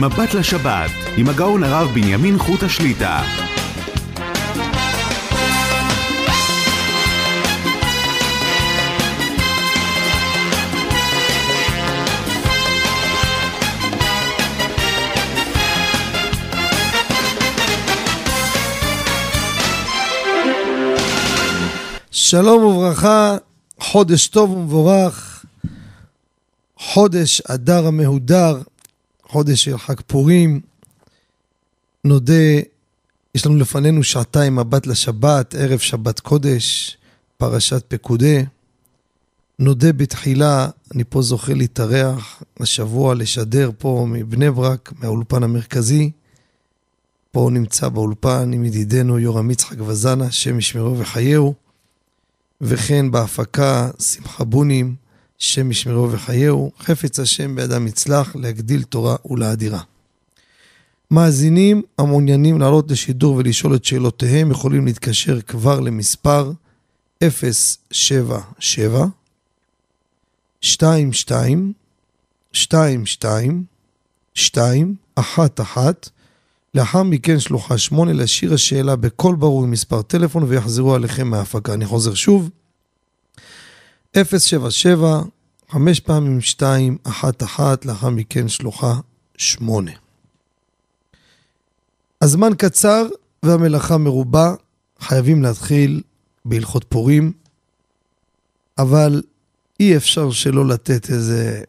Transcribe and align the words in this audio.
מבט 0.00 0.34
לשבת, 0.34 0.90
עם 1.16 1.28
הגאון 1.28 1.64
הרב 1.64 1.88
בנימין 1.94 2.38
חוט 2.38 2.62
השליטה. 2.62 3.22
שלום 22.10 22.64
וברכה, 22.64 23.36
חודש 23.80 24.26
טוב 24.26 24.50
ומבורך, 24.50 25.44
חודש 26.78 27.40
אדר 27.40 27.86
המהודר, 27.86 28.58
חודש 29.30 29.64
של 29.64 29.78
חג 29.78 30.00
פורים. 30.06 30.60
נודה, 32.04 32.60
יש 33.34 33.46
לנו 33.46 33.56
לפנינו 33.56 34.02
שעתיים 34.02 34.56
מבט 34.56 34.86
לשבת, 34.86 35.54
ערב 35.54 35.78
שבת 35.78 36.20
קודש, 36.20 36.96
פרשת 37.36 37.84
פקודי. 37.88 38.44
נודה 39.58 39.92
בתחילה, 39.92 40.68
אני 40.94 41.04
פה 41.08 41.22
זוכה 41.22 41.54
להתארח 41.54 42.42
השבוע, 42.60 43.14
לשדר 43.14 43.70
פה 43.78 44.06
מבני 44.08 44.50
ברק, 44.50 44.92
מהאולפן 44.98 45.42
המרכזי. 45.42 46.10
פה 47.32 47.48
נמצא 47.52 47.88
באולפן 47.88 48.52
עם 48.52 48.64
ידידנו 48.64 49.18
יורם 49.18 49.50
יצחק 49.50 49.80
וזנה, 49.80 50.24
השם 50.24 50.58
ישמרו 50.58 50.98
וחייהו. 50.98 51.54
וכן 52.60 53.10
בהפקה 53.10 53.90
שמחה 54.00 54.44
בונים, 54.44 54.94
שם 55.40 55.70
ישמרו 55.70 56.12
וחייהו, 56.12 56.72
חפץ 56.78 57.20
השם 57.20 57.56
בידם 57.56 57.86
יצלח 57.86 58.36
להגדיל 58.36 58.82
תורה 58.82 59.16
ולאדירה. 59.30 59.80
מאזינים 61.10 61.82
המעוניינים 61.98 62.60
לעלות 62.60 62.90
לשידור 62.90 63.36
ולשאול 63.36 63.74
את 63.74 63.84
שאלותיהם 63.84 64.50
יכולים 64.50 64.86
להתקשר 64.86 65.40
כבר 65.40 65.80
למספר 65.80 66.52
077 67.24 69.06
22 70.64 71.72
22 72.54 73.64
2 74.34 74.94
1 75.14 75.60
1 75.60 76.10
לאחר 76.74 77.02
מכן 77.02 77.40
שלוחה 77.40 77.78
8 77.78 78.12
להשאיר 78.12 78.54
השאלה 78.54 78.96
בקול 78.96 79.36
ברור 79.36 79.64
עם 79.64 79.70
מספר 79.70 80.02
טלפון 80.02 80.42
ויחזרו 80.42 80.94
עליכם 80.94 81.28
מההפקה. 81.28 81.74
אני 81.74 81.86
חוזר 81.86 82.14
שוב, 82.14 82.50
077, 84.16 85.22
5 85.68 86.00
פעמים 86.00 86.40
2, 86.40 86.98
1 87.04 87.42
1, 87.42 87.84
לאחר 87.84 88.10
מכן 88.10 88.48
שלוחה 88.48 88.94
8. 89.36 89.90
הזמן 92.20 92.54
קצר 92.58 93.06
והמלאכה 93.42 93.98
מרובה, 93.98 94.54
חייבים 95.00 95.42
להתחיל 95.42 96.02
בהלכות 96.44 96.84
פורים, 96.88 97.32
אבל 98.78 99.22
אי 99.80 99.96
אפשר 99.96 100.30
שלא 100.30 100.68
לתת 100.68 101.10
איזה 101.10 101.62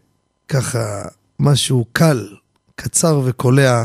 ככה 0.48 1.04
משהו 1.40 1.86
קל, 1.92 2.28
קצר 2.76 3.22
וקולע 3.26 3.84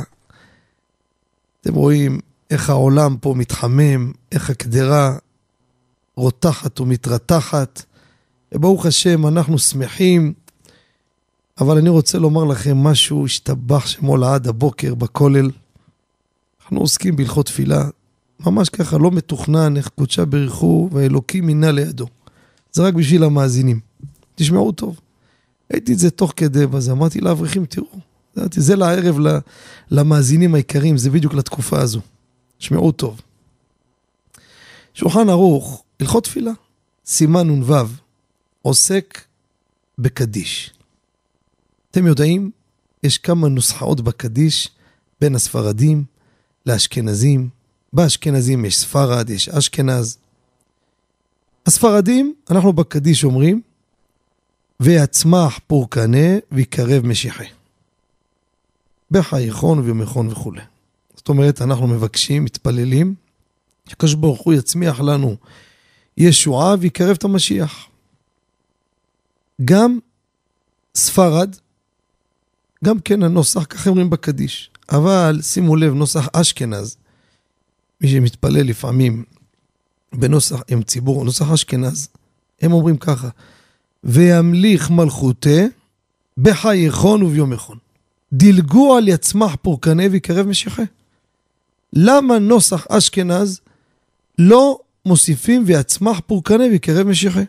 אתם 1.61 1.75
רואים 1.75 2.21
איך 2.51 2.71
העולם 2.71 3.17
פה 3.17 3.35
מתחמם, 3.37 4.13
איך 4.33 4.51
הקדרה 4.51 5.17
רותחת 6.17 6.81
ומתרתחת. 6.81 7.83
וברוך 8.57 8.87
השם, 8.87 9.27
אנחנו 9.27 9.59
שמחים, 9.59 10.33
אבל 11.61 11.79
אני 11.79 11.89
רוצה 11.89 12.19
לומר 12.19 12.45
לכם 12.45 12.77
משהו, 12.77 13.25
השתבח 13.25 13.87
שמו 13.87 14.17
לעד 14.17 14.49
הבוקר 14.49 14.95
בכולל. 14.95 15.51
אנחנו 16.63 16.81
עוסקים 16.81 17.17
בהלכות 17.17 17.47
תפילה, 17.47 17.85
ממש 18.47 18.69
ככה, 18.69 18.99
לא 18.99 19.11
מתוכנן, 19.11 19.77
איך 19.77 19.89
קודשה 19.89 20.25
ברכו 20.25 20.89
והאלוקים 20.93 21.47
מינה 21.47 21.71
לידו. 21.71 22.07
זה 22.73 22.83
רק 22.83 22.95
בשביל 22.95 23.25
המאזינים. 23.25 23.81
תשמעו 24.35 24.73
טוב. 24.73 25.01
ראיתי 25.73 25.93
את 25.93 25.99
זה 25.99 26.11
תוך 26.11 26.33
כדי 26.37 26.67
בזה, 26.67 26.93
אמרתי 26.93 27.21
לאברכים, 27.21 27.67
תראו, 27.67 27.87
ידעתי, 28.37 28.61
זה 28.61 28.77
לערב 28.77 29.19
למאזינים 29.91 30.55
העיקריים, 30.55 30.97
זה 30.97 31.11
בדיוק 31.11 31.35
לתקופה 31.35 31.81
הזו. 31.81 32.01
שמעו 32.59 32.93
טוב. 32.93 33.21
שולחן 34.95 35.29
ערוך, 35.29 35.83
הלכות 36.01 36.25
תפילה, 36.25 36.53
סימן 37.07 37.51
נ"ו, 37.51 37.75
עוסק 38.67 39.25
בקדיש. 39.99 40.71
אתם 41.91 42.07
יודעים, 42.07 42.51
יש 43.03 43.19
כמה 43.19 43.49
נוסחאות 43.49 44.01
בקדיש 44.01 44.69
בין 45.21 45.35
הספרדים 45.35 46.05
לאשכנזים. 46.67 47.49
באשכנזים 47.93 48.65
יש 48.65 48.79
ספרד, 48.79 49.31
יש 49.31 49.49
אשכנז. 49.49 50.19
הספרדים, 51.67 52.35
אנחנו 52.51 52.73
בקדיש 52.73 53.25
אומרים, 53.25 53.63
ויצמח 54.81 55.61
פורקנה 55.67 56.29
ויקרב 56.53 57.07
משיחי. 57.07 57.49
בחייכון 59.11 59.79
וביומכון 59.79 60.29
וכולי. 60.29 60.63
זאת 61.17 61.29
אומרת, 61.29 61.63
אנחנו 61.63 61.87
מבקשים, 61.87 62.45
מתפללים, 62.45 63.15
שקדוש 63.89 64.15
ברוך 64.15 64.41
הוא 64.41 64.55
יצמיח 64.55 65.01
לנו 65.01 65.37
ישועה 66.17 66.75
ויקרב 66.81 67.17
את 67.19 67.25
המשיח. 67.25 67.89
גם 69.65 69.99
ספרד, 70.95 71.57
גם 72.85 73.01
כן 73.01 73.23
הנוסח, 73.23 73.65
ככה 73.65 73.91
אומרים 73.91 74.11
בקדיש. 74.11 74.71
אבל 74.89 75.39
שימו 75.43 75.77
לב, 75.77 75.95
נוסח 75.95 76.29
אשכנז, 76.33 76.97
מי 78.01 78.09
שמתפלל 78.09 78.63
לפעמים 78.63 79.25
בנוסח, 80.15 80.63
עם 80.69 80.83
ציבור, 80.83 81.25
נוסח 81.25 81.51
אשכנז, 81.51 82.09
הם 82.61 82.73
אומרים 82.73 82.97
ככה, 82.97 83.29
וימליך 84.05 84.91
מלכותה 84.91 85.61
בחייכון 86.39 87.23
וביומכון. 87.23 87.79
דילגו 88.33 88.97
על 88.97 89.09
יצמח 89.09 89.57
פורקנה 89.63 90.03
ויקרב 90.11 90.47
משיחה. 90.47 90.83
למה 91.93 92.39
נוסח 92.39 92.87
אשכנז 92.89 93.61
לא 94.39 94.79
מוסיפים 95.07 95.63
ויצמח 95.67 96.21
פורקנה 96.27 96.65
ויקרב 96.65 97.07
משיחה? 97.07 97.41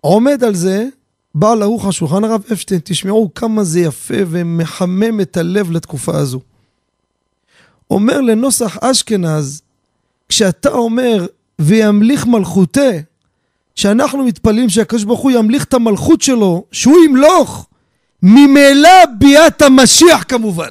עומד 0.00 0.44
על 0.44 0.54
זה 0.54 0.86
בעל 1.34 1.62
ערוך 1.62 1.86
השולחן 1.86 2.24
הרב 2.24 2.42
אפשטיין, 2.52 2.80
תשמעו 2.84 3.30
כמה 3.34 3.64
זה 3.64 3.80
יפה 3.80 4.14
ומחמם 4.26 5.20
את 5.20 5.36
הלב 5.36 5.70
לתקופה 5.70 6.16
הזו. 6.16 6.40
אומר 7.90 8.20
לנוסח 8.20 8.78
אשכנז, 8.80 9.62
כשאתה 10.28 10.68
אומר 10.68 11.26
וימליך 11.58 12.26
מלכותה, 12.26 12.90
שאנחנו 13.74 14.24
מתפללים 14.24 14.68
שהקדוש 14.68 15.04
ברוך 15.04 15.20
הוא 15.20 15.30
ימליך 15.30 15.64
את 15.64 15.74
המלכות 15.74 16.22
שלו, 16.22 16.64
שהוא 16.72 17.04
ימלוך, 17.04 17.66
ממילא 18.22 19.04
ביאת 19.18 19.62
המשיח 19.62 20.24
כמובן. 20.28 20.70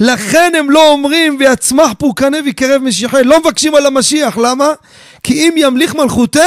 לכן 0.00 0.52
הם 0.58 0.70
לא 0.70 0.92
אומרים 0.92 1.36
ויצמח 1.40 1.92
פורקנה 1.98 2.36
ויקרב 2.44 2.82
משיחי, 2.82 3.24
לא 3.24 3.40
מבקשים 3.40 3.74
על 3.74 3.86
המשיח, 3.86 4.38
למה? 4.38 4.68
כי 5.22 5.34
אם 5.34 5.54
ימליך 5.56 5.94
מלכותה, 5.94 6.46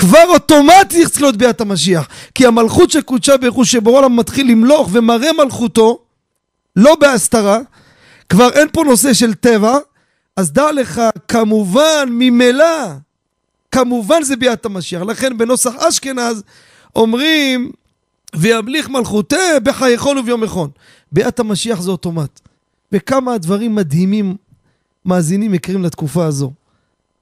כבר 0.00 0.24
אוטומטית 0.28 1.08
צריך 1.08 1.22
להיות 1.22 1.36
ביאת 1.36 1.60
המשיח. 1.60 2.08
כי 2.34 2.46
המלכות 2.46 2.90
של 2.90 3.00
קודשה 3.00 3.36
ברוך 3.36 3.56
הוא 3.56 3.64
שבורא 3.64 3.98
עולם 3.98 4.16
מתחיל 4.16 4.50
למלוך 4.50 4.88
ומראה 4.92 5.32
מלכותו, 5.32 5.98
לא 6.76 6.94
בהסתרה, 7.00 7.58
כבר 8.28 8.48
אין 8.52 8.68
פה 8.72 8.84
נושא 8.84 9.12
של 9.12 9.34
טבע, 9.34 9.78
אז 10.36 10.52
דע 10.52 10.72
לך, 10.72 11.00
כמובן, 11.28 12.08
ממילא, 12.10 12.86
כמובן 13.70 14.22
זה 14.22 14.36
ביאת 14.36 14.66
המשיח. 14.66 15.02
לכן 15.02 15.38
בנוסח 15.38 15.74
אשכנז 15.76 16.42
אומרים 16.96 17.70
וימליך 18.36 18.88
מלכותה 18.88 19.36
בחייכון 19.62 20.18
וביומכון. 20.18 20.70
ביאת 21.12 21.40
המשיח 21.40 21.80
זה 21.80 21.90
אוטומט. 21.90 22.40
וכמה 22.92 23.34
הדברים 23.34 23.74
מדהימים 23.74 24.36
מאזינים 25.04 25.54
יקרים 25.54 25.82
לתקופה 25.82 26.24
הזו. 26.24 26.52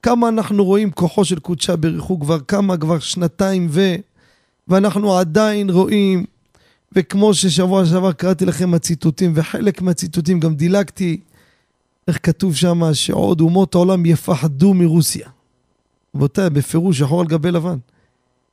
כמה 0.03 0.29
אנחנו 0.29 0.65
רואים 0.65 0.91
כוחו 0.91 1.25
של 1.25 1.39
קודשה 1.39 1.77
בריחו 1.77 2.21
כבר 2.21 2.41
כמה, 2.41 2.77
כבר 2.77 2.99
שנתיים 2.99 3.67
ו... 3.71 3.95
ואנחנו 4.69 5.17
עדיין 5.17 5.71
רואים, 5.71 6.25
וכמו 6.93 7.35
ששבוע 7.35 7.87
שעבר 7.87 8.12
קראתי 8.12 8.45
לכם 8.45 8.75
הציטוטים, 8.75 9.33
וחלק 9.35 9.83
מהציטוטים 9.83 10.41
גם 10.41 10.55
דילגתי, 10.55 11.21
איך 12.09 12.19
כתוב 12.23 12.56
שם 12.56 12.95
שעוד 12.95 13.41
אומות 13.41 13.75
העולם 13.75 14.06
יפחדו 14.06 14.75
מרוסיה. 14.75 15.29
רבותיי, 16.17 16.50
בפירוש 16.50 16.99
שחור 16.99 17.21
על 17.21 17.27
גבי 17.27 17.50
לבן. 17.50 17.77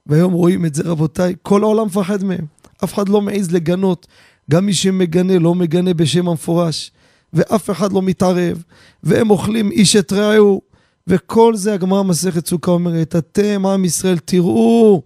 והיום 0.06 0.34
רואים 0.34 0.66
את 0.66 0.76
זה 0.76 0.84
רבותיי, 0.86 1.36
כל 1.42 1.64
העולם 1.64 1.86
מפחד 1.86 2.24
מהם. 2.24 2.46
אף 2.84 2.94
אחד 2.94 3.10
לא 3.10 3.22
מעז 3.22 3.52
לגנות. 3.52 4.08
גם 4.52 4.66
מי 4.66 4.74
שמגנה 4.74 5.40
לא 5.40 5.56
מגנה 5.56 5.94
בשם 5.94 6.28
המפורש. 6.28 6.92
ואף 7.34 7.70
אחד 7.70 7.94
לא 7.94 8.02
מתערב. 8.02 8.64
והם 9.04 9.30
אוכלים 9.30 9.72
איש 9.72 9.96
את 9.96 10.14
רעהו. 10.14 10.62
וכל 11.08 11.56
זה 11.56 11.74
הגמרא 11.74 12.04
מסכת 12.04 12.48
סוכה 12.48 12.72
אומרת, 12.72 13.16
אתם 13.16 13.66
עם 13.66 13.86
ישראל 13.86 14.18
תראו, 14.18 15.02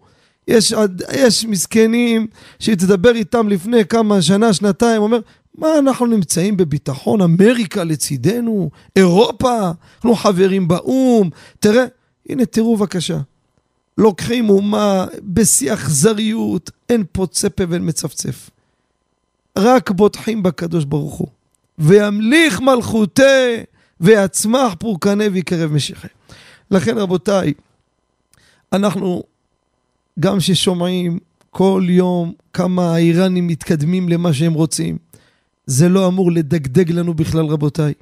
יש, 0.48 0.74
יש 1.14 1.46
מסכנים 1.46 2.28
שתדבר 2.60 3.16
איתם 3.16 3.50
לפני 3.50 3.86
כמה 3.86 4.22
שנה, 4.22 4.54
שנתיים, 4.54 5.02
אומר, 5.02 5.20
מה, 5.56 5.68
אנחנו 5.80 6.06
נמצאים 6.06 6.58
בביטחון, 6.58 7.22
אמריקה 7.22 7.84
לצידנו, 7.84 8.70
אירופה, 8.96 9.72
אנחנו 9.96 10.16
חברים 10.16 10.68
באו"ם. 10.68 11.30
תראה, 11.60 11.86
הנה, 12.30 12.46
תראו 12.46 12.78
בבקשה. 12.78 13.20
לוקחים 13.98 14.50
אומה 14.50 15.06
בשיא 15.24 15.74
אכזריות, 15.74 16.72
אין 16.90 17.04
פוצה 17.12 17.50
פה 17.50 17.64
ואין 17.70 17.90
מצפצף. 17.90 18.50
רק 19.58 19.92
בוטחים 19.92 20.44
בקדוש 20.44 20.86
ברוך 20.86 21.16
הוא. 21.16 21.28
וימליך 21.80 22.62
מלכותי, 22.62 23.24
ויצמח 24.02 24.74
פורקנה 24.80 25.24
ויקרב 25.32 25.72
משיחי. 25.72 26.08
לכן 26.72 26.98
רבותיי, 26.98 27.54
אנחנו 28.74 29.24
גם 30.20 30.40
ששומעים 30.40 31.20
כל 31.50 31.84
יום 31.90 32.34
כמה 32.54 32.94
האיראנים 32.94 33.48
מתקדמים 33.48 34.10
למה 34.10 34.34
שהם 34.34 34.54
רוצים, 34.54 34.98
זה 35.66 35.90
לא 35.90 36.08
אמור 36.08 36.32
לדגדג 36.32 36.92
לנו 36.92 37.14
בכלל 37.14 37.46
רבותיי. 37.46 37.94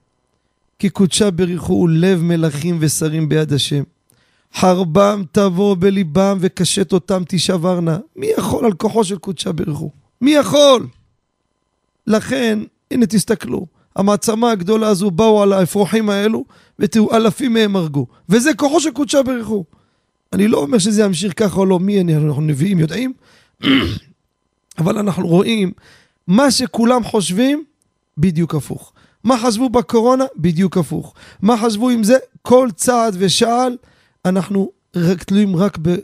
כי 0.79 0.89
קודשה 0.89 1.31
בריחו 1.31 1.87
לב 1.87 2.23
מלכים 2.23 2.77
ושרים 2.79 3.29
ביד 3.29 3.53
השם. 3.53 3.83
חרבם 4.55 5.23
תבוא 5.31 5.75
בליבם 5.79 6.37
וקשת 6.41 6.93
אותם 6.93 7.23
תשברנה. 7.27 7.97
מי 8.15 8.27
יכול 8.37 8.65
על 8.65 8.73
כוחו 8.73 9.03
של 9.03 9.17
קודשה 9.17 9.51
בריחו? 9.51 9.91
מי 10.21 10.31
יכול? 10.31 10.87
לכן, 12.07 12.59
הנה 12.91 13.05
תסתכלו, 13.05 13.65
המעצמה 13.97 14.51
הגדולה 14.51 14.87
הזו 14.87 15.11
באו 15.11 15.43
על 15.43 15.53
האפרוחים 15.53 16.09
האלו, 16.09 16.45
ותראו, 16.79 17.15
אלפים 17.15 17.53
מהם 17.53 17.75
הרגו. 17.75 18.07
וזה 18.29 18.53
כוחו 18.53 18.79
של 18.79 18.91
קודשה 18.91 19.23
בריחו. 19.23 19.63
אני 20.33 20.47
לא 20.47 20.57
אומר 20.57 20.77
שזה 20.77 21.03
ימשיך 21.03 21.33
ככה 21.35 21.59
או 21.59 21.65
לא, 21.65 21.79
מי 21.79 22.01
אני, 22.01 22.15
אנחנו 22.15 22.41
נביאים, 22.41 22.79
יודעים? 22.79 23.13
אבל 24.79 24.97
אנחנו 24.97 25.27
רואים, 25.27 25.71
מה 26.27 26.51
שכולם 26.51 27.03
חושבים, 27.03 27.63
בדיוק 28.17 28.55
הפוך. 28.55 28.93
מה 29.23 29.37
חשבו 29.37 29.69
בקורונה? 29.69 30.25
בדיוק 30.35 30.77
הפוך. 30.77 31.13
מה 31.41 31.57
חשבו 31.57 31.89
עם 31.89 32.03
זה? 32.03 32.17
כל 32.41 32.69
צעד 32.75 33.15
ושעל, 33.17 33.77
אנחנו 34.25 34.71
רק 34.95 35.23
תלויים 35.23 35.55
רק 35.55 35.77
ב, 35.81 35.95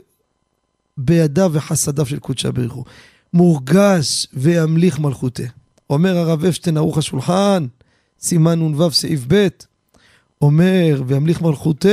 בידיו 0.96 1.50
וחסדיו 1.54 2.06
של 2.06 2.18
קודשא 2.18 2.50
בריחו. 2.50 2.84
מורגש 3.32 4.26
וימליך 4.32 4.98
מלכותה. 4.98 5.42
אומר 5.90 6.16
הרב 6.16 6.44
אפשטיין 6.44 6.76
ערוך 6.76 6.98
השולחן, 6.98 7.66
סימן 8.20 8.60
נ"ו 8.60 8.90
סעיף 8.90 9.20
ב', 9.28 9.48
אומר, 10.42 11.02
וימליך 11.06 11.42
מלכותה 11.42 11.88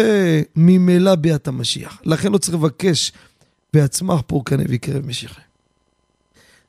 ממילא 0.56 1.16
ביאת 1.16 1.48
המשיח. 1.48 2.02
לכן 2.06 2.32
לא 2.32 2.38
צריך 2.38 2.54
לבקש 2.54 3.12
ויצמח 3.74 4.22
פורקנה 4.28 4.64
ויקרב 4.70 5.06
משיחי. 5.06 5.42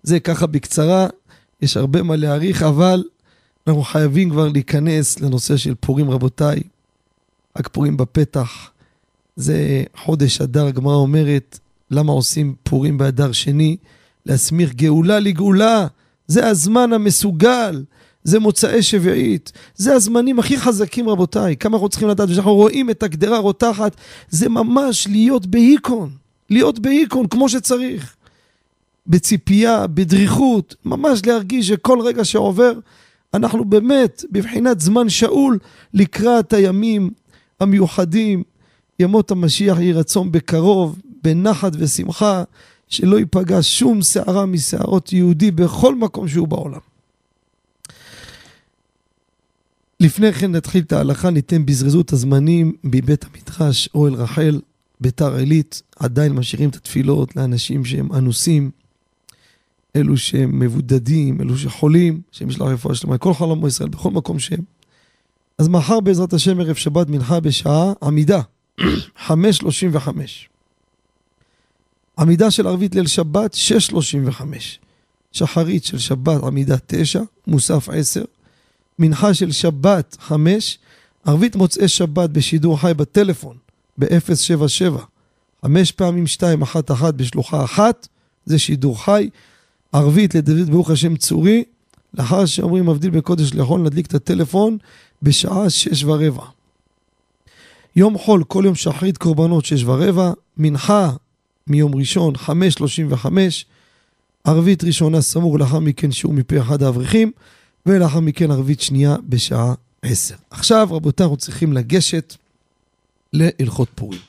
זה 0.02 0.20
ככה 0.20 0.46
בקצרה, 0.46 1.06
יש 1.62 1.76
הרבה 1.76 2.02
מה 2.02 2.16
להעריך, 2.16 2.62
אבל 2.62 3.04
אנחנו 3.66 3.82
חייבים 3.82 4.30
כבר 4.30 4.48
להיכנס 4.48 5.20
לנושא 5.20 5.56
של 5.56 5.74
פורים 5.80 6.10
רבותיי. 6.10 6.62
רק 7.58 7.68
פורים 7.68 7.96
בפתח. 7.96 8.70
זה 9.36 9.84
חודש 9.96 10.40
אדר, 10.40 10.66
הגמרא 10.66 10.94
אומרת, 10.94 11.58
למה 11.90 12.12
עושים 12.12 12.54
פורים 12.62 12.98
באדר 12.98 13.32
שני? 13.32 13.76
להסמיך 14.26 14.74
גאולה 14.74 15.20
לגאולה. 15.20 15.86
זה 16.26 16.46
הזמן 16.46 16.92
המסוגל, 16.92 17.84
זה 18.24 18.38
מוצאי 18.38 18.82
שביעית, 18.82 19.52
זה 19.74 19.94
הזמנים 19.94 20.38
הכי 20.38 20.58
חזקים 20.58 21.08
רבותיי. 21.08 21.56
כמה 21.56 21.76
אנחנו 21.76 21.88
צריכים 21.88 22.08
לדעת, 22.08 22.28
כשאנחנו 22.28 22.54
רואים 22.54 22.90
את 22.90 23.02
הגדרה 23.02 23.38
רותחת, 23.38 23.96
זה 24.28 24.48
ממש 24.48 25.06
להיות 25.10 25.46
בהיקון, 25.46 26.10
להיות 26.50 26.78
בהיקון 26.78 27.26
כמו 27.26 27.48
שצריך. 27.48 28.16
בציפייה, 29.06 29.86
בדריכות, 29.86 30.74
ממש 30.84 31.26
להרגיש 31.26 31.68
שכל 31.68 32.00
רגע 32.00 32.24
שעובר, 32.24 32.72
אנחנו 33.34 33.64
באמת 33.64 34.24
בבחינת 34.30 34.80
זמן 34.80 35.08
שאול 35.08 35.58
לקראת 35.94 36.52
הימים 36.52 37.10
המיוחדים, 37.60 38.42
ימות 38.98 39.30
המשיח 39.30 39.78
יהי 39.80 39.92
רצון 39.92 40.32
בקרוב, 40.32 40.98
בנחת 41.22 41.72
ושמחה, 41.78 42.42
שלא 42.88 43.18
ייפגע 43.18 43.58
שום 43.60 44.02
שערה 44.02 44.46
משערות 44.46 45.12
יהודי 45.12 45.50
בכל 45.50 45.94
מקום 45.94 46.28
שהוא 46.28 46.48
בעולם. 46.48 46.91
לפני 50.02 50.32
כן 50.32 50.52
נתחיל 50.52 50.82
את 50.82 50.92
ההלכה, 50.92 51.30
ניתן 51.30 51.66
בזרזות 51.66 52.12
הזמנים 52.12 52.72
מבית 52.84 53.24
המדרש, 53.24 53.88
אוהל 53.94 54.14
רחל, 54.14 54.60
ביתר 55.00 55.34
עילית, 55.34 55.82
עדיין 55.96 56.32
משאירים 56.32 56.70
את 56.70 56.76
התפילות 56.76 57.36
לאנשים 57.36 57.84
שהם 57.84 58.12
אנוסים, 58.12 58.70
אלו 59.96 60.16
שהם 60.16 60.58
מבודדים, 60.58 61.40
אלו 61.40 61.58
שחולים, 61.58 62.20
שהם 62.32 62.50
ישלח 62.50 62.66
רפואה 62.66 62.94
שלמה, 62.94 63.18
כל 63.18 63.34
חלום 63.34 63.66
ישראל, 63.66 63.88
בכל 63.88 64.10
מקום 64.10 64.38
שהם. 64.38 64.60
אז 65.58 65.68
מחר 65.68 66.00
בעזרת 66.00 66.32
השם 66.32 66.60
ערב 66.60 66.74
שבת 66.74 67.08
מנחה 67.08 67.40
בשעה 67.40 67.92
עמידה, 68.02 68.40
5.35. 69.28 69.28
עמידה 72.18 72.50
של 72.50 72.66
ערבית 72.66 72.94
ליל 72.94 73.06
שבת, 73.06 73.54
6.35. 73.90 74.42
שחרית 75.32 75.84
של 75.84 75.98
שבת, 75.98 76.42
עמידה 76.42 76.76
9, 76.86 77.20
מוסף 77.46 77.88
10. 77.88 78.24
מנחה 78.98 79.34
של 79.34 79.52
שבת, 79.52 80.16
5. 80.20 80.78
ערבית 81.24 81.56
מוצאי 81.56 81.88
שבת 81.88 82.30
בשידור 82.30 82.80
חי 82.80 82.92
בטלפון, 82.96 83.56
ב-077. 83.98 84.98
חמש 85.64 85.92
פעמים 85.92 86.26
2, 86.26 86.62
1, 86.62 86.90
1 86.90 87.14
בשלוחה 87.14 87.64
1, 87.64 88.08
זה 88.44 88.58
שידור 88.58 89.04
חי. 89.04 89.28
ערבית 89.92 90.34
לדוד 90.34 90.70
ברוך 90.70 90.90
השם 90.90 91.16
צורי, 91.16 91.64
לאחר 92.14 92.46
שאומרים 92.46 92.86
מבדיל 92.86 93.10
בין 93.10 93.20
קודש 93.20 93.54
לחול, 93.54 93.80
נדליק 93.80 94.06
את 94.06 94.14
הטלפון 94.14 94.78
בשעה 95.22 95.70
שש 95.70 96.04
ורבע. 96.04 96.44
יום 97.96 98.18
חול, 98.18 98.44
כל 98.44 98.62
יום 98.66 98.74
שחרית 98.74 99.18
קורבנות 99.18 99.64
שש 99.64 99.84
ורבע, 99.84 100.32
מנחה 100.56 101.10
מיום 101.66 101.94
ראשון, 101.94 102.36
חמש 102.36 102.74
שלושים 102.74 103.06
וחמש, 103.10 103.66
ערבית 104.44 104.84
ראשונה 104.84 105.20
סמוך, 105.20 105.56
לאחר 105.56 105.78
מכן 105.78 106.12
שיעור 106.12 106.34
מפי 106.34 106.60
אחד 106.60 106.82
האברכים, 106.82 107.30
ולאחר 107.86 108.20
מכן 108.20 108.50
ערבית 108.50 108.80
שנייה 108.80 109.16
בשעה 109.28 109.74
עשר. 110.02 110.34
עכשיו, 110.50 110.88
רבותיי, 110.90 111.24
אנחנו 111.24 111.36
צריכים 111.36 111.72
לגשת 111.72 112.36
להלכות 113.32 113.88
פורים. 113.94 114.20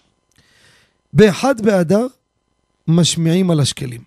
באחד 1.14 1.62
באדר 1.62 2.08
משמיעים 2.88 3.52
על 3.52 3.60
השקלים. 3.60 4.02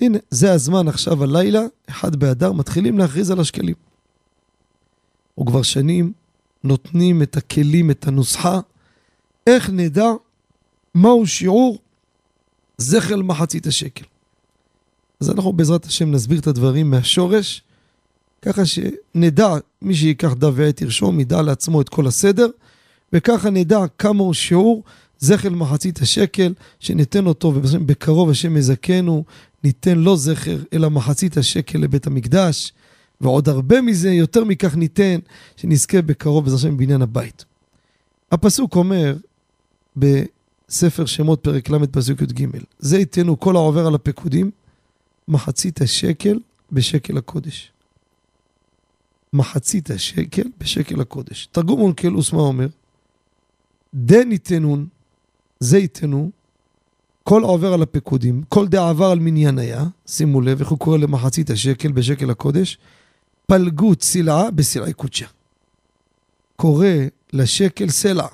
הנה, 0.00 0.18
זה 0.30 0.52
הזמן 0.52 0.88
עכשיו 0.88 1.24
הלילה, 1.24 1.62
אחד 1.86 2.16
באדר, 2.16 2.52
מתחילים 2.52 2.98
להכריז 2.98 3.30
על 3.30 3.40
השקלים. 3.40 3.74
וכבר 5.40 5.62
שנים 5.62 6.12
נותנים 6.64 7.22
את 7.22 7.36
הכלים, 7.36 7.90
את 7.90 8.06
הנוסחה, 8.06 8.60
איך 9.46 9.70
נדע 9.70 10.10
מהו 10.94 11.26
שיעור 11.26 11.78
זכר 12.78 13.16
מחצית 13.16 13.66
השקל. 13.66 14.04
אז 15.20 15.30
אנחנו 15.30 15.52
בעזרת 15.52 15.84
השם 15.84 16.10
נסביר 16.10 16.40
את 16.40 16.46
הדברים 16.46 16.90
מהשורש, 16.90 17.62
ככה 18.42 18.62
שנדע, 18.66 19.54
מי 19.82 19.94
שיקח 19.94 20.32
דף 20.32 20.50
ועט 20.54 20.80
ירשום, 20.80 21.20
ידע 21.20 21.42
לעצמו 21.42 21.80
את 21.80 21.88
כל 21.88 22.06
הסדר, 22.06 22.46
וככה 23.12 23.50
נדע 23.50 23.80
כמה 23.98 24.22
הוא 24.22 24.34
שיעור 24.34 24.82
זכר 25.18 25.50
מחצית 25.50 25.98
השקל, 26.02 26.54
שניתן 26.80 27.26
אותו, 27.26 27.52
ובקרוב 27.54 28.30
השם 28.30 28.56
יזכנו, 28.56 29.24
ניתן 29.64 29.98
לא 29.98 30.16
זכר, 30.16 30.58
אלא 30.72 30.90
מחצית 30.90 31.36
השקל 31.36 31.78
לבית 31.78 32.06
המקדש, 32.06 32.72
ועוד 33.20 33.48
הרבה 33.48 33.80
מזה, 33.80 34.10
יותר 34.10 34.44
מכך 34.44 34.76
ניתן, 34.76 35.18
שנזכה 35.56 36.02
בקרוב 36.02 36.44
בעזרת 36.44 36.58
השם 36.58 36.76
בבניין 36.76 37.02
הבית. 37.02 37.44
הפסוק 38.32 38.76
אומר, 38.76 39.16
בספר 39.96 41.06
שמות 41.06 41.40
פרק 41.40 41.70
ל' 41.70 41.86
פסוק 41.86 42.22
י"ג, 42.22 42.46
זה 42.78 42.98
ייתנו 42.98 43.40
כל 43.40 43.56
העובר 43.56 43.86
על 43.86 43.94
הפקודים, 43.94 44.50
מחצית 45.28 45.80
השקל 45.80 46.38
בשקל 46.72 47.18
הקודש. 47.18 47.72
מחצית 49.36 49.90
השקל 49.90 50.48
בשקל 50.58 51.00
הקודש. 51.00 51.48
תרגום 51.52 51.80
אונקלוס 51.80 52.32
מה 52.32 52.40
אומר? 52.40 52.66
דן 53.94 54.32
ייתנון, 54.32 54.86
זה 55.60 55.78
ייתנו, 55.78 56.30
כל 57.22 57.42
עובר 57.42 57.72
על 57.72 57.82
הפקודים, 57.82 58.42
כל 58.48 58.68
דעבר 58.68 59.06
על 59.06 59.18
מניין 59.18 59.58
היה, 59.58 59.84
שימו 60.06 60.40
לב 60.40 60.60
איך 60.60 60.68
הוא 60.68 60.78
קורא 60.78 60.98
למחצית 60.98 61.50
השקל 61.50 61.92
בשקל 61.92 62.30
הקודש, 62.30 62.78
פלגות 63.46 64.02
סלעה 64.02 64.50
בסלעי 64.50 64.92
קודשה. 64.92 65.26
קורא 66.56 66.86
לשקל 67.32 67.88
סלע, 67.88 68.26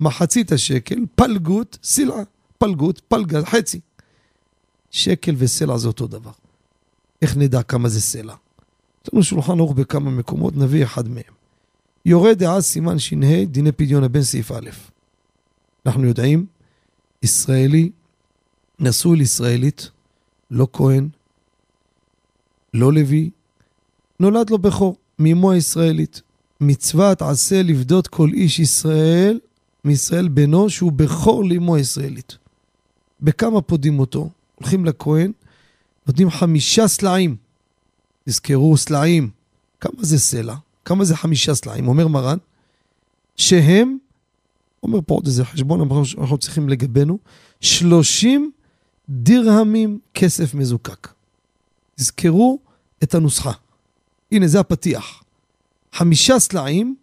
מחצית 0.00 0.52
השקל, 0.52 0.98
פלגות 1.14 1.78
סלעה, 1.82 2.22
פלגות, 2.58 3.00
פלגה, 3.08 3.44
חצי. 3.44 3.80
שקל 4.90 5.34
וסלע 5.38 5.78
זה 5.78 5.88
אותו 5.88 6.06
דבר. 6.06 6.32
איך 7.22 7.36
נדע 7.36 7.62
כמה 7.62 7.88
זה 7.88 8.00
סלע? 8.00 8.34
יש 9.04 9.10
לנו 9.12 9.22
שולחן 9.22 9.58
ערוך 9.58 9.72
בכמה 9.72 10.10
מקומות, 10.10 10.56
נביא 10.56 10.84
אחד 10.84 11.08
מהם. 11.08 11.32
יורה 12.06 12.34
דעה 12.34 12.60
סימן 12.60 12.98
ש"ה, 12.98 13.44
דיני 13.44 13.72
פדיון 13.72 14.04
הבן 14.04 14.22
סעיף 14.22 14.52
א'. 14.52 14.70
אנחנו 15.86 16.06
יודעים, 16.06 16.46
ישראלי 17.22 17.90
נשוי 18.78 19.18
לישראלית, 19.18 19.90
לא 20.50 20.66
כהן, 20.72 21.08
לא 22.74 22.92
לוי, 22.92 23.30
נולד 24.20 24.50
לו 24.50 24.58
בכור. 24.58 24.96
מאמו 25.20 25.52
הישראלית. 25.52 26.22
מצוות 26.60 27.22
עשה 27.22 27.62
לפדות 27.62 28.06
כל 28.06 28.30
איש 28.32 28.58
ישראל, 28.58 29.40
מישראל 29.84 30.28
בנו, 30.28 30.70
שהוא 30.70 30.92
בכור 30.92 31.44
לאמו 31.44 31.76
הישראלית. 31.76 32.38
בכמה 33.20 33.60
פודים 33.60 33.98
אותו? 33.98 34.30
הולכים 34.54 34.84
לכהן, 34.84 35.32
נותנים 36.06 36.30
חמישה 36.30 36.88
סלעים. 36.88 37.36
תזכרו, 38.30 38.76
סלעים. 38.76 39.30
כמה 39.80 40.04
זה 40.04 40.18
סלע? 40.18 40.54
כמה 40.84 41.04
זה 41.04 41.16
חמישה 41.16 41.54
סלעים? 41.54 41.88
אומר 41.88 42.08
מרן, 42.08 42.38
שהם, 43.36 43.98
אומר 44.82 44.98
פה 45.06 45.14
עוד 45.14 45.26
איזה 45.26 45.44
חשבון, 45.44 45.80
אנחנו 46.18 46.38
צריכים 46.38 46.68
לגבינו, 46.68 47.18
שלושים 47.60 48.50
דירהמים 49.08 49.98
כסף 50.14 50.54
מזוקק. 50.54 51.08
תזכרו 51.94 52.58
את 53.02 53.14
הנוסחה. 53.14 53.52
הנה, 54.32 54.48
זה 54.48 54.60
הפתיח. 54.60 55.22
חמישה 55.92 56.38
סלעים 56.38 56.96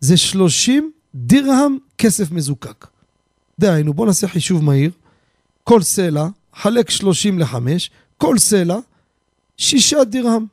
זה 0.00 0.16
שלושים 0.16 0.92
דירהם 1.14 1.78
כסף 1.98 2.30
מזוקק. 2.30 2.86
דהיינו, 3.58 3.94
בואו 3.94 4.06
נעשה 4.06 4.28
חישוב 4.28 4.64
מהיר. 4.64 4.90
כל 5.64 5.82
סלע, 5.82 6.28
חלק 6.54 6.90
שלושים 6.90 7.38
לחמש, 7.38 7.90
כל 8.18 8.38
סלע, 8.38 8.78
שישה 9.56 10.04
דירהם. 10.04 10.46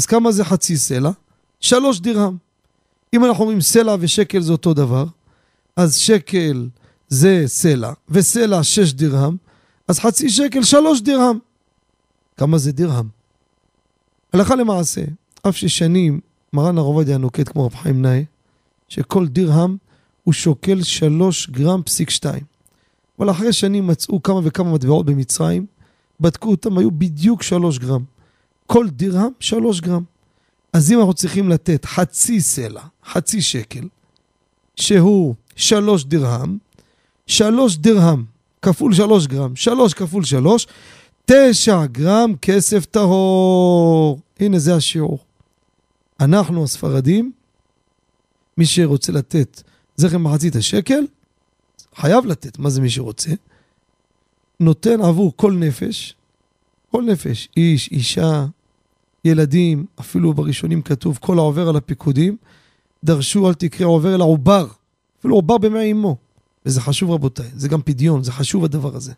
אז 0.00 0.06
כמה 0.06 0.32
זה 0.32 0.44
חצי 0.44 0.76
סלע? 0.76 1.10
שלוש 1.60 2.00
דירהם. 2.00 2.36
אם 3.14 3.24
אנחנו 3.24 3.42
אומרים 3.42 3.60
סלע 3.60 3.96
ושקל 4.00 4.40
זה 4.40 4.52
אותו 4.52 4.74
דבר, 4.74 5.04
אז 5.76 5.96
שקל 5.96 6.68
זה 7.08 7.42
סלע, 7.46 7.92
וסלע 8.08 8.62
שש 8.62 8.92
דירהם, 8.92 9.36
אז 9.88 9.98
חצי 9.98 10.30
שקל 10.30 10.62
שלוש 10.62 11.00
דירהם. 11.00 11.38
כמה 12.36 12.58
זה 12.58 12.72
דירהם? 12.72 13.08
הלכה 14.32 14.54
למעשה, 14.54 15.00
אף 15.48 15.56
ששנים 15.56 16.20
מרן 16.52 16.78
הרב 16.78 16.86
עובדיה 16.86 17.18
נוקט 17.18 17.48
כמו 17.48 17.66
רב 17.66 17.74
חיים 17.74 18.02
נאי, 18.02 18.24
שכל 18.88 19.26
דירהם 19.26 19.76
הוא 20.24 20.34
שוקל 20.34 20.82
שלוש 20.82 21.50
גרם 21.50 21.82
פסיק 21.82 22.10
שתיים. 22.10 22.44
אבל 23.18 23.30
אחרי 23.30 23.52
שנים 23.52 23.86
מצאו 23.86 24.22
כמה 24.22 24.40
וכמה 24.44 24.72
מטבעות 24.72 25.06
במצרים, 25.06 25.66
בדקו 26.20 26.50
אותם, 26.50 26.78
היו 26.78 26.90
בדיוק 26.90 27.42
שלוש 27.42 27.78
גרם. 27.78 28.04
כל 28.72 28.88
דירהם 28.88 29.30
שלוש 29.40 29.80
גרם. 29.80 30.02
אז 30.72 30.92
אם 30.92 30.98
אנחנו 30.98 31.14
צריכים 31.14 31.48
לתת 31.48 31.84
חצי 31.84 32.40
סלע, 32.40 32.82
חצי 33.04 33.42
שקל, 33.42 33.88
שהוא 34.76 35.34
שלוש 35.56 36.04
דירהם, 36.04 36.58
שלוש 37.26 37.76
דירהם 37.76 38.24
כפול 38.62 38.94
שלוש 38.94 39.26
גרם, 39.26 39.56
שלוש 39.56 39.94
כפול 39.94 40.24
שלוש, 40.24 40.66
תשע 41.24 41.86
גרם 41.86 42.32
כסף 42.42 42.84
טהור. 42.84 44.20
הנה 44.40 44.58
זה 44.58 44.74
השיעור. 44.74 45.18
אנחנו 46.20 46.64
הספרדים, 46.64 47.32
מי 48.58 48.66
שרוצה 48.66 49.12
לתת 49.12 49.62
זכר 49.96 50.18
מחצית 50.18 50.56
השקל, 50.56 51.06
חייב 51.96 52.26
לתת, 52.26 52.58
מה 52.58 52.70
זה 52.70 52.80
מי 52.80 52.90
שרוצה? 52.90 53.30
נותן 54.60 55.00
עבור 55.00 55.32
כל 55.36 55.52
נפש, 55.52 56.14
כל 56.90 57.02
נפש, 57.02 57.48
איש, 57.56 57.88
אישה, 57.92 58.46
ילדים, 59.24 59.86
אפילו 60.00 60.32
בראשונים 60.32 60.82
כתוב, 60.82 61.18
כל 61.20 61.38
העובר 61.38 61.68
על 61.68 61.76
הפיקודים, 61.76 62.36
דרשו 63.04 63.48
אל 63.48 63.54
תקרא 63.54 63.86
עובר 63.86 64.14
אל 64.14 64.20
העובר, 64.20 64.66
אפילו 65.18 65.34
עובר 65.34 65.58
במי 65.58 65.92
אמו. 65.92 66.16
וזה 66.66 66.80
חשוב 66.80 67.10
רבותיי, 67.10 67.50
זה 67.54 67.68
גם 67.68 67.82
פדיון, 67.82 68.22
זה 68.22 68.32
חשוב 68.32 68.64
הדבר 68.64 68.96
הזה. 68.96 69.12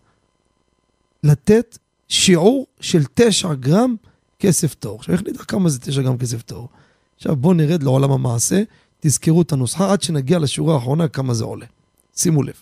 לתת 1.25 1.79
שיעור 2.09 2.67
של 2.81 3.03
תשע 3.15 3.55
גרם 3.55 3.97
כסף 4.39 4.75
טהור. 4.75 4.99
עכשיו 4.99 5.15
איך 5.15 5.23
נדע 5.23 5.45
כמה 5.45 5.69
זה 5.69 5.79
תשע 5.79 6.03
גרם 6.03 6.19
כסף 6.19 6.43
טהור? 6.43 6.69
עכשיו 7.17 7.37
בואו 7.37 7.55
נרד 7.55 7.83
לעולם 7.83 8.11
המעשה, 8.13 8.63
תזכרו 9.01 9.43
את 9.43 9.53
הנוסחה 9.53 9.93
עד 9.93 10.03
שנגיע 10.03 10.39
לשורה 10.39 10.75
האחרונה 10.75 11.09
כמה 11.09 11.35
זה 11.35 11.45
עולה. 11.45 11.67
שימו 12.17 12.43
לב. 12.43 12.55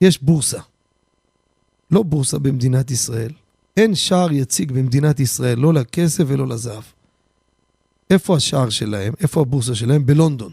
יש 0.00 0.22
בורסה. 0.22 0.60
לא 1.90 2.02
בורסה 2.02 2.38
במדינת 2.38 2.90
ישראל. 2.90 3.30
אין 3.76 3.94
שער 3.94 4.32
יציג 4.32 4.72
במדינת 4.72 5.20
ישראל, 5.20 5.58
לא 5.58 5.74
לכסף 5.74 6.24
ולא 6.26 6.46
לזהב. 6.46 6.82
איפה 8.10 8.36
השער 8.36 8.70
שלהם? 8.70 9.14
איפה 9.20 9.40
הבורסה 9.40 9.74
שלהם? 9.74 10.06
בלונדון. 10.06 10.52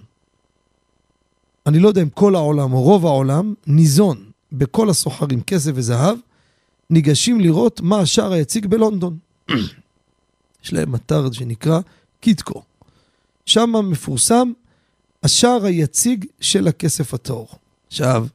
אני 1.66 1.80
לא 1.80 1.88
יודע 1.88 2.02
אם 2.02 2.10
כל 2.10 2.36
העולם 2.36 2.74
או 2.74 2.82
רוב 2.82 3.06
העולם 3.06 3.54
ניזון 3.68 4.32
בכל 4.52 4.90
הסוחרים 4.90 5.42
כסף 5.42 5.72
וזהב, 5.76 6.18
ניגשים 6.90 7.40
לראות 7.40 7.82
מה 7.82 8.00
השער 8.00 8.32
היציג 8.32 8.66
בלונדון. 8.66 9.18
יש 10.64 10.74
להם 10.74 10.96
אתר 10.96 11.32
שנקרא 11.32 11.80
קיטקו. 12.20 12.64
שם 13.46 13.74
מפורסם 13.84 14.52
השער 15.24 15.66
היציג 15.66 16.26
של 16.40 16.68
הכסף 16.68 17.14
הטהור. 17.14 17.48
עכשיו, 17.88 18.28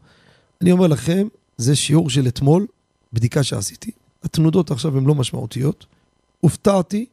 אני 0.63 0.73
אומר 0.73 0.87
לכם, 0.87 1.29
זה 1.57 1.77
שיעור 1.77 2.11
של 2.11 2.29
אתמול, 2.29 2.67
בדיקה 3.13 3.43
שעשיתי. 3.43 3.91
התנודות 4.23 4.71
עכשיו 4.71 4.99
הן 4.99 5.05
לא 5.05 5.15
משמעותיות. 5.15 5.87
הופתעתי 6.41 7.07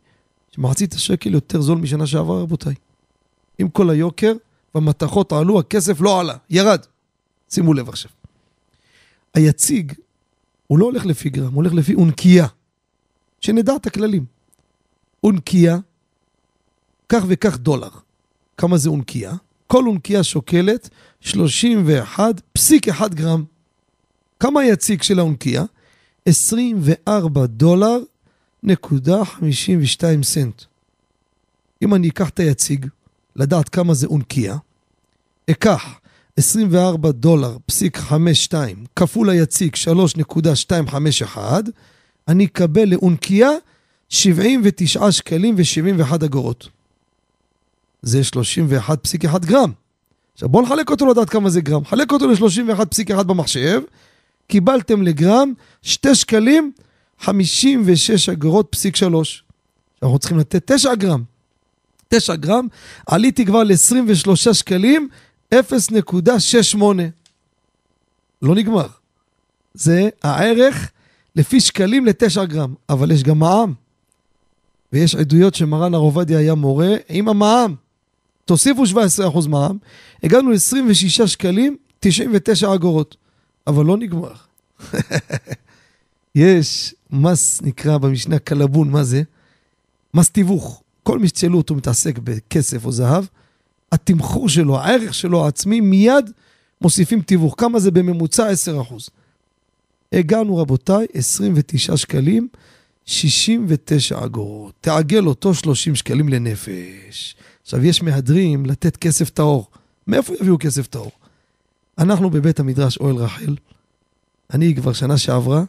שמחצית 0.52 0.94
השקל 0.94 1.34
יותר 1.34 1.62
זול 1.62 1.78
משנה 1.78 2.08
שעברה, 2.08 2.42
רבותיי. 2.42 2.76
עם 3.60 3.70
כל 3.70 3.90
היוקר 3.90 4.34
והמתכות 4.76 5.32
עלו, 5.32 5.60
הכסף 5.60 6.02
לא 6.02 6.20
עלה, 6.20 6.36
ירד. 6.50 6.80
שימו 7.50 7.74
לב 7.74 7.90
עכשיו. 7.90 8.12
היציג, 9.34 9.94
הוא 10.68 10.80
לא 10.80 10.86
הולך 10.86 11.06
לפי 11.06 11.30
גרם, 11.30 11.54
הוא 11.54 11.56
הולך 11.56 11.74
לפי 11.74 11.94
אונקייה. 11.94 12.48
שנדע 13.42 13.76
את 13.76 13.86
הכללים. 13.86 14.26
אונקייה, 15.24 15.78
כך 17.10 17.24
וכך 17.28 17.58
דולר. 17.58 17.90
כמה 18.58 18.78
זה 18.78 18.90
אונקייה? 18.90 19.34
כל 19.68 19.88
אונקייה 19.88 20.24
שוקלת 20.24 20.90
31.1 21.22 22.20
גרם. 23.14 23.44
כמה 24.40 24.62
היציג 24.62 25.02
של 25.02 25.20
האונקייה? 25.20 25.64
24 26.26 27.46
דולר 27.46 27.98
נקודה 28.64 29.26
52 29.26 30.24
סנט. 30.24 30.62
אם 31.82 31.94
אני 31.94 32.10
אקח 32.10 32.30
את 32.30 32.40
היציג, 32.40 32.86
לדעת 33.36 33.70
כמה 33.70 33.94
זה 33.94 34.08
אונקייה, 34.08 34.58
אקח 35.50 36.00
24 36.38 37.12
דולר 37.12 37.58
פסיק 37.66 37.98
52 37.98 38.86
כפול 38.96 39.30
היציג 39.30 39.76
3.251, 39.76 41.38
אני 42.28 42.46
אקבל 42.46 42.90
לאונקייה 42.90 43.50
79 44.10 45.12
שקלים 45.12 45.56
ו-71 45.58 46.26
אגורות. 46.26 46.70
זה 48.02 48.22
31.1 49.28 49.40
גרם. 49.46 49.72
עכשיו 50.34 50.50
בואו 50.50 50.64
נחלק 50.64 50.90
אותו 50.90 51.06
לדעת 51.06 51.30
כמה 51.30 51.50
זה 51.50 51.62
גרם. 51.62 51.86
חלק 51.86 52.12
אותו 52.12 52.28
ל-31.1 52.28 53.24
במחשב, 53.24 53.82
קיבלתם 54.48 55.02
לגרם 55.02 55.54
2 55.82 56.16
שקלים 56.16 56.72
56 57.20 58.30
אגורות 58.30 58.68
פסיק 58.70 58.96
3. 58.96 59.44
אנחנו 60.04 60.20
צריכים 60.20 60.40
לתת 60.40 60.72
9 60.72 60.96
גרם. 60.96 61.24
9 62.08 62.36
גרם, 62.36 62.68
עליתי 63.08 63.46
כבר 63.46 63.64
ל-23 63.64 64.54
שקלים 64.54 65.10
0.68. 65.54 66.84
לא 68.42 68.56
נגמר. 68.56 68.88
זה 69.74 70.10
הערך 70.24 70.92
לפי 71.36 71.60
שקלים 71.60 72.06
ל-9 72.06 72.46
גרם, 72.46 72.74
אבל 72.90 73.12
יש 73.12 73.24
גם 73.24 73.40
מע"מ. 73.40 73.74
ויש 74.94 75.16
עדויות 75.16 75.56
שמרן 75.56 75.94
הר 75.94 76.00
עובדיה 76.00 76.40
היה 76.40 76.56
מורה 76.56 76.96
עם 77.10 77.30
המע"מ. 77.30 77.76
תוסיפו 78.46 78.84
17% 78.84 79.48
מע"מ, 79.48 79.78
הגענו 80.24 80.52
ל-26 80.52 81.28
שקלים 81.28 81.78
99 82.00 82.74
אגורות. 82.74 83.16
אבל 83.68 83.86
לא 83.86 83.98
נגמר. 83.98 84.34
יש 86.36 86.96
מס, 87.12 87.62
נקרא 87.62 87.98
במשנה 87.98 88.40
קלבון, 88.40 88.90
מה 88.90 89.04
זה? 89.04 89.22
מס 90.14 90.30
תיווך. 90.30 90.82
כל 91.04 91.20
מי 91.20 91.28
שתשאלו 91.28 91.58
אותו 91.58 91.76
מתעסק 91.76 92.20
בכסף 92.24 92.86
או 92.86 92.92
זהב, 92.92 93.26
התמחור 93.92 94.50
שלו, 94.50 94.80
הערך 94.80 95.14
שלו 95.14 95.46
העצמי, 95.46 95.82
מיד 95.82 96.32
מוסיפים 96.82 97.22
תיווך. 97.22 97.56
כמה 97.58 97.80
זה 97.80 97.92
בממוצע? 97.92 98.50
10%. 98.92 98.94
הגענו, 100.14 100.58
רבותיי, 100.58 101.06
29 101.14 101.98
שקלים, 101.98 102.48
69 103.06 104.26
אגורות. 104.26 104.74
תעגל 104.82 105.28
אותו 105.28 105.54
30 105.54 105.96
שקלים 105.96 106.30
לנפש. 106.30 107.36
עכשיו, 107.62 107.86
יש 107.86 108.04
מהדרים 108.04 108.66
לתת 108.66 108.98
כסף 108.98 109.30
טהור. 109.30 109.68
מאיפה 110.08 110.34
יביאו 110.42 110.58
כסף 110.60 110.88
טהור? 110.88 111.12
אנחנו 111.98 112.30
בבית 112.30 112.60
המדרש 112.60 112.98
אוהל 112.98 113.16
רחל, 113.16 113.56
אני 114.54 114.76
כבר 114.76 114.94
שנה 114.94 115.18
שעברה, 115.18 115.64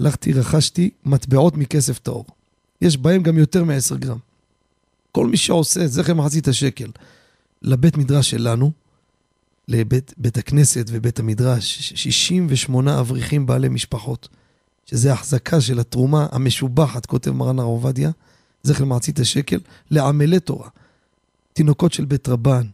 הלכתי, 0.00 0.32
רכשתי 0.32 0.90
מטבעות 1.04 1.56
מכסף 1.56 1.98
טהור. 1.98 2.24
יש 2.80 2.96
בהם 2.96 3.22
גם 3.22 3.38
יותר 3.38 3.64
מ-10 3.64 3.96
גרם. 3.96 4.18
כל 5.12 5.26
מי 5.26 5.36
שעושה 5.36 5.86
זכר 5.86 6.14
מחצית 6.14 6.48
השקל 6.48 6.90
לבית 7.62 7.96
מדרש 7.96 8.30
שלנו, 8.30 8.72
לבית 9.68 10.14
בית 10.16 10.38
הכנסת 10.38 10.86
ובית 10.88 11.18
המדרש, 11.18 11.92
68 11.94 13.00
אברכים 13.00 13.46
בעלי 13.46 13.68
משפחות, 13.68 14.28
שזה 14.86 15.12
החזקה 15.12 15.60
של 15.60 15.80
התרומה 15.80 16.26
המשובחת, 16.32 17.06
כותב 17.06 17.30
מרן 17.30 17.58
הר 17.58 17.64
עובדיה, 17.64 18.10
זכר 18.62 18.84
למחצית 18.84 19.20
השקל, 19.20 19.60
לעמלי 19.90 20.40
תורה. 20.40 20.68
תינוקות 21.52 21.92
של 21.92 22.04
בית 22.04 22.28
רבן, 22.28 22.66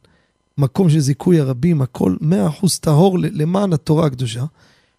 מקום 0.59 0.91
של 0.91 1.01
זיכוי 1.01 1.41
הרבים, 1.41 1.83
הכל 1.83 2.17
מאה 2.21 2.49
אחוז 2.49 2.79
טהור 2.79 3.19
למען 3.19 3.73
התורה 3.73 4.07
הקדושה. 4.07 4.45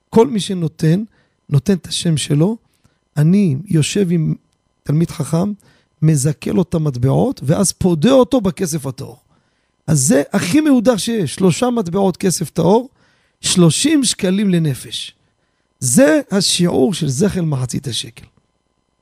כל 0.10 0.28
מי 0.28 0.40
שנותן, 0.40 1.04
נותן 1.50 1.74
את 1.74 1.88
השם 1.88 2.18
שלו. 2.18 2.58
אני 3.18 3.56
יושב 3.66 4.12
עם 4.12 4.36
תלמיד 4.84 5.12
חכם, 5.12 5.54
מזכה 6.02 6.52
לו 6.52 6.62
את 6.62 6.74
המטבעות, 6.74 7.42
ואז 7.44 7.72
פודה 7.72 8.12
אותו 8.12 8.42
בכסף 8.42 8.86
הטהור. 8.86 9.20
אז 9.88 10.00
זה 10.00 10.24
הכי 10.34 10.62
מהודר 10.62 10.98
שיש, 10.98 11.36
שלושה 11.36 11.70
מטבעות 11.70 12.18
כסף 12.18 12.50
טהור, 12.50 12.90
30 13.42 14.04
שקלים 14.04 14.50
לנפש. 14.50 15.16
זה 15.80 16.22
השיעור 16.32 16.94
של 16.94 17.10
זכר 17.10 17.44
מחצית 17.44 17.88
השקל. 17.88 18.26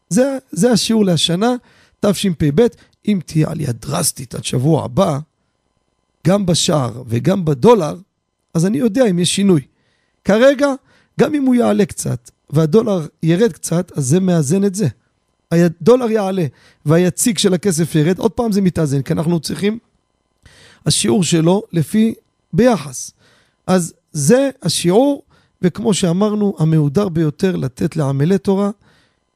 זה, 0.09 0.37
זה 0.51 0.71
השיעור 0.71 1.05
לשנה, 1.05 1.55
תשפ"ב. 1.99 2.67
אם 3.07 3.19
תהיה 3.25 3.49
עלייה 3.49 3.71
דרסטית 3.71 4.35
עד 4.35 4.43
שבוע 4.43 4.85
הבא, 4.85 5.19
גם 6.27 6.45
בשער 6.45 7.03
וגם 7.07 7.45
בדולר, 7.45 7.95
אז 8.53 8.65
אני 8.65 8.77
יודע 8.77 9.05
אם 9.09 9.19
יש 9.19 9.35
שינוי. 9.35 9.61
כרגע, 10.25 10.67
גם 11.19 11.35
אם 11.35 11.45
הוא 11.45 11.55
יעלה 11.55 11.85
קצת 11.85 12.31
והדולר 12.49 13.05
ירד 13.23 13.51
קצת, 13.51 13.91
אז 13.95 14.05
זה 14.05 14.19
מאזן 14.19 14.63
את 14.63 14.75
זה. 14.75 14.87
הדולר 15.51 16.11
יעלה 16.11 16.45
והיציג 16.85 17.37
של 17.37 17.53
הכסף 17.53 17.95
ירד, 17.95 18.19
עוד 18.19 18.31
פעם 18.31 18.51
זה 18.51 18.61
מתאזן, 18.61 19.01
כי 19.01 19.13
אנחנו 19.13 19.39
צריכים, 19.39 19.79
השיעור 20.85 21.23
שלו 21.23 21.63
לפי 21.71 22.13
ביחס. 22.53 23.11
אז 23.67 23.93
זה 24.11 24.49
השיעור, 24.63 25.23
וכמו 25.61 25.93
שאמרנו, 25.93 26.55
המהודר 26.59 27.09
ביותר 27.09 27.55
לתת 27.55 27.95
לעמלי 27.95 28.37
תורה. 28.37 28.69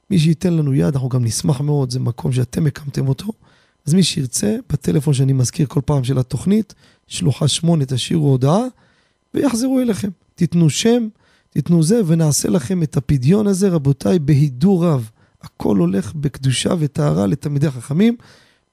מי 0.09 0.19
שייתן 0.19 0.53
לנו 0.53 0.73
יד, 0.73 0.93
אנחנו 0.93 1.09
גם 1.09 1.23
נשמח 1.23 1.61
מאוד, 1.61 1.91
זה 1.91 1.99
מקום 1.99 2.31
שאתם 2.31 2.67
הקמתם 2.67 3.07
אותו. 3.07 3.27
אז 3.85 3.93
מי 3.93 4.03
שירצה, 4.03 4.57
בטלפון 4.69 5.13
שאני 5.13 5.33
מזכיר 5.33 5.67
כל 5.67 5.81
פעם 5.85 6.03
של 6.03 6.17
התוכנית, 6.17 6.73
שלוחה 7.07 7.47
שמונה, 7.47 7.85
תשאירו 7.85 8.29
הודעה 8.29 8.61
ויחזרו 9.33 9.79
אליכם. 9.79 10.09
תיתנו 10.35 10.69
שם, 10.69 11.07
תיתנו 11.49 11.83
זה, 11.83 12.01
ונעשה 12.07 12.49
לכם 12.49 12.83
את 12.83 12.97
הפדיון 12.97 13.47
הזה, 13.47 13.69
רבותיי, 13.69 14.19
בהידור 14.19 14.85
רב. 14.85 15.09
הכל 15.41 15.77
הולך 15.77 16.13
בקדושה 16.13 16.73
וטהרה 16.79 17.27
לתלמידי 17.27 17.71
חכמים. 17.71 18.15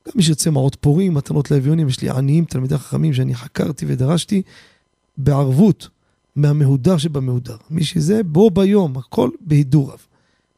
גם 0.06 0.12
מי 0.14 0.22
שירצה 0.22 0.50
מעות 0.50 0.76
פורים, 0.80 1.14
מתנות 1.14 1.50
לאביונים, 1.50 1.88
יש 1.88 2.02
לי 2.02 2.10
עניים, 2.10 2.44
תלמידי 2.44 2.78
חכמים 2.78 3.14
שאני 3.14 3.34
חקרתי 3.34 3.86
ודרשתי, 3.88 4.42
בערבות 5.16 5.88
מהמהודר 6.36 6.98
שבמהודר. 6.98 7.56
מי 7.70 7.84
שזה, 7.84 8.22
בו 8.22 8.50
ביום, 8.50 8.98
הכל 8.98 9.30
בהידור 9.40 9.92
רב. 9.92 10.06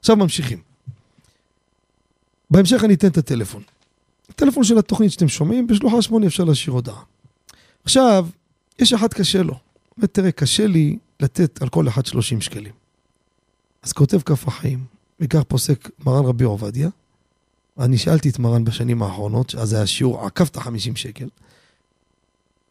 עכשיו 0.00 0.16
ממשיכים. 0.16 0.58
בהמשך 2.50 2.84
אני 2.84 2.94
אתן 2.94 3.08
את 3.08 3.18
הטלפון. 3.18 3.62
הטלפון 4.30 4.64
של 4.64 4.78
התוכנית 4.78 5.12
שאתם 5.12 5.28
שומעים, 5.28 5.66
בשלוחה 5.66 6.02
שמונה 6.02 6.26
אפשר 6.26 6.44
להשאיר 6.44 6.74
הודעה. 6.74 7.02
עכשיו, 7.84 8.26
יש 8.78 8.92
אחד 8.92 9.14
קשה 9.14 9.42
לו. 9.42 9.54
אומר, 9.96 10.06
תראה, 10.06 10.32
קשה 10.32 10.66
לי 10.66 10.98
לתת 11.20 11.62
על 11.62 11.68
כל 11.68 11.88
אחד 11.88 12.06
30 12.06 12.40
שקלים. 12.40 12.72
אז 13.82 13.92
כותב 13.92 14.20
כף 14.20 14.48
החיים, 14.48 14.84
וכך 15.20 15.42
פוסק 15.48 15.90
מרן 16.06 16.24
רבי 16.24 16.44
עובדיה. 16.44 16.88
אני 17.78 17.98
שאלתי 17.98 18.28
את 18.28 18.38
מרן 18.38 18.64
בשנים 18.64 19.02
האחרונות, 19.02 19.54
אז 19.54 19.72
היה 19.72 19.86
שיעור, 19.86 20.26
עקבת 20.26 20.56
50 20.56 20.96
שקל. 20.96 21.28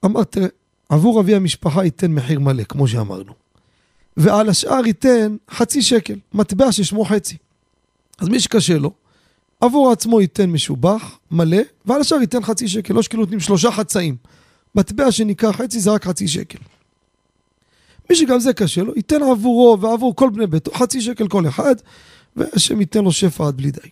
אמר, 0.06 0.24
תראה, 0.24 0.48
עבור 0.90 1.22
אבי 1.22 1.36
המשפחה 1.36 1.84
ייתן 1.84 2.12
מחיר 2.12 2.40
מלא, 2.40 2.64
כמו 2.64 2.88
שאמרנו. 2.88 3.34
ועל 4.18 4.50
השאר 4.50 4.86
ייתן 4.86 5.36
חצי 5.52 5.82
שקל, 5.82 6.20
מטבע 6.34 6.72
ששמו 6.72 7.06
חצי. 7.06 7.38
אז 8.20 8.28
מי 8.28 8.40
שקשה 8.40 8.78
לו, 8.78 8.92
עבור 9.60 9.92
עצמו 9.92 10.22
ייתן 10.22 10.50
משובח, 10.50 11.20
מלא, 11.32 11.58
ועל 11.86 12.02
השאר 12.02 12.22
ייתן 12.22 12.44
חצי 12.44 12.68
שקל, 12.68 12.94
לא 12.94 13.02
שכאילו 13.02 13.24
נותנים 13.24 13.40
שלושה 13.40 13.72
חצאים. 13.72 14.16
מטבע 14.76 15.12
שנקרא 15.12 15.52
חצי 15.52 15.80
זה 15.80 15.92
רק 15.92 16.06
חצי 16.06 16.28
שקל. 16.28 16.60
מי 18.10 18.16
שגם 18.16 18.40
זה 18.40 18.54
קשה 18.54 18.84
לו, 18.84 18.94
ייתן 18.96 19.24
עבורו 19.24 19.78
ועבור 19.82 20.16
כל 20.16 20.30
בני 20.30 20.48
ביתו 20.48 20.72
חצי 20.72 21.02
שקל 21.02 21.28
כל 21.28 21.48
אחד, 21.48 21.76
והשם 22.36 22.80
ייתן 22.80 23.04
לו 23.04 23.12
שפע 23.12 23.48
עד 23.48 23.58
בלי 23.58 23.72
די. 23.72 23.90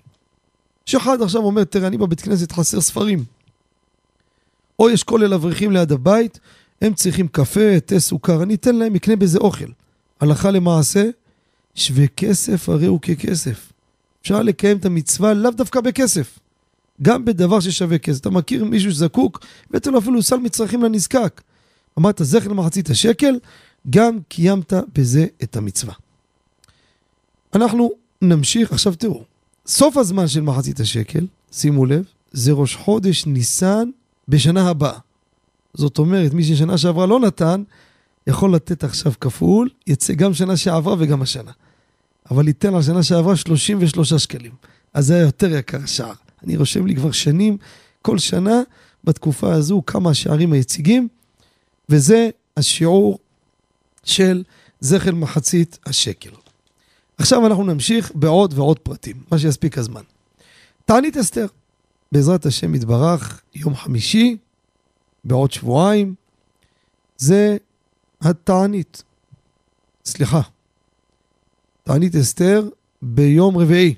שאחד 0.86 1.21
עכשיו 1.21 1.41
אומר, 1.41 1.63
תראה, 1.63 1.88
אני 1.88 1.97
בבית 1.97 2.21
כנסת 2.21 2.51
חסר 2.51 2.82
ספרים. 2.82 3.23
או 4.80 4.89
יש 4.89 5.03
כולל 5.03 5.34
אברכים 5.34 5.71
ליד 5.71 5.91
הבית, 5.91 6.39
הם 6.82 6.93
צריכים 6.93 7.27
קפה, 7.27 7.80
תה, 7.86 7.99
סוכר, 7.99 8.43
אני 8.43 8.56
אתן 8.56 8.75
להם, 8.75 8.95
יקנה 8.95 9.15
בזה 9.15 9.38
אוכל. 9.38 9.71
הלכה 10.19 10.51
למעשה, 10.51 11.10
שווה 11.75 12.08
כסף 12.08 12.69
הרי 12.69 12.86
הוא 12.86 12.99
ככסף. 13.01 13.71
אפשר 14.21 14.41
לקיים 14.41 14.77
את 14.77 14.86
המצווה 14.86 15.34
לאו 15.34 15.51
דווקא 15.51 15.82
בכסף, 15.82 16.39
גם 17.01 17.25
בדבר 17.25 17.60
ששווה 17.60 17.97
כסף. 17.97 18.21
אתה 18.21 18.30
מכיר 18.30 18.65
מישהו 18.65 18.91
שזקוק, 18.91 19.45
ותן 19.71 19.91
לו 19.91 19.99
אפילו 19.99 20.23
סל 20.23 20.38
מצרכים 20.38 20.84
לנזקק. 20.84 21.41
אמרת 21.99 22.21
זכר 22.23 22.47
למחצית 22.47 22.89
השקל, 22.89 23.39
גם 23.89 24.17
קיימת 24.30 24.73
בזה 24.93 25.25
את 25.43 25.56
המצווה. 25.56 25.93
אנחנו 27.56 27.91
נמשיך, 28.21 28.71
עכשיו 28.71 28.95
תראו, 28.95 29.23
סוף 29.67 29.97
הזמן 29.97 30.27
של 30.27 30.41
מחצית 30.41 30.80
השקל, 30.80 31.25
שימו 31.51 31.86
לב, 31.86 32.03
זה 32.32 32.51
ראש 32.51 32.75
חודש 32.75 33.25
ניסן 33.25 33.89
בשנה 34.27 34.69
הבאה. 34.69 34.99
זאת 35.73 35.97
אומרת, 35.97 36.34
מי 36.34 36.43
ששנה 36.43 36.77
שעברה 36.77 37.06
לא 37.06 37.19
נתן, 37.19 37.63
יכול 38.27 38.56
לתת 38.56 38.84
עכשיו 38.84 39.13
כפול, 39.21 39.69
יצא 39.88 40.13
גם 40.13 40.34
שנה 40.34 40.58
שעברה 40.58 40.95
וגם 40.99 41.21
השנה. 41.21 41.51
אבל 42.31 42.47
ייתן 42.47 42.75
על 42.75 42.81
שנה 42.81 43.03
שעברה 43.03 43.35
33 43.35 44.13
שקלים. 44.13 44.51
אז 44.93 45.05
זה 45.05 45.15
היה 45.15 45.23
יותר 45.23 45.55
יקר 45.55 45.83
השער. 45.83 46.13
אני 46.43 46.57
רושם 46.57 46.85
לי 46.85 46.95
כבר 46.95 47.11
שנים, 47.11 47.57
כל 48.01 48.17
שנה, 48.17 48.61
בתקופה 49.03 49.53
הזו, 49.53 49.81
כמה 49.85 50.09
השערים 50.09 50.53
היציגים, 50.53 51.07
וזה 51.89 52.29
השיעור 52.57 53.19
של 54.03 54.43
זכר 54.79 55.15
מחצית 55.15 55.79
השקל. 55.85 56.29
עכשיו 57.17 57.47
אנחנו 57.47 57.63
נמשיך 57.63 58.11
בעוד 58.15 58.53
ועוד 58.53 58.79
פרטים, 58.79 59.15
מה 59.31 59.39
שיספיק 59.39 59.77
הזמן. 59.77 60.01
תענית 60.85 61.17
אסתר, 61.17 61.47
בעזרת 62.11 62.45
השם 62.45 62.75
יתברך, 62.75 63.41
יום 63.55 63.75
חמישי, 63.75 64.37
בעוד 65.23 65.51
שבועיים, 65.51 66.15
זה 67.17 67.57
התענית. 68.21 69.03
סליחה, 70.05 70.41
תענית 71.88 72.15
אסתר 72.15 72.69
ביום 73.02 73.58
רביעי. 73.58 73.95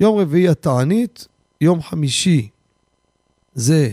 יום 0.00 0.18
רביעי 0.18 0.48
התענית, 0.48 1.28
יום 1.60 1.82
חמישי 1.82 2.48
זה, 3.54 3.92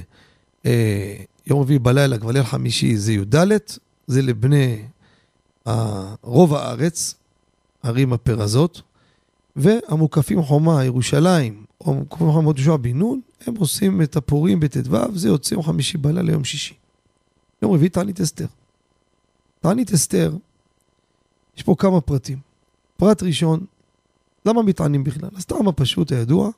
אה, 0.66 1.16
יום 1.48 1.62
רביעי 1.62 1.80
בלילה, 1.80 2.18
כבר 2.18 2.32
ליל 2.32 2.44
חמישי 2.44 2.98
זה 2.98 3.14
י"ד, 3.14 3.36
זה 4.08 4.22
לבני 4.22 4.82
אה, 5.68 6.16
רוב 6.22 6.54
הארץ, 6.54 7.16
ערים 7.84 8.14
הפרזות, 8.14 8.82
והמוקפים 9.56 10.44
חומה, 10.44 10.86
ירושלים, 10.86 11.66
או 11.82 11.94
מוקפים 11.94 12.32
חומה 12.32 12.52
יהושע 12.52 12.76
בן 12.76 12.98
נון, 12.98 13.22
הם 13.48 13.56
עושים 13.56 14.02
את 14.02 14.16
הפורים 14.16 14.60
בט"ו, 14.60 15.18
זה 15.18 15.28
יוצא 15.28 15.54
יום 15.54 15.64
חמישי 15.64 15.98
בלילה 15.98 16.22
ליום 16.22 16.44
שישי. 16.44 16.74
יום 17.62 17.74
רביעי 17.74 17.90
תענית 17.90 18.22
אסתר. 18.22 18.48
תענית 19.60 19.94
אסתר, 19.94 20.36
יש 21.58 21.64
פה 21.64 21.76
כמה 21.78 22.02
פרטים. 22.02 22.49
פרט 23.00 23.24
ראשון, 23.24 23.60
למה 24.46 24.64
מתענים 24.64 25.04
בכלל? 25.04 25.30
אז 25.36 25.46
טעם 25.46 25.68
הפשוט 25.68 26.12
הידוע, 26.12 26.50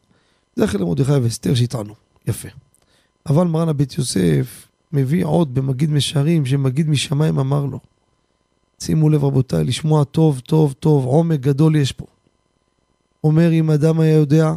זכר 0.56 0.78
למרדכי 0.78 1.12
ואסתר 1.12 1.56
שיטענו. 1.56 1.94
יפה. 2.28 2.50
אבל 3.26 3.48
מרן 3.48 3.70
הבית 3.70 3.98
יוסף 3.98 4.68
מביא 4.94 5.26
עוד 5.26 5.54
במגיד 5.56 5.92
משרים 5.92 6.46
שמגיד 6.46 6.90
משמיים 6.90 7.40
אמר 7.40 7.66
לו. 7.66 7.80
שימו 8.80 9.10
לב 9.10 9.24
רבותיי, 9.24 9.64
לשמוע 9.64 10.04
טוב 10.04 10.40
טוב 10.40 10.74
טוב, 10.80 11.06
עומק 11.06 11.40
גדול 11.40 11.76
יש 11.76 11.92
פה. 11.92 12.06
אומר 13.24 13.52
אם 13.52 13.72
אדם 13.72 14.00
היה 14.00 14.14
יודע 14.14 14.54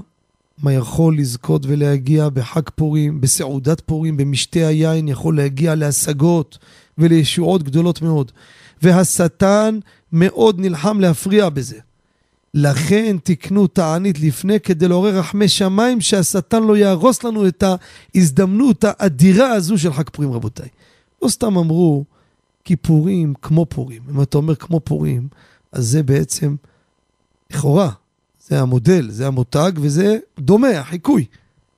מה 0.62 0.73
יכול 0.73 1.18
לזכות 1.18 1.66
ולהגיע 1.66 2.29
בחג 2.29 2.70
פורים, 2.75 3.20
בסעודת 3.20 3.81
פורים, 3.81 4.16
במשתה 4.16 4.66
היין, 4.66 5.09
יכול 5.09 5.37
להגיע 5.37 5.75
להשגות 5.75 6.59
ולישועות 6.99 7.62
גדולות 7.62 8.03
מאוד. 8.03 8.33
והשטן 8.83 9.79
מאוד 10.14 10.61
נלחם 10.61 11.00
להפריע 11.00 11.48
בזה. 11.48 11.79
לכן 12.55 13.16
תקנו 13.22 13.66
תענית 13.66 14.20
לפני 14.20 14.61
כדי 14.61 14.88
לעורר 14.88 15.18
רחמי 15.18 15.48
שמיים 15.48 16.00
שהשטן 16.00 16.62
לא 16.62 16.77
יהרוס 16.77 17.24
לנו 17.24 17.48
את 17.48 17.64
ההזדמנות 18.14 18.85
האדירה 18.88 19.50
הזו 19.53 19.79
של 19.79 19.92
חג 19.92 20.11
פורים 20.11 20.33
רבותיי. 20.33 20.68
לא 21.22 21.29
סתם 21.29 21.57
אמרו 21.57 22.05
כי 22.64 22.77
פורים 22.77 23.35
כמו 23.42 23.66
פורים. 23.66 24.03
אם 24.11 24.22
אתה 24.22 24.38
אומר 24.38 24.55
כמו 24.55 24.81
פורים, 24.81 25.29
אז 25.72 25.87
זה 25.87 26.03
בעצם 26.03 26.57
לכאורה, 27.50 27.90
זה 28.48 28.61
המודל, 28.61 29.11
זה 29.11 29.27
המותג 29.27 29.72
וזה 29.77 30.18
דומה, 30.38 30.68
החיקוי. 30.68 31.24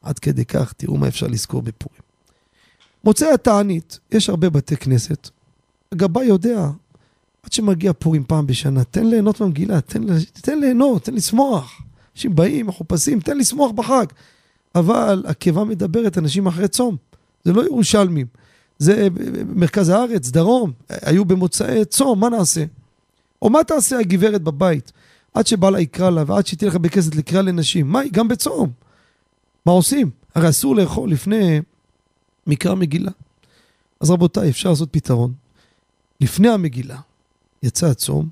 עד 0.03 0.19
כדי 0.19 0.45
כך, 0.45 0.73
תראו 0.73 0.97
מה 0.97 1.09
אפשר 1.09 1.27
לזכור 1.27 1.63
בפורים. 1.63 2.01
מוצאי 3.05 3.33
התענית, 3.33 3.99
יש 4.13 4.29
הרבה 4.29 4.51
בתי 4.51 4.77
כנסת. 4.77 5.29
הגבאי 5.93 6.25
יודע, 6.25 6.69
עד 7.47 7.53
שמגיע 7.53 7.93
פורים 7.93 8.25
פעם 8.25 8.47
בשנה, 8.47 8.85
תן 8.85 9.07
ליהנות 9.07 9.41
מהמגילה, 9.41 9.81
תן, 9.81 10.03
תן 10.33 10.59
ליהנות, 10.59 11.05
תן 11.05 11.15
לשמוח. 11.15 11.83
אנשים 12.15 12.35
באים, 12.35 12.67
מחופשים, 12.67 13.21
תן 13.21 13.39
לשמוח 13.39 13.71
בחג. 13.71 14.07
אבל 14.75 15.25
הקיבה 15.27 15.65
מדברת 15.65 16.19
אנשים 16.19 16.47
אחרי 16.47 16.69
צום. 16.69 16.97
זה 17.45 17.53
לא 17.53 17.65
ירושלמים. 17.65 18.27
זה 18.79 19.09
מרכז 19.55 19.89
הארץ, 19.89 20.31
דרום, 20.31 20.73
היו 20.89 21.25
במוצאי 21.25 21.85
צום, 21.85 22.21
מה 22.21 22.29
נעשה? 22.29 22.65
או 23.43 23.51
מה 23.51 23.65
תעשה 23.65 23.99
הגברת 23.99 24.43
בבית? 24.43 24.93
עד 25.35 25.47
שבעלה 25.47 25.81
יקרא 25.81 26.11
לה 26.11 26.25
ועד 26.27 26.47
שתהיה 26.47 26.71
לך 26.71 26.77
בכסת 26.77 27.15
לקרוא 27.15 27.41
לנשים. 27.41 27.89
מה, 27.89 28.01
היא 28.01 28.13
גם 28.13 28.29
בצום. 28.29 28.71
מה 29.67 29.73
עושים? 29.73 30.11
הרי 30.35 30.49
אסור 30.49 30.77
לאכול 30.77 31.11
לפני 31.11 31.61
מקרא 32.47 32.75
מגילה. 32.75 33.11
אז 34.01 34.11
רבותיי, 34.11 34.51
אפשר 34.51 34.71
לעשות 34.71 34.89
פתרון. 34.93 35.33
לפני 36.21 36.49
המגילה 36.49 36.97
יצא 37.63 37.87
הצום, 37.87 38.29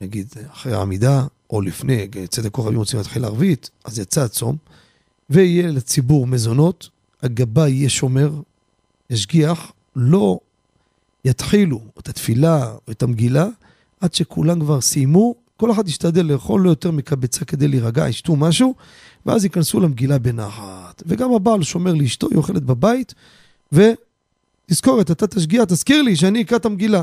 נגיד 0.00 0.26
אחרי 0.52 0.72
העמידה, 0.72 1.26
או 1.50 1.60
לפני, 1.60 2.08
צדק 2.28 2.50
כוכבים 2.50 2.78
רוצים 2.78 2.98
להתחיל 2.98 3.24
ערבית, 3.24 3.70
אז 3.84 3.98
יצא 3.98 4.22
הצום, 4.22 4.56
ויהיה 5.30 5.70
לציבור 5.70 6.26
מזונות, 6.26 6.88
הגבאי 7.22 7.70
יהיה 7.70 7.88
שומר, 7.88 8.32
ישגיח, 9.10 9.72
לא 9.96 10.38
יתחילו 11.24 11.80
את 11.98 12.08
התפילה 12.08 12.72
או 12.86 12.92
את 12.92 13.02
המגילה, 13.02 13.46
עד 14.00 14.14
שכולם 14.14 14.60
כבר 14.60 14.80
סיימו, 14.80 15.34
כל 15.56 15.70
אחד 15.70 15.88
ישתדל 15.88 16.26
לאכול 16.26 16.60
לא 16.60 16.70
יותר 16.70 16.90
מקבצה 16.90 17.44
כדי 17.44 17.68
להירגע, 17.68 18.08
ישתו 18.08 18.36
משהו, 18.36 18.74
ואז 19.26 19.44
ייכנסו 19.44 19.80
למגילה 19.80 20.18
בנחת. 20.18 21.02
וגם 21.06 21.32
הבעל 21.32 21.62
שומר 21.62 21.94
לאשתו, 21.94 22.28
היא 22.30 22.36
אוכלת 22.36 22.62
בבית, 22.62 23.14
ותזכורת, 23.72 25.10
אתה 25.10 25.26
תשגיע, 25.26 25.64
תזכיר 25.64 26.02
לי 26.02 26.16
שאני 26.16 26.42
אקרא 26.42 26.56
את 26.56 26.66
המגילה. 26.66 27.02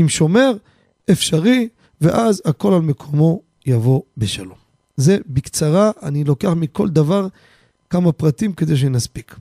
עם 0.00 0.08
שומר, 0.08 0.52
אפשרי, 1.10 1.68
ואז 2.00 2.42
הכל 2.44 2.74
על 2.74 2.80
מקומו 2.80 3.40
יבוא 3.66 4.02
בשלום. 4.16 4.58
זה 4.96 5.18
בקצרה, 5.26 5.90
אני 6.02 6.24
לוקח 6.24 6.50
מכל 6.56 6.88
דבר 6.88 7.26
כמה 7.90 8.12
פרטים 8.12 8.52
כדי 8.52 8.76
שנספיק. 8.76 9.36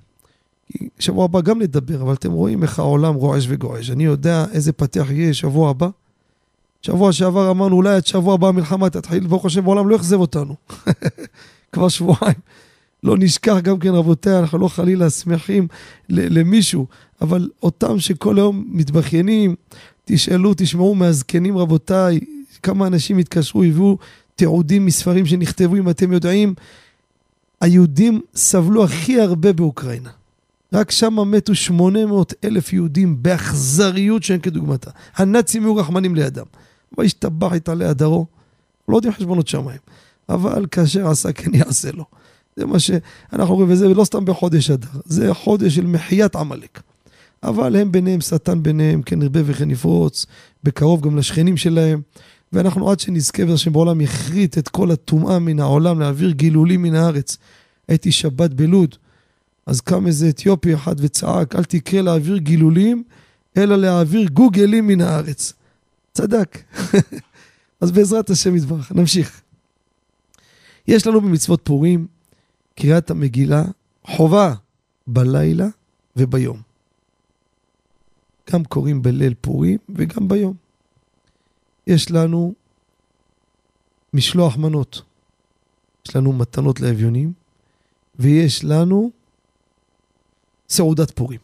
שבוע 0.99 1.25
הבא 1.25 1.41
גם 1.41 1.61
נדבר, 1.61 2.01
אבל 2.01 2.13
אתם 2.13 2.31
רואים 2.31 2.63
איך 2.63 2.79
העולם 2.79 3.15
רועש 3.15 3.45
וגועש. 3.47 3.89
אני 3.89 4.03
יודע 4.03 4.45
איזה 4.51 4.71
פתח 4.73 5.07
יהיה 5.09 5.33
שבוע 5.33 5.69
הבא. 5.69 5.89
שבוע 6.81 7.13
שעבר 7.13 7.51
אמרנו, 7.51 7.75
אולי 7.75 7.95
עד 7.95 8.05
שבוע 8.05 8.33
הבא 8.33 8.47
המלחמה 8.47 8.89
תתחיל, 8.89 9.27
ברוך 9.27 9.45
השם, 9.45 9.65
העולם 9.65 9.89
לא 9.89 9.95
יאכזב 9.95 10.19
אותנו. 10.19 10.55
כבר 11.71 11.87
שבועיים. 11.89 12.39
לא 13.03 13.17
נשכח 13.17 13.57
גם 13.63 13.79
כן, 13.79 13.89
רבותיי, 13.89 14.39
אנחנו 14.39 14.57
לא 14.57 14.67
חלילה 14.67 15.09
שמחים 15.09 15.67
למישהו, 16.09 16.85
אבל 17.21 17.49
אותם 17.63 17.99
שכל 17.99 18.37
היום 18.37 18.65
מתבכיינים, 18.67 19.55
תשאלו, 20.11 20.53
תשמעו 20.57 20.95
מהזקנים, 20.95 21.57
רבותיי, 21.57 22.19
כמה 22.63 22.87
אנשים 22.87 23.17
התקשרו, 23.17 23.63
הביאו 23.63 23.97
תיעודים 24.35 24.85
מספרים 24.85 25.25
שנכתבו, 25.25 25.75
אם 25.75 25.89
אתם 25.89 26.11
יודעים, 26.11 26.53
היהודים 27.61 28.21
סבלו 28.35 28.83
הכי 28.83 29.21
הרבה 29.21 29.53
באוקראינה. 29.53 30.09
רק 30.73 30.91
שם 30.91 31.31
מתו 31.31 31.55
800 31.55 32.33
אלף 32.43 32.73
יהודים 32.73 33.23
באכזריות 33.23 34.23
שאין 34.23 34.39
כדוגמתה. 34.39 34.91
הנאצים 35.15 35.63
היו 35.63 35.75
רחמנים 35.75 36.15
לידם. 36.15 36.45
וישתבח 36.97 37.55
את 37.55 37.69
עלי 37.69 37.85
הדרו. 37.85 38.25
לא 38.87 38.95
יודעים 38.95 39.13
חשבונות 39.13 39.47
שמיים. 39.47 39.79
אבל 40.29 40.65
כאשר 40.71 41.07
עשה 41.07 41.31
כן 41.31 41.55
יעשה 41.55 41.91
לו. 41.91 42.05
זה 42.55 42.65
מה 42.65 42.79
שאנחנו 42.79 43.55
רואים, 43.55 43.71
וזה 43.71 43.87
לא 43.87 44.03
סתם 44.03 44.25
בחודש 44.25 44.71
אדר, 44.71 44.87
זה 45.05 45.33
חודש 45.33 45.75
של 45.75 45.85
מחיית 45.85 46.35
עמלק. 46.35 46.81
אבל 47.43 47.75
הם 47.75 47.91
ביניהם, 47.91 48.21
שטן 48.21 48.63
ביניהם, 48.63 49.01
כן 49.01 49.21
ירבה 49.21 49.39
וכן 49.45 49.71
יפרוץ, 49.71 50.25
בקרוב 50.63 51.01
גם 51.01 51.17
לשכנים 51.17 51.57
שלהם. 51.57 52.01
ואנחנו 52.53 52.91
עד 52.91 52.99
שנזכה 52.99 53.43
וזה 53.43 53.69
בעולם 53.71 54.01
יכרית 54.01 54.57
את 54.57 54.67
כל 54.67 54.91
הטומאה 54.91 55.39
מן 55.39 55.59
העולם, 55.59 55.99
להעביר 55.99 56.31
גילולים 56.31 56.81
מן 56.81 56.95
הארץ. 56.95 57.37
הייתי 57.87 58.11
שבת 58.11 58.53
בלוד, 58.53 58.95
אז 59.65 59.81
קם 59.81 60.07
איזה 60.07 60.29
אתיופי 60.29 60.73
אחד 60.73 60.95
וצעק, 60.97 61.55
אל 61.55 61.63
תקרא 61.63 62.01
להעביר 62.01 62.37
גילולים, 62.37 63.03
אלא 63.57 63.75
להעביר 63.75 64.27
גוגלים 64.33 64.87
מן 64.87 65.01
הארץ. 65.01 65.53
צדק. 66.13 66.57
אז 67.81 67.91
בעזרת 67.91 68.29
השם 68.29 68.55
יתברך, 68.55 68.91
נמשיך. 68.91 69.41
יש 70.87 71.07
לנו 71.07 71.21
במצוות 71.21 71.61
פורים 71.63 72.07
קריאת 72.75 73.11
המגילה 73.11 73.63
חובה 74.03 74.53
בלילה 75.07 75.67
וביום. 76.15 76.68
גם 78.51 78.63
קוראים 78.63 79.01
בליל 79.01 79.33
פורים 79.41 79.77
וגם 79.89 80.27
ביום. 80.27 80.53
יש 81.87 82.11
לנו 82.11 82.53
משלוח 84.13 84.57
מנות. 84.57 85.01
יש 86.07 86.15
לנו 86.15 86.33
מתנות 86.33 86.79
לאביונים, 86.79 87.33
ויש 88.19 88.63
לנו 88.63 89.11
סעודת 90.69 91.11
פורים. 91.11 91.39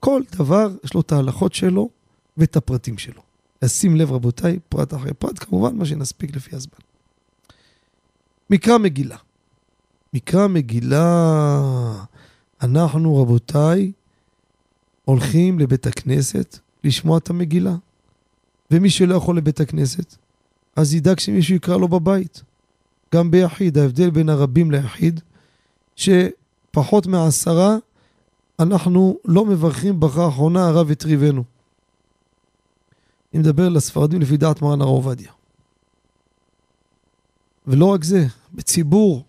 כל 0.00 0.22
דבר 0.32 0.68
יש 0.84 0.94
לו 0.94 1.00
את 1.00 1.12
ההלכות 1.12 1.54
שלו 1.54 1.88
ואת 2.36 2.56
הפרטים 2.56 2.98
שלו. 2.98 3.22
לשים 3.62 3.96
לב 3.96 4.12
רבותיי, 4.12 4.58
פרט 4.68 4.94
אחרי 4.94 5.14
פרט, 5.14 5.38
כמובן 5.38 5.76
מה 5.76 5.84
שנספיק 5.84 6.36
לפי 6.36 6.56
הזמן. 6.56 6.78
מקרא 8.50 8.78
מגילה. 8.78 9.16
מקרא 10.14 10.46
מגילה, 10.46 12.04
אנחנו 12.62 13.22
רבותיי 13.22 13.92
הולכים 15.06 15.58
לבית 15.58 15.86
הכנסת 15.86 16.58
לשמוע 16.84 17.18
את 17.18 17.30
המגילה. 17.30 17.76
ומי 18.70 18.90
שלא 18.90 19.14
יכול 19.14 19.36
לבית 19.36 19.60
הכנסת, 19.60 20.16
אז 20.76 20.94
ידאג 20.94 21.18
שמישהו 21.18 21.54
יקרא 21.54 21.76
לו 21.76 21.88
בבית. 21.88 22.42
גם 23.14 23.30
ביחיד, 23.30 23.78
ההבדל 23.78 24.10
בין 24.10 24.28
הרבים 24.28 24.70
ליחיד, 24.70 25.20
שפחות 25.96 27.06
מעשרה 27.06 27.76
אנחנו 28.58 29.18
לא 29.24 29.44
מברכים 29.44 30.00
ברכה 30.00 30.28
אחרונה 30.28 30.66
הרב 30.66 30.90
הטריבנו. 30.90 31.44
אני 33.34 33.40
מדבר 33.40 33.68
לספרדים 33.68 34.20
לפי 34.20 34.36
דעת 34.36 34.62
מרן 34.62 34.80
הרב 34.80 34.90
עובדיה. 34.90 35.32
ולא 37.66 37.86
רק 37.86 38.04
זה, 38.04 38.26
בציבור. 38.54 39.24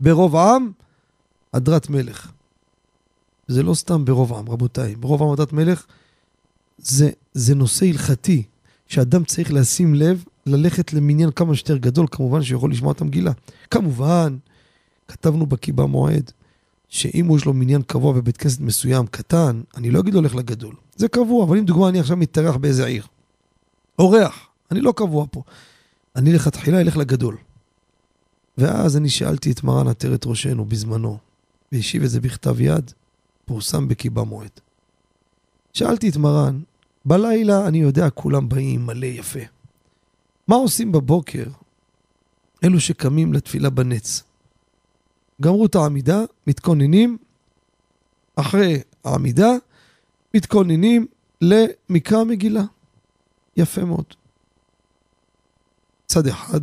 ברוב 0.00 0.36
עם, 0.36 0.70
הדרת 1.52 1.90
מלך. 1.90 2.35
זה 3.48 3.62
לא 3.62 3.74
סתם 3.74 4.04
ברוב 4.04 4.32
עם, 4.32 4.48
רבותיי. 4.48 4.96
ברוב 4.96 5.22
עם 5.22 5.30
הדרת 5.30 5.52
מלך 5.52 5.86
זה, 6.78 7.10
זה 7.32 7.54
נושא 7.54 7.86
הלכתי, 7.86 8.42
שאדם 8.86 9.24
צריך 9.24 9.52
לשים 9.52 9.94
לב, 9.94 10.24
ללכת 10.46 10.92
למניין 10.92 11.30
כמה 11.30 11.54
שיותר 11.54 11.76
גדול, 11.76 12.06
כמובן 12.10 12.42
שיכול 12.42 12.70
לשמוע 12.70 12.92
את 12.92 13.00
המגילה. 13.00 13.32
כמובן, 13.70 14.36
כתבנו 15.08 15.46
בקיבה 15.46 15.86
מועד, 15.86 16.30
שאם 16.88 17.30
יש 17.36 17.44
לו 17.44 17.52
מניין 17.52 17.82
קבוע 17.82 18.12
בבית 18.12 18.36
כנסת 18.36 18.60
מסוים, 18.60 19.06
קטן, 19.06 19.62
אני 19.76 19.90
לא 19.90 20.00
אגיד 20.00 20.14
לו 20.14 20.22
לך 20.22 20.34
לגדול. 20.34 20.74
זה 20.96 21.08
קבוע, 21.08 21.44
אבל 21.44 21.58
אם 21.58 21.64
דוגמה 21.64 21.88
אני 21.88 22.00
עכשיו 22.00 22.16
מתארח 22.16 22.56
באיזה 22.56 22.86
עיר. 22.86 23.06
אורח, 23.98 24.46
אני 24.70 24.80
לא 24.80 24.92
קבוע 24.96 25.26
פה. 25.30 25.42
אני 26.16 26.32
לכתחילה 26.32 26.80
אלך 26.80 26.96
לגדול. 26.96 27.36
ואז 28.58 28.96
אני 28.96 29.08
שאלתי 29.08 29.50
את 29.50 29.64
מרן 29.64 29.88
עטרת 29.88 30.26
ראשנו 30.26 30.64
בזמנו, 30.64 31.18
והשיב 31.72 32.02
את 32.02 32.10
זה 32.10 32.20
בכתב 32.20 32.60
יד, 32.60 32.92
פורסם 33.46 33.88
בקיבה 33.88 34.24
מועד. 34.24 34.50
שאלתי 35.72 36.08
את 36.08 36.16
מרן, 36.16 36.60
בלילה 37.04 37.68
אני 37.68 37.78
יודע 37.78 38.10
כולם 38.10 38.48
באים 38.48 38.86
מלא 38.86 39.06
יפה. 39.06 39.40
מה 40.48 40.56
עושים 40.56 40.92
בבוקר 40.92 41.44
אלו 42.64 42.80
שקמים 42.80 43.32
לתפילה 43.32 43.70
בנץ? 43.70 44.22
גמרו 45.42 45.66
את 45.66 45.74
העמידה, 45.74 46.20
מתכוננים, 46.46 47.18
אחרי 48.36 48.80
העמידה, 49.04 49.50
מתכוננים 50.34 51.06
למקרא 51.40 52.24
מגילה. 52.24 52.62
יפה 53.56 53.84
מאוד. 53.84 54.14
צד 56.06 56.26
אחד, 56.26 56.60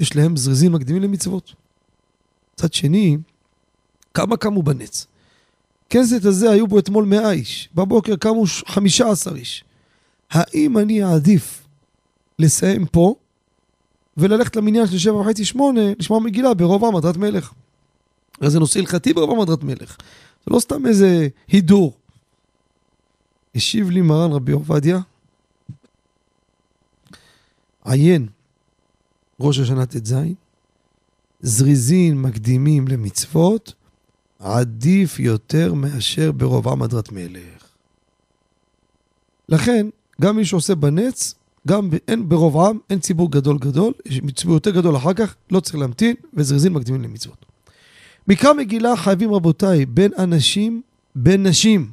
יש 0.00 0.16
להם 0.16 0.36
זריזים 0.36 0.72
מקדימים 0.72 1.02
למצוות. 1.02 1.54
צד 2.56 2.72
שני, 2.72 3.16
כמה 4.14 4.36
קמו 4.36 4.62
בנץ? 4.62 5.06
כנסת 5.90 6.24
הזה 6.24 6.50
היו 6.50 6.66
בו 6.66 6.78
אתמול 6.78 7.04
מאה 7.04 7.30
איש, 7.30 7.68
בבוקר 7.74 8.16
קמו 8.16 8.44
חמישה 8.66 9.10
עשר 9.10 9.36
איש. 9.36 9.64
האם 10.30 10.78
אני 10.78 11.04
אעדיף 11.04 11.66
לסיים 12.38 12.86
פה 12.86 13.14
וללכת 14.16 14.56
למניין 14.56 14.86
של 14.86 14.98
שבע 14.98 15.16
וחצי 15.16 15.44
שמונה, 15.44 15.80
לשמוע 15.98 16.20
מגילה 16.20 16.54
ברוב 16.54 16.84
עם 16.84 16.96
הדרת 16.96 17.16
מלך? 17.16 17.52
הרי 18.40 18.50
זה 18.50 18.58
נושא 18.58 18.80
הלכתי 18.80 19.12
ברוב 19.12 19.30
עם 19.30 19.40
הדרת 19.40 19.62
מלך. 19.62 19.96
זה 20.46 20.54
לא 20.54 20.60
סתם 20.60 20.86
איזה 20.86 21.28
הידור. 21.48 21.92
השיב 23.54 23.90
לי 23.90 24.00
מרן 24.00 24.32
רבי 24.32 24.52
עובדיה, 24.52 24.98
עיין 27.84 28.26
ראש 29.40 29.58
השנה 29.58 29.86
ט"ז, 29.86 30.14
זריזין 31.40 32.22
מקדימים 32.22 32.88
למצוות, 32.88 33.74
עדיף 34.44 35.18
יותר 35.18 35.74
מאשר 35.74 36.32
ברוב 36.32 36.68
עם 36.68 36.82
הדרת 36.82 37.12
מלך. 37.12 37.64
לכן, 39.48 39.86
גם 40.20 40.36
מי 40.36 40.44
שעושה 40.44 40.74
בנץ, 40.74 41.34
גם 41.68 41.90
אין 42.08 42.28
ברוב 42.28 42.58
עם, 42.58 42.78
אין 42.90 42.98
ציבור 42.98 43.30
גדול 43.30 43.58
גדול, 43.58 43.92
יש 44.06 44.20
ציבור 44.36 44.54
יותר 44.54 44.70
גדול 44.70 44.96
אחר 44.96 45.14
כך, 45.14 45.34
לא 45.50 45.60
צריך 45.60 45.76
להמתין, 45.76 46.16
וזריזין 46.34 46.72
מקדימים 46.72 47.02
למצוות. 47.02 47.46
מקרא 48.28 48.52
מגילה 48.52 48.96
חייבים 48.96 49.34
רבותיי, 49.34 49.86
בין 49.86 50.10
אנשים, 50.18 50.82
בין 51.14 51.46
נשים, 51.46 51.90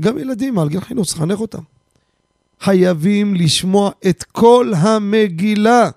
גם 0.00 0.18
ילדים 0.18 0.54
מעל 0.54 0.68
גיל 0.68 0.80
חינוך, 0.80 1.06
צריך 1.06 1.18
לחנך 1.18 1.40
אותם. 1.40 1.62
חייבים 2.60 3.34
לשמוע 3.34 3.90
את 4.08 4.22
כל 4.22 4.72
המגילה. 4.76 5.90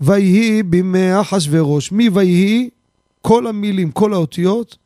ויהי 0.00 0.62
בימי 0.62 1.20
אחשורוש, 1.20 1.92
מויהי, 1.92 2.70
כל 3.22 3.46
המילים, 3.46 3.90
כל 3.90 4.12
האותיות, 4.12 4.76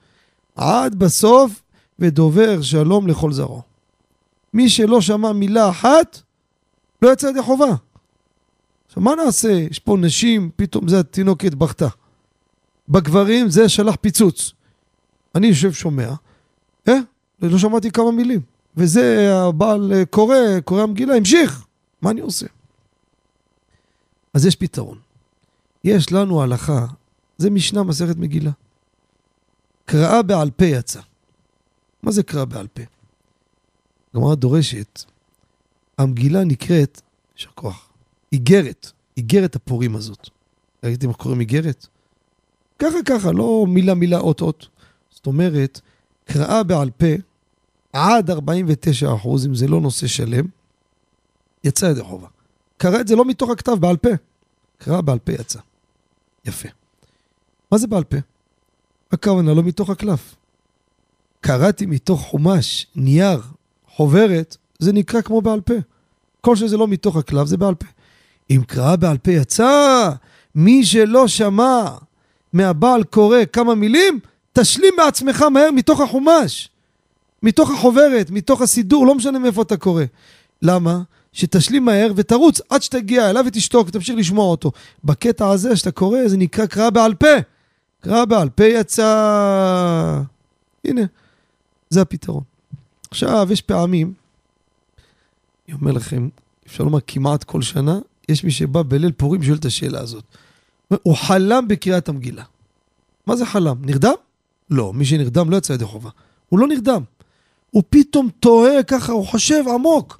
עד 0.56 0.94
בסוף, 0.94 1.62
ודובר 1.98 2.62
שלום 2.62 3.06
לכל 3.06 3.32
זרעו. 3.32 3.62
מי 4.54 4.68
שלא 4.68 5.00
שמע 5.00 5.32
מילה 5.32 5.70
אחת, 5.70 6.20
לא 7.02 7.12
יצא 7.12 7.26
ידי 7.26 7.42
חובה. 7.42 7.74
עכשיו, 8.86 9.02
מה 9.02 9.14
נעשה? 9.14 9.52
יש 9.52 9.78
פה 9.78 9.96
נשים, 10.00 10.50
פתאום 10.56 10.88
זה 10.88 11.00
התינוקת 11.00 11.54
בכתה. 11.54 11.88
בגברים 12.88 13.48
זה 13.48 13.68
שלח 13.68 13.96
פיצוץ. 14.00 14.52
אני 15.34 15.46
יושב 15.46 15.72
שומע, 15.72 16.12
אה? 16.88 16.98
לא 17.42 17.58
שמעתי 17.58 17.90
כמה 17.90 18.10
מילים. 18.10 18.40
וזה 18.76 19.34
הבעל 19.34 19.92
קורא, 20.10 20.36
קורא 20.64 20.82
המגילה, 20.82 21.14
המשיך. 21.14 21.64
מה 22.02 22.10
אני 22.10 22.20
עושה? 22.20 22.46
אז 24.34 24.46
יש 24.46 24.56
פתרון. 24.56 24.98
יש 25.84 26.12
לנו 26.12 26.42
הלכה, 26.42 26.86
זה 27.38 27.50
משנה 27.50 27.82
מסכת 27.82 28.16
מגילה. 28.16 28.50
קראה 29.84 30.22
בעל 30.22 30.50
פה 30.50 30.64
יצא. 30.64 31.00
מה 32.02 32.12
זה 32.12 32.22
קראה 32.22 32.44
בעל 32.44 32.66
פה? 32.66 32.82
הגמרא 34.14 34.34
דורשת, 34.34 35.04
המגילה 35.98 36.44
נקראת, 36.44 37.00
יישר 37.36 37.50
כוח, 37.54 37.88
איגרת, 38.32 38.92
איגרת 39.16 39.56
הפורים 39.56 39.96
הזאת. 39.96 40.28
ראיתם 40.84 41.08
איך 41.08 41.16
קוראים 41.16 41.40
איגרת? 41.40 41.86
ככה 42.78 42.96
ככה, 43.06 43.32
לא 43.32 43.64
מילה 43.68 43.94
מילה 43.94 44.18
אות 44.18 44.40
אות. 44.40 44.68
זאת 45.10 45.26
אומרת, 45.26 45.80
קראה 46.24 46.62
בעל 46.62 46.90
פה 46.90 47.06
עד 47.92 48.30
49 48.30 49.14
אחוז, 49.14 49.46
אם 49.46 49.54
זה 49.54 49.68
לא 49.68 49.80
נושא 49.80 50.06
שלם, 50.06 50.46
יצא 51.64 51.86
ידי 51.86 52.02
חובה. 52.02 52.28
קרא 52.76 53.00
את 53.00 53.08
זה 53.08 53.16
לא 53.16 53.24
מתוך 53.24 53.50
הכתב, 53.50 53.72
בעל 53.80 53.96
פה. 53.96 54.10
קרא 54.78 55.00
בעל 55.00 55.18
פה 55.18 55.32
יצא. 55.32 55.60
יפה. 56.44 56.68
מה 57.72 57.78
זה 57.78 57.86
בעל 57.86 58.04
פה? 58.04 58.16
הכוונה 59.12 59.54
לא 59.54 59.62
מתוך 59.62 59.90
הקלף. 59.90 60.34
קראתי 61.40 61.86
מתוך 61.86 62.20
חומש, 62.20 62.86
נייר, 62.96 63.40
חוברת, 63.88 64.56
זה 64.78 64.92
נקרא 64.92 65.20
כמו 65.20 65.40
בעל 65.40 65.60
פה. 65.60 65.74
כל 66.40 66.56
שזה 66.56 66.76
לא 66.76 66.88
מתוך 66.88 67.16
הקלף 67.16 67.46
זה 67.46 67.56
בעל 67.56 67.74
פה. 67.74 67.86
אם 68.50 68.60
קראה 68.66 68.96
בעל 68.96 69.18
פה 69.18 69.30
יצא, 69.30 70.10
מי 70.54 70.84
שלא 70.84 71.28
שמע 71.28 71.84
מהבעל 72.52 73.04
קורא 73.04 73.38
כמה 73.52 73.74
מילים, 73.74 74.20
תשלים 74.52 74.94
בעצמך 74.96 75.42
מהר 75.42 75.70
מתוך 75.70 76.00
החומש, 76.00 76.68
מתוך 77.42 77.70
החוברת, 77.70 78.30
מתוך 78.30 78.62
הסידור, 78.62 79.06
לא 79.06 79.14
משנה 79.14 79.38
מאיפה 79.38 79.62
אתה 79.62 79.76
קורא. 79.76 80.04
למה? 80.62 81.02
שתשלים 81.32 81.84
מהר 81.84 82.12
ותרוץ 82.16 82.60
עד 82.70 82.82
שתגיע 82.82 83.30
אליו 83.30 83.44
ותשתוק 83.46 83.88
ותמשיך 83.88 84.16
לשמוע 84.16 84.44
אותו. 84.44 84.72
בקטע 85.04 85.50
הזה 85.50 85.76
שאתה 85.76 85.90
קורא, 85.90 86.28
זה 86.28 86.36
נקרא 86.36 86.66
קראה 86.66 86.90
בעל 86.90 87.14
פה. 87.14 87.51
קראה 88.02 88.26
בעל 88.26 88.48
פה 88.48 88.64
יצא... 88.64 90.22
הנה, 90.84 91.02
זה 91.90 92.02
הפתרון. 92.02 92.42
עכשיו, 93.10 93.48
יש 93.50 93.62
פעמים, 93.62 94.12
אני 95.68 95.76
אומר 95.80 95.92
לכם, 95.92 96.28
אפשר 96.66 96.84
לומר 96.84 96.98
כמעט 97.06 97.44
כל 97.44 97.62
שנה, 97.62 97.98
יש 98.28 98.44
מי 98.44 98.50
שבא 98.50 98.82
בליל 98.82 99.12
פורים 99.12 99.42
שואל 99.42 99.56
את 99.56 99.64
השאלה 99.64 100.00
הזאת. 100.00 100.24
הוא 101.02 101.16
חלם 101.16 101.68
בקריאת 101.68 102.08
המגילה. 102.08 102.44
מה 103.26 103.36
זה 103.36 103.46
חלם? 103.46 103.76
נרדם? 103.80 104.14
לא, 104.70 104.92
מי 104.92 105.04
שנרדם 105.04 105.50
לא 105.50 105.56
יצא 105.56 105.72
ידי 105.72 105.84
חובה. 105.84 106.10
הוא 106.48 106.58
לא 106.58 106.66
נרדם. 106.66 107.02
הוא 107.70 107.82
פתאום 107.90 108.28
תוהה 108.40 108.82
ככה, 108.82 109.12
הוא 109.12 109.26
חושב 109.26 109.64
עמוק. 109.74 110.18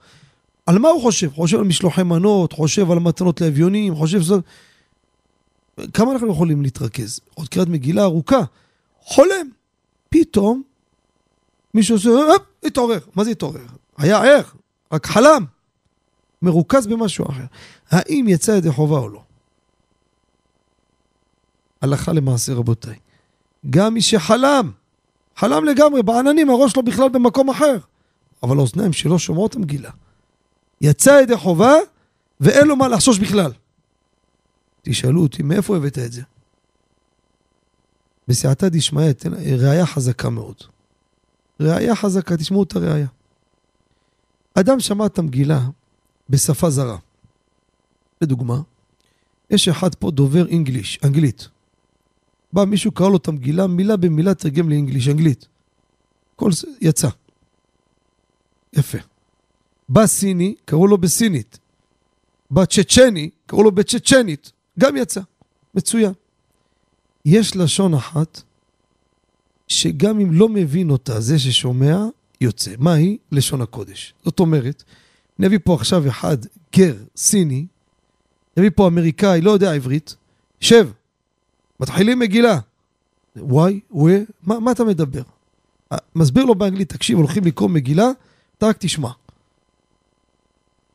על 0.67 0.79
מה 0.79 0.89
הוא 0.89 1.03
חושב? 1.03 1.31
חושב 1.35 1.59
על 1.59 1.65
משלוחי 1.65 2.03
מנות, 2.03 2.53
חושב 2.53 2.91
על 2.91 2.99
מתנות 2.99 3.41
לאביונים, 3.41 3.95
חושב 3.95 4.21
זאת... 4.23 4.45
כמה 5.93 6.13
אנחנו 6.13 6.31
יכולים 6.31 6.63
להתרכז? 6.63 7.21
עוד 7.35 7.49
קריאת 7.49 7.69
מגילה 7.69 8.03
ארוכה. 8.03 8.41
חולם. 9.01 9.49
פתאום 10.09 10.63
מישהו 11.75 11.97
עושה, 11.97 12.09
הופ, 12.11 12.43
התעורר. 12.65 12.99
מה 13.15 13.25
זה 13.25 13.31
התעורר? 13.31 13.67
היה 13.99 14.23
ער, 14.23 14.43
רק 14.93 15.07
חלם. 15.07 15.45
מרוכז 16.43 16.87
במשהו 16.87 17.27
אחר. 17.31 17.45
האם 17.91 18.27
יצא 18.29 18.53
ידי 18.53 18.71
חובה 18.71 18.99
או 18.99 19.09
לא? 19.09 19.23
הלכה 21.81 22.13
למעשה, 22.13 22.55
רבותיי. 22.55 22.99
גם 23.71 23.95
מי 23.95 24.03
שחלם, 24.03 24.71
חלם 25.37 25.65
לגמרי, 25.65 26.03
בעננים, 26.03 26.51
הראש 26.51 26.73
שלו 26.73 26.83
בכלל 26.83 27.09
במקום 27.09 27.51
אחר. 27.51 27.79
אבל 28.43 28.57
האוזניים 28.57 28.93
שלו 28.93 29.19
שומעות 29.19 29.57
המגילה. 29.57 29.91
יצא 30.81 31.21
ידי 31.23 31.37
חובה, 31.37 31.75
ואין 32.41 32.67
לו 32.67 32.77
מה 32.77 32.89
לחשוש 32.89 33.19
בכלל. 33.19 33.53
תשאלו 34.83 35.23
אותי, 35.23 35.43
מאיפה 35.43 35.77
הבאת 35.77 35.99
את 35.99 36.13
זה? 36.13 36.23
בסייעתא 38.29 38.69
דשמיא, 38.69 39.05
ראייה 39.59 39.87
חזקה 39.87 40.31
מאוד. 40.31 40.57
ראייה 41.61 41.97
חזקה, 41.97 42.37
תשמעו 42.37 42.63
את 42.63 42.77
הראייה. 42.77 43.07
אדם 44.55 44.81
שמע 44.81 45.07
את 45.07 45.19
המגילה 45.19 45.61
בשפה 46.31 46.71
זרה. 46.71 46.99
לדוגמה, 48.21 48.61
יש 49.51 49.69
אחד 49.69 49.95
פה 49.95 50.11
דובר 50.11 50.47
אנגליש, 50.53 50.99
אנגלית. 51.05 51.49
בא 52.53 52.65
מישהו, 52.65 52.93
קרא 52.93 53.09
לו 53.09 53.17
את 53.17 53.29
המגילה, 53.29 53.67
מילה 53.67 53.97
במילה 53.97 54.35
תרגם 54.35 54.69
לאנגליש, 54.69 55.09
אנגלית. 55.09 55.49
כל 56.37 56.53
זה 56.53 56.67
יצא. 56.81 57.09
יפה. 58.73 58.99
בא 59.89 60.07
סיני, 60.07 60.55
קראו 60.65 60.87
לו 60.87 60.99
בסינית. 60.99 61.59
בא 62.51 62.65
צ'צ'ני, 62.65 63.31
קראו 63.47 63.63
לו 63.63 63.73
בצ'צ'נית. 63.73 64.53
גם 64.79 64.97
יצא. 64.97 65.21
מצוין. 65.75 66.13
יש 67.25 67.57
לשון 67.57 67.95
אחת 67.95 68.43
שגם 69.69 70.21
אם 70.21 70.33
לא 70.33 70.49
מבין 70.49 70.91
אותה, 70.91 71.21
זה 71.21 71.39
ששומע, 71.39 72.05
יוצא. 72.41 72.75
מהי? 72.79 73.19
לשון 73.33 73.61
הקודש. 73.61 74.15
זאת 74.25 74.41
אומרת, 74.41 74.85
נביא 75.39 75.59
פה 75.65 75.75
עכשיו 75.75 76.09
אחד, 76.09 76.37
גר, 76.77 76.97
סיני, 77.17 77.67
נביא 78.57 78.71
פה 78.75 78.87
אמריקאי, 78.87 79.41
לא 79.41 79.51
יודע 79.51 79.73
עברית, 79.73 80.17
שב, 80.61 80.89
מתחילים 81.81 82.19
מגילה. 82.19 82.59
וואי, 83.37 83.81
וואי, 83.91 84.25
מה, 84.43 84.61
מה 84.61 84.73
אתה 84.73 84.85
מדבר? 84.85 85.23
מסביר 86.15 86.45
לו 86.45 86.55
באנגלית, 86.55 86.93
תקשיב, 86.93 87.19
הולכים 87.19 87.45
לקרוא 87.45 87.69
מגילה, 87.69 88.11
אתה 88.59 88.67
רק 88.67 88.77
תשמע. 88.81 89.11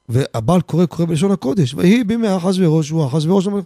והבעל 0.09 0.61
קורא, 0.61 0.85
קורא 0.85 1.07
בלשון 1.07 1.31
הקודש, 1.31 1.73
ויהי 1.73 2.03
בימי 2.03 2.37
אחשוורוש, 2.37 2.89
הוא 2.89 3.07
אחשוורוש 3.07 3.47
אומר, 3.47 3.61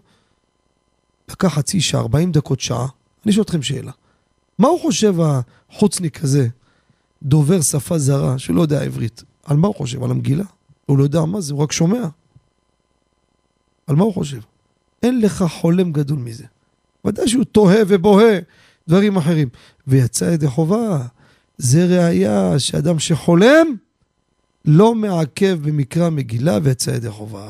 לקח 1.32 1.48
חצי 1.48 1.82
שעה, 1.82 2.02
40 2.02 2.32
דקות, 2.32 2.60
שעה, 2.60 2.88
אני 3.26 3.34
שואל 3.34 3.44
אתכם 3.44 3.62
שאלה. 3.62 3.92
מה 4.60 4.68
הוא 4.68 4.82
חושב 4.82 5.16
החוצניק 5.70 6.24
הזה, 6.24 6.48
דובר 7.24 7.62
שפה 7.62 7.98
זרה, 7.98 8.40
שלא 8.40 8.62
יודע 8.62 8.82
עברית? 8.82 9.24
על 9.44 9.58
מה 9.58 9.68
הוא 9.68 9.76
חושב? 9.76 10.04
על 10.04 10.12
המגילה? 10.12 10.44
הוא 10.86 10.98
לא 10.98 11.04
יודע 11.04 11.26
מה 11.26 11.42
זה, 11.42 11.54
הוא 11.54 11.64
רק 11.64 11.72
שומע. 11.72 12.08
על 13.88 13.96
מה 13.96 14.04
הוא 14.04 14.14
חושב? 14.14 14.40
אין 15.04 15.22
לך 15.22 15.46
חולם 15.50 15.92
גדול 15.92 16.20
מזה. 16.20 16.46
ודאי 17.06 17.28
שהוא 17.28 17.44
תוהה 17.44 17.80
ובוהה 17.88 18.40
דברים 18.88 19.18
אחרים. 19.18 19.50
ויצא 19.88 20.26
ידי 20.26 20.48
חובה. 20.48 21.06
זה 21.58 21.86
ראייה 21.86 22.60
שאדם 22.60 23.00
שחולם 23.00 23.76
לא 24.66 24.96
מעכב 24.96 25.60
במקרא 25.62 26.10
מגילה 26.10 26.58
ויצא 26.64 26.92
ידי 26.92 27.10
חובה. 27.10 27.50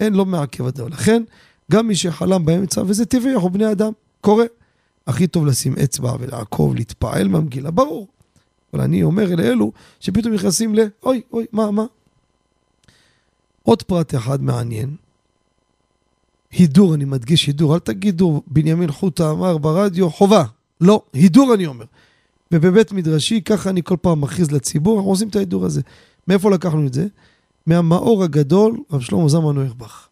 אין, 0.00 0.14
לא 0.14 0.26
מעכב 0.26 0.66
הדבר. 0.66 0.88
לכן, 0.88 1.22
גם 1.70 1.86
מי 1.86 1.94
שחלם 1.94 2.44
באמצע, 2.44 2.82
וזה 2.86 3.06
טבעי, 3.06 3.34
אנחנו 3.34 3.50
בני 3.50 3.72
אדם, 3.72 3.92
קורה. 4.20 4.44
הכי 5.06 5.26
טוב 5.26 5.46
לשים 5.46 5.74
אצבע 5.84 6.14
ולעקוב, 6.20 6.74
להתפעל 6.74 7.28
מהמגילה, 7.28 7.70
ברור. 7.70 8.06
אבל 8.72 8.80
אני 8.82 9.02
אומר 9.02 9.34
לאלו 9.34 9.72
שפתאום 10.00 10.34
נכנסים 10.34 10.74
ל... 10.74 10.78
אוי, 11.02 11.22
אוי, 11.32 11.46
מה, 11.52 11.70
מה? 11.70 11.84
עוד 13.62 13.82
פרט 13.82 14.14
אחד 14.14 14.42
מעניין. 14.42 14.96
הידור, 16.52 16.94
אני 16.94 17.04
מדגיש 17.04 17.46
הידור, 17.46 17.74
אל 17.74 17.78
תגידו 17.78 18.42
בנימין 18.46 18.92
חוטה 18.92 19.30
אמר 19.30 19.58
ברדיו, 19.58 20.10
חובה. 20.10 20.44
לא, 20.80 21.02
הידור 21.12 21.54
אני 21.54 21.66
אומר. 21.66 21.84
ובבית 22.52 22.92
מדרשי, 22.92 23.40
ככה 23.40 23.70
אני 23.70 23.82
כל 23.82 23.96
פעם 24.00 24.20
מכריז 24.20 24.50
לציבור, 24.50 24.96
אנחנו 24.96 25.10
עושים 25.10 25.28
את 25.28 25.36
ההידור 25.36 25.64
הזה. 25.66 25.80
מאיפה 26.28 26.50
לקחנו 26.50 26.86
את 26.86 26.94
זה? 26.94 27.06
מהמאור 27.66 28.24
הגדול, 28.24 28.78
רב 28.90 29.00
שלמה 29.00 29.28
זמן 29.28 29.54
נוירבך. 29.54 30.08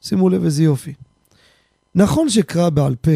שימו 0.00 0.28
לב 0.28 0.44
איזה 0.44 0.62
יופי. 0.62 0.94
נכון 1.94 2.28
שקרא 2.28 2.70
בעל 2.70 2.96
פה 2.96 3.10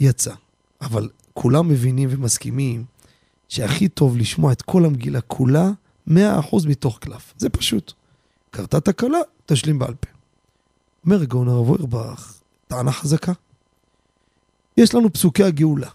יצא, 0.00 0.34
אבל 0.80 1.08
כולם 1.34 1.68
מבינים 1.68 2.08
ומסכימים 2.12 2.84
שהכי 3.48 3.88
טוב 3.88 4.16
לשמוע 4.16 4.52
את 4.52 4.62
כל 4.62 4.84
המגילה 4.84 5.20
כולה, 5.20 5.70
100% 6.08 6.12
מתוך 6.68 6.98
קלף. 6.98 7.34
זה 7.36 7.48
פשוט. 7.48 7.92
קרתה 8.50 8.80
תקלה, 8.80 9.18
תשלים 9.46 9.78
בעל 9.78 9.94
פה. 9.94 10.10
אומר 11.04 11.22
הגאון 11.22 11.48
הרב 11.48 11.68
אוירבך, 11.68 12.34
טענה 12.66 12.92
חזקה. 12.92 13.32
יש 14.76 14.94
לנו 14.94 15.12
פסוקי 15.12 15.44
הגאולה, 15.44 15.88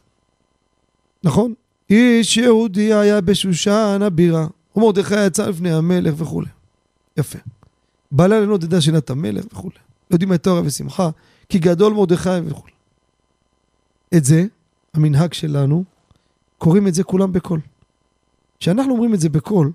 נכון? 1.23 1.53
איש 1.91 2.38
יהודי 2.38 2.93
היה 2.93 3.21
בשושן 3.21 3.99
הבירה, 4.04 4.47
ומרדכי 4.75 5.25
יצא 5.25 5.47
לפני 5.47 5.73
המלך 5.73 6.13
וכולי. 6.17 6.49
יפה. 7.17 7.39
בלילה 8.12 8.45
נודדה 8.45 8.82
שינת 8.82 9.10
המלך 9.10 9.45
וכולי. 9.51 9.75
יודעים 10.12 10.34
את 10.34 10.43
תורה 10.43 10.62
ושמחה, 10.65 11.10
כי 11.49 11.60
גדול 11.60 11.93
מרדכי 11.93 12.30
וכולי. 12.45 12.73
את 14.17 14.25
זה, 14.25 14.45
המנהג 14.93 15.34
שלנו, 15.34 15.84
קוראים 16.58 16.88
את 16.88 16.93
זה 16.93 17.04
כולם 17.04 17.32
בקול. 17.32 17.60
כשאנחנו 18.60 18.93
אומרים 18.93 19.13
את 19.13 19.19
זה 19.19 19.30
בקול, 19.30 19.71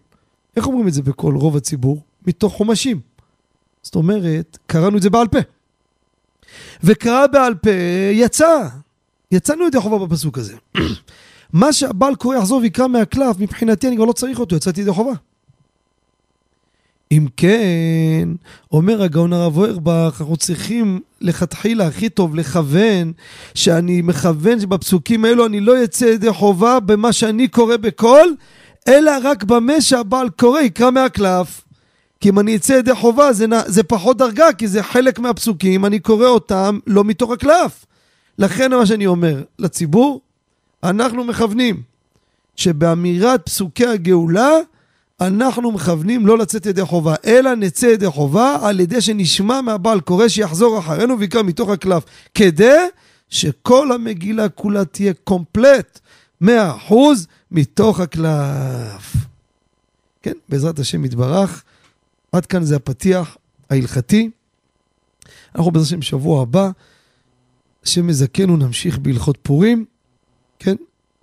איך 0.57 0.66
אומרים 0.66 0.88
את 0.88 0.92
זה 0.92 1.02
בקול 1.02 1.37
רוב 1.37 1.57
הציבור? 1.57 2.02
מתוך 2.26 2.52
חומשים. 2.52 3.00
זאת 3.83 3.94
אומרת, 3.94 4.59
קראנו 4.66 4.96
את 4.96 5.02
זה 5.02 5.11
בעל 5.11 5.29
פה. 5.29 5.38
וקרא 6.85 7.26
בעל 7.26 7.55
פה, 7.55 7.70
יצא. 8.12 8.68
יצאנו 9.33 9.66
ידי 9.66 9.81
חובה 9.81 10.07
בפסוק 10.07 10.38
הזה. 10.38 10.57
מה 11.52 11.72
שהבעל 11.72 12.14
קורא 12.14 12.37
יחזור 12.37 12.61
ויקרא 12.61 12.87
מהקלף, 12.87 13.38
מבחינתי 13.38 13.88
אני 13.88 13.96
כבר 13.96 14.04
לא 14.04 14.12
צריך 14.12 14.38
אותו, 14.38 14.56
יצאתי 14.56 14.80
ידי 14.80 14.92
חובה. 14.92 15.12
אם 17.12 17.26
כן, 17.37 18.28
אומר 18.72 19.02
הגאון 19.02 19.32
הרב 19.32 19.56
אוירבך, 19.56 20.16
אנחנו 20.20 20.37
צריכים 20.37 21.00
לכתחילה 21.20 21.87
הכי 21.87 22.09
טוב 22.09 22.35
לכוון, 22.35 23.12
שאני 23.54 24.02
מכוון 24.02 24.61
שבפסוקים 24.61 25.24
האלו 25.24 25.46
אני 25.46 25.61
לא 25.61 25.85
אצא 25.85 26.04
ידי 26.04 26.32
חובה 26.32 26.80
במה 26.80 27.12
שאני 27.12 27.48
קורא 27.48 27.76
בקול, 27.76 28.37
אלא 28.88 29.12
רק 29.22 29.44
במה 29.44 29.80
שהבעל 29.80 30.28
קורא 30.28 30.61
יקרא 30.61 30.90
מהקלף. 30.90 31.62
כי 32.20 32.28
אם 32.28 32.38
אני 32.38 32.56
אצא 32.56 32.72
ידי 32.72 32.94
חובה 32.94 33.32
זה, 33.32 33.46
זה 33.66 33.82
פחות 33.82 34.16
דרגה, 34.16 34.52
כי 34.52 34.68
זה 34.68 34.82
חלק 34.82 35.18
מהפסוקים, 35.18 35.85
אני 35.85 35.98
קורא 35.98 36.26
אותם 36.26 36.78
לא 36.87 37.04
מתוך 37.04 37.30
הקלף. 37.30 37.87
לכן 38.38 38.74
מה 38.74 38.87
שאני 38.87 39.06
אומר 39.06 39.42
לציבור, 39.59 40.20
אנחנו 40.82 41.24
מכוונים 41.24 41.82
שבאמירת 42.56 43.46
פסוקי 43.46 43.86
הגאולה, 43.86 44.50
אנחנו 45.20 45.72
מכוונים 45.72 46.26
לא 46.26 46.38
לצאת 46.38 46.66
ידי 46.66 46.84
חובה, 46.84 47.14
אלא 47.26 47.54
נצא 47.54 47.86
ידי 47.86 48.10
חובה 48.10 48.58
על 48.62 48.80
ידי 48.80 49.00
שנשמע 49.00 49.60
מהבעל 49.60 50.00
קורא 50.00 50.28
שיחזור 50.28 50.78
אחרינו 50.78 51.18
ויקרא 51.18 51.42
מתוך 51.42 51.68
הקלף, 51.70 52.04
כדי 52.34 52.78
שכל 53.28 53.92
המגילה 53.92 54.48
כולה 54.48 54.84
תהיה 54.84 55.12
קומפלט, 55.24 56.00
מאה 56.40 56.76
אחוז, 56.76 57.26
מתוך 57.50 58.00
הקלף. 58.00 59.16
כן, 60.22 60.32
בעזרת 60.48 60.78
השם 60.78 61.04
יתברך. 61.04 61.64
עד 62.32 62.46
כאן 62.46 62.64
זה 62.64 62.76
הפתיח 62.76 63.36
ההלכתי. 63.70 64.30
אנחנו 65.54 65.70
בעזרת 65.70 65.86
השם 65.86 66.02
שבוע 66.02 66.42
הבא, 66.42 66.70
השם 67.84 68.06
מזכנו, 68.06 68.56
נמשיך 68.56 68.98
בהלכות 68.98 69.38
פורים. 69.42 69.84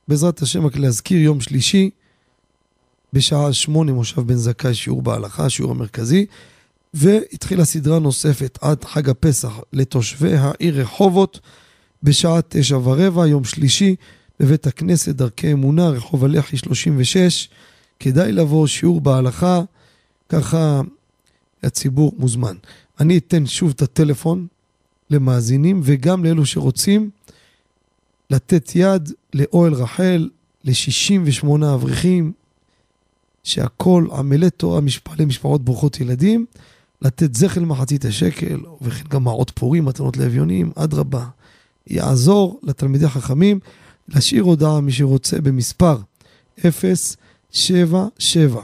בעזרת 0.07 0.41
השם 0.41 0.65
רק 0.65 0.77
להזכיר 0.77 1.19
יום 1.19 1.41
שלישי, 1.41 1.89
בשעה 3.13 3.53
שמונה 3.53 3.93
מושב 3.93 4.21
בן 4.21 4.35
זכאי, 4.35 4.75
שיעור 4.75 5.01
בהלכה, 5.01 5.49
שיעור 5.49 5.71
המרכזי, 5.71 6.25
והתחילה 6.93 7.65
סדרה 7.65 7.99
נוספת 7.99 8.59
עד 8.61 8.83
חג 8.83 9.09
הפסח 9.09 9.59
לתושבי 9.73 10.35
העיר 10.35 10.81
רחובות, 10.81 11.39
בשעה 12.03 12.39
תשע 12.49 12.77
ורבע, 12.77 13.27
יום 13.27 13.43
שלישי, 13.43 13.95
בבית 14.39 14.67
הכנסת 14.67 15.15
דרכי 15.15 15.51
אמונה, 15.51 15.89
רחוב 15.89 16.25
הלח"י 16.25 16.57
36. 16.57 17.49
כדאי 17.99 18.31
לבוא, 18.31 18.67
שיעור 18.67 19.01
בהלכה, 19.01 19.61
ככה 20.29 20.81
הציבור 21.63 22.13
מוזמן. 22.17 22.55
אני 22.99 23.17
אתן 23.17 23.45
שוב 23.45 23.73
את 23.75 23.81
הטלפון 23.81 24.47
למאזינים 25.09 25.81
וגם 25.83 26.25
לאלו 26.25 26.45
שרוצים 26.45 27.09
לתת 28.33 28.71
יד 28.75 29.11
לאוהל 29.33 29.73
רחל, 29.73 30.29
ל-68 30.63 31.47
אברכים, 31.73 32.31
שהכל 33.43 34.07
עמלי 34.11 34.49
תורה, 34.49 34.81
משפעלי 34.81 35.25
משפחות 35.25 35.65
ברוכות 35.65 35.99
ילדים, 35.99 36.45
לתת 37.01 37.35
זכר 37.35 37.61
למחצית 37.61 38.05
השקל, 38.05 38.59
וכן 38.81 39.03
גם 39.09 39.23
מעות 39.23 39.51
פורים, 39.55 39.85
מתנות 39.85 40.17
לאביונים, 40.17 40.71
אדרבה. 40.75 41.25
יעזור 41.87 42.59
לתלמידי 42.63 43.07
חכמים 43.07 43.59
להשאיר 44.07 44.43
הודעה, 44.43 44.81
מי 44.81 44.91
שרוצה, 44.91 45.41
במספר 45.41 45.97
077 47.51 48.61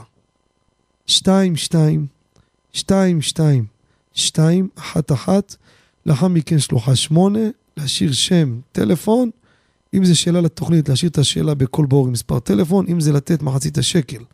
22 1.08 2.06
22 2.74 3.66
211 4.14 5.40
לאחר 6.06 6.28
מכן 6.28 6.58
שלוחה 6.58 6.96
8, 6.96 7.38
להשאיר 7.76 8.12
שם, 8.12 8.60
טלפון, 8.72 9.30
אם 9.94 10.04
זה 10.04 10.14
שאלה 10.14 10.40
לתוכנית, 10.40 10.88
להשאיר 10.88 11.10
את 11.10 11.18
השאלה 11.18 11.54
בכל 11.54 11.86
בור 11.86 12.06
עם 12.06 12.12
מספר 12.12 12.38
טלפון, 12.38 12.86
אם 12.88 13.00
זה 13.00 13.12
לתת 13.12 13.42
מחצית 13.42 13.78
השקל, 13.78 14.24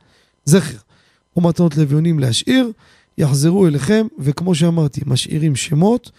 זכר, 0.45 0.77
או 1.37 1.41
מתנות 1.41 1.77
לוויונים 1.77 2.19
להשאיר, 2.19 2.73
יחזרו 3.19 3.67
אליכם, 3.67 4.07
וכמו 4.19 4.55
שאמרתי, 4.55 5.01
משאירים 5.07 5.57
שמות, 5.57 6.11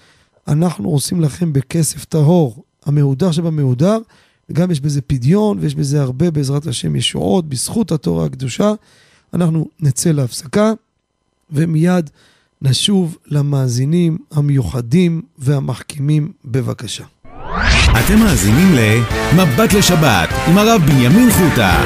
אנחנו 0.48 0.90
עושים 0.90 1.22
לכם 1.22 1.54
בכסף 1.54 2.06
טהור, 2.06 2.64
המהודר 2.86 3.32
שבמהודר, 3.32 3.98
וגם 4.50 4.72
יש 4.72 4.82
בזה 4.82 5.02
פדיון, 5.02 5.58
ויש 5.60 5.76
בזה 5.76 6.02
הרבה 6.02 6.32
בעזרת 6.32 6.68
השם 6.68 6.96
ישועות, 6.96 7.50
בזכות 7.50 7.92
התורה 7.92 8.26
הקדושה. 8.26 8.74
אנחנו 9.34 9.68
נצא 9.80 10.12
להפסקה, 10.12 10.74
ומיד 11.52 12.10
נשוב 12.62 13.18
למאזינים 13.26 14.18
המיוחדים 14.32 15.22
והמחכימים 15.38 16.32
בבקשה. 16.46 17.06
אתם 17.92 18.20
מאזינים 18.20 18.76
ל"מבט 18.76 19.74
לשבת" 19.74 20.30
עם 20.48 20.58
הרב 20.58 20.82
בנימין 20.82 21.30
חוטה. 21.32 21.84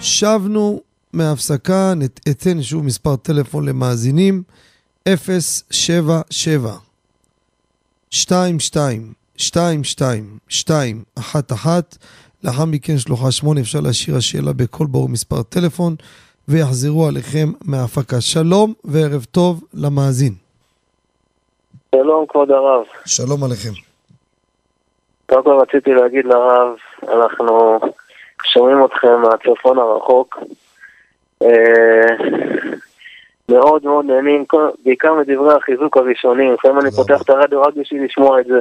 שבנו 0.00 0.80
מההפסקה, 1.12 1.92
אתן 2.30 2.62
שוב 2.62 2.84
מספר 2.84 3.16
טלפון 3.16 3.64
למאזינים, 3.64 4.42
077 5.08 6.72
22 8.12 9.12
22 9.38 10.34
211 10.48 11.80
לאחר 12.44 12.64
מכן 12.64 12.98
שלוחה 12.98 13.30
8 13.30 13.60
אפשר 13.60 13.80
להשאיר 13.80 14.16
השאלה 14.16 14.52
בכל 14.52 14.86
בור 14.86 15.08
מספר 15.08 15.42
טלפון 15.42 15.96
ויחזרו 16.48 17.06
עליכם 17.06 17.52
מההפקה. 17.64 18.20
שלום 18.20 18.74
וערב 18.84 19.26
טוב 19.30 19.64
למאזין. 19.74 20.41
שלום 21.94 22.26
כבוד 22.28 22.50
הרב. 22.50 22.84
שלום 23.06 23.44
עליכם. 23.44 23.70
קודם 25.26 25.44
כל 25.44 25.58
רציתי 25.62 25.94
להגיד 25.94 26.24
לרב, 26.24 26.68
אנחנו 27.02 27.80
שומעים 28.44 28.84
אתכם 28.84 29.20
מהצפון 29.22 29.78
הרחוק. 29.78 30.38
אה, 31.42 32.16
מאוד 33.48 33.84
מאוד 33.84 34.04
נהנים, 34.04 34.44
בעיקר 34.84 35.14
מדברי 35.14 35.54
החיזוק 35.54 35.96
הראשונים. 35.96 36.52
לפעמים 36.52 36.80
אני 36.80 36.90
פותח 36.90 37.22
את 37.22 37.30
הרדיו 37.30 37.62
רק 37.62 37.74
בשביל 37.74 38.04
לשמוע 38.04 38.40
את 38.40 38.46
זה. 38.46 38.60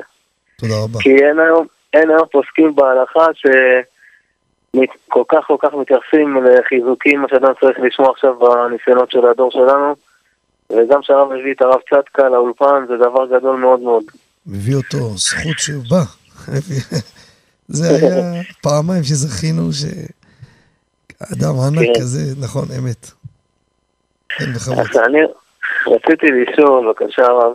תודה 0.59 0.73
רבה. 0.83 0.99
כי 0.99 1.15
אין 1.15 1.39
היום, 1.39 1.65
אין 1.93 2.09
היום 2.09 2.27
פוסקים 2.31 2.75
בהלכה 2.75 3.25
שכל 3.33 5.23
כך 5.29 5.47
כל 5.47 5.57
כך 5.59 5.73
מתייחסים 5.73 6.43
לחיזוקים, 6.43 7.21
מה 7.21 7.27
שאדם 7.29 7.51
צריך 7.59 7.79
לשמוע 7.79 8.09
עכשיו 8.09 8.35
בניסיונות 8.39 9.11
של 9.11 9.25
הדור 9.25 9.51
שלנו. 9.51 9.95
וגם 10.77 11.01
כשהרב 11.01 11.33
מביא 11.33 11.53
את 11.53 11.61
הרב 11.61 11.79
צדקה 11.89 12.29
לאולפן, 12.29 12.85
זה 12.87 12.97
דבר 12.97 13.25
גדול 13.25 13.59
מאוד 13.59 13.79
מאוד. 13.79 14.03
מביא 14.47 14.75
אותו, 14.75 15.17
זכות 15.17 15.59
שהוא 15.59 15.83
בא. 15.89 16.03
זה 17.67 17.89
היה 17.89 18.41
פעמיים 18.61 19.03
שזכינו 19.03 19.61
שאדם 19.71 21.53
ענק 21.67 21.87
כן. 21.87 22.01
כזה, 22.01 22.41
נכון, 22.43 22.65
אמת. 22.79 23.11
כן, 24.29 24.45
בכבוד. 24.55 25.03
אני 25.05 25.19
רציתי 25.87 26.27
לשאול, 26.31 26.87
בבקשה 26.87 27.21
הרב, 27.21 27.53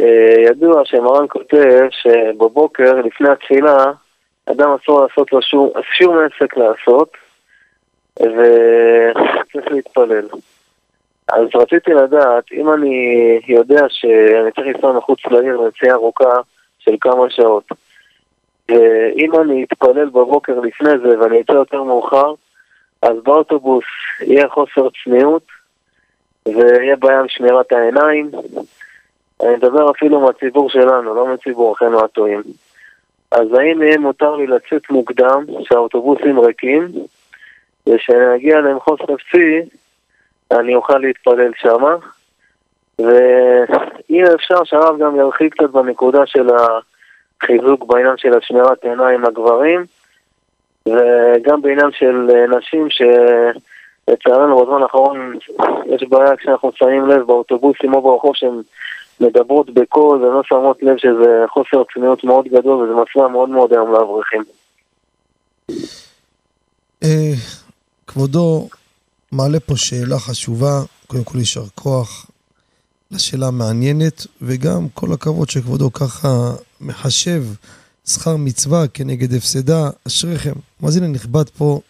אה, 0.00 0.34
ידוע 0.50 0.82
שמרן 0.84 1.26
כותב 1.28 1.86
שבבוקר, 1.90 2.94
לפני 2.94 3.28
התפילה, 3.28 3.84
אדם 4.46 4.76
אסור 4.82 5.02
לעשות 5.02 5.32
לו 5.32 5.42
שום, 5.42 5.70
שום 5.98 6.16
עסק 6.18 6.56
לעשות, 6.56 7.12
וצריך 8.16 9.66
להתפלל. 9.70 10.28
אז 11.32 11.46
רציתי 11.54 11.90
לדעת, 11.90 12.44
אם 12.52 12.72
אני 12.72 13.40
יודע 13.48 13.86
שאני 13.88 14.52
צריך 14.54 14.66
לנסוע 14.66 14.92
מחוץ 14.92 15.18
לעיר 15.30 15.56
לנסיעה 15.56 15.94
ארוכה 15.94 16.34
של 16.78 16.94
כמה 17.00 17.30
שעות, 17.30 17.64
ואם 18.68 19.34
אני 19.40 19.64
אתפלל 19.64 20.08
בבוקר 20.08 20.60
לפני 20.60 20.98
זה 21.02 21.20
ואני 21.20 21.40
אצא 21.40 21.52
יותר 21.52 21.82
מאוחר, 21.82 22.34
אז 23.02 23.16
באוטובוס 23.22 23.84
יהיה 24.20 24.48
חוסר 24.48 24.88
צניעות 25.04 25.42
ויהיה 26.46 26.96
בעיה 26.96 27.20
עם 27.20 27.28
שמירת 27.28 27.72
העיניים. 27.72 28.30
אני 29.42 29.56
מדבר 29.56 29.90
אפילו 29.90 30.20
מהציבור 30.20 30.70
שלנו, 30.70 31.14
לא 31.14 31.34
מציבור 31.34 31.72
אחינו 31.72 32.04
הטועים. 32.04 32.42
אז 33.30 33.52
האם 33.52 33.82
יהיה 33.82 33.98
מותר 33.98 34.36
לי 34.36 34.46
לצאת 34.46 34.90
מוקדם, 34.90 35.44
שהאוטובוסים 35.60 36.40
ריקים, 36.40 36.88
ושאני 37.86 38.34
אגיע 38.34 38.60
למחוז 38.60 38.98
חפצי 39.00 39.60
אני 40.52 40.74
אוכל 40.74 40.98
להתפלל 40.98 41.50
שמה. 41.56 41.96
ואם 42.98 44.24
אפשר 44.34 44.64
שהרב 44.64 44.98
גם 44.98 45.16
ירחיב 45.16 45.50
קצת 45.50 45.70
בנקודה 45.70 46.26
של 46.26 46.48
החיזוק 47.42 47.84
בעניין 47.84 48.16
של 48.16 48.38
השמירת 48.38 48.84
עיניים 48.84 49.22
לגברים, 49.22 49.84
וגם 50.86 51.62
בעניין 51.62 51.90
של 51.92 52.28
נשים 52.58 52.88
שלצערנו 52.90 54.62
בזמן 54.62 54.82
האחרון 54.82 55.38
יש 55.86 56.02
בעיה 56.08 56.36
כשאנחנו 56.36 56.70
שמים 56.74 57.06
לב 57.06 57.22
באוטובוסים 57.26 57.94
או 57.94 58.02
ברחוב 58.02 58.36
שהן 58.36 58.62
מדברות 59.20 59.70
בקול 59.70 60.22
והן 60.22 60.32
לא 60.32 60.42
שמות 60.42 60.82
לב 60.82 60.96
שזה 60.96 61.44
חוסר 61.48 61.82
צניעות 61.94 62.24
מאוד 62.24 62.48
גדול 62.48 62.84
וזה 62.84 62.94
מפריע 62.94 63.28
מאוד 63.28 63.48
מאוד 63.48 63.72
היום 63.72 63.92
לאברכים. 63.92 64.42
אה, 67.04 67.32
כבודו 68.06 68.68
מעלה 69.32 69.60
פה 69.60 69.76
שאלה 69.76 70.18
חשובה, 70.18 70.82
קודם 71.06 71.24
כל 71.24 71.38
יישר 71.38 71.66
כוח 71.74 72.26
לשאלה 73.10 73.46
המעניינת, 73.46 74.26
וגם 74.42 74.88
כל 74.88 75.12
הכבוד 75.12 75.50
שכבודו 75.50 75.92
ככה 75.92 76.54
מחשב 76.80 77.44
שכר 78.06 78.36
מצווה 78.36 78.88
כנגד 78.88 79.34
הפסדה, 79.34 79.90
אשריכם. 80.06 80.52
מאזין 80.80 81.02
הנכבד 81.02 81.48
פה 81.48 81.80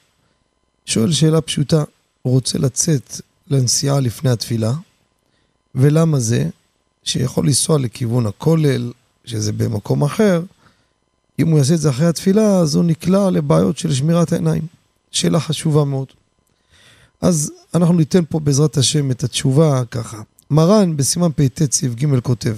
שואל 0.86 1.12
שאלה 1.12 1.41
פשוטה, 1.41 1.84
הוא 2.22 2.32
רוצה 2.32 2.59
לצאת 2.59 3.20
לנסיעה 3.49 4.01
לפני 4.01 4.30
התפילה, 4.30 4.72
ולמה 5.74 6.20
זה? 6.20 6.49
שיכול 7.05 7.47
לנסוע 7.47 7.78
לכיוון 7.78 8.26
הכולל, 8.26 8.93
שזה 9.24 9.53
במקום 9.53 10.05
אחר, 10.05 10.43
אם 11.38 11.49
הוא 11.49 11.59
יעשה 11.59 11.74
את 11.74 11.80
זה 11.80 11.91
אחרי 11.91 12.07
התפילה, 12.07 12.59
אז 12.59 12.74
הוא 12.74 12.84
נקלע 12.84 13.30
לבעיות 13.30 13.78
של 13.78 13.95
שמירת 13.95 14.32
העיניים. 14.32 14.62
שאלה 15.11 15.41
חשובה 15.41 15.84
מאוד. 15.84 16.07
אז 17.21 17.53
אנחנו 17.75 17.95
ניתן 17.95 18.25
פה 18.29 18.41
בעזרת 18.41 18.77
השם 18.77 19.11
את 19.11 19.25
התשובה 19.25 19.83
ככה. 19.91 20.23
מרן 20.51 20.97
בסימן 20.97 21.29
פט 21.37 21.73
סעיף 21.73 21.95
ג' 21.95 22.21
כותב, 22.21 22.57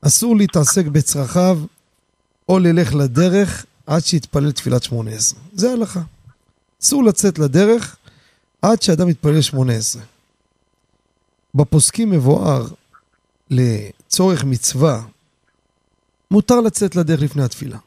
אסור 0.00 0.36
להתעסק 0.36 0.86
בצרכיו 0.86 1.58
או 2.48 2.58
ללך 2.58 2.94
לדרך 2.94 3.66
עד 3.86 4.04
שיתפלל 4.04 4.52
תפילת 4.52 4.82
שמונה 4.82 5.10
עשרה. 5.10 5.40
זה 5.54 5.70
ההלכה. 5.70 6.02
אסור 6.82 7.04
לצאת 7.04 7.38
לדרך 7.38 7.96
עד 8.62 8.82
שאדם 8.82 9.08
יתפלל 9.08 9.40
שמונה 9.40 9.72
עשרה. 9.72 10.02
בפוסקים 11.54 12.10
מבואר 12.10 12.68
לצורך 13.50 14.44
מצווה, 14.44 15.02
מותר 16.30 16.60
לצאת 16.60 16.96
לדרך 16.96 17.20
לפני 17.20 17.42
התפילה. 17.42 17.78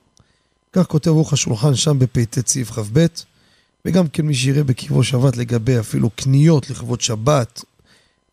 כך 0.74 0.88
כותב 0.88 1.10
רוח 1.10 1.34
השולחן 1.34 1.76
שם 1.76 2.00
בפט 2.00 2.48
סעיף 2.48 2.72
כ"ב, 2.72 3.06
וגם 3.86 4.08
כן 4.08 4.26
מי 4.26 4.36
שיראה 4.36 4.64
בקרבו 4.64 5.04
שבת 5.04 5.38
לגבי 5.38 5.80
אפילו 5.80 6.10
קניות 6.10 6.70
לכבוד 6.70 7.02
שבת, 7.02 7.64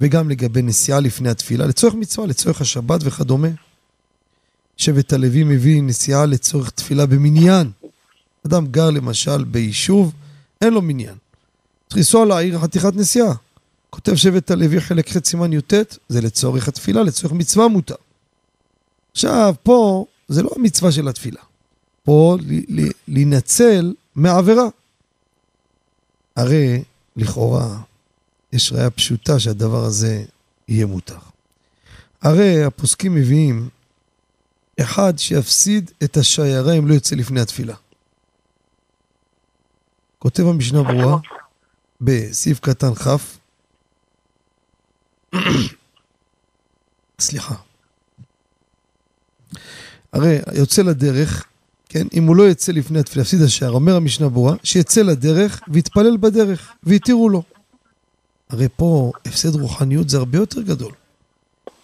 וגם 0.01 0.31
לגבי 0.31 0.63
נסיעה 0.63 1.01
לפני 1.01 1.29
התפילה, 1.31 1.67
לצורך 1.67 1.95
מצווה, 1.95 2.27
לצורך 2.27 2.61
השבת 2.61 3.01
וכדומה. 3.05 3.49
שבט 4.77 5.13
הלוי 5.13 5.45
מביא 5.45 5.83
נסיעה 5.83 6.27
לצורך 6.27 6.71
תפילה 6.71 7.07
במניין. 7.07 7.71
אדם 8.47 8.67
גר 8.67 8.91
למשל 8.91 9.45
ביישוב, 9.45 10.13
אין 10.61 10.73
לו 10.73 10.83
מניין. 10.83 11.15
צריך 11.89 11.97
לנסוע 11.97 12.25
לעיר 12.25 12.59
חתיכת 12.59 12.97
נסיעה. 12.97 13.35
כותב 13.91 14.15
שבט 14.15 14.51
הלוי 14.51 14.81
חלק 14.81 15.09
ח' 15.09 15.25
סימן 15.25 15.53
י"ט, 15.53 15.75
זה 16.09 16.21
לצורך 16.21 16.69
התפילה, 16.69 17.03
לצורך 17.03 17.33
מצווה 17.33 17.69
מותר. 17.69 17.95
עכשיו, 19.13 19.55
פה 19.63 20.07
זה 20.29 20.43
לא 20.43 20.51
המצווה 20.57 20.93
של 20.93 21.09
התפילה. 21.09 21.41
פה 22.05 22.37
להינצל 23.09 23.95
מעבירה. 24.17 24.69
הרי 26.37 26.85
לכאורה 27.17 27.79
יש 28.53 28.73
ראיה 28.73 28.91
פשוטה 28.91 29.41
שהדבר 29.41 29.85
הזה 29.85 30.25
יהיה 30.69 30.87
מותר. 30.87 31.19
הרי 32.23 32.65
הפוסקים 32.65 33.15
מביאים 33.15 33.69
אחד 34.81 35.19
שיפסיד 35.19 35.91
את 36.05 36.17
השיירה 36.17 36.73
אם 36.73 36.89
לא 36.89 36.95
יוצא 36.95 37.17
לפני 37.17 37.41
התפילה. 37.41 37.75
כותב 40.19 40.43
המשנה 40.47 40.83
ברורה 40.83 41.19
בסעיף 42.01 42.61
קטן 42.61 42.95
כ', 42.95 43.09
סליחה. 47.21 47.55
הרי 50.13 50.39
יוצא 50.55 50.83
לדרך, 50.83 51.47
כן, 51.93 52.07
אם 52.15 52.27
הוא 52.27 52.37
לא 52.37 52.51
יצא 52.51 52.73
לפני 52.73 52.99
התפילה, 52.99 53.23
יפסיד 53.23 53.43
השער, 53.43 53.71
אומר 53.71 53.97
המשנה 53.97 54.29
ברורה, 54.29 54.55
שיצא 54.63 55.03
לדרך 55.03 55.61
ויתפלל 55.69 56.17
בדרך, 56.17 56.73
ויתירו 56.85 57.29
לו. 57.29 57.43
הרי 58.51 58.69
פה 58.77 59.13
הפסד 59.27 59.55
רוחניות 59.55 60.09
זה 60.09 60.17
הרבה 60.17 60.39
יותר 60.39 60.63
גדול. 60.63 60.93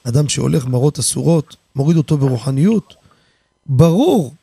אדם 0.05 0.29
שהולך 0.29 0.67
מראות 0.67 0.99
אסורות, 0.99 1.57
מוריד 1.77 1.97
אותו 1.97 2.19
ברוחניות, 2.19 2.95
ברור 3.67 4.35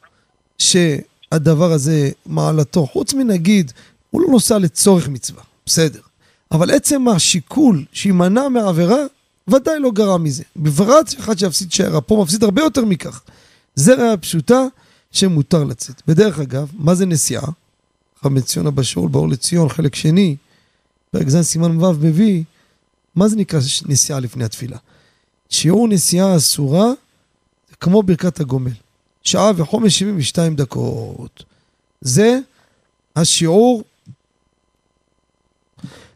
שהדבר 0.57 1.71
הזה 1.71 2.11
מעלתו, 2.25 2.85
חוץ 2.85 3.13
מנגיד, 3.13 3.71
הוא 4.11 4.21
לא 4.21 4.27
נוסע 4.27 4.57
לצורך 4.57 5.07
מצווה, 5.07 5.43
בסדר. 5.65 6.01
אבל 6.51 6.71
עצם 6.71 7.07
השיקול 7.07 7.85
שימנע 7.93 8.49
מהעבירה, 8.49 8.99
ודאי 9.47 9.79
לא 9.79 9.91
גרם 9.91 10.23
מזה. 10.23 10.43
בפרט 10.55 11.13
אחד 11.19 11.39
שיפסיד 11.39 11.71
שערה, 11.71 12.01
פה 12.01 12.21
מפסיד 12.23 12.43
הרבה 12.43 12.61
יותר 12.61 12.85
מכך. 12.85 13.21
ראיה 13.87 14.17
פשוטה 14.17 14.65
שמותר 15.15 15.63
לצאת. 15.63 16.01
בדרך 16.07 16.39
אגב, 16.39 16.71
מה 16.73 16.95
זה 16.95 17.05
נסיעה? 17.05 17.47
חמד 18.21 18.41
ציונה 18.41 18.71
בשאול, 18.71 19.09
באור 19.09 19.29
לציון, 19.29 19.69
חלק 19.69 19.95
שני, 19.95 20.35
פרק 21.11 21.29
ז' 21.29 21.41
סימן 21.41 21.83
ו' 21.83 21.93
מביא, 21.93 22.43
מה 23.15 23.27
זה 23.27 23.35
נקרא 23.35 23.59
נסיעה 23.85 24.19
לפני 24.19 24.43
התפילה? 24.43 24.77
שיעור 25.49 25.87
נסיעה 25.87 26.37
אסורה, 26.37 26.91
כמו 27.79 28.03
ברכת 28.03 28.39
הגומל. 28.39 28.71
שעה 29.23 29.51
וחומש 29.55 29.99
72 29.99 30.55
דקות. 30.55 31.43
זה 32.01 32.39
השיעור, 33.15 33.83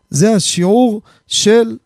זה 0.09 0.35
השיעור 0.35 1.01
של 1.27 1.77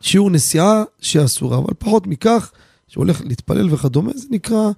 שיעור 0.00 0.30
נסיעה 0.30 0.82
שאסורה, 1.00 1.58
אבל 1.58 1.74
פחות 1.78 2.06
מכך, 2.06 2.52
שהולך 2.94 3.20
להתפלל 3.24 3.74
וכדומה, 3.74 4.12
זה 4.14 4.26
נקרא 4.30 4.70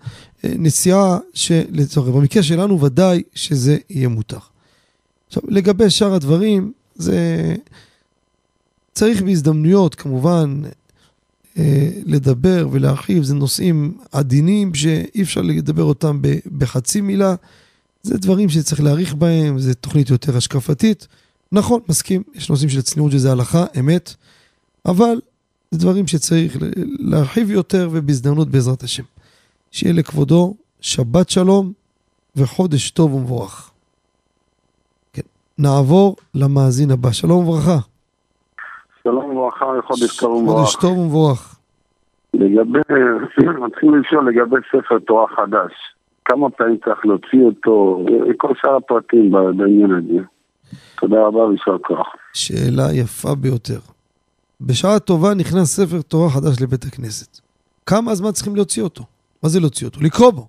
אה, 0.44 0.52
נסיעה 0.58 1.18
שלצורך. 1.34 2.08
במקרה 2.08 2.42
שלנו 2.42 2.80
ודאי 2.80 3.22
שזה 3.34 3.76
יהיה 3.90 4.08
מותר. 4.08 4.38
עכשיו, 5.26 5.42
לגבי 5.48 5.90
שאר 5.90 6.14
הדברים, 6.14 6.72
זה 6.94 7.54
צריך 8.94 9.22
בהזדמנויות 9.22 9.94
כמובן 9.94 10.62
אה, 11.58 11.90
לדבר 12.04 12.68
ולהרחיב, 12.70 13.22
זה 13.22 13.34
נושאים 13.34 13.98
עדינים 14.12 14.74
שאי 14.74 15.22
אפשר 15.22 15.42
לדבר 15.42 15.82
אותם 15.82 16.20
בחצי 16.58 17.00
מילה. 17.00 17.34
זה 18.02 18.18
דברים 18.18 18.48
שצריך 18.48 18.80
להעריך 18.80 19.14
בהם, 19.14 19.58
זה 19.58 19.74
תוכנית 19.74 20.10
יותר 20.10 20.36
השקפתית. 20.36 21.06
נכון, 21.52 21.80
מסכים, 21.88 22.22
יש 22.34 22.50
נושאים 22.50 22.68
של 22.68 22.82
צניעות 22.82 23.12
שזה 23.12 23.32
הלכה, 23.32 23.64
אמת, 23.78 24.14
אבל 24.86 25.20
זה 25.76 25.82
דברים 25.86 26.06
שצריך 26.06 26.56
להרחיב 26.98 27.50
יותר 27.50 27.88
ובהזדמנות 27.92 28.48
בעזרת 28.48 28.82
השם. 28.82 29.02
שיהיה 29.70 29.94
לכבודו 29.94 30.54
שבת 30.80 31.30
שלום 31.30 31.72
וחודש 32.36 32.90
טוב 32.90 33.14
ומבורך. 33.14 33.70
נעבור 35.58 36.16
למאזין 36.34 36.90
הבא. 36.90 37.12
שלום 37.12 37.48
וברכה. 37.48 37.78
שלום 39.02 39.24
וברכה 39.24 39.66
וחודש 39.66 40.20
טוב 40.20 40.32
ומבורך. 40.36 40.58
חודש 40.58 40.76
טוב 40.80 40.98
ומבורך. 40.98 41.58
לגבי, 42.34 42.78
מתחילים 43.66 44.00
לשאול 44.00 44.28
לגבי 44.28 44.56
ספר 44.68 44.98
תורה 44.98 45.26
חדש. 45.36 45.72
כמה 46.24 46.50
פעמים 46.50 46.76
צריך 46.84 47.06
להוציא 47.06 47.42
אותו, 47.42 48.04
כל 48.36 48.52
שאר 48.62 48.76
הפרטים 48.76 49.30
בעניין 49.30 49.90
הזה. 49.90 50.24
תודה 51.00 51.26
רבה 51.26 51.38
ויישר 51.38 51.78
כוח. 51.78 52.06
שאלה 52.32 52.92
יפה 52.92 53.34
ביותר. 53.34 53.95
בשעה 54.60 54.98
טובה 54.98 55.34
נכנס 55.34 55.76
ספר 55.76 56.02
תורה 56.02 56.30
חדש 56.30 56.60
לבית 56.60 56.84
הכנסת. 56.84 57.40
כמה 57.86 58.14
זמן 58.14 58.32
צריכים 58.32 58.56
להוציא 58.56 58.82
אותו? 58.82 59.04
מה 59.42 59.48
זה 59.48 59.60
להוציא 59.60 59.86
אותו? 59.86 60.00
לקרוא 60.00 60.30
בו. 60.30 60.48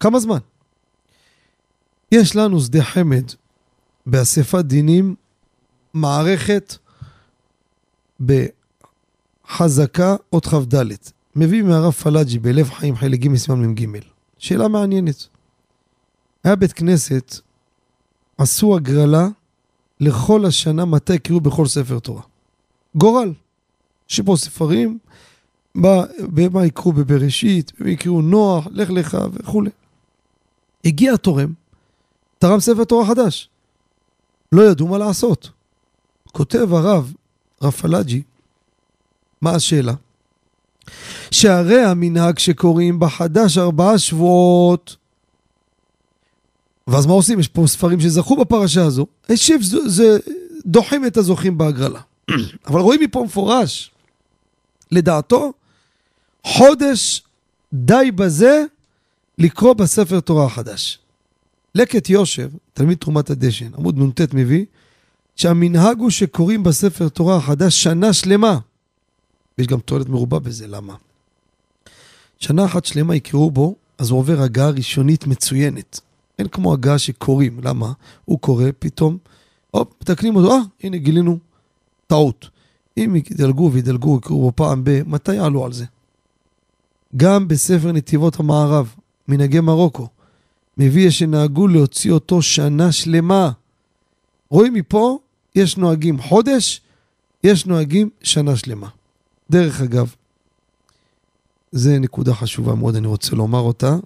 כמה 0.00 0.20
זמן? 0.20 0.38
יש 2.12 2.36
לנו 2.36 2.60
שדה 2.60 2.84
חמד 2.84 3.24
באספת 4.06 4.64
דינים 4.64 5.14
מערכת 5.94 6.76
בחזקה 8.20 10.16
אות 10.32 10.46
כ"ד. 10.46 10.84
מביא 11.36 11.62
מהרב 11.62 11.92
פלאג'י 11.92 12.38
בלב 12.38 12.70
חיים 12.70 12.96
חלק 12.96 13.20
ג' 13.20 13.36
סימן 13.36 13.66
מ"ג. 13.66 13.98
שאלה 14.38 14.68
מעניינת. 14.68 15.28
היה 16.44 16.56
בית 16.56 16.72
כנסת, 16.72 17.38
עשו 18.38 18.76
הגרלה 18.76 19.28
לכל 20.00 20.46
השנה 20.46 20.84
מתי 20.84 21.14
יקראו 21.14 21.40
בכל 21.40 21.66
ספר 21.66 21.98
תורה. 21.98 22.22
גורל. 22.94 23.32
שפה 24.08 24.36
ספרים, 24.36 24.98
במה 25.74 26.66
יקראו 26.66 26.92
בבראשית, 26.92 27.72
במה 27.80 27.90
יקראו 27.90 28.22
נוח, 28.22 28.66
לך 28.70 28.90
לך 28.90 29.18
וכולי. 29.32 29.70
הגיע 30.84 31.14
התורם, 31.14 31.52
תרם 32.38 32.60
ספר 32.60 32.84
תורה 32.84 33.06
חדש. 33.06 33.48
לא 34.52 34.62
ידעו 34.62 34.88
מה 34.88 34.98
לעשות. 34.98 35.50
כותב 36.32 36.74
הרב 36.74 37.12
רב 37.62 37.70
פלאג'י, 37.72 38.22
מה 39.40 39.50
השאלה? 39.50 39.94
שהרי 41.30 41.84
המנהג 41.84 42.38
שקוראים 42.38 43.00
בחדש 43.00 43.58
ארבעה 43.58 43.98
שבועות, 43.98 44.96
ואז 46.86 47.06
מה 47.06 47.12
עושים? 47.12 47.40
יש 47.40 47.48
פה 47.48 47.66
ספרים 47.66 48.00
שזכו 48.00 48.36
בפרשה 48.36 48.84
הזו, 48.84 49.06
זה, 49.60 49.88
זה 49.88 50.18
דוחים 50.66 51.06
את 51.06 51.16
הזוכים 51.16 51.58
בהגרלה. 51.58 52.00
אבל 52.66 52.80
רואים 52.80 53.00
מפה 53.00 53.24
מפורש, 53.24 53.90
לדעתו, 54.90 55.52
חודש 56.44 57.22
די 57.72 58.10
בזה 58.14 58.64
לקרוא 59.38 59.72
בספר 59.72 60.20
תורה 60.20 60.46
החדש. 60.46 60.98
לקט 61.74 62.08
יושר, 62.08 62.48
תלמיד 62.72 62.98
תרומת 62.98 63.30
הדשן, 63.30 63.74
עמוד 63.74 63.98
נ"ט 63.98 64.34
מביא, 64.34 64.64
שהמנהג 65.36 65.98
הוא 65.98 66.10
שקוראים 66.10 66.62
בספר 66.62 67.08
תורה 67.08 67.36
החדש 67.36 67.82
שנה 67.82 68.12
שלמה. 68.12 68.58
ויש 69.58 69.66
גם 69.66 69.80
תועלת 69.80 70.08
מרובה 70.08 70.38
בזה, 70.38 70.66
למה? 70.66 70.94
שנה 72.38 72.64
אחת 72.64 72.84
שלמה 72.84 73.14
יקראו 73.14 73.50
בו, 73.50 73.74
אז 73.98 74.10
הוא 74.10 74.18
עובר 74.18 74.40
הגעה 74.40 74.70
ראשונית 74.70 75.26
מצוינת. 75.26 76.00
אין 76.38 76.48
כמו 76.48 76.72
הגעה 76.72 76.98
שקוראים, 76.98 77.60
למה? 77.62 77.92
הוא 78.24 78.38
קורא, 78.38 78.64
פתאום, 78.78 79.18
הופ, 79.70 79.88
מתקנים 80.00 80.36
אותו, 80.36 80.52
אה, 80.54 80.60
הנה 80.82 80.96
גילינו 80.96 81.38
טעות. 82.06 82.48
אם 82.96 83.16
ידלגו 83.16 83.72
וידלגו, 83.72 84.16
יקראו 84.16 84.40
בו 84.40 84.52
פעם 84.54 84.84
ב... 84.84 85.02
מתי 85.06 85.34
יעלו 85.34 85.64
על 85.64 85.72
זה? 85.72 85.84
גם 87.16 87.48
בספר 87.48 87.92
נתיבות 87.92 88.40
המערב, 88.40 88.94
מנהגי 89.28 89.60
מרוקו, 89.60 90.08
מביא 90.78 91.10
שנהגו 91.10 91.68
להוציא 91.68 92.12
אותו 92.12 92.42
שנה 92.42 92.92
שלמה. 92.92 93.50
רואים 94.50 94.74
מפה, 94.74 95.18
יש 95.54 95.76
נוהגים 95.76 96.20
חודש, 96.20 96.80
יש 97.44 97.66
נוהגים 97.66 98.10
שנה 98.22 98.56
שלמה. 98.56 98.88
דרך 99.50 99.80
אגב, 99.80 100.14
זה 101.72 101.98
נקודה 101.98 102.34
חשובה 102.34 102.74
מאוד, 102.74 102.96
אני 102.96 103.06
רוצה 103.06 103.36
לומר 103.36 103.60
אותה. 103.60 103.96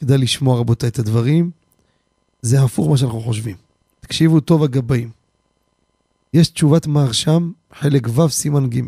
כדאי 0.00 0.18
לשמוע, 0.18 0.58
רבותיי, 0.58 0.88
את 0.88 0.98
הדברים. 0.98 1.50
זה 2.42 2.62
הפוך 2.62 2.88
מה 2.88 2.96
שאנחנו 2.96 3.20
חושבים. 3.20 3.56
תקשיבו 4.00 4.40
טוב, 4.40 4.62
הגבאים. 4.62 5.19
יש 6.34 6.48
תשובת 6.48 6.86
מהרשם, 6.86 7.52
חלק 7.72 8.08
ו', 8.08 8.28
סימן 8.28 8.70
ג'. 8.70 8.80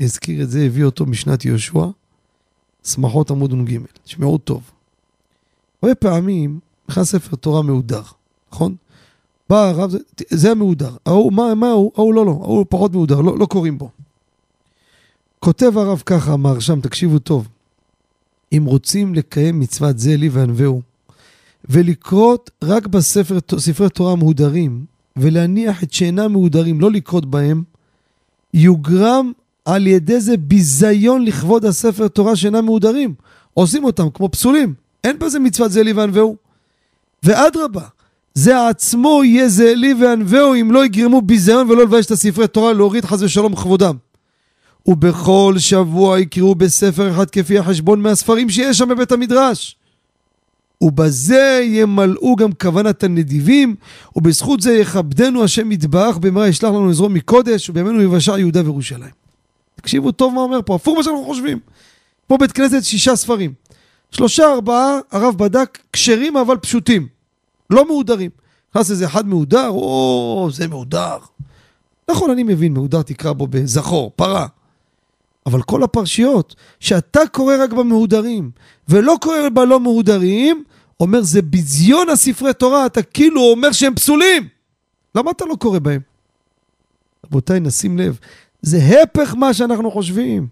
הזכיר 0.00 0.42
את 0.42 0.50
זה, 0.50 0.62
הביא 0.62 0.84
אותו 0.84 1.06
משנת 1.06 1.44
יהושע, 1.44 1.86
שמחות 2.84 3.30
עמוד 3.30 3.54
נ"ג. 3.54 3.78
תשמעו 4.04 4.38
טוב. 4.38 4.70
הרבה 5.82 5.94
פעמים 5.94 6.60
נכנס 6.88 7.10
ספר 7.10 7.36
תורה 7.36 7.62
מהודר, 7.62 8.02
נכון? 8.52 8.74
בא 9.50 9.68
הרב, 9.68 9.90
זה, 9.90 9.98
זה 10.30 10.50
המהודר. 10.50 10.96
ההוא, 11.06 11.32
מה, 11.32 11.54
מה 11.54 11.70
הוא? 11.70 11.92
ההוא 11.96 12.14
לא, 12.14 12.26
לא, 12.26 12.30
ההוא 12.30 12.66
פחות 12.68 12.92
מהודר, 12.92 13.20
לא, 13.20 13.38
לא 13.38 13.46
קוראים 13.46 13.78
בו. 13.78 13.90
כותב 15.38 15.78
הרב 15.78 16.02
ככה, 16.06 16.36
מהרשם, 16.36 16.80
תקשיבו 16.80 17.18
טוב. 17.18 17.48
אם 18.52 18.64
רוצים 18.66 19.14
לקיים 19.14 19.60
מצוות 19.60 19.98
זה 19.98 20.16
לי 20.16 20.28
וענווהו, 20.28 20.82
ולקרות 21.64 22.50
רק 22.64 22.86
בספרי 22.86 23.88
תורה 23.94 24.16
מהודרים, 24.16 24.84
ולהניח 25.16 25.82
את 25.82 25.92
שאינם 25.92 26.32
מהודרים, 26.32 26.80
לא 26.80 26.90
לקרות 26.90 27.26
בהם, 27.26 27.62
יוגרם 28.54 29.32
על 29.64 29.86
ידי 29.86 30.20
זה 30.20 30.36
ביזיון 30.36 31.24
לכבוד 31.24 31.64
הספר 31.64 32.08
תורה 32.08 32.36
שאינם 32.36 32.64
מהודרים. 32.64 33.14
עושים 33.54 33.84
אותם 33.84 34.10
כמו 34.14 34.28
פסולים. 34.28 34.74
אין 35.04 35.18
בזה 35.18 35.38
מצוות 35.38 35.72
זה 35.72 35.82
לי 35.82 35.92
וענווהו. 35.92 36.36
ואדרבה, 37.22 37.82
זה 38.34 38.68
עצמו 38.68 39.24
יהיה 39.24 39.48
זה 39.48 39.74
לי 39.74 39.94
וענווהו 39.94 40.54
אם 40.54 40.72
לא 40.72 40.84
יגרמו 40.84 41.22
ביזיון 41.22 41.70
ולא 41.70 41.82
לבייש 41.82 42.06
את 42.06 42.10
הספרי 42.10 42.48
תורה 42.48 42.72
להוריד 42.72 43.04
חס 43.04 43.22
ושלום 43.22 43.56
כבודם. 43.56 43.96
ובכל 44.86 45.54
שבוע 45.58 46.20
יקראו 46.20 46.54
בספר 46.54 47.10
אחד 47.10 47.30
כפי 47.30 47.58
החשבון 47.58 48.00
מהספרים 48.00 48.50
שיש 48.50 48.78
שם 48.78 48.88
בבית 48.88 49.12
המדרש. 49.12 49.76
ובזה 50.82 51.60
ימלאו 51.64 52.36
גם 52.36 52.52
כוונת 52.52 53.04
הנדיבים, 53.04 53.74
ובזכות 54.16 54.60
זה 54.60 54.72
יכבדנו 54.72 55.44
השם 55.44 55.72
יתברך, 55.72 56.18
במהרה 56.18 56.48
ישלח 56.48 56.68
לנו 56.68 56.90
עזרו 56.90 57.08
מקודש, 57.08 57.70
ובימינו 57.70 58.02
יבשע 58.02 58.38
יהודה 58.38 58.60
וירושלים. 58.64 59.10
תקשיבו 59.74 60.12
טוב 60.12 60.34
מה 60.34 60.40
אומר 60.40 60.60
פה, 60.66 60.74
הפוך 60.74 60.96
מה 60.96 61.02
שאנחנו 61.02 61.24
חושבים. 61.24 61.58
פה 62.26 62.36
בית 62.36 62.52
כנסת 62.52 62.84
שישה 62.84 63.16
ספרים. 63.16 63.52
שלושה 64.10 64.52
ארבעה, 64.52 64.98
הרב 65.10 65.38
בדק, 65.38 65.78
כשרים 65.92 66.36
אבל 66.36 66.56
פשוטים. 66.56 67.06
לא 67.70 67.86
מהודרים. 67.86 68.30
נכנס 68.70 68.90
איזה 68.90 69.06
אחד 69.06 69.28
מהודר, 69.28 69.68
או, 69.68 70.48
זה 70.52 70.68
מהודר. 70.68 71.16
נכון, 72.10 72.30
אני 72.30 72.42
מבין, 72.42 72.72
מהודר 72.72 73.02
תקרא 73.02 73.32
בו 73.32 73.46
בזכור, 73.46 74.12
פרה. 74.16 74.46
אבל 75.46 75.62
כל 75.62 75.82
הפרשיות, 75.82 76.54
שאתה 76.80 77.20
קורא 77.32 77.54
רק 77.58 77.72
במהודרים, 77.72 78.50
ולא 78.88 79.16
קורא 79.20 79.36
בלא 79.54 79.80
מהודרים, 79.80 80.64
אומר 81.02 81.22
זה 81.22 81.42
ביזיון 81.42 82.08
הספרי 82.08 82.54
תורה, 82.54 82.86
אתה 82.86 83.02
כאילו 83.02 83.40
אומר 83.40 83.72
שהם 83.72 83.94
פסולים. 83.94 84.48
למה 85.14 85.30
אתה 85.30 85.44
לא 85.44 85.54
קורא 85.54 85.78
בהם? 85.78 86.00
רבותיי, 87.26 87.60
נשים 87.60 87.98
לב, 87.98 88.18
זה 88.62 89.02
הפך 89.02 89.34
מה 89.34 89.54
שאנחנו 89.54 89.90
חושבים. 89.90 90.46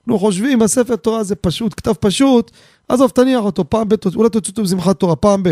אנחנו 0.00 0.18
חושבים, 0.18 0.62
הספר 0.62 0.96
תורה 0.96 1.24
זה 1.24 1.34
פשוט, 1.34 1.74
כתב 1.76 1.92
פשוט, 1.92 2.50
עזוב, 2.88 3.10
תניח 3.10 3.40
אותו, 3.40 3.70
פעם 3.70 3.88
ב... 3.88 3.94
אולי 4.16 4.30
תוציא 4.30 4.50
אותו 4.50 4.62
בשמחת 4.62 5.00
תורה, 5.00 5.16
פעם 5.16 5.42
ב... 5.42 5.48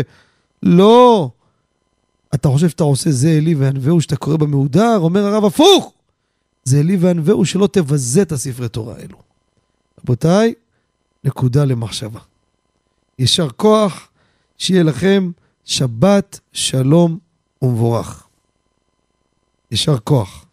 לא. 0.63 1.29
אתה 2.35 2.49
חושב 2.49 2.69
שאתה 2.69 2.83
עושה 2.83 3.11
זה 3.11 3.29
אלי 3.29 3.55
וענווהו 3.55 4.01
שאתה 4.01 4.15
קורא 4.15 4.37
במהודר? 4.37 4.97
אומר 4.99 5.25
הרב 5.25 5.45
הפוך. 5.45 5.93
זה 6.63 6.79
אלי 6.79 6.97
וענווהו 6.97 7.45
שלא 7.45 7.67
תבזה 7.71 8.21
את 8.21 8.31
הספרי 8.31 8.69
תורה 8.69 8.95
האלו. 8.95 9.17
רבותיי, 10.03 10.53
נקודה 11.23 11.65
למחשבה. 11.65 12.19
יישר 13.19 13.49
כוח, 13.49 14.09
שיהיה 14.57 14.83
לכם 14.83 15.31
שבת 15.65 16.39
שלום 16.53 17.17
ומבורך. 17.61 18.27
יישר 19.71 19.97
כוח. 20.03 20.45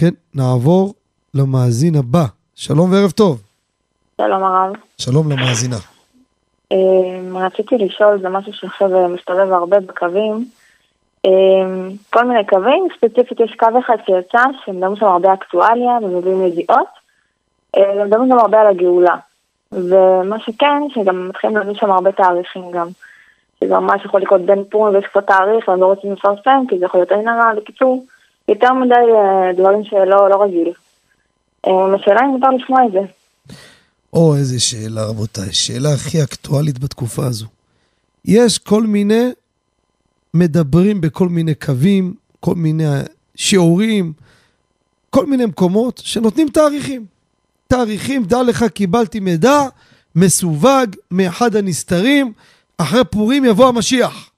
כן, 0.00 0.10
נעבור 0.34 0.94
למאזין 1.34 1.96
הבא. 1.96 2.24
שלום 2.54 2.92
וערב 2.92 3.10
טוב. 3.10 3.42
שלום 4.20 4.42
הרב. 4.42 4.72
שלום 4.98 5.32
למאזינה. 5.32 5.76
רציתי 7.34 7.74
לשאול, 7.78 8.20
זה 8.22 8.28
משהו 8.28 8.52
שעכשיו 8.52 9.08
מסתובב 9.08 9.52
הרבה 9.52 9.80
בקווים. 9.80 10.48
כל 12.10 12.24
מיני 12.24 12.46
קווים, 12.46 12.88
ספציפית 12.96 13.40
יש 13.40 13.54
קו 13.58 13.66
אחד 13.86 13.96
שיצא, 14.06 14.42
שמדברים 14.64 14.96
שם 14.96 15.06
הרבה 15.06 15.34
אקטואליה 15.34 15.98
ומביאים 16.02 16.46
ידיעות, 16.46 16.86
ומדברים 17.76 18.30
גם 18.30 18.38
הרבה 18.38 18.60
על 18.60 18.66
הגאולה. 18.66 19.16
ומה 19.76 20.36
שכן, 20.38 20.82
שגם 20.94 21.28
מתחילים 21.28 21.56
להביא 21.56 21.74
שם 21.74 21.90
הרבה 21.90 22.12
תאריכים 22.12 22.70
גם. 22.70 22.88
שזה 23.60 23.74
ממש 23.74 24.04
יכול 24.04 24.20
לקרות 24.20 24.40
בין 24.40 24.64
פורים 24.70 24.94
ויש 24.94 25.04
כבר 25.12 25.20
תאריך, 25.20 25.68
והם 25.68 25.80
לא 25.80 25.86
רוצים 25.86 26.12
לפרסם, 26.12 26.64
כי 26.68 26.78
זה 26.78 26.84
יכול 26.84 27.00
להיות 27.00 27.12
עין 27.12 27.28
הרע, 27.28 27.54
בקיצור, 27.56 28.04
יותר 28.48 28.72
מדי 28.72 28.94
דברים 29.56 29.84
שלא 29.84 30.30
לא 30.30 30.42
רגיל. 30.42 30.72
השאלה 31.64 32.20
אם 32.24 32.30
מותר 32.30 32.50
לשמוע 32.50 32.86
את 32.86 32.92
זה. 32.92 33.00
או, 34.12 34.36
איזה 34.36 34.60
שאלה, 34.60 35.04
רבותיי. 35.04 35.52
שאלה 35.52 35.88
הכי 35.94 36.22
אקטואלית 36.22 36.78
בתקופה 36.78 37.26
הזו. 37.26 37.46
יש 38.24 38.58
כל 38.58 38.82
מיני 38.82 39.30
מדברים 40.34 41.00
בכל 41.00 41.28
מיני 41.28 41.54
קווים, 41.54 42.14
כל 42.40 42.54
מיני 42.54 42.84
שיעורים, 43.36 44.12
כל 45.10 45.26
מיני 45.26 45.46
מקומות 45.46 46.00
שנותנים 46.04 46.48
תאריכים. 46.48 47.15
תאריכים, 47.68 48.24
דע 48.24 48.42
לך, 48.42 48.64
קיבלתי 48.64 49.20
מידע 49.20 49.60
מסווג 50.14 50.96
מאחד 51.10 51.56
הנסתרים, 51.56 52.32
אחרי 52.78 53.04
פורים 53.10 53.44
יבוא 53.44 53.68
המשיח. 53.68 54.30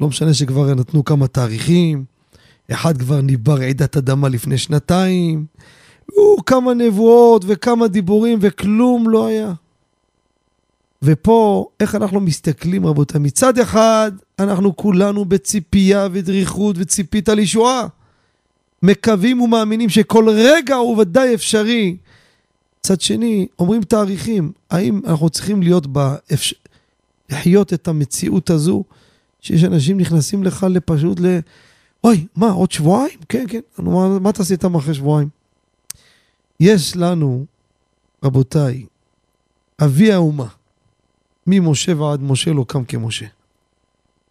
לא 0.00 0.08
משנה 0.08 0.34
שכבר 0.34 0.74
נתנו 0.74 1.04
כמה 1.04 1.28
תאריכים, 1.28 2.04
אחד 2.72 2.98
כבר 2.98 3.20
ניבר 3.20 3.54
רעידת 3.54 3.96
אדמה 3.96 4.28
לפני 4.28 4.58
שנתיים, 4.58 5.46
כמה 6.46 6.74
נבואות 6.74 7.44
וכמה 7.46 7.88
דיבורים 7.88 8.38
וכלום 8.42 9.08
לא 9.08 9.26
היה. 9.26 9.52
ופה, 11.02 11.66
איך 11.80 11.94
אנחנו 11.94 12.20
מסתכלים, 12.20 12.86
רבותיי? 12.86 13.20
מצד 13.20 13.58
אחד, 13.58 14.12
אנחנו 14.38 14.76
כולנו 14.76 15.24
בציפייה 15.24 16.08
ודריכות 16.12 16.76
וציפית 16.78 17.28
על 17.28 17.38
ישועה. 17.38 17.86
מקווים 18.86 19.40
ומאמינים 19.40 19.88
שכל 19.88 20.28
רגע 20.28 20.74
הוא 20.74 20.98
ודאי 20.98 21.34
אפשרי. 21.34 21.96
מצד 22.80 23.00
שני, 23.00 23.46
אומרים 23.58 23.82
תאריכים, 23.82 24.52
האם 24.70 25.00
אנחנו 25.06 25.30
צריכים 25.30 25.62
להיות 25.62 25.86
באפשר... 25.86 26.56
לחיות 27.30 27.72
את 27.72 27.88
המציאות 27.88 28.50
הזו, 28.50 28.84
שיש 29.40 29.64
אנשים 29.64 30.00
נכנסים 30.00 30.44
לך 30.44 30.66
לפשוט 30.70 31.20
ל... 31.20 31.38
אוי, 32.04 32.26
מה, 32.36 32.50
עוד 32.50 32.72
שבועיים? 32.72 33.18
כן, 33.28 33.44
כן. 33.48 33.60
מה, 33.78 34.18
מה 34.18 34.32
תעשי 34.32 34.52
איתם 34.52 34.74
אחרי 34.74 34.94
שבועיים? 34.94 35.28
יש 36.60 36.96
לנו, 36.96 37.44
רבותיי, 38.24 38.86
אבי 39.84 40.12
האומה, 40.12 40.46
ממשה 41.46 42.00
ועד 42.00 42.22
משה 42.22 42.52
לא 42.52 42.64
קם 42.68 42.84
כמשה. 42.84 43.26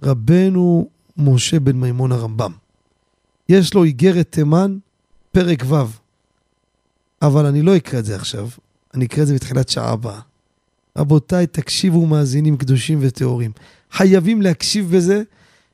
רבנו 0.04 0.88
משה 1.18 1.60
בן 1.60 1.76
מימון 1.76 2.12
הרמב"ם. 2.12 2.52
יש 3.50 3.74
לו 3.74 3.84
איגרת 3.84 4.32
תימן, 4.32 4.78
פרק 5.32 5.64
ו'. 5.68 5.76
אבל 7.22 7.46
אני 7.46 7.62
לא 7.62 7.78
אקרא 7.78 8.00
את 8.00 8.06
זה 8.06 8.16
עכשיו, 8.16 8.50
אני 8.94 9.06
אקרא 9.06 9.24
את 9.24 9.28
זה 9.28 9.36
בתחילת 9.36 9.70
שעה 9.70 9.92
הבאה. 9.92 10.20
רבותיי, 10.98 11.48
תקשיבו 11.48 12.06
מאזינים 12.06 12.58
קדושים 12.58 13.00
וטהורים. 13.02 13.52
חייבים 13.92 14.42
להקשיב 14.42 14.96
בזה, 14.96 15.24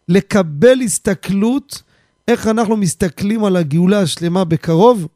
לקבל 0.07 0.81
הסתכלות, 0.81 1.81
איך 2.27 2.47
אנחנו 2.47 2.77
מסתכלים 2.77 3.43
על 3.43 3.55
הגאולה 3.55 4.01
השלמה 4.01 4.43
בקרוב, 4.43 5.07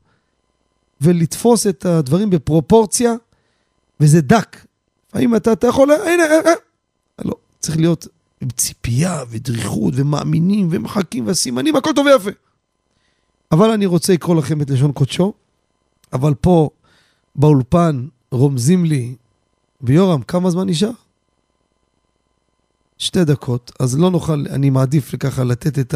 ולתפוס 1.01 1.67
את 1.67 1.85
הדברים 1.85 2.29
בפרופורציה, 2.29 3.13
וזה 3.99 4.21
דק. 4.21 4.57
האם 5.13 5.35
אתה, 5.35 5.51
אתה 5.51 5.67
יכול, 5.67 5.91
הנה, 5.91 6.23
אה, 6.23 6.39
אה. 6.45 6.53
לא, 7.25 7.33
צריך 7.59 7.77
להיות 7.77 8.07
עם 8.41 8.49
ציפייה 8.49 9.23
ודריכות 9.29 9.93
ומאמינים 9.97 10.67
ומחכים 10.71 11.27
והסימנים, 11.27 11.75
הכל 11.75 11.89
טוב 11.95 12.05
ויפה. 12.05 12.31
אבל 13.51 13.71
אני 13.71 13.85
רוצה 13.85 14.13
לקרוא 14.13 14.35
לכם 14.35 14.61
את 14.61 14.69
לשון 14.69 14.91
קודשו, 14.91 15.33
אבל 16.13 16.33
פה 16.33 16.69
באולפן 17.35 18.07
רומזים 18.31 18.85
לי, 18.85 19.15
ויורם, 19.81 20.21
כמה 20.21 20.49
זמן 20.49 20.69
נשאר? 20.69 20.91
שתי 22.97 23.25
דקות, 23.25 23.71
אז 23.79 23.99
לא 23.99 24.11
נוכל, 24.11 24.45
אני 24.49 24.69
מעדיף 24.69 25.15
ככה 25.19 25.43
לתת 25.43 25.79
את 25.79 25.95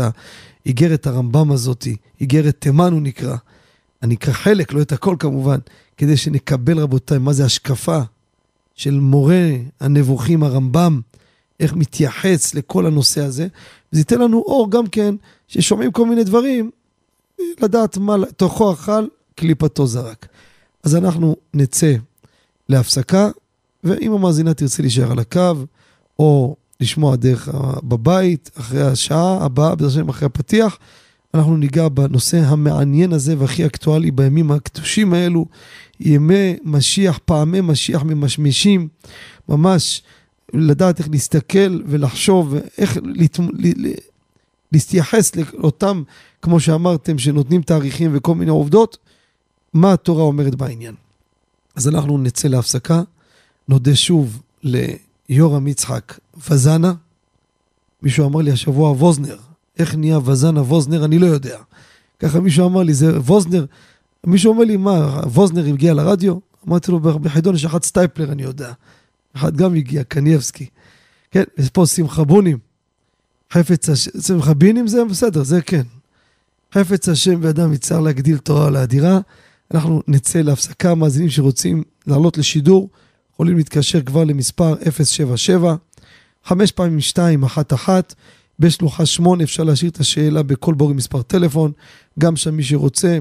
האיגרת 0.66 1.08
הרמב"ם 1.08 1.52
הזאתי, 1.52 1.96
איגרת 2.22 2.56
תימן 2.60 2.92
הוא 2.92 3.02
נקרא. 3.02 3.36
אני 4.04 4.16
אקרא 4.16 4.34
חלק, 4.34 4.74
לא 4.74 4.82
את 4.82 4.92
הכל 4.92 5.16
כמובן, 5.20 5.60
כדי 5.98 6.18
שנקבל 6.18 6.80
רבותיי 6.80 7.18
מה 7.18 7.34
זה 7.34 7.46
השקפה 7.46 8.00
של 8.76 9.00
מורה 9.00 9.52
הנבוכים 9.80 10.44
הרמב"ם, 10.44 11.02
איך 11.60 11.74
מתייחס 11.74 12.56
לכל 12.56 12.86
הנושא 12.86 13.22
הזה. 13.22 13.48
זה 13.92 14.00
ייתן 14.00 14.20
לנו 14.20 14.38
אור 14.38 14.72
גם 14.72 14.88
כן, 14.88 15.16
ששומעים 15.48 15.92
כל 15.92 16.06
מיני 16.06 16.24
דברים, 16.24 16.72
לדעת 17.62 17.98
מה 17.98 18.16
תוכו 18.38 18.74
אכל, 18.74 19.08
קליפתו 19.36 19.88
זרק. 19.88 20.28
אז 20.84 20.96
אנחנו 20.96 21.36
נצא 21.54 21.94
להפסקה, 22.70 23.30
ואם 23.84 24.12
המאזינה 24.12 24.54
תרצה 24.54 24.82
להישאר 24.82 25.12
על 25.12 25.20
הקו, 25.20 25.54
או 26.20 26.56
לשמוע 26.80 27.16
דרך 27.16 27.50
בבית, 27.84 28.52
אחרי 28.60 28.82
השעה 28.82 29.46
הבאה, 29.46 29.76
בעזרת 29.76 29.92
השם 29.92 30.10
אחרי 30.10 30.26
הפתיח, 30.26 30.78
אנחנו 31.34 31.58
ניגע 31.58 31.88
בנושא 31.88 32.38
המעניין 32.38 33.14
הזה 33.14 33.36
והכי 33.38 33.66
אקטואלי 33.66 34.12
בימים 34.12 34.52
הקדושים 34.52 35.14
האלו, 35.14 35.46
ימי 36.00 36.56
משיח, 36.64 37.20
פעמי 37.26 37.62
משיח 37.62 38.04
ממשמשים, 38.04 38.88
ממש 39.50 40.02
לדעת 40.54 41.00
איך 41.00 41.10
להסתכל 41.12 41.82
ולחשוב, 41.86 42.56
איך 42.78 42.98
להתמ... 43.04 43.48
להתייחס 44.72 45.36
לאותם, 45.36 46.04
כמו 46.42 46.60
שאמרתם, 46.60 47.20
שנותנים 47.20 47.62
תאריכים 47.62 48.12
וכל 48.14 48.36
מיני 48.36 48.52
עובדות, 48.52 48.98
מה 49.74 49.94
התורה 49.94 50.24
אומרת 50.24 50.56
בעניין. 50.56 50.96
אז 51.76 51.88
אנחנו 51.88 52.18
נצא 52.18 52.48
להפסקה, 52.48 53.02
נודה 53.68 53.96
שוב 53.96 54.42
ליורם 54.64 55.68
יצחק 55.68 56.20
וזנה. 56.50 56.94
מישהו 58.02 58.28
אמר 58.28 58.42
לי 58.42 58.52
השבוע 58.52 58.92
ווזנר, 58.92 59.38
איך 59.80 59.96
נהיה 59.96 60.20
וזנה 60.26 60.62
ווזנר, 60.62 61.06
אני 61.06 61.20
לא 61.20 61.26
יודע. 61.26 61.58
ככה 62.20 62.40
מישהו 62.40 62.68
אמר 62.68 62.84
לי, 62.84 62.94
זה 62.94 63.20
ווזנר, 63.20 63.66
מישהו 64.26 64.54
אומר 64.54 64.64
לי, 64.64 64.78
מה, 64.78 65.22
ווזנר 65.26 65.66
הגיע 65.66 65.94
לרדיו? 65.94 66.38
אמרתי 66.68 66.92
לו, 66.92 67.00
בחידון 67.00 67.56
יש 67.56 67.66
אחד 67.66 67.84
סטייפלר, 67.84 68.32
אני 68.32 68.44
יודע. 68.44 68.74
אחד 69.36 69.58
גם 69.58 69.76
הגיע, 69.76 70.04
קנייבסקי. 70.04 70.66
כן, 71.32 71.44
יש 71.58 71.70
פה 71.70 71.86
שמחה 71.86 72.24
בונים. 72.24 72.58
חפץ 73.54 73.90
השם, 73.90 74.12
שמחה 74.22 74.54
בונים 74.54 74.88
זה 74.88 75.06
בסדר, 75.06 75.44
זה 75.44 75.62
כן. 75.62 75.84
חפץ 76.74 77.10
השם 77.10 77.40
ואדם 77.42 77.74
יצטרך 77.74 78.02
להגדיל 78.02 78.38
תורה 78.38 78.70
ולאדירה. 78.70 79.20
אנחנו 79.74 80.02
נצא 80.08 80.42
להפסקה, 80.42 80.96
מאזינים 80.96 81.30
שרוצים 81.30 81.84
לעלות 82.08 82.38
לשידור, 82.38 82.90
יכולים 83.34 83.58
להתקשר 83.58 84.02
כבר 84.02 84.24
למספר 84.24 84.76
077, 84.92 85.76
חמש 86.46 86.72
פעמים 86.72 86.96
211, 86.96 88.00
בשלוחה 88.60 89.06
8 89.06 89.44
אפשר 89.44 89.64
להשאיר 89.64 89.92
את 89.92 90.00
השאלה 90.00 90.44
בצירוף 90.44 90.94
מספר 90.94 91.22
טלפון, 91.22 91.72
גם 92.20 92.36
שם 92.36 92.56
מי 92.56 92.64
שרוצה, 92.64 93.18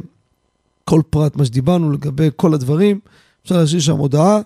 כל 0.85 1.03
פרט, 1.11 1.37
מה 1.37 1.45
שדיברנו 1.45 1.93
לגבי 1.93 2.29
כל 2.37 2.55
הדברים, 2.55 3.01
אפשר 3.43 3.57
להשאיר 3.57 3.81
שם 3.81 3.97
הודעה, 3.97 4.41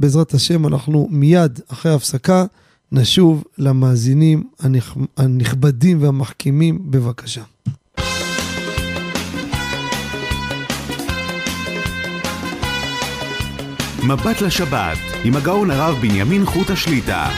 ובעזרת 0.00 0.34
השם 0.34 0.66
אנחנו 0.66 1.08
מיד 1.10 1.60
אחרי 1.68 1.92
ההפסקה 1.92 2.44
נשוב 2.92 3.44
למאזינים 3.58 4.44
הנכ... 4.60 4.96
הנכבדים 5.16 6.02
והמחכימים, 6.02 6.78
בבקשה. 6.90 7.42
מבט 14.08 14.40
לשבת, 14.40 14.98
עם 15.24 15.36
הגאון 15.36 15.70
הרב 15.70 15.94
בנימין 16.00 16.46
חוט 16.46 16.70
השליטה. 16.70 17.28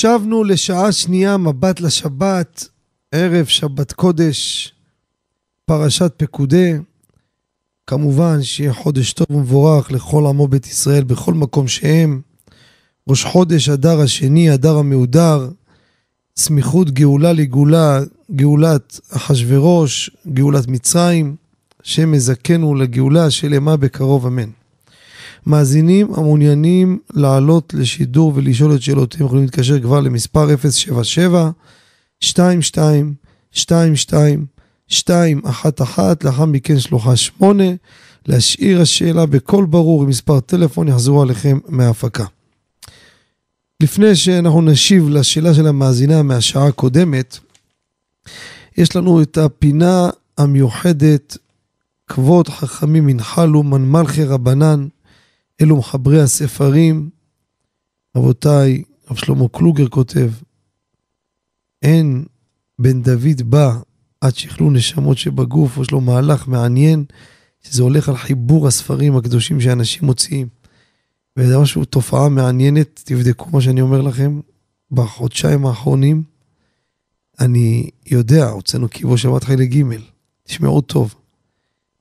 שבנו 0.00 0.44
לשעה 0.44 0.92
שנייה 0.92 1.36
מבט 1.36 1.80
לשבת, 1.80 2.68
ערב 3.12 3.46
שבת 3.46 3.92
קודש, 3.92 4.72
פרשת 5.64 6.12
פקודי. 6.16 6.72
כמובן 7.86 8.42
שיהיה 8.42 8.72
חודש 8.72 9.12
טוב 9.12 9.26
ומבורך 9.30 9.92
לכל 9.92 10.26
עמו 10.26 10.48
בית 10.48 10.66
ישראל 10.66 11.04
בכל 11.04 11.34
מקום 11.34 11.68
שהם. 11.68 12.20
ראש 13.08 13.24
חודש 13.24 13.68
אדר 13.68 14.00
השני, 14.00 14.54
אדר 14.54 14.76
המהודר, 14.76 15.48
סמיכות 16.36 16.90
גאולה 16.90 17.32
לגאולה, 17.32 18.00
גאולת 18.30 19.00
אחשורוש, 19.10 20.10
גאולת 20.28 20.68
מצרים, 20.68 21.36
השם 21.84 22.12
מזכנו 22.12 22.74
לגאולה 22.74 23.30
שלמה 23.30 23.76
בקרוב 23.76 24.26
אמן. 24.26 24.50
מאזינים 25.46 26.14
המעוניינים 26.14 26.98
לעלות 27.14 27.74
לשידור 27.74 28.32
ולשאול 28.34 28.74
את 28.74 28.82
שאלותיהם 28.82 29.26
יכולים 29.26 29.44
להתקשר 29.44 29.80
כבר 29.80 30.00
למספר 30.00 30.56
077 30.56 31.50
22 32.22 33.14
22 33.54 34.46
211, 34.90 36.12
לאחר 36.24 36.44
מכן 36.44 36.78
שלוחה 36.78 37.16
8, 37.16 37.64
להשאיר 38.26 38.80
השאלה 38.80 39.26
בקול 39.26 39.66
ברור 39.66 40.02
עם 40.02 40.08
מספר 40.08 40.40
טלפון, 40.40 40.88
יחזרו 40.88 41.22
עליכם 41.22 41.58
מההפקה. 41.68 42.24
לפני 43.82 44.16
שאנחנו 44.16 44.62
נשיב 44.62 45.08
לשאלה 45.08 45.54
של 45.54 45.66
המאזינה 45.66 46.22
מהשעה 46.22 46.66
הקודמת, 46.66 47.38
יש 48.76 48.96
לנו 48.96 49.22
את 49.22 49.38
הפינה 49.38 50.10
המיוחדת, 50.38 51.36
כבוד 52.06 52.48
חכמים 52.48 53.08
ינחלו, 53.08 53.62
מנמלכי 53.62 54.24
רבנן, 54.24 54.86
אלו 55.60 55.76
מחברי 55.76 56.20
הספרים. 56.22 57.10
רבותיי, 58.16 58.82
רב 59.10 59.16
שלמה 59.16 59.48
קלוגר 59.48 59.88
כותב, 59.88 60.30
אין 61.82 62.24
בן 62.78 63.02
דוד 63.02 63.42
בא 63.44 63.76
עד 64.20 64.36
שיכלו 64.36 64.70
נשמות 64.70 65.18
שבגוף, 65.18 65.78
יש 65.78 65.90
לו 65.90 66.00
מהלך 66.00 66.48
מעניין, 66.48 67.04
שזה 67.62 67.82
הולך 67.82 68.08
על 68.08 68.16
חיבור 68.16 68.68
הספרים 68.68 69.16
הקדושים 69.16 69.60
שאנשים 69.60 70.04
מוציאים. 70.04 70.48
וזה 71.36 71.58
משהו, 71.58 71.84
תופעה 71.84 72.28
מעניינת, 72.28 73.02
תבדקו 73.04 73.50
מה 73.52 73.60
שאני 73.60 73.80
אומר 73.80 74.00
לכם, 74.00 74.40
בחודשיים 74.90 75.66
האחרונים, 75.66 76.22
אני 77.40 77.90
יודע, 78.06 78.48
הוצאנו 78.48 78.88
קיבו 78.88 79.18
שבת 79.18 79.44
חלק 79.44 79.70
ג', 79.70 79.82
תשמעו 80.42 80.80
טוב. 80.80 81.14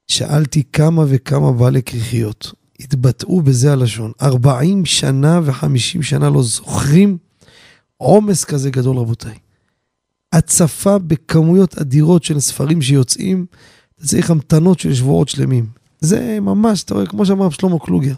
שאלתי 0.07 0.63
כמה 0.73 1.03
וכמה 1.07 1.51
בעלי 1.51 1.83
כריכיות 1.83 2.53
התבטאו 2.79 3.41
בזה 3.41 3.71
הלשון. 3.71 4.11
40 4.21 4.85
שנה 4.85 5.39
ו-50 5.43 6.01
שנה 6.01 6.29
לא 6.29 6.43
זוכרים 6.43 7.17
עומס 7.97 8.43
כזה 8.43 8.69
גדול, 8.69 8.97
רבותיי. 8.97 9.35
הצפה 10.33 10.97
בכמויות 10.97 11.77
אדירות 11.77 12.23
של 12.23 12.39
ספרים 12.39 12.81
שיוצאים, 12.81 13.45
אתה 13.95 14.05
צריך 14.05 14.31
המתנות 14.31 14.79
של 14.79 14.93
שבועות 14.93 15.29
שלמים. 15.29 15.65
זה 15.99 16.37
ממש, 16.41 16.83
אתה 16.83 16.93
רואה, 16.93 17.05
כמו 17.05 17.25
שאמר 17.25 17.49
שלמה 17.49 17.79
קלוגר, 17.79 18.15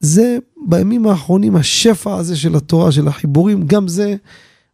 זה 0.00 0.38
בימים 0.66 1.06
האחרונים 1.06 1.56
השפע 1.56 2.16
הזה 2.16 2.36
של 2.36 2.56
התורה, 2.56 2.92
של 2.92 3.08
החיבורים, 3.08 3.66
גם 3.66 3.88
זה 3.88 4.16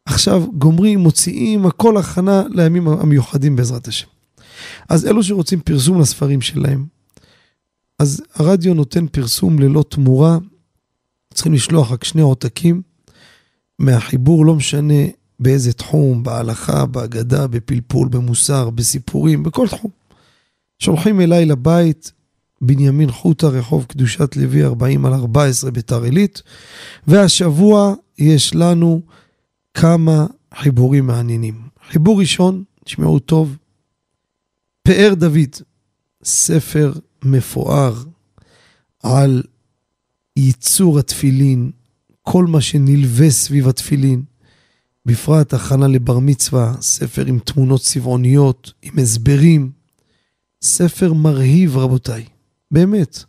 עכשיו 0.05 0.45
גומרים, 0.59 0.99
מוציאים, 0.99 1.67
הכל 1.67 1.97
הכנה 1.97 2.43
לימים 2.49 2.89
המיוחדים 2.89 3.57
בעזרת 3.57 3.89
השם. 3.89 4.07
אז 4.89 5.07
אלו 5.07 5.23
שרוצים 5.23 5.61
פרסום 5.61 6.01
לספרים 6.01 6.41
שלהם, 6.41 6.87
אז 7.99 8.23
הרדיו 8.35 8.75
נותן 8.75 9.07
פרסום 9.07 9.59
ללא 9.59 9.85
תמורה, 9.89 10.39
צריכים 11.35 11.53
לשלוח 11.53 11.93
רק 11.93 12.05
שני 12.05 12.23
עותקים. 12.23 12.83
מהחיבור, 13.79 14.47
לא 14.47 14.55
משנה 14.55 15.05
באיזה 15.41 15.73
תחום, 15.73 16.23
בהלכה, 16.23 16.87
בהגדה, 16.87 17.47
בפלפול, 17.47 18.09
במוסר, 18.09 18.71
בסיפורים, 18.71 19.43
בכל 19.43 19.69
תחום. 19.69 19.91
שולחים 20.79 21.21
אליי 21.21 21.47
לבית 21.47 22.13
בנימין 22.61 23.11
חוטה, 23.13 23.49
רחוב 23.49 23.85
קדושת 23.85 24.37
לוי 24.37 24.65
40 24.65 25.07
על 25.07 25.13
14 25.15 25.71
ביתר 25.71 26.03
עילית, 26.03 26.43
והשבוע 27.07 27.95
יש 28.19 28.55
לנו 28.55 29.03
כמה 29.75 30.27
חיבורים 30.55 31.07
מעניינים. 31.07 31.61
חיבור 31.91 32.21
ראשון, 32.21 32.65
תשמעו 32.85 33.19
טוב, 33.19 33.57
פאר 34.83 35.15
דוד, 35.15 35.57
ספר 36.25 36.93
מפואר 37.25 38.03
על 39.03 39.43
ייצור 40.37 40.99
התפילין, 40.99 41.71
כל 42.23 42.45
מה 42.47 42.61
שנלווה 42.61 43.31
סביב 43.31 43.69
התפילין, 43.69 44.23
בפרט 45.07 45.55
הכנה 45.55 45.89
לבר 45.89 46.19
מצווה, 46.19 46.75
ספר 46.81 47.27
עם 47.27 47.39
תמונות 47.39 47.81
צבעוניות, 47.81 48.73
עם 48.83 48.99
הסברים, 48.99 49.71
ספר 50.63 51.13
מרהיב 51.13 51.77
רבותיי, 51.77 52.25
באמת. 52.71 53.25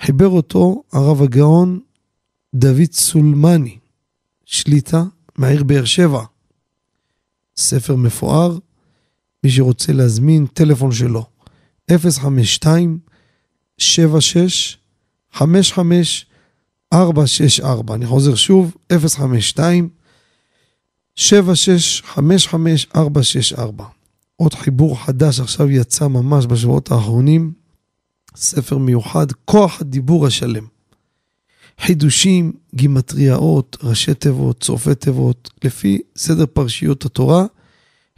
חיבר 0.00 0.28
אותו 0.28 0.82
הרב 0.92 1.22
הגאון 1.22 1.80
דוד 2.54 2.92
סולמני, 2.92 3.78
שליטה 4.44 5.04
מהעיר 5.36 5.64
באר 5.64 5.84
שבע. 5.84 6.24
ספר 7.56 7.96
מפואר, 7.96 8.58
מי 9.44 9.50
שרוצה 9.50 9.92
להזמין, 9.92 10.46
טלפון 10.46 10.92
שלו, 10.92 11.26
052 11.90 12.98
76 13.82 14.78
55 15.32 16.26
464. 16.92 17.94
אני 17.94 18.06
חוזר 18.06 18.34
שוב, 18.34 18.76
052 18.92 19.88
76 21.14 22.02
55 22.02 22.86
464. 22.96 23.84
עוד 24.36 24.54
חיבור 24.54 25.04
חדש 25.04 25.40
עכשיו 25.40 25.70
יצא 25.70 26.08
ממש 26.08 26.46
בשבועות 26.46 26.90
האחרונים, 26.90 27.52
ספר 28.36 28.78
מיוחד, 28.78 29.26
כוח 29.44 29.80
הדיבור 29.80 30.26
השלם. 30.26 30.64
חידושים, 31.80 32.52
גימטריאות, 32.74 33.76
ראשי 33.82 34.14
תיבות, 34.14 34.60
צורפי 34.60 34.94
תיבות, 34.94 35.50
לפי 35.64 36.00
סדר 36.16 36.44
פרשיות 36.52 37.04
התורה. 37.04 37.46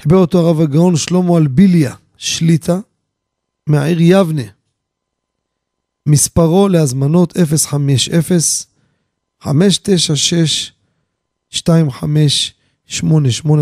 חיבר 0.03 0.17
אותו 0.17 0.39
הרב 0.39 0.61
הגאון 0.61 0.97
שלמה 0.97 1.39
אלביליה, 1.39 1.95
שליטה, 2.17 2.79
מהעיר 3.67 3.99
יבנה. 4.01 4.43
מספרו 6.07 6.69
להזמנות 6.69 7.37
050-596-2588, 9.43 9.47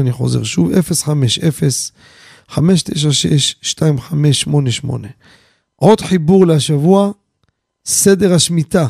אני 0.01 0.13
חוזר 0.13 0.43
שוב, 0.43 0.71
050-596-2588. 2.51 2.55
עוד 5.77 6.01
חיבור 6.01 6.47
להשבוע, 6.47 7.13
סדר 7.85 8.35
השמיטה. 8.35 8.89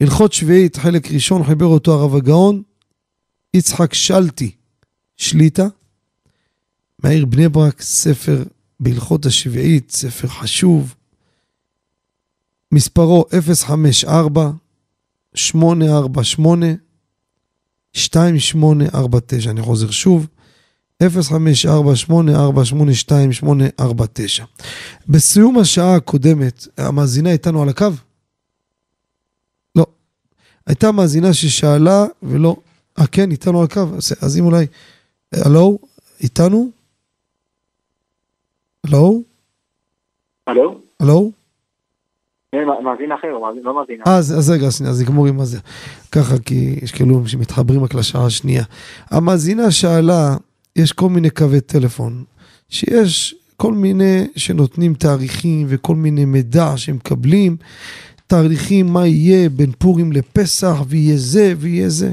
הלכות 0.00 0.32
שביעית, 0.32 0.76
חלק 0.76 1.10
ראשון, 1.10 1.44
חיבר 1.44 1.66
אותו 1.66 1.94
הרב 1.94 2.14
הגאון, 2.14 2.62
יצחק 3.54 3.94
שלטי, 3.94 4.50
שליטה, 5.16 5.66
מהעיר 6.98 7.26
בני 7.26 7.48
ברק, 7.48 7.82
ספר 7.82 8.44
בהלכות 8.80 9.26
השביעית, 9.26 9.90
ספר 9.90 10.28
חשוב, 10.28 10.94
מספרו 12.72 13.24
054 13.54 14.50
848 15.34 16.66
2849, 17.96 19.50
אני 19.50 19.62
חוזר 19.62 19.90
שוב, 19.90 20.26
054-848-2849. 21.02 21.06
בסיום 25.08 25.58
השעה 25.58 25.94
הקודמת, 25.94 26.66
המאזינה 26.76 27.32
איתנו 27.32 27.62
על 27.62 27.68
הקו? 27.68 27.86
לא. 29.76 29.86
הייתה 30.66 30.92
מאזינה 30.92 31.34
ששאלה 31.34 32.04
ולא... 32.22 32.56
אה, 32.98 33.06
כן, 33.06 33.30
איתנו 33.30 33.58
על 33.58 33.64
הקו. 33.64 33.86
אז 34.20 34.38
אם 34.38 34.44
אולי... 34.44 34.66
הלו? 35.32 35.78
איתנו? 36.20 36.70
הלו? 38.84 39.22
הלו? 40.46 40.80
הלו? 41.00 41.32
מאזין 42.64 43.12
אחר, 43.12 43.28
לא 43.62 43.74
מאזין. 43.74 44.00
אה, 44.06 44.16
אז 44.16 44.50
רגע, 44.50 44.70
שנייה, 44.70 44.92
אז 44.92 45.02
נגמור 45.02 45.26
עם 45.26 45.40
הזה. 45.40 45.58
ככה, 46.12 46.38
כי 46.38 46.78
יש 46.82 46.92
כאלו 46.92 47.28
שמתחברים 47.28 47.84
רק 47.84 47.94
לשעה 47.94 48.26
השנייה. 48.26 48.64
המאזינה 49.10 49.70
שאלה, 49.70 50.36
יש 50.76 50.92
כל 50.92 51.08
מיני 51.08 51.30
קווי 51.30 51.60
טלפון, 51.60 52.24
שיש 52.68 53.34
כל 53.56 53.72
מיני 53.72 54.26
שנותנים 54.36 54.94
תאריכים 54.94 55.66
וכל 55.70 55.96
מיני 55.96 56.24
מידע 56.24 56.76
שמקבלים, 56.76 57.56
תאריכים 58.26 58.86
מה 58.86 59.06
יהיה 59.06 59.48
בין 59.48 59.72
פורים 59.78 60.12
לפסח, 60.12 60.82
ויהיה 60.86 61.16
זה 61.16 61.54
ויהיה 61.58 61.88
זה. 61.88 62.12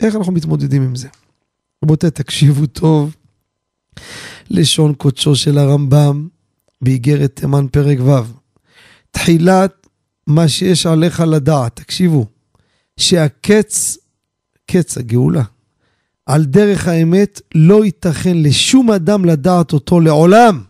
איך 0.00 0.16
אנחנו 0.16 0.32
מתמודדים 0.32 0.82
עם 0.82 0.94
זה? 0.94 1.08
רבותיי, 1.84 2.10
תקשיבו 2.10 2.66
טוב. 2.66 3.16
לשון 4.50 4.94
קודשו 4.94 5.36
של 5.36 5.58
הרמב"ם 5.58 6.28
באיגרת 6.82 7.36
תימן 7.36 7.66
פרק 7.72 7.98
ו'. 8.00 8.38
תחילת 9.10 9.86
מה 10.26 10.48
שיש 10.48 10.86
עליך 10.86 11.20
לדעת, 11.20 11.76
תקשיבו, 11.76 12.26
שהקץ, 12.96 13.96
קץ 14.66 14.98
הגאולה, 14.98 15.42
על 16.26 16.44
דרך 16.44 16.88
האמת 16.88 17.40
לא 17.54 17.84
ייתכן 17.84 18.36
לשום 18.36 18.90
אדם 18.90 19.24
לדעת 19.24 19.72
אותו 19.72 20.00
לעולם. 20.00 20.62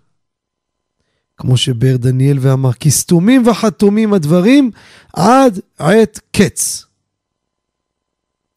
כמו 1.37 1.57
שבר 1.57 1.97
דניאל 1.97 2.39
ואמר, 2.41 2.73
כי 2.73 2.91
סתומים 2.91 3.47
וחתומים 3.47 4.15
הדברים 4.15 4.71
עד 5.13 5.61
עת 5.79 6.21
קץ. 6.33 6.85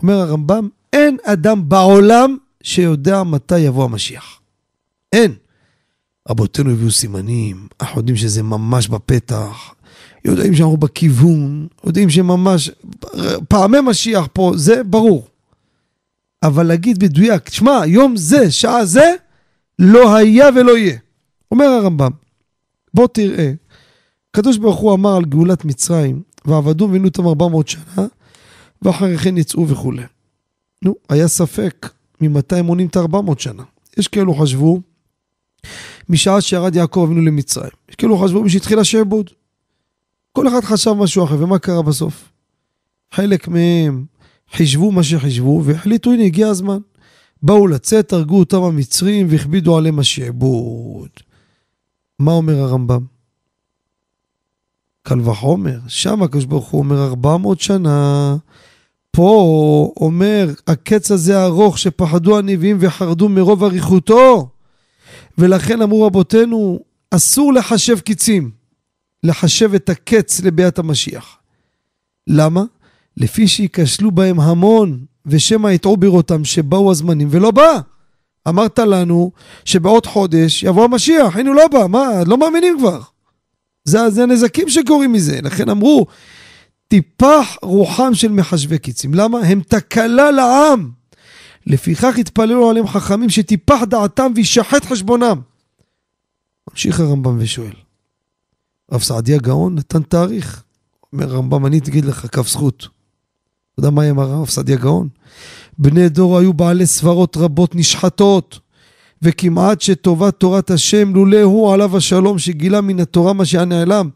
אומר 0.02 0.14
הרמב"ם, 0.14 0.70
אין 0.94 1.18
אדם 1.24 1.70
בעולם 1.70 2.38
שיודע 2.64 3.24
מתי 3.24 3.60
יבוא 3.60 3.84
המשיח. 3.84 4.40
אין. 5.14 5.34
רבותינו 6.30 6.72
הביאו 6.72 6.91
סימנים, 6.91 7.67
אנחנו 7.82 7.99
יודעים 7.99 8.15
שזה 8.15 8.43
ממש 8.43 8.88
בפתח, 8.88 9.74
יודעים 10.26 10.55
שאנחנו 10.55 10.78
בכיוון, 10.78 11.67
יודעים 11.86 12.09
שממש, 12.09 12.72
פעמי 13.47 13.78
משיח 13.84 14.28
פה, 14.34 14.51
זה 14.55 14.84
ברור. 14.84 15.28
אבל 16.43 16.63
להגיד 16.63 17.03
מדויק, 17.03 17.49
שמע, 17.49 17.82
יום 17.86 18.15
זה, 18.15 18.51
שעה 18.51 18.86
זה, 18.86 19.13
לא 19.80 20.15
היה 20.15 20.49
ולא 20.55 20.78
יהיה. 20.78 20.97
אומר 21.51 21.65
הרמב"ם, 21.65 22.11
בוא 22.93 23.07
תראה, 23.07 23.51
הקדוש 24.30 24.57
ברוך 24.57 24.80
הוא 24.80 24.93
אמר 24.93 25.15
על 25.15 25.26
גאולת 25.26 25.65
מצרים, 25.65 26.22
ועבדו 26.45 26.86
ובינו 26.86 27.07
אותם 27.07 27.28
400 27.28 27.67
שנה, 27.67 28.07
ואחרי 28.82 29.17
כן 29.17 29.38
יצאו 29.38 29.67
וכולי. 29.67 30.03
נו, 30.82 30.95
היה 31.09 31.28
ספק 31.28 31.89
ממתי 32.22 32.61
מונים 32.61 32.88
את 32.88 32.97
400 32.97 33.39
שנה. 33.39 33.63
יש 33.97 34.07
כאלו 34.07 34.34
חשבו, 34.34 34.82
משעה 36.09 36.41
שירד 36.41 36.76
יעקב 36.76 37.05
אבינו 37.05 37.22
למצרים. 37.22 37.72
יש 37.89 37.95
כאלו 37.95 38.18
חשבו 38.18 38.43
משהתחיל 38.43 38.80
השעבוד. 38.80 39.30
כל 40.34 40.47
אחד 40.47 40.64
חשב 40.64 40.93
משהו 40.93 41.24
אחר, 41.24 41.43
ומה 41.43 41.59
קרה 41.59 41.82
בסוף? 41.82 42.30
חלק 43.14 43.47
מהם 43.47 44.05
חישבו 44.51 44.91
מה 44.91 45.03
שחישבו, 45.03 45.62
והחליטו, 45.66 46.12
הנה, 46.12 46.24
הגיע 46.24 46.47
הזמן. 46.47 46.78
באו 47.43 47.68
לצאת, 47.68 48.14
הרגו 48.14 48.39
אותם 48.39 48.64
המצרים 48.64 49.28
והכבידו 49.30 49.78
עליהם 49.78 49.99
השעבוד. 49.99 51.09
מה 52.20 52.32
אומר 52.32 52.59
הרמב"ם? 52.59 53.05
קל 55.03 55.30
וחומר, 55.30 55.80
שם 55.88 56.24
הקדוש 56.24 56.45
ברוך 56.45 56.70
הוא 56.70 56.80
אומר 56.80 57.03
400 57.05 57.59
שנה. 57.59 58.36
פה 59.12 59.93
אומר, 59.97 60.49
הקץ 60.68 61.12
הזה 61.12 61.45
ארוך 61.45 61.78
שפחדו 61.78 62.38
הנביאים 62.38 62.78
וחרדו 62.80 63.30
מרוב 63.30 63.64
אריכותו. 63.64 64.49
ולכן 65.38 65.82
אמרו 65.82 66.06
רבותינו, 66.06 66.80
אסור 67.12 67.54
לחשב 67.54 68.00
קיצים, 68.00 68.52
לחשב 69.24 69.74
את 69.74 69.90
הקץ 69.90 70.42
לביאת 70.42 70.80
המשיח. 70.80 71.38
למה? 72.28 72.64
לפי 73.18 73.48
שייכשלו 73.48 74.12
בהם 74.12 74.40
המון, 74.40 75.06
ושמא 75.26 75.68
יטעו 75.68 75.98
בראותם 75.98 76.46
שבאו 76.46 76.92
הזמנים 76.92 77.28
ולא 77.32 77.52
בא. 77.52 77.80
אמרת 78.48 78.80
לנו 78.80 79.32
שבעוד 79.66 80.06
חודש 80.06 80.64
יבוא 80.64 80.84
המשיח, 80.84 81.36
הנה 81.36 81.50
הוא 81.50 81.56
לא 81.56 81.68
בא, 81.68 81.88
מה, 81.88 82.08
לא 82.26 82.38
מאמינים 82.38 82.78
כבר. 82.80 83.02
זה, 83.84 84.10
זה 84.10 84.24
הנזקים 84.24 84.70
שקורים 84.70 85.14
מזה, 85.14 85.40
לכן 85.42 85.70
אמרו, 85.70 86.06
טיפח 86.88 87.58
רוחם 87.62 88.14
של 88.14 88.32
מחשבי 88.32 88.78
קיצים. 88.78 89.14
למה? 89.14 89.40
הם 89.40 89.62
תקלה 89.68 90.32
לעם. 90.32 90.90
לפיכך 91.68 92.16
התפללו 92.20 92.70
עליהם 92.70 92.88
חכמים 92.88 93.30
שטיפח 93.30 93.84
דעתם 93.89 94.32
וישחט 94.36 94.86
חשבונם. 94.86 95.41
ממשיך 96.70 96.99
הרמב"ם 96.99 97.38
ושואל, 97.39 97.74
רב 98.91 99.01
סעדיה 99.01 99.38
גאון 99.38 99.76
נתן 99.76 100.01
תאריך. 100.01 100.64
אומר 101.14 101.36
הרמב"ם, 101.36 101.66
אני 101.66 101.78
אגיד 101.78 102.05
לך, 102.05 102.26
כף 102.36 102.47
זכות. 102.47 102.88
אתה 103.74 103.80
יודע 103.80 103.89
מה 103.89 104.09
אמר 104.09 104.32
הרב 104.32 104.49
סעדיה 104.49 104.78
גאון? 104.78 105.07
בני 105.78 106.09
דור 106.09 106.38
היו 106.38 106.53
בעלי 106.53 106.86
סברות 106.86 107.38
רבות 107.38 107.76
נשחטות, 107.76 108.59
וכמעט 109.22 109.82
שטובת 109.82 110.39
תורת 110.39 110.72
השם, 110.72 111.14
לולא 111.16 111.41
הוא 111.41 111.74
עליו 111.74 111.97
השלום 111.97 112.39
שגילה 112.39 112.82
מן 112.82 112.99
התורה 112.99 113.34
מה 113.34 113.45
שהיה 113.45 113.66
נעלם, 113.66 114.09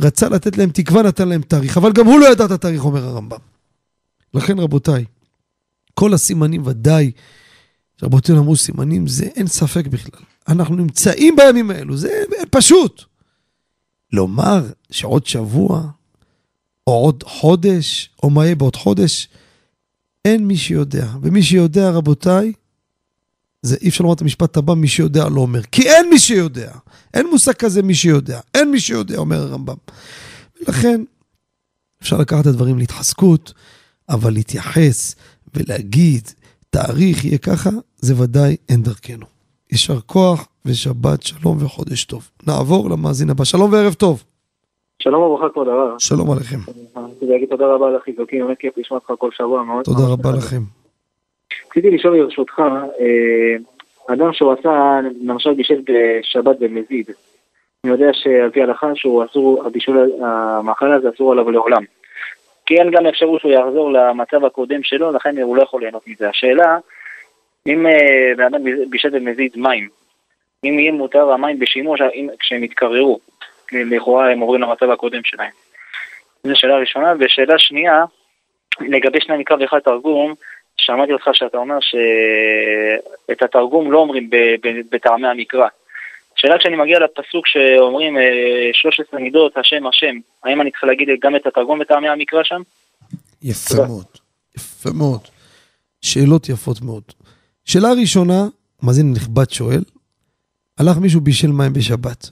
רצה 0.00 0.28
לתת 0.28 0.58
להם 0.58 0.70
תקווה, 0.70 1.02
נתן 1.02 1.28
להם 1.28 1.42
תאריך, 1.42 1.76
אבל 1.76 1.92
גם 1.92 2.06
הוא 2.06 2.20
לא 2.20 2.32
ידע 2.32 2.44
את 2.44 2.50
התאריך, 2.50 2.84
אומר 2.84 3.04
הרמב"ם. 3.04 3.38
לכן 4.34 4.58
רבותיי, 4.58 5.04
כל 5.94 6.14
הסימנים 6.14 6.66
ודאי, 6.66 7.10
רבותינו 8.02 8.38
אמרו 8.38 8.56
סימנים, 8.56 9.06
זה 9.06 9.24
אין 9.24 9.46
ספק 9.46 9.86
בכלל. 9.86 10.20
אנחנו 10.48 10.76
נמצאים 10.76 11.36
בימים 11.36 11.70
האלו, 11.70 11.96
זה 11.96 12.22
פשוט. 12.50 13.02
לומר 14.12 14.66
שעוד 14.90 15.26
שבוע, 15.26 15.90
או 16.86 16.92
עוד 16.92 17.24
חודש, 17.26 18.10
או 18.22 18.30
מה 18.30 18.44
יהיה 18.44 18.54
בעוד 18.54 18.76
חודש, 18.76 19.28
אין 20.24 20.46
מי 20.46 20.56
שיודע. 20.56 21.06
ומי 21.22 21.42
שיודע, 21.42 21.90
רבותיי, 21.90 22.52
זה 23.62 23.76
אי 23.80 23.88
אפשר 23.88 24.04
לומר 24.04 24.14
את 24.14 24.20
המשפט 24.20 24.56
הבא, 24.56 24.74
מי 24.74 24.88
שיודע 24.88 25.28
לא 25.28 25.40
אומר. 25.40 25.62
כי 25.62 25.82
אין 25.82 26.10
מי 26.10 26.18
שיודע. 26.18 26.72
אין 27.14 27.26
מושג 27.30 27.52
כזה 27.52 27.82
מי 27.82 27.94
שיודע. 27.94 28.40
אין 28.54 28.70
מי 28.70 28.80
שיודע, 28.80 29.16
אומר 29.16 29.42
הרמב"ם. 29.42 29.76
ולכן, 30.60 31.00
אפשר 32.02 32.18
לקחת 32.18 32.40
את 32.40 32.46
הדברים 32.46 32.78
להתחזקות, 32.78 33.52
אבל 34.08 34.32
להתייחס 34.32 35.14
ולהגיד, 35.54 36.22
תאריך 36.70 37.24
יהיה 37.24 37.38
ככה, 37.38 37.70
זה 37.96 38.22
ודאי 38.22 38.56
אין 38.68 38.82
דרכנו. 38.82 39.26
יישר 39.72 40.00
כוח 40.06 40.48
ושבת 40.66 41.22
שלום 41.22 41.56
וחודש 41.64 42.04
טוב. 42.04 42.30
נעבור 42.46 42.90
למאזין 42.90 43.30
הבא. 43.30 43.44
שלום 43.44 43.72
וערב 43.72 43.94
טוב. 43.94 44.22
שלום 45.02 45.22
וברכה 45.22 45.48
כבוד 45.48 45.68
הרב. 45.68 45.98
שלום 45.98 46.30
עליכם. 46.30 46.56
רציתי 46.96 47.26
להגיד 47.26 47.48
תודה 47.48 47.66
רבה 47.66 47.88
על 47.88 47.96
החיזוקים, 47.96 48.46
באמת 48.46 48.58
כיף 48.58 48.78
לשמוע 48.78 49.00
אותך 49.00 49.20
כל 49.20 49.30
שבוע 49.30 49.62
מאוד. 49.62 49.84
תודה 49.84 50.04
רבה 50.12 50.30
לכם. 50.38 50.60
רציתי 51.70 51.90
לשאול 51.90 52.22
ברשותך, 52.22 52.58
אה, 53.00 54.14
אדם 54.14 54.32
שהוא 54.32 54.52
עשה, 54.52 55.00
למשל 55.22 55.54
בישל 55.54 55.80
בשבת 55.88 56.58
במזיד, 56.58 57.10
אני 57.84 57.92
יודע 57.92 58.10
שעל 58.12 58.50
פי 58.50 58.60
ההלכה 58.60 58.86
שהוא 58.94 59.24
אסור, 59.24 59.66
הבישול, 59.66 60.10
המאכל 60.22 60.92
הזה 60.92 61.08
אסור 61.14 61.32
עליו 61.32 61.50
לעולם. 61.50 61.82
כי 62.72 62.78
אין 62.78 62.90
גם 62.90 63.06
אפשרות 63.06 63.40
שהוא 63.40 63.52
יחזור 63.52 63.92
למצב 63.92 64.44
הקודם 64.44 64.82
שלו, 64.82 65.12
לכן 65.12 65.38
הוא 65.38 65.56
לא 65.56 65.62
יכול 65.62 65.80
ליהנות 65.80 66.06
מזה. 66.06 66.28
השאלה, 66.28 66.78
אם 67.66 67.86
אה, 67.86 68.32
בן 68.36 68.44
אדם 68.44 68.64
בישל 68.90 69.08
במזיד 69.08 69.52
מים, 69.56 69.88
אם 70.64 70.78
יהיה 70.78 70.92
מותר 70.92 71.30
המים 71.30 71.58
בשימוש 71.58 72.00
כשהם 72.38 72.64
יתקררו, 72.64 73.20
לכאורה 73.72 74.30
הם 74.30 74.40
עוברים 74.40 74.62
למצב 74.62 74.90
הקודם 74.90 75.20
שלהם. 75.24 75.50
זו 76.44 76.52
שאלה 76.54 76.76
ראשונה. 76.76 77.12
ושאלה 77.20 77.58
שנייה, 77.58 78.04
לגבי 78.80 79.20
שני 79.20 79.36
מקרא 79.36 79.56
ואחד 79.60 79.78
תרגום, 79.78 80.34
שמעתי 80.76 81.12
אותך 81.12 81.28
שאתה 81.32 81.58
אומר 81.58 81.78
שאת 81.80 83.42
התרגום 83.42 83.92
לא 83.92 83.98
אומרים 83.98 84.30
בטעמי 84.90 85.28
המקרא. 85.28 85.68
שאלה 86.42 86.58
כשאני 86.58 86.76
מגיע 86.76 86.98
לפסוק 86.98 87.46
שאומרים 87.46 88.16
13 88.72 89.06
אה, 89.18 89.24
מידות, 89.24 89.52
השם 89.56 89.86
השם, 89.86 90.16
האם 90.44 90.60
אני 90.60 90.70
צריך 90.70 90.84
להגיד 90.84 91.08
גם 91.22 91.36
את 91.36 91.46
התרגום 91.46 91.78
בטעמי 91.78 92.08
המקרא 92.08 92.42
שם? 92.42 92.62
יפה 93.42 93.74
תודה. 93.74 93.86
מאוד, 93.86 94.06
יפה 94.56 94.90
מאוד. 94.90 95.20
שאלות 96.00 96.48
יפות 96.48 96.80
מאוד. 96.82 97.02
שאלה 97.64 97.88
ראשונה, 98.00 98.46
מאזין 98.82 99.12
נכבד 99.12 99.50
שואל, 99.50 99.82
הלך 100.78 100.96
מישהו 100.96 101.20
בישל 101.20 101.50
מים 101.50 101.72
בשבת. 101.72 102.30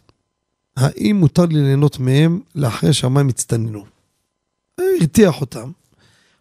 האם 0.76 1.16
מותר 1.16 1.46
לי 1.50 1.60
ליהנות 1.60 1.98
מהם 1.98 2.40
לאחרי 2.54 2.92
שהמים 2.92 3.28
הצטננו? 3.28 3.84
הרתיח 4.78 5.40
אותם, 5.40 5.70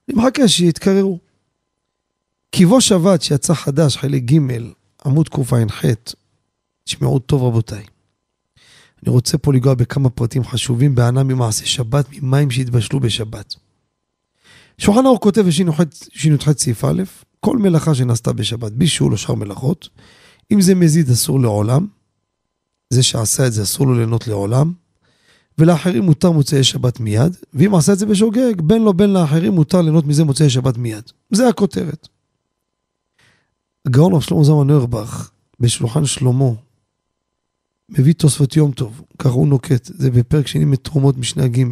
אני 0.09 0.17
מחכה 0.17 0.47
שיתקררו. 0.47 1.19
כי 2.51 2.65
בו 2.65 2.81
שבת 2.81 3.21
שיצא 3.21 3.53
חדש, 3.53 3.97
חלק 3.97 4.21
ג', 4.21 4.37
עמוד 5.05 5.29
קע"ח, 5.29 5.85
תשמעו 6.89 7.19
טוב 7.19 7.43
רבותיי. 7.43 7.83
אני 9.03 9.11
רוצה 9.11 9.37
פה 9.37 9.53
לגוע 9.53 9.73
בכמה 9.73 10.09
פרטים 10.09 10.43
חשובים 10.43 10.95
בהנאה 10.95 11.23
ממעשה 11.23 11.65
שבת, 11.65 12.05
ממים 12.21 12.51
שהתבשלו 12.51 12.99
בשבת. 12.99 13.55
שולחן 14.77 15.05
אור 15.05 15.19
כותב 15.19 15.41
בש"ח 15.41 16.51
סעיף 16.57 16.85
א', 16.85 17.03
כל 17.39 17.57
מלאכה 17.57 17.95
שנעשתה 17.95 18.33
בשבת, 18.33 18.71
בישול 18.71 19.11
או 19.11 19.17
שאר 19.17 19.35
מלאכות, 19.35 19.89
אם 20.51 20.61
זה 20.61 20.75
מזיד 20.75 21.09
אסור 21.09 21.39
לעולם, 21.39 21.87
זה 22.89 23.03
שעשה 23.03 23.47
את 23.47 23.53
זה 23.53 23.63
אסור 23.63 23.87
לו 23.87 23.95
ליהנות 23.95 24.27
לעולם, 24.27 24.73
ולאחרים 25.57 26.03
מותר 26.03 26.31
מוצאי 26.31 26.63
שבת 26.63 26.99
מיד, 26.99 27.35
ואם 27.53 27.75
עשה 27.75 27.93
את 27.93 27.99
זה 27.99 28.05
בשוגג, 28.05 28.61
בין 28.61 28.81
לו 28.81 28.93
בין 28.93 29.13
לאחרים 29.13 29.53
מותר 29.53 29.81
ליהנות 29.81 30.05
מזה 30.05 30.23
מוצאי 30.23 30.49
שבת 30.49 30.77
מיד. 30.77 31.03
זה 31.31 31.47
הכותרת. 31.47 32.07
הגאון 33.85 34.13
רב 34.13 34.21
שלמה 34.21 34.43
זמן 34.43 34.67
נוירבך, 34.67 35.29
בשולחן 35.59 36.05
שלמה, 36.05 36.49
מביא 37.89 38.13
תוספות 38.13 38.55
יום 38.55 38.71
טוב, 38.71 39.01
ככה 39.19 39.29
הוא 39.29 39.47
נוקט, 39.47 39.85
זה 39.85 40.11
בפרק 40.11 40.47
שני 40.47 40.65
מתרומות 40.65 41.17
משנה 41.17 41.47
ג', 41.47 41.63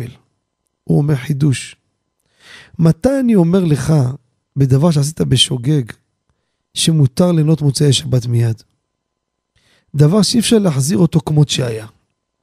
הוא 0.84 0.97
אומר 0.97 1.15
חידוש. 1.15 1.76
מתי 2.80 3.20
אני 3.20 3.36
אומר 3.36 3.63
לך, 3.65 3.93
בדבר 4.55 4.91
שעשית 4.91 5.22
בשוגג, 5.22 5.84
שמותר 6.74 7.32
ליהנות 7.32 7.61
מוצאי 7.61 7.93
שבת 7.93 8.26
מיד? 8.26 8.63
דבר 9.95 10.22
שאי 10.22 10.39
אפשר 10.39 10.57
להחזיר 10.57 10.97
אותו 10.97 11.20
כמות 11.26 11.49
שהיה. 11.49 11.88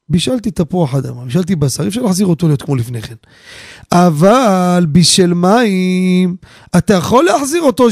בישלתי 0.09 0.51
תפוח 0.51 0.95
אדמה, 0.95 1.25
בישלתי 1.25 1.55
בשר, 1.55 1.83
אי 1.83 1.87
אפשר 1.87 2.01
להחזיר 2.01 2.27
אותו 2.27 2.47
להיות 2.47 2.61
כמו 2.61 2.75
לפני 2.75 3.01
כן. 3.01 3.15
אבל 3.91 4.85
בשל 4.91 5.33
מים, 5.33 6.35
אתה 6.77 6.93
יכול 6.93 7.25
להחזיר 7.25 7.61
אותו 7.61 7.87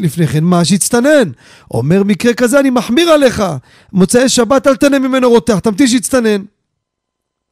לפני 0.00 0.26
כן, 0.26 0.44
מה 0.44 0.64
שיצטנן. 0.64 1.30
אומר 1.70 2.02
מקרה 2.02 2.34
כזה, 2.34 2.60
אני 2.60 2.70
מחמיר 2.70 3.08
עליך. 3.08 3.42
מוצאי 3.92 4.28
שבת 4.28 4.66
אל 4.66 4.76
תנה 4.76 4.98
ממנו 4.98 5.30
רותח, 5.30 5.58
תמתין 5.58 5.86
שיצטנן. 5.86 6.42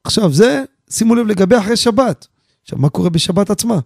עכשיו 0.05 0.33
זה, 0.33 0.65
שימו 0.91 1.15
לב 1.15 1.27
לגבי 1.27 1.59
אחרי 1.59 1.77
שבת. 1.77 2.27
עכשיו, 2.63 2.79
מה 2.79 2.89
קורה 2.89 3.11
בשבת 3.11 3.51
עצמה? 3.51 3.79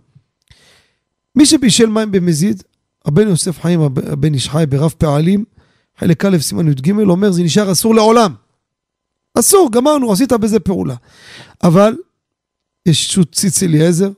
מי 1.34 1.46
שבישל 1.46 1.86
מים 1.86 2.12
במזיד, 2.12 2.62
הבן 3.04 3.28
יוסף 3.28 3.60
חיים, 3.60 3.80
הבן 3.82 4.34
איש 4.34 4.48
חי 4.48 4.64
ברב 4.68 4.94
פעלים, 4.98 5.44
חלק 5.98 6.24
א', 6.24 6.38
סימן 6.38 6.68
י"ג, 6.68 6.92
אומר, 7.00 7.30
זה 7.30 7.42
נשאר 7.42 7.72
אסור 7.72 7.94
לעולם. 7.94 8.34
אסור, 9.38 9.72
גמרנו, 9.72 10.12
עשית 10.12 10.32
בזה 10.32 10.60
פעולה. 10.60 10.94
אבל 11.64 11.96
יש 12.86 13.12
שו"ת 13.12 13.32
ציץ 13.32 13.62
אליעזר, 13.62 14.10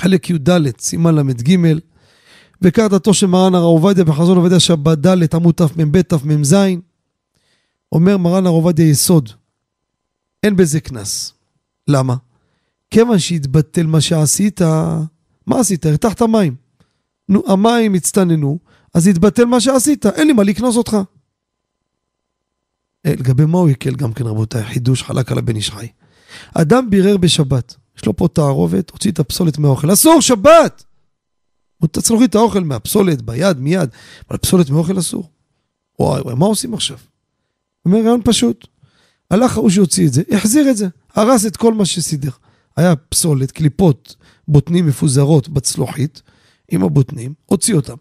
חלק 0.00 0.30
י"ד, 0.30 0.80
סימן 0.80 1.14
ל"ג, 1.14 1.56
וכך 2.62 2.86
דתו 2.90 3.14
של 3.14 3.26
מרן 3.26 3.54
הרב 3.54 3.64
עובדיה 3.64 4.04
בחזון 4.04 4.36
עובדיה 4.36 4.60
שבת 4.60 4.98
ד' 4.98 5.34
עמוד 5.34 5.54
תמ"ב 5.54 6.02
תמ"ז, 6.02 6.56
אומר 7.92 8.16
מרן 8.16 8.46
הרב 8.46 8.54
עובדיה 8.54 8.90
יסוד, 8.90 9.30
אין 10.42 10.56
בזה 10.56 10.80
קנס. 10.80 11.32
למה? 11.88 12.16
כיוון 12.90 13.18
שהתבטל 13.18 13.86
מה 13.86 14.00
שעשית, 14.00 14.60
מה 15.46 15.60
עשית? 15.60 15.86
הרתחת 15.86 16.22
מים. 16.22 16.54
נו, 17.28 17.42
המים 17.46 17.94
הצטננו, 17.94 18.58
אז 18.94 19.06
התבטל 19.06 19.44
מה 19.44 19.60
שעשית, 19.60 20.06
אין 20.06 20.26
לי 20.26 20.32
מה 20.32 20.42
לקנוס 20.42 20.76
אותך. 20.76 20.96
לגבי 23.16 23.44
מה 23.44 23.58
הוא 23.58 23.70
יקל 23.70 23.94
גם 23.94 24.12
כן 24.12 24.26
רבותיי, 24.26 24.64
חידוש 24.64 25.02
חלק 25.02 25.32
על 25.32 25.38
הבן 25.38 25.56
איש 25.56 25.70
חי. 25.70 25.88
אדם 26.54 26.90
בירר 26.90 27.16
בשבת, 27.16 27.74
יש 27.96 28.06
לו 28.06 28.16
פה 28.16 28.28
תערובת, 28.32 28.90
הוציא 28.90 29.10
את 29.10 29.18
הפסולת 29.18 29.58
מהאוכל, 29.58 29.92
אסור, 29.92 30.20
שבת! 30.20 30.84
הוא 31.78 31.88
צריך 31.88 32.10
להוריד 32.10 32.28
את 32.28 32.34
האוכל 32.34 32.60
מהפסולת, 32.60 33.22
ביד, 33.22 33.58
מיד, 33.58 33.88
אבל 34.30 34.38
פסולת 34.38 34.70
מאוכל 34.70 34.98
אסור. 34.98 35.30
וואי 36.00 36.20
וואי, 36.20 36.34
מה 36.34 36.46
עושים 36.46 36.74
עכשיו? 36.74 36.98
אומר, 37.86 37.98
רעיון 37.98 38.20
פשוט. 38.24 38.66
הלך 39.30 39.56
ההוא 39.56 39.70
שהוציא 39.70 40.06
את 40.06 40.12
זה, 40.12 40.22
החזיר 40.30 40.70
את 40.70 40.76
זה, 40.76 40.88
הרס 41.14 41.46
את 41.46 41.56
כל 41.56 41.74
מה 41.74 41.84
שסידר. 41.84 42.30
היה 42.76 42.96
פסולת, 42.96 43.50
קליפות, 43.50 44.16
בוטנים 44.48 44.86
מפוזרות 44.86 45.48
בצלוחית, 45.48 46.22
עם 46.70 46.84
הבוטנים, 46.84 47.34
הוציא 47.46 47.74
אותם. 47.74 47.94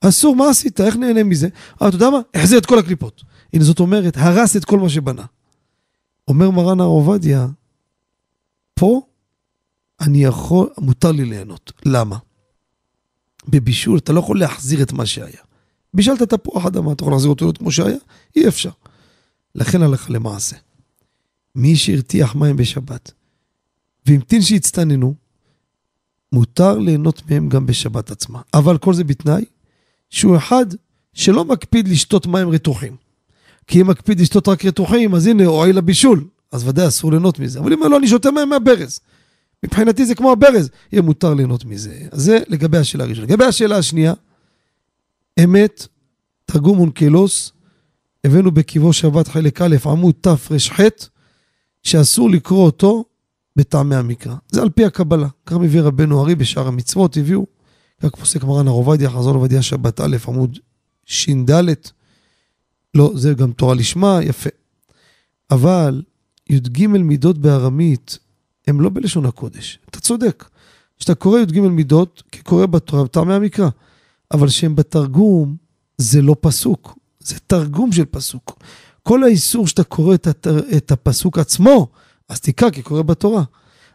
אסור, 0.00 0.36
מה 0.36 0.50
עשית? 0.50 0.80
איך 0.80 0.96
נהנה 0.96 1.22
מזה? 1.22 1.48
אה, 1.82 1.88
אתה 1.88 1.96
יודע 1.96 2.10
מה? 2.10 2.20
החזיר 2.34 2.58
את 2.58 2.66
כל 2.66 2.78
הקליפות. 2.78 3.22
הנה 3.52 3.64
זאת 3.64 3.80
אומרת, 3.80 4.16
הרס 4.16 4.56
את 4.56 4.64
כל 4.64 4.78
מה 4.78 4.88
שבנה. 4.88 5.24
אומר 6.28 6.50
מרן 6.50 6.80
הר 6.80 6.86
עובדיה, 6.86 7.46
פה 8.74 9.02
אני 10.00 10.24
יכול, 10.24 10.68
מותר 10.78 11.12
לי 11.12 11.24
ליהנות. 11.24 11.72
למה? 11.84 12.18
בבישול 13.48 13.98
אתה 13.98 14.12
לא 14.12 14.20
יכול 14.20 14.40
להחזיר 14.40 14.82
את 14.82 14.92
מה 14.92 15.06
שהיה. 15.06 15.40
בישלת 15.94 16.22
תפוח 16.22 16.66
אדמה, 16.66 16.92
אתה 16.92 17.02
יכול 17.02 17.12
להחזיר 17.12 17.30
אותו 17.30 17.44
להיות 17.44 17.58
כמו 17.58 17.72
שהיה? 17.72 17.98
אי 18.36 18.48
אפשר. 18.48 18.70
לכן 19.54 19.82
הלכה 19.82 20.12
למעשה. 20.12 20.56
מי 21.54 21.76
שהרתיח 21.76 22.34
מים 22.34 22.56
בשבת 22.56 23.12
והמתין 24.06 24.42
שיצטננו, 24.42 25.14
מותר 26.32 26.78
ליהנות 26.78 27.30
מהם 27.30 27.48
גם 27.48 27.66
בשבת 27.66 28.10
עצמה. 28.10 28.40
אבל 28.54 28.78
כל 28.78 28.94
זה 28.94 29.04
בתנאי 29.04 29.44
שהוא 30.10 30.36
אחד 30.36 30.66
שלא 31.12 31.44
מקפיד 31.44 31.88
לשתות 31.88 32.26
מים 32.26 32.48
רתוחים. 32.48 32.96
כי 33.66 33.80
אם 33.80 33.86
מקפיד 33.86 34.20
לשתות 34.20 34.48
רק 34.48 34.64
רתוחים, 34.64 35.14
אז 35.14 35.26
הנה, 35.26 35.46
הועיל 35.46 35.76
לבישול. 35.76 36.24
אז 36.52 36.68
ודאי 36.68 36.88
אסור 36.88 37.10
ליהנות 37.10 37.38
מזה. 37.38 37.58
אבל 37.58 37.72
אם 37.72 37.82
לא, 37.90 37.96
אני 37.96 38.08
שותה 38.08 38.30
מהברז. 38.30 39.00
מבחינתי 39.64 40.06
זה 40.06 40.14
כמו 40.14 40.32
הברז, 40.32 40.70
יהיה 40.92 41.02
מותר 41.02 41.34
ליהנות 41.34 41.64
מזה. 41.64 41.98
אז 42.12 42.22
זה 42.22 42.38
לגבי 42.48 42.78
השאלה 42.78 43.04
הראשונה. 43.04 43.26
לגבי 43.26 43.44
השאלה 43.44 43.78
השנייה, 43.78 44.14
אמת, 45.44 45.86
תרגום 46.44 46.78
אונקלוס, 46.78 47.52
הבאנו 48.24 48.50
בקיבו 48.50 48.92
שבת 48.92 49.28
חלק 49.28 49.62
א', 49.62 49.76
עמוד 49.86 50.14
תר"ח, 50.20 50.80
שאסור 51.82 52.30
לקרוא 52.30 52.64
אותו 52.64 53.04
בטעמי 53.56 53.96
המקרא. 53.96 54.34
זה 54.48 54.62
על 54.62 54.70
פי 54.70 54.84
הקבלה. 54.84 55.28
כך 55.46 55.56
מביא 55.56 55.80
רבנו 55.80 56.22
ארי 56.22 56.34
בשאר 56.34 56.66
המצוות, 56.66 57.16
הביאו, 57.16 57.46
כך 58.02 58.10
פוסק 58.10 58.44
מרן 58.44 58.68
הר 58.68 58.74
עובדיה, 58.74 59.10
חזון 59.10 59.34
עובדיה 59.34 59.62
שבת 59.62 60.00
א', 60.00 60.16
עמוד 60.28 60.58
ש"ד. 61.04 61.50
לא, 62.96 63.12
זה 63.14 63.34
גם 63.34 63.52
תורה 63.52 63.74
לשמה, 63.74 64.18
יפה. 64.22 64.50
אבל 65.50 66.02
י"ג 66.50 66.86
מידות 66.86 67.38
בארמית 67.38 68.18
הם 68.66 68.80
לא 68.80 68.88
בלשון 68.88 69.26
הקודש. 69.26 69.78
אתה 69.90 70.00
צודק. 70.00 70.48
כשאתה 70.98 71.14
קורא 71.14 71.40
י"ג 71.40 71.60
מידות, 71.60 72.22
כקורא 72.32 72.66
בתורה, 72.66 73.04
בטעמי 73.04 73.34
המקרא. 73.34 73.68
אבל 74.32 74.48
שהם 74.48 74.76
בתרגום, 74.76 75.56
זה 75.98 76.22
לא 76.22 76.36
פסוק, 76.40 76.98
זה 77.20 77.34
תרגום 77.46 77.92
של 77.92 78.04
פסוק. 78.04 78.62
כל 79.02 79.24
האיסור 79.24 79.66
שאתה 79.66 79.84
קורא 79.84 80.14
את, 80.14 80.26
התר, 80.26 80.76
את 80.76 80.92
הפסוק 80.92 81.38
עצמו, 81.38 81.88
אז 82.28 82.40
תקרא 82.40 82.70
כקורא 82.70 83.02
בתורה. 83.02 83.42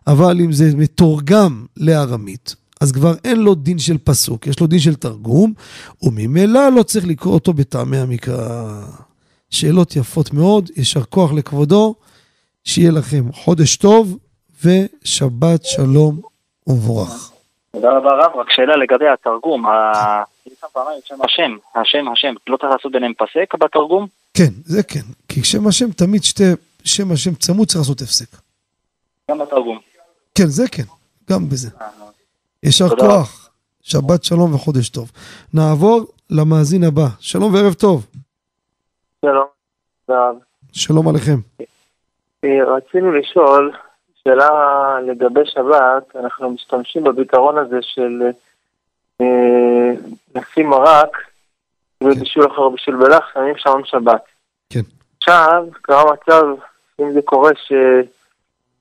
אבל 0.08 0.42
אם 0.42 0.52
זה 0.52 0.76
מתורגם 0.76 1.66
לארמית, 1.78 2.56
אז 2.82 2.92
כבר 2.92 3.14
אין 3.24 3.40
לו 3.40 3.56
דין 3.56 3.80
של 3.80 3.98
פסוק, 3.98 4.48
יש 4.48 4.60
לו 4.60 4.68
דין 4.68 4.80
של 4.80 4.96
תרגום, 4.96 5.54
וממילא 6.02 6.70
לא 6.70 6.84
צריך 6.84 7.06
לקרוא 7.08 7.34
אותו 7.34 7.54
בטעמי 7.54 7.98
המקרא. 7.98 8.82
שאלות 9.50 9.96
יפות 9.96 10.34
מאוד, 10.34 10.70
יישר 10.76 11.04
כוח 11.04 11.32
לכבודו, 11.34 11.96
שיהיה 12.64 12.92
לכם 12.92 13.32
חודש 13.34 13.76
טוב 13.76 14.18
ושבת 14.64 15.66
שלום 15.66 16.20
ומבורך. 16.68 17.32
תודה 17.72 17.90
רבה 17.98 18.10
רב, 18.10 18.32
רק 18.36 18.52
שאלה 18.52 18.78
לגבי 18.78 19.08
התרגום, 19.08 19.66
שם 21.06 21.16
השם, 21.24 21.58
השם, 21.76 22.12
השם, 22.12 22.34
לא 22.48 22.58
צריך 22.58 22.72
לעשות 22.72 22.92
ביניהם 22.92 23.14
פסק 23.14 23.56
בתרגום? 23.60 24.08
כן, 24.34 24.54
זה 24.66 24.84
כן, 24.84 25.06
כי 25.28 25.44
שם 25.44 25.68
השם 25.68 25.92
תמיד 25.92 26.24
שתי, 26.24 26.44
שם 26.84 27.12
השם 27.12 27.34
צמוד 27.36 27.68
צריך 27.68 27.80
לעשות 27.80 28.02
הפסק. 28.02 28.38
גם 29.32 29.40
בתרגום. 29.40 29.80
כן, 30.36 30.48
זה 30.48 30.68
כן, 30.68 30.84
גם 31.30 31.50
בזה. 31.50 31.70
אה, 32.64 32.70
יישר. 32.70 32.90
כוח, 32.90 33.50
שבת 33.82 34.24
שלום 34.24 34.54
וחודש 34.54 34.90
טוב. 34.90 35.12
נעבור 35.54 36.06
למאזין 36.30 36.84
הבא, 36.84 37.08
שלום 37.20 37.54
וערב 37.54 37.74
טוב, 37.74 38.06
שלום. 39.26 39.48
שלום 40.72 41.08
עליכם. 41.08 41.38
אה, 42.44 42.76
רצינו 42.76 43.12
לשאול 43.12 43.72
שאלה 44.24 44.50
לגבי 45.08 45.46
שבת, 45.46 46.16
אנחנו 46.16 46.52
משתמשים 46.52 47.04
בפתרון 47.04 47.58
הזה 47.58 47.78
של 47.82 48.22
אה, 49.22 49.92
לשים 50.36 50.70
מרק 50.70 51.18
ובישול 52.04 52.48
אחר 52.52 52.70
בישול 52.70 52.96
בלח, 52.96 53.34
שמים 53.34 53.54
שעון 53.58 53.82
שבת. 53.86 54.22
כן. 54.70 54.80
עכשיו, 55.18 55.66
קרה 55.82 56.04
מצב, 56.14 56.46
אם 57.02 57.14
זה 57.14 57.20
קורה, 57.22 57.52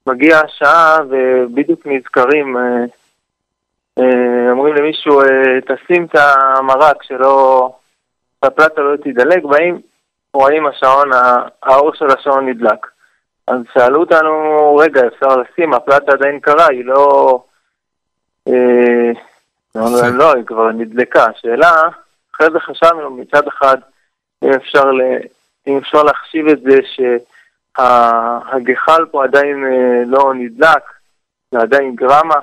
שמגיעה 0.06 0.40
השעה 0.40 0.98
ובדיוק 1.10 1.86
נזכרים, 1.86 2.56
אה, 2.56 2.62
אה, 2.62 2.84
אומרים 4.50 4.74
למישהו, 4.74 5.20
אה, 5.20 5.60
תשים 5.66 6.04
את 6.04 6.14
המרק 6.14 7.02
שלא, 7.02 7.70
שהפלטה 8.44 8.80
לא 8.80 8.96
תדלג, 8.96 9.46
באים, 9.46 9.80
רואים 10.34 10.66
השעון, 10.66 11.10
האור 11.62 11.94
של 11.94 12.06
השעון 12.10 12.48
נדלק. 12.48 12.86
אז 13.46 13.56
שאלו 13.74 14.00
אותנו, 14.00 14.76
רגע, 14.76 15.00
אפשר 15.06 15.36
לשים, 15.36 15.74
הפלטה 15.74 16.12
עדיין 16.12 16.40
קרה, 16.40 16.66
היא 16.66 16.84
לא... 16.84 17.42
אה, 18.48 19.10
אמרנו 19.76 19.96
להם, 20.02 20.16
לא, 20.16 20.34
היא 20.34 20.44
כבר 20.46 20.70
נדלקה. 20.70 21.26
השאלה, 21.26 21.72
אחרי 22.34 22.46
זה 22.52 22.60
חשבנו 22.60 23.10
מצד 23.10 23.46
אחד, 23.48 23.76
אם 24.44 24.52
אפשר, 24.52 24.84
ל... 24.84 25.00
אם 25.66 25.78
אפשר 25.78 26.02
להחשיב 26.02 26.48
את 26.48 26.60
זה 26.62 26.78
שהגחל 27.76 29.06
פה 29.10 29.24
עדיין 29.24 29.64
אה, 29.64 30.02
לא 30.06 30.34
נדלק, 30.34 30.82
זה 31.50 31.58
עדיין 31.60 31.94
גרמה, 31.94 32.40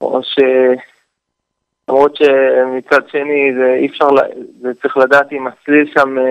או 0.00 0.20
ש... 0.22 0.38
למרות 1.88 2.16
שמצד 2.16 3.08
שני 3.08 3.54
זה 3.58 3.74
אי 3.78 3.86
אפשר, 3.86 4.08
זה 4.60 4.68
צריך 4.82 4.96
לדעת 4.96 5.32
אם 5.32 5.46
הצליל 5.46 5.90
שם 5.94 6.18
אה, 6.18 6.24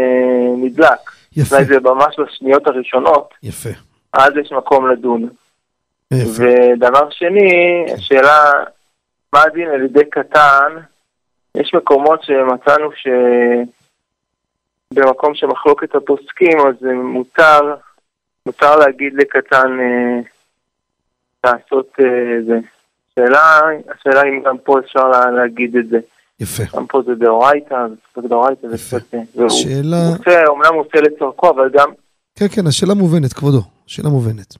נדלק. 0.58 1.00
יפה, 1.38 1.56
אולי 1.56 1.66
זה 1.66 1.80
ממש 1.80 2.20
בשניות 2.20 2.68
הראשונות, 2.68 3.34
יפה, 3.44 3.70
אז 4.14 4.34
יש 4.42 4.52
מקום 4.52 4.90
לדון. 4.90 5.30
יפה. 6.14 6.44
ודבר 6.44 7.10
שני, 7.10 7.86
השאלה, 7.94 8.52
מה 9.34 9.42
הדין 9.42 9.70
על 9.70 9.84
ידי 9.84 10.10
קטן? 10.10 10.76
יש 11.56 11.74
מקומות 11.74 12.24
שמצאנו 12.24 12.92
ש... 12.96 13.08
במקום 14.94 15.36
שמחלוקת 15.36 15.96
הפוסקים, 15.96 16.60
אז 16.60 16.76
מותר, 17.04 17.76
מותר 18.46 18.76
להגיד 18.76 19.14
לקטן 19.14 19.80
אה, 19.80 20.20
לעשות 21.44 21.90
אה, 22.00 22.44
זה. 22.46 22.60
השאלה, 23.18 23.60
השאלה 24.00 24.22
אם 24.22 24.44
גם 24.46 24.58
פה 24.64 24.80
אפשר 24.80 25.08
לה, 25.08 25.32
להגיד 25.32 25.76
את 25.76 25.90
זה. 25.90 25.98
יפה. 26.40 26.64
גם 26.78 26.86
פה 26.88 27.02
זה 27.06 27.16
דאורייתא, 27.16 27.76
זה 27.90 27.96
קצת 28.12 28.30
דאורייתא, 28.30 28.68
זה. 28.70 28.78
קצת... 28.78 29.14
אה, 29.14 29.20
והוא 29.36 29.50
שאלה, 29.50 30.10
עושה, 30.18 30.46
אומנם 30.48 30.74
הוא 30.74 30.82
עושה 30.82 31.02
לצורכו, 31.02 31.50
אבל 31.50 31.70
גם 31.74 31.90
כן, 32.36 32.48
כן, 32.48 32.68
השאלה 32.68 32.94
מובנת, 32.94 33.34
כבודו, 33.34 33.62
שאלה 33.88 34.10
מובנת. 34.10 34.56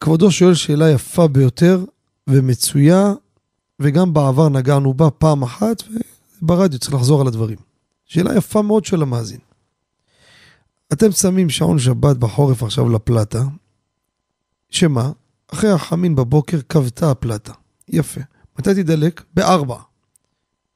כבודו 0.00 0.30
שואל 0.30 0.54
שאלה 0.54 0.90
יפה 0.90 1.28
ביותר 1.28 1.78
ומצויה, 2.26 3.12
וגם 3.80 4.14
בעבר 4.14 4.48
נגענו 4.48 4.94
בה 4.94 5.10
פעם 5.10 5.42
אחת, 5.42 5.82
וברדיו 6.42 6.78
צריך 6.78 6.94
לחזור 6.94 7.20
על 7.20 7.26
הדברים. 7.26 7.58
שאלה 8.04 8.36
יפה 8.36 8.62
מאוד 8.62 8.84
של 8.84 9.02
המאזין. 9.02 9.40
אתם 10.92 11.10
שמים 11.10 11.48
שעון 11.48 11.78
שבת 11.78 12.16
בחורף 12.16 12.62
עכשיו 12.62 12.88
לפלטה, 12.88 13.42
שמה? 14.70 15.10
אחרי 15.52 15.70
החמין 15.70 16.16
בבוקר 16.16 16.56
כבתה 16.68 17.10
הפלטה. 17.10 17.52
יפה. 17.90 18.20
מתי 18.58 18.74
תדלק? 18.74 19.22
בארבע. 19.34 19.76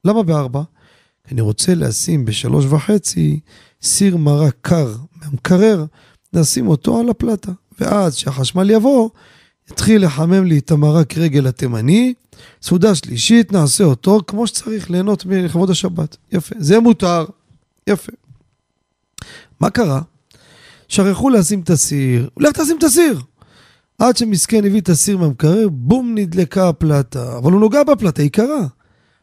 למה 0.04 0.22
בארבע? 0.22 0.62
אני 1.32 1.40
רוצה 1.40 1.74
לשים 1.74 2.24
בשלוש 2.24 2.64
וחצי 2.64 3.40
סיר 3.82 4.16
מרק 4.16 4.54
קר 4.60 4.94
מהמקרר, 5.16 5.84
נשים 6.32 6.68
אותו 6.68 7.00
על 7.00 7.08
הפלטה. 7.08 7.52
ואז 7.80 8.16
כשהחשמל 8.16 8.70
יבוא, 8.70 9.10
יתחיל 9.70 10.04
לחמם 10.04 10.44
לי 10.44 10.58
את 10.58 10.70
המרק 10.70 11.18
רגל 11.18 11.46
התימני, 11.46 12.14
סעודה 12.62 12.94
שלישית, 12.94 13.52
נעשה 13.52 13.84
אותו 13.84 14.20
כמו 14.26 14.46
שצריך 14.46 14.90
ליהנות 14.90 15.26
לכבוד 15.26 15.70
השבת. 15.70 16.16
יפה. 16.32 16.54
זה 16.58 16.80
מותר. 16.80 17.24
יפה. 17.86 18.12
מה 19.60 19.70
קרה? 19.70 20.00
שכחו 20.88 21.30
לשים 21.30 21.60
את 21.60 21.70
הסיר, 21.70 22.28
לך 22.36 22.52
תשים 22.60 22.78
את 22.78 22.82
הסיר. 22.82 23.20
עד 23.99 24.16
שמסכן 24.16 24.64
הביא 24.64 24.80
את 24.80 24.88
הסיר 24.88 25.18
מהמקרר, 25.18 25.68
בום 25.68 26.14
נדלקה 26.14 26.68
הפלטה. 26.68 27.38
אבל 27.38 27.53
הוא 27.53 27.61
נוגע 27.61 27.84
בפלטה, 27.84 28.22
היא 28.22 28.30
קרה. 28.30 28.66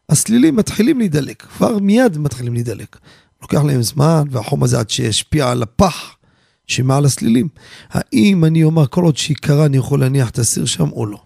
הסלילים 0.10 0.56
מתחילים 0.56 1.00
להידלק, 1.00 1.42
כבר 1.42 1.80
מיד 1.80 2.18
מתחילים 2.18 2.54
להידלק. 2.54 2.98
לוקח 3.42 3.62
להם 3.64 3.82
זמן, 3.82 4.24
והחום 4.32 4.64
הזה 4.64 4.80
עד 4.80 4.90
שישפיע 4.90 5.52
על 5.52 5.64
הפח 5.64 6.16
שמעל 6.68 7.06
הסלילים. 7.06 7.48
האם 7.90 8.46
אני 8.46 8.64
אומר, 8.64 8.88
כל 8.88 9.04
עוד 9.04 9.18
שהיא 9.18 9.38
קרה, 9.42 9.66
אני 9.66 9.78
יכול 9.78 10.00
להניח 10.00 10.30
את 10.30 10.40
הסיר 10.40 10.66
שם 10.66 10.92
או 10.92 11.06
לא? 11.06 11.22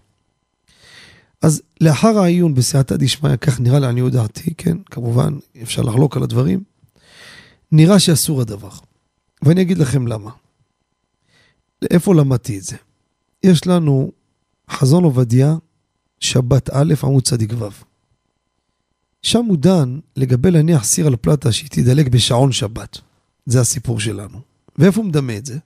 אז 1.42 1.62
לאחר 1.80 2.18
העיון 2.18 2.54
בסייעתא 2.54 2.96
דשמיא, 2.96 3.36
כך 3.36 3.60
נראה 3.60 3.78
לעניות 3.78 4.12
דעתי, 4.12 4.54
כן, 4.54 4.76
כמובן, 4.90 5.34
אפשר 5.62 5.82
לחלוק 5.82 6.16
על 6.16 6.22
הדברים, 6.22 6.62
נראה 7.72 7.98
שאסור 7.98 8.40
הדבר. 8.40 8.70
ואני 9.42 9.62
אגיד 9.62 9.78
לכם 9.78 10.06
למה. 10.06 10.30
איפה 11.90 12.14
למדתי 12.14 12.58
את 12.58 12.62
זה? 12.62 12.76
יש 13.46 13.66
לנו 13.66 14.12
חזון 14.70 15.04
עובדיה, 15.04 15.56
שבת 16.20 16.70
א', 16.70 16.94
עמוד 17.02 17.22
צדיק 17.22 17.52
ו'. 17.58 17.68
שם 19.22 19.44
הוא 19.44 19.56
דן 19.56 19.98
לגבי 20.16 20.50
להניח 20.50 20.84
סיר 20.84 21.06
על 21.06 21.16
פלטה 21.16 21.52
שהיא 21.52 21.68
תדלק 21.70 22.08
בשעון 22.08 22.52
שבת. 22.52 22.98
זה 23.46 23.60
הסיפור 23.60 24.00
שלנו. 24.00 24.40
ואיפה 24.78 25.00
הוא 25.00 25.08
מדמה 25.08 25.36
את 25.36 25.46
זה? 25.46 25.58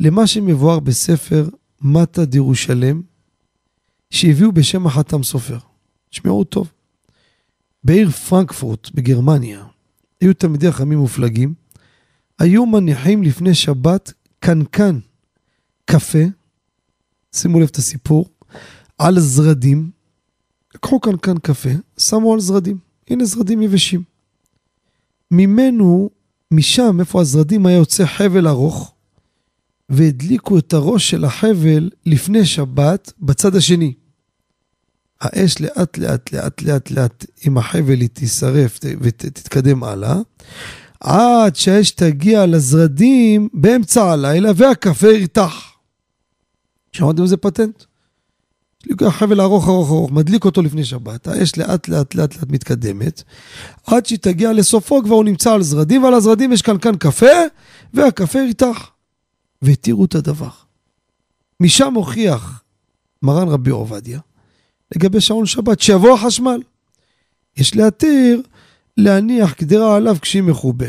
למה 0.00 0.26
שמבואר 0.26 0.80
בספר 0.80 1.48
מטה 1.80 2.24
דירושלם, 2.24 3.02
שהביאו 4.10 4.52
בשם 4.52 4.86
החתם 4.86 5.22
סופר. 5.22 5.58
תשמעו 6.10 6.44
טוב. 6.44 6.72
בעיר 7.84 8.10
פרנקפורט 8.10 8.90
בגרמניה 8.94 9.64
היו 10.20 10.34
תלמידי 10.34 10.72
חכמים 10.72 10.98
מופלגים, 10.98 11.54
היו 12.38 12.66
מניחים 12.66 13.22
לפני 13.22 13.54
שבת 13.54 14.12
קנקן 14.38 14.98
קפה, 15.84 16.24
שימו 17.36 17.60
לב 17.60 17.68
את 17.70 17.76
הסיפור, 17.76 18.28
על 18.98 19.20
זרדים, 19.20 19.90
לקחו 20.74 21.00
קנקן 21.00 21.38
קפה, 21.38 21.70
שמו 21.98 22.32
על 22.34 22.40
זרדים. 22.40 22.78
הנה 23.10 23.24
זרדים 23.24 23.62
יבשים. 23.62 24.02
ממנו, 25.30 26.10
משם, 26.50 27.00
איפה 27.00 27.20
הזרדים, 27.20 27.66
היה 27.66 27.76
יוצא 27.76 28.06
חבל 28.06 28.48
ארוך, 28.48 28.94
והדליקו 29.88 30.58
את 30.58 30.72
הראש 30.72 31.10
של 31.10 31.24
החבל 31.24 31.90
לפני 32.06 32.46
שבת 32.46 33.12
בצד 33.20 33.56
השני. 33.56 33.92
האש 35.20 35.60
לאט 35.60 35.98
לאט 35.98 36.32
לאט 36.32 36.62
לאט 36.62 36.90
לאט 36.90 37.26
עם 37.44 37.58
החבל 37.58 38.00
היא 38.00 38.08
תישרף 38.08 38.78
ותתקדם 39.00 39.84
הלאה, 39.84 40.16
עד 41.00 41.56
שהאש 41.56 41.90
תגיע 41.90 42.46
לזרדים 42.46 43.48
באמצע 43.54 44.12
הלילה 44.12 44.50
והקפה 44.56 45.08
ירתח. 45.08 45.75
שמעתם 46.96 47.22
איזה 47.22 47.36
פטנט? 47.36 47.82
לוקח 48.86 49.06
חבל 49.06 49.40
ארוך 49.40 49.68
ארוך 49.68 49.88
ארוך, 49.88 50.10
מדליק 50.10 50.44
אותו 50.44 50.62
לפני 50.62 50.84
שבת, 50.84 51.26
האש 51.26 51.58
לאט 51.58 51.88
לאט 51.88 52.14
לאט 52.14 52.36
לאט 52.36 52.50
מתקדמת, 52.50 53.22
עד 53.86 54.06
שהיא 54.06 54.18
תגיע 54.18 54.52
לסופו 54.52 55.02
כבר 55.02 55.14
הוא 55.14 55.24
נמצא 55.24 55.52
על 55.52 55.62
זרדים, 55.62 56.04
ועל 56.04 56.14
הזרדים 56.14 56.52
יש 56.52 56.62
כאן 56.62 56.96
קפה, 56.98 57.36
והקפה 57.94 58.38
ירתח. 58.38 58.90
והתירו 59.62 60.04
את 60.04 60.14
הדבר. 60.14 60.48
משם 61.60 61.94
הוכיח 61.94 62.62
מרן 63.22 63.48
רבי 63.48 63.70
עובדיה, 63.70 64.20
לגבי 64.94 65.20
שעון 65.20 65.46
שבת, 65.46 65.80
שיבוא 65.80 66.14
החשמל. 66.14 66.60
יש 67.56 67.76
להתיר 67.76 68.42
להניח 68.96 69.52
קדרה 69.52 69.96
עליו 69.96 70.16
כשהיא 70.22 70.42
מכובה. 70.42 70.86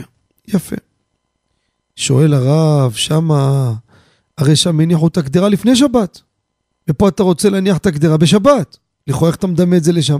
יפה. 0.47 0.75
שואל 1.95 2.33
הרב, 2.33 2.93
שמה, 2.93 3.73
הרי 4.37 4.55
שם 4.55 4.79
הניחו 4.79 5.07
את 5.07 5.17
הקדרה 5.17 5.49
לפני 5.49 5.75
שבת. 5.75 6.21
ופה 6.89 7.09
אתה 7.09 7.23
רוצה 7.23 7.49
להניח 7.49 7.77
את 7.77 7.85
הקדרה 7.85 8.17
בשבת. 8.17 8.77
לכאורה 9.07 9.27
איך 9.27 9.35
אתה 9.35 9.47
מדמה 9.47 9.77
את 9.77 9.83
זה 9.83 9.91
לשם? 9.91 10.17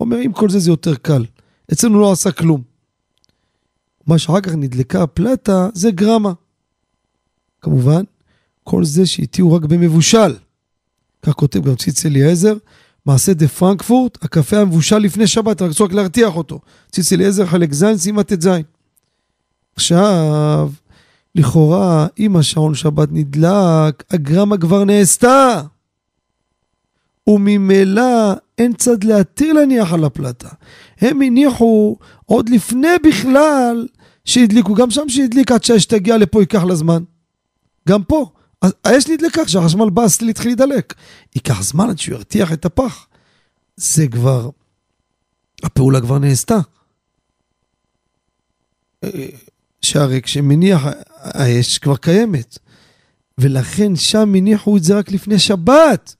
אומר, 0.00 0.16
עם 0.16 0.32
כל 0.32 0.50
זה 0.50 0.58
זה 0.58 0.70
יותר 0.70 0.94
קל. 0.94 1.24
אצלנו 1.72 2.00
לא 2.00 2.12
עשה 2.12 2.32
כלום. 2.32 2.62
מה 4.06 4.18
שאחר 4.18 4.40
כך 4.40 4.52
נדלקה 4.52 5.02
הפלטה 5.02 5.68
זה 5.74 5.90
גרמה. 5.90 6.32
כמובן, 7.60 8.02
כל 8.64 8.84
זה 8.84 9.06
שהטיעו 9.06 9.52
רק 9.52 9.62
במבושל. 9.62 10.36
כך 11.22 11.32
כותב 11.32 11.64
גם 11.64 11.74
ציץ 11.74 12.06
אליעזר, 12.06 12.54
מעשה 13.06 13.34
דה 13.34 13.48
פרנקפורט, 13.48 14.24
הקפה 14.24 14.56
המבושל 14.58 14.98
לפני 14.98 15.26
שבת, 15.26 15.62
רק 15.62 15.92
להרתיח 15.92 16.36
אותו. 16.36 16.60
ציץ 16.90 17.12
אליעזר 17.12 17.46
חלק 17.46 17.72
ז', 17.72 18.02
שימה 18.02 18.22
ט"ז. 18.22 18.48
עכשיו, 19.76 20.70
לכאורה, 21.34 22.06
אם 22.18 22.36
השעון 22.36 22.74
שבת 22.74 23.08
נדלק, 23.12 24.04
הגרמה 24.10 24.58
כבר 24.58 24.84
נעשתה. 24.84 25.62
וממילא 27.26 28.32
אין 28.58 28.72
צד 28.72 29.04
להתיר 29.04 29.52
להניח 29.52 29.92
על 29.92 30.04
הפלטה. 30.04 30.48
הם 30.98 31.22
הניחו 31.22 31.96
עוד 32.26 32.48
לפני 32.48 32.88
בכלל 33.02 33.86
שהדליקו, 34.24 34.74
גם 34.74 34.90
שם 34.90 35.08
שהדליק 35.08 35.52
עד 35.52 35.64
שהאש 35.64 35.84
תגיע 35.84 36.18
לפה 36.18 36.40
ייקח 36.40 36.62
לה 36.62 36.74
זמן. 36.74 37.02
גם 37.88 38.04
פה, 38.04 38.30
האש 38.62 39.06
נדלקה 39.08 39.44
כשהחשמל 39.44 39.90
בא 39.90 40.04
להתחיל 40.22 40.48
להידלק. 40.48 40.94
ייקח 41.34 41.62
זמן 41.62 41.90
עד 41.90 41.98
שהוא 41.98 42.14
ירתיח 42.14 42.52
את 42.52 42.64
הפח. 42.64 43.06
זה 43.76 44.08
כבר, 44.08 44.50
הפעולה 45.62 46.00
כבר 46.00 46.18
נעשתה. 46.18 46.58
שהרי 49.82 50.22
כשמניח 50.22 50.86
האש 51.16 51.78
כבר 51.78 51.96
קיימת. 51.96 52.58
ולכן 53.38 53.96
שם 53.96 54.34
הניחו 54.34 54.76
את 54.76 54.84
זה 54.84 54.98
רק 54.98 55.12
לפני 55.12 55.38
שבת. 55.38 56.14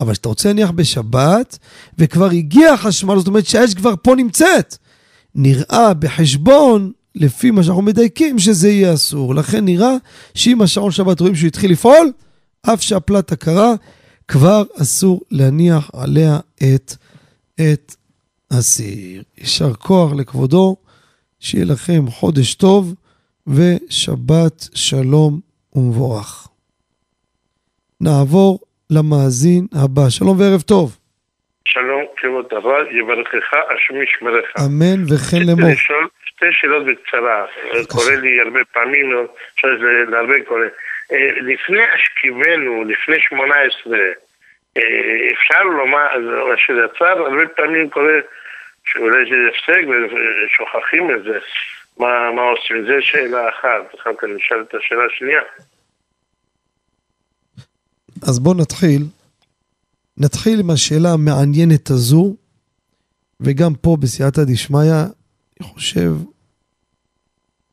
אבל 0.00 0.12
כשאתה 0.12 0.28
רוצה 0.28 0.48
להניח 0.48 0.70
בשבת, 0.70 1.58
וכבר 1.98 2.30
הגיע 2.30 2.72
החשמל, 2.72 3.18
זאת 3.18 3.26
אומרת 3.26 3.46
שהאש 3.46 3.74
כבר 3.74 3.94
פה 4.02 4.14
נמצאת. 4.14 4.76
נראה 5.34 5.94
בחשבון 5.94 6.92
לפי 7.14 7.50
מה 7.50 7.62
שאנחנו 7.62 7.82
מדייקים, 7.82 8.38
שזה 8.38 8.68
יהיה 8.68 8.94
אסור. 8.94 9.34
לכן 9.34 9.64
נראה 9.64 9.94
שאם 10.34 10.62
השעון 10.62 10.90
שבת 10.90 11.20
רואים 11.20 11.34
שהוא 11.34 11.48
התחיל 11.48 11.72
לפעול, 11.72 12.12
אף 12.62 12.82
שהפלטה 12.82 13.36
קרה, 13.36 13.74
כבר 14.28 14.62
אסור 14.76 15.20
להניח 15.30 15.90
עליה 15.92 16.38
את, 16.56 16.96
את 17.54 17.94
הסיר. 18.50 19.22
יישר 19.38 19.74
כוח 19.74 20.12
לכבודו, 20.12 20.76
שיהיה 21.40 21.64
לכם 21.64 22.04
חודש 22.10 22.54
טוב 22.54 22.94
ושבת 23.46 24.58
שלום 24.74 25.40
ומבורך. 25.74 26.48
נעבור 28.00 28.58
למאזין 28.90 29.66
הבא. 29.84 30.02
שלום 30.10 30.40
וערב 30.40 30.60
טוב. 30.60 30.96
שלום, 31.64 32.04
כבוד 32.16 32.46
הרב, 32.50 32.86
יברכך, 32.90 33.54
השם 33.54 34.02
ישמרך. 34.02 34.46
אמן 34.58 35.04
וכן 35.08 35.42
לאמור. 35.46 35.74
שתי 36.24 36.46
שאלות 36.52 36.86
בקצרה, 36.86 37.46
קורה 37.88 38.16
לי 38.16 38.40
הרבה 38.40 38.60
פעמים, 38.72 39.26
זה 39.62 40.10
להרבה 40.10 40.44
קורה. 40.48 40.66
אה, 41.12 41.30
לפני 41.40 41.82
השכיבנו, 41.94 42.84
לפני 42.84 43.16
שמונה 43.20 43.54
עשרה, 43.54 43.98
אה, 44.76 45.32
אפשר 45.32 45.62
לומר, 45.62 46.06
שיצר, 46.56 47.26
הרבה 47.26 47.48
פעמים 47.56 47.90
קורה 47.90 48.18
שאולי 48.84 49.30
זה 49.30 49.36
הפסק 49.48 49.82
ושוכחים 49.88 51.10
את 51.10 51.22
זה. 51.22 51.38
מה, 52.00 52.32
מה 52.36 52.42
עושים? 52.42 52.76
זו 52.86 52.92
שאלה 53.00 53.48
אחת, 53.48 54.00
אחר 54.00 54.10
כך 54.18 54.24
נשאל 54.36 54.62
את 54.68 54.74
השאלה 54.74 55.02
השנייה. 55.14 55.42
אז 58.22 58.38
בואו 58.38 58.54
נתחיל. 58.54 59.02
נתחיל 60.16 60.60
עם 60.60 60.70
השאלה 60.70 61.12
המעניינת 61.12 61.90
הזו, 61.90 62.36
וגם 63.40 63.74
פה 63.74 63.96
בסייעתא 64.00 64.44
דשמיא, 64.44 64.92
אני 65.60 65.68
חושב, 65.68 66.12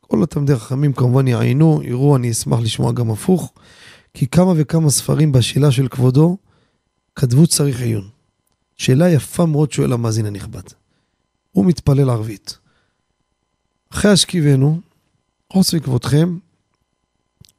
כל 0.01 0.23
התלמידי 0.23 0.53
החכמים 0.53 0.93
כמובן 0.93 1.27
יעיינו, 1.27 1.81
יראו, 1.83 2.15
אני 2.15 2.31
אשמח 2.31 2.59
לשמוע 2.59 2.91
גם 2.91 3.11
הפוך, 3.11 3.53
כי 4.13 4.27
כמה 4.27 4.53
וכמה 4.57 4.89
ספרים 4.89 5.31
בשאלה 5.31 5.71
של 5.71 5.87
כבודו 5.87 6.37
כתבו 7.15 7.47
צריך 7.47 7.81
עיון. 7.81 8.09
שאלה 8.77 9.09
יפה 9.09 9.45
מאוד 9.45 9.71
שואל 9.71 9.93
המאזין 9.93 10.25
הנכבד. 10.25 10.61
הוא 11.51 11.65
מתפלל 11.65 12.09
ערבית. 12.09 12.57
אחרי 13.89 14.11
השכיבנו, 14.11 14.81
חוץ 15.53 15.73
מכבודכם, 15.73 16.37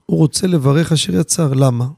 הוא 0.06 0.18
רוצה 0.18 0.46
לברך 0.46 0.92
אשר 0.92 1.14
יצר. 1.14 1.52
למה? 1.52 1.88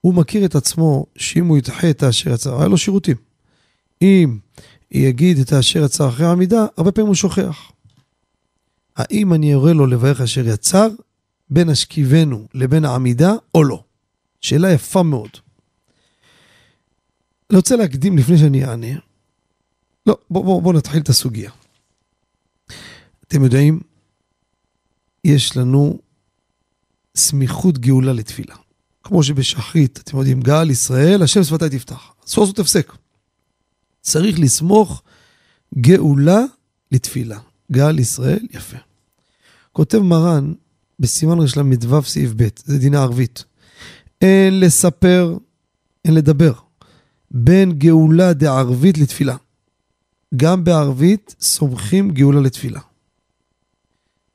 הוא 0.00 0.14
מכיר 0.14 0.44
את 0.44 0.54
עצמו 0.54 1.06
שאם 1.16 1.46
הוא 1.46 1.58
ידחה 1.58 1.90
את 1.90 2.02
האשר 2.02 2.32
יצר, 2.32 2.58
היה 2.58 2.68
לו 2.68 2.78
שירותים. 2.78 3.16
אם 4.02 4.38
יגיד 4.90 5.38
את 5.38 5.52
האשר 5.52 5.84
יצר 5.84 6.08
אחרי 6.08 6.26
העמידה, 6.26 6.66
הרבה 6.76 6.92
פעמים 6.92 7.06
הוא 7.06 7.14
שוכח. 7.14 7.72
האם 8.96 9.34
אני 9.34 9.54
אורה 9.54 9.72
לו 9.72 9.86
לברך 9.86 10.20
אשר 10.20 10.48
יצר 10.48 10.88
בין 11.50 11.68
השכיבנו 11.68 12.46
לבין 12.54 12.84
העמידה 12.84 13.32
או 13.54 13.64
לא? 13.64 13.82
שאלה 14.40 14.72
יפה 14.72 15.02
מאוד. 15.02 15.30
אני 17.50 17.56
רוצה 17.56 17.76
להקדים 17.76 18.18
לפני 18.18 18.38
שאני 18.38 18.64
אענה. 18.64 18.98
לא, 20.06 20.18
בואו 20.30 20.44
בוא, 20.44 20.62
בוא 20.62 20.72
נתחיל 20.72 21.02
את 21.02 21.08
הסוגיה. 21.08 21.50
אתם 23.28 23.44
יודעים, 23.44 23.80
יש 25.24 25.56
לנו 25.56 25.98
סמיכות 27.16 27.78
גאולה 27.78 28.12
לתפילה. 28.12 28.54
כמו 29.02 29.22
שבשחרית, 29.22 29.98
אתם 29.98 30.16
יודעים, 30.16 30.40
גאל 30.40 30.70
ישראל, 30.70 31.22
השם 31.22 31.44
שפתי 31.44 31.68
תפתח. 31.78 32.12
אסור 32.26 32.44
לעשות 32.44 32.58
הפסק. 32.58 32.92
צריך 34.00 34.38
לסמוך 34.40 35.02
גאולה 35.78 36.40
לתפילה. 36.92 37.38
גאל 37.72 37.98
ישראל, 37.98 38.46
יפה. 38.50 38.76
כותב 39.72 39.98
מרן 39.98 40.52
בסימן 41.00 41.38
רל"ו 41.38 42.02
סעיף 42.02 42.30
ב', 42.36 42.48
זה 42.64 42.78
דינה 42.78 43.02
ערבית. 43.02 43.44
אין 44.20 44.60
לספר, 44.60 45.36
אין 46.04 46.14
לדבר, 46.14 46.52
בין 47.30 47.72
גאולה 47.72 48.32
דערבית 48.32 48.98
לתפילה. 48.98 49.36
גם 50.36 50.64
בערבית 50.64 51.34
סומכים 51.40 52.10
גאולה 52.10 52.40
לתפילה. 52.40 52.80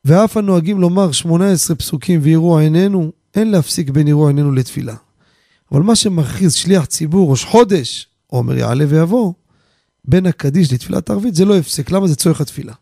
ואף 0.06 0.38
הנוהגים 0.38 0.82
לומר 0.82 1.12
18 1.12 1.76
פסוקים 1.76 2.20
ויראו 2.24 2.58
עינינו, 2.60 3.12
אין 3.36 3.52
להפסיק 3.52 3.90
בין 3.90 4.08
יראו 4.08 4.28
עינינו 4.28 4.52
לתפילה. 4.52 4.96
אבל 5.72 5.82
מה 5.82 5.96
שמכריז 5.96 6.54
שליח 6.54 6.86
ציבור 6.86 7.32
ראש 7.32 7.46
חודש, 7.46 8.08
אומר 8.34 8.58
יעלה 8.58 8.86
ויבוא, 8.90 9.34
בין 10.06 10.26
הקדיש 10.26 10.74
לתפילת 10.74 11.10
ערבית 11.10 11.36
זה 11.36 11.46
לא 11.46 11.58
הפסק. 11.58 11.92
למה 11.92 12.08
זה 12.08 12.16
צורך 12.16 12.42
התפילה? 12.42 12.74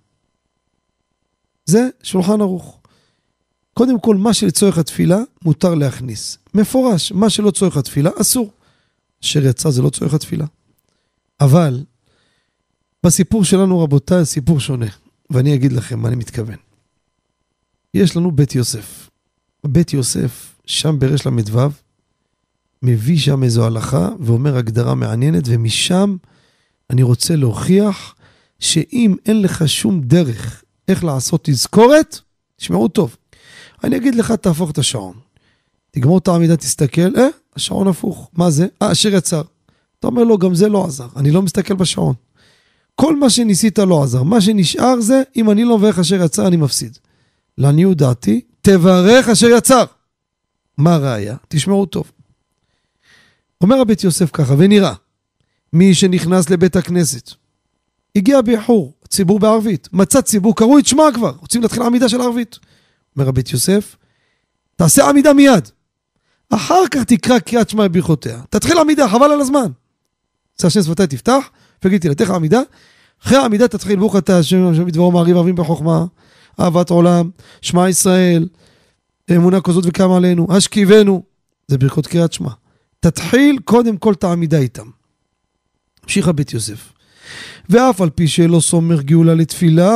זה 1.65 1.89
שולחן 2.03 2.41
ערוך. 2.41 2.80
קודם 3.73 3.99
כל, 3.99 4.15
מה 4.15 4.34
שלצורך 4.34 4.77
התפילה 4.77 5.19
מותר 5.45 5.76
להכניס. 5.76 6.38
מפורש, 6.53 7.11
מה 7.11 7.30
שלא 7.30 7.52
צורך 7.52 7.77
התפילה 7.77 8.10
אסור. 8.22 8.52
אשר 9.23 9.45
יצא 9.45 9.69
זה 9.69 9.81
לא 9.81 9.89
צורך 9.89 10.14
התפילה. 10.14 10.45
אבל 11.41 11.84
בסיפור 13.03 13.43
שלנו, 13.43 13.80
רבותיי, 13.80 14.26
סיפור 14.26 14.60
שונה. 14.60 14.85
ואני 15.30 15.56
אגיד 15.56 15.72
לכם 15.72 15.99
מה 15.99 16.07
אני 16.07 16.15
מתכוון. 16.15 16.70
יש 17.93 18.18
לנו 18.18 18.31
בית 18.31 18.55
יוסף. 18.55 19.09
בית 19.68 19.93
יוסף, 19.93 20.55
שם 20.65 20.99
ברש 20.99 21.27
ל"ו, 21.27 21.59
מביא 22.84 23.18
שם 23.18 23.43
איזו 23.43 23.65
הלכה 23.65 24.09
ואומר 24.19 24.57
הגדרה 24.57 24.95
מעניינת, 24.95 25.43
ומשם 25.45 26.15
אני 26.89 27.03
רוצה 27.03 27.35
להוכיח 27.35 28.15
שאם 28.59 29.15
אין 29.26 29.41
לך 29.41 29.68
שום 29.68 30.01
דרך 30.01 30.63
איך 30.88 31.03
לעשות 31.03 31.41
תזכורת, 31.43 32.19
תשמעו 32.55 32.88
טוב. 32.88 33.15
אני 33.84 33.97
אגיד 33.97 34.15
לך, 34.15 34.31
תהפוך 34.31 34.72
את 34.72 34.77
השעון. 34.77 35.13
תגמור 35.91 36.18
את 36.18 36.27
העמידה, 36.27 36.57
תסתכל, 36.57 37.15
אה, 37.18 37.27
השעון 37.55 37.88
הפוך. 37.88 38.30
מה 38.34 38.51
זה? 38.51 38.68
אה, 38.81 38.91
אשר 38.91 39.09
יצר. 39.13 39.41
אתה 39.99 40.07
אומר 40.07 40.23
לו, 40.23 40.38
גם 40.38 40.55
זה 40.55 40.69
לא 40.69 40.85
עזר, 40.85 41.07
אני 41.15 41.31
לא 41.31 41.41
מסתכל 41.41 41.73
בשעון. 41.73 42.13
כל 42.95 43.15
מה 43.15 43.30
שניסית 43.30 43.80
לא 43.80 44.03
עזר, 44.03 44.23
מה 44.23 44.41
שנשאר 44.41 45.01
זה, 45.01 45.23
אם 45.35 45.51
אני 45.51 45.63
לא 45.63 45.77
מברך 45.77 45.99
אשר 45.99 46.23
יצר, 46.23 46.47
אני 46.47 46.57
מפסיד. 46.57 46.97
לעניות 47.57 47.98
דעתי, 47.98 48.41
תברך 48.61 49.30
אשר 49.30 49.48
יצר. 49.48 49.84
מה 50.78 50.95
הראיה? 50.95 51.36
תשמעו 51.48 51.86
טוב. 51.86 52.11
אומר 53.61 53.80
הבית 53.82 54.03
יוסף 54.03 54.30
ככה, 54.34 54.53
ונראה, 54.57 54.94
מי 55.73 55.94
שנכנס 55.94 56.49
לבית 56.49 56.76
הכנסת, 56.76 57.32
הגיע 58.15 58.41
באיחור, 58.41 58.94
ציבור 59.07 59.40
בערבית, 59.40 59.88
מצא 59.94 60.22
ציבור, 60.22 60.56
קראו 60.56 60.80
את 60.80 60.86
שמע 60.86 61.03
כבר, 61.14 61.34
רוצים 61.40 61.61
להתחיל 61.61 61.84
עמידה 61.84 62.10
של 62.10 62.22
ערבית. 62.22 62.60
אומר 63.15 63.30
הבית 63.30 63.52
יוסף, 63.52 63.95
תעשה 64.76 65.10
עמידה 65.10 65.34
מיד. 65.34 65.69
אחר 66.49 66.88
כך 66.91 67.03
תקרא 67.03 67.40
קריאת 67.40 67.69
שמע 67.69 67.88
בברכותיה. 67.88 68.41
תתחיל 68.49 68.78
עמידה, 68.78 69.10
חבל 69.10 69.32
על 69.32 69.41
הזמן. 69.41 69.72
עשה 70.57 70.68
השם 70.68 70.82
שפתי 70.82 71.07
תפתח, 71.07 71.49
וגידי 71.84 71.99
תהילתך 71.99 72.30
עמידה. 72.30 72.61
אחרי 73.23 73.38
העמידה 73.38 73.68
תתחיל 73.68 73.99
ברוך 73.99 74.15
אתה 74.15 74.40
השם 74.40 74.68
השם 74.68 74.86
בדברו 74.86 75.11
מעריב 75.11 75.38
ערבים 75.38 75.56
בחוכמה, 75.56 76.06
אהבת 76.60 76.90
עולם, 76.90 77.30
שמע 77.61 77.90
ישראל, 77.90 78.48
אמונה 79.36 79.61
כזאת 79.61 79.84
וקמה 79.88 80.18
עלינו, 80.18 80.48
השכיבנו. 80.49 81.23
זה 81.68 81.78
ברכות 81.78 82.07
קריאת 82.07 82.34
שמע. 82.34 82.49
תתחיל 82.99 83.60
קודם 83.64 83.98
כל 83.98 84.14
את 84.14 84.23
העמידה 84.23 84.57
איתם. 84.57 84.86
המשיך 86.03 86.28
הבית 86.28 86.53
יוסף. 86.53 86.94
ואף 87.69 88.02
על 88.02 88.10
פי 88.10 88.28
שלא 88.28 88.60
סומך 88.60 89.02
גאולה 89.02 89.34
לתפילה, 89.34 89.91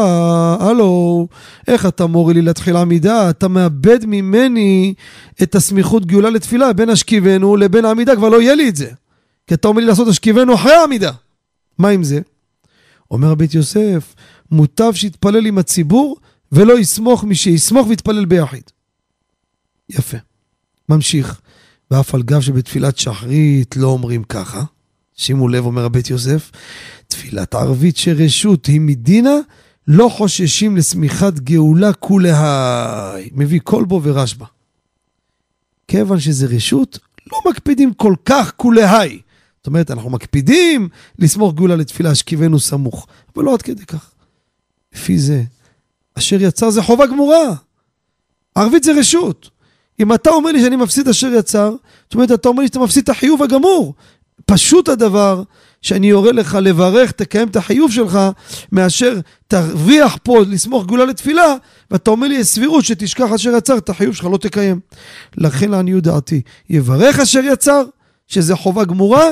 הלו, 0.59 1.27
איך 1.67 1.85
אתה 1.85 2.05
מורה 2.05 2.33
לי 2.33 2.41
להתחיל 2.41 2.75
עמידה? 2.75 3.29
אתה 3.29 3.47
מאבד 3.47 4.05
ממני 4.05 4.93
את 5.43 5.55
הסמיכות 5.55 6.05
גאולה 6.05 6.29
לתפילה, 6.29 6.73
בין 6.73 6.89
השכיבנו 6.89 7.55
לבין 7.55 7.85
העמידה, 7.85 8.15
כבר 8.15 8.29
לא 8.29 8.41
יהיה 8.41 8.55
לי 8.55 8.69
את 8.69 8.75
זה. 8.75 8.91
כי 9.47 9.53
אתה 9.53 9.67
אומר 9.67 9.81
לי 9.81 9.87
לעשות 9.87 10.07
השכיבנו 10.07 10.55
אחרי 10.55 10.73
העמידה. 10.73 11.11
מה 11.77 11.89
עם 11.89 12.03
זה? 12.03 12.19
אומר 13.11 13.31
הבית 13.31 13.53
יוסף, 13.53 14.15
מוטב 14.51 14.91
שיתפלל 14.93 15.45
עם 15.45 15.57
הציבור 15.57 16.17
ולא 16.55 16.79
יסמוך 16.79 17.23
מי 17.23 17.35
שיסמוך 17.35 17.87
ויתפלל 17.87 18.25
ביחיד. 18.25 18.63
יפה. 19.89 20.17
ממשיך. 20.89 21.41
ואף 21.91 22.15
על 22.15 22.23
גב 22.23 22.41
שבתפילת 22.41 22.97
שחרית 22.97 23.77
לא 23.77 23.87
אומרים 23.87 24.23
ככה. 24.23 24.63
שימו 25.17 25.47
לב, 25.47 25.65
אומר 25.65 25.85
הבית 25.85 26.09
יוסף, 26.09 26.51
תפילת 27.07 27.55
ערבית 27.55 27.97
שרשות 27.97 28.65
היא 28.65 28.81
מדינה, 28.81 29.35
לא 29.87 30.09
חוששים 30.09 30.77
לשמיכת 30.77 31.39
גאולה 31.39 31.93
כולהי. 31.93 33.29
מביא 33.31 33.59
כל 33.63 33.85
בו 33.85 34.01
ורשב"א. 34.03 34.45
כיוון 35.87 36.19
שזה 36.19 36.45
רשות, 36.45 36.99
לא 37.31 37.37
מקפידים 37.49 37.93
כל 37.93 38.15
כך 38.25 38.53
כולהי. 38.55 39.19
זאת 39.57 39.67
אומרת, 39.67 39.91
אנחנו 39.91 40.09
מקפידים 40.09 40.89
לסמוך 41.19 41.53
גאולה 41.53 41.75
לתפילה, 41.75 42.09
השכיבנו 42.11 42.59
סמוך, 42.59 43.07
אבל 43.35 43.43
לא 43.43 43.53
עד 43.53 43.61
כדי 43.61 43.85
כך. 43.85 44.11
לפי 44.93 45.19
זה, 45.19 45.43
אשר 46.17 46.41
יצר 46.41 46.69
זה 46.69 46.81
חובה 46.81 47.05
גמורה. 47.05 47.53
ערבית 48.55 48.83
זה 48.83 48.93
רשות. 48.93 49.49
אם 49.99 50.13
אתה 50.13 50.29
אומר 50.29 50.51
לי 50.51 50.61
שאני 50.61 50.75
מפסיד 50.75 51.07
אשר 51.07 51.27
יצר, 51.27 51.75
זאת 52.03 52.13
אומרת, 52.13 52.31
אתה 52.31 52.49
אומר 52.49 52.61
לי 52.61 52.67
שאתה 52.67 52.79
מפסיד 52.79 53.03
את 53.03 53.09
החיוב 53.09 53.43
הגמור. 53.43 53.93
פשוט 54.45 54.89
הדבר 54.89 55.43
שאני 55.81 56.07
יורה 56.07 56.31
לך 56.31 56.57
לברך, 56.61 57.11
תקיים 57.11 57.47
את 57.47 57.55
החיוב 57.55 57.91
שלך, 57.91 58.19
מאשר 58.71 59.19
תרוויח 59.47 60.17
פה 60.23 60.41
לסמוך 60.47 60.85
גאולה 60.85 61.05
לתפילה, 61.05 61.55
ואתה 61.91 62.11
אומר 62.11 62.27
לי, 62.27 62.35
יש 62.35 62.47
סבירות 62.47 62.85
שתשכח 62.85 63.31
אשר 63.35 63.55
יצר, 63.57 63.77
את 63.77 63.89
החיוב 63.89 64.15
שלך 64.15 64.25
לא 64.25 64.37
תקיים. 64.37 64.79
לכן 65.37 65.71
לעניות 65.71 66.03
דעתי, 66.03 66.41
יברך 66.69 67.19
אשר 67.19 67.39
יצר, 67.43 67.83
שזה 68.27 68.55
חובה 68.55 68.85
גמורה, 68.85 69.29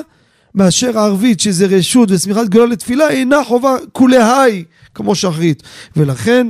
מאשר 0.56 1.00
ערבית, 1.00 1.40
שזה 1.40 1.66
רשות 1.66 2.12
ושמיכת 2.12 2.50
גאולה 2.50 2.72
לתפילה, 2.72 3.10
אינה 3.10 3.44
חובה 3.44 3.76
כולי 3.92 4.64
כמו 4.96 5.16
שחרית. 5.16 5.64
ולכן, 5.96 6.48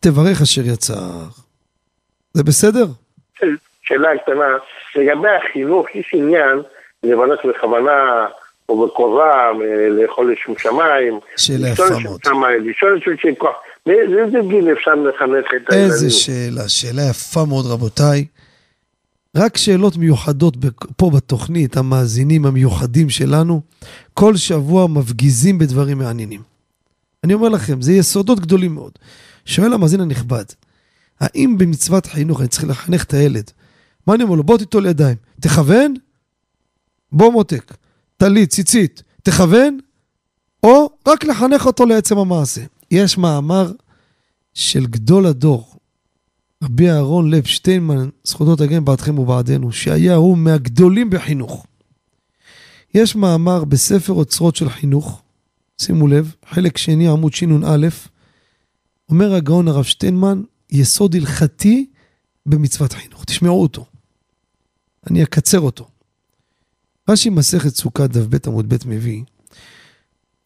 תברך 0.00 0.42
אשר 0.42 0.62
יצר. 0.64 1.10
זה 2.34 2.44
בסדר? 2.44 2.86
שאלה 3.82 4.08
קטנה, 4.22 4.56
לגבי 4.96 5.28
החינוך, 5.28 5.86
יש 5.94 6.10
עניין 6.14 6.58
לבנות 7.02 7.38
בכוונה 7.44 8.26
או 8.68 8.86
בקרובה, 8.86 9.50
לאכול 9.90 10.32
לשום 10.32 10.54
שמיים. 10.58 11.20
שאלה 11.36 11.68
יפה 11.68 11.84
מאוד. 12.02 12.20
לשאול 12.60 12.98
את 13.14 13.20
שום 13.20 13.34
כוח. 13.38 13.56
באיזה 13.86 14.38
גיל 14.48 14.72
אפשר 14.72 14.94
לחנך 14.94 15.46
את 15.46 15.72
הילדים? 15.72 15.84
איזה 15.84 16.10
שאלה, 16.10 16.68
שאלה 16.68 17.02
יפה 17.10 17.44
מאוד 17.44 17.66
רבותיי. 17.66 18.26
רק 19.36 19.56
שאלות 19.56 19.96
מיוחדות 19.96 20.54
פה 20.96 21.10
בתוכנית, 21.16 21.76
המאזינים 21.76 22.46
המיוחדים 22.46 23.10
שלנו, 23.10 23.60
כל 24.14 24.36
שבוע 24.36 24.86
מפגיזים 24.86 25.58
בדברים 25.58 25.98
מעניינים. 25.98 26.40
אני 27.24 27.34
אומר 27.34 27.48
לכם, 27.48 27.80
זה 27.80 27.92
יסודות 27.92 28.40
גדולים 28.40 28.74
מאוד. 28.74 28.92
שואל 29.48 29.72
המאזין 29.72 30.00
הנכבד, 30.00 30.44
האם 31.20 31.58
במצוות 31.58 32.06
חינוך 32.06 32.40
אני 32.40 32.48
צריך 32.48 32.64
לחנך 32.64 33.04
את 33.04 33.14
הילד? 33.14 33.50
מה 34.06 34.14
אני 34.14 34.22
אומר 34.22 34.34
לו? 34.34 34.42
בוא 34.44 34.58
תיטול 34.58 34.86
ידיים. 34.86 35.16
תכוון? 35.40 35.94
בוא 37.12 37.32
מותק. 37.32 37.76
טלית, 38.16 38.50
ציצית. 38.50 39.02
תכוון? 39.22 39.78
או 40.62 40.90
רק 41.08 41.24
לחנך 41.24 41.66
אותו 41.66 41.86
לעצם 41.86 42.18
המעשה. 42.18 42.60
יש 42.90 43.18
מאמר 43.18 43.72
של 44.54 44.86
גדול 44.86 45.26
הדור, 45.26 45.76
רבי 46.64 46.90
אהרון 46.90 47.30
לב 47.30 47.44
שטיינמן, 47.44 48.08
זכותו 48.24 48.56
תגן 48.56 48.84
בעדכם 48.84 49.18
ובעדנו, 49.18 49.72
שהיה 49.72 50.14
הוא 50.14 50.38
מהגדולים 50.38 51.10
בחינוך. 51.10 51.66
יש 52.94 53.16
מאמר 53.16 53.64
בספר 53.64 54.12
אוצרות 54.12 54.56
של 54.56 54.68
חינוך, 54.68 55.22
שימו 55.78 56.06
לב, 56.06 56.34
חלק 56.50 56.78
שני 56.78 57.08
עמוד 57.08 57.34
שנ"א, 57.34 57.86
אומר 59.08 59.34
הגאון 59.34 59.68
הרב 59.68 59.84
שטיינמן, 59.84 60.42
יסוד 60.70 61.14
הלכתי 61.16 61.86
במצוות 62.46 62.92
חינוך. 62.92 63.24
תשמעו 63.24 63.62
אותו. 63.62 63.86
אני 65.10 65.22
אקצר 65.22 65.60
אותו. 65.60 65.88
רש"י 67.08 67.30
מסכת 67.30 67.76
סוכה 67.76 68.06
דף 68.06 68.26
ב' 68.28 68.48
עמוד 68.48 68.74
ב' 68.74 68.76
מביא, 68.86 69.22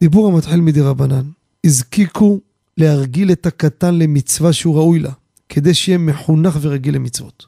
דיבור 0.01 0.27
המתחיל 0.27 0.61
מדי 0.61 0.81
רבנן, 0.81 1.29
הזקיקו 1.65 2.39
להרגיל 2.77 3.31
את 3.31 3.45
הקטן 3.45 3.95
למצווה 3.95 4.53
שהוא 4.53 4.75
ראוי 4.75 4.99
לה, 4.99 5.11
כדי 5.49 5.73
שיהיה 5.73 5.97
מחונך 5.97 6.57
ורגיל 6.61 6.95
למצוות. 6.95 7.45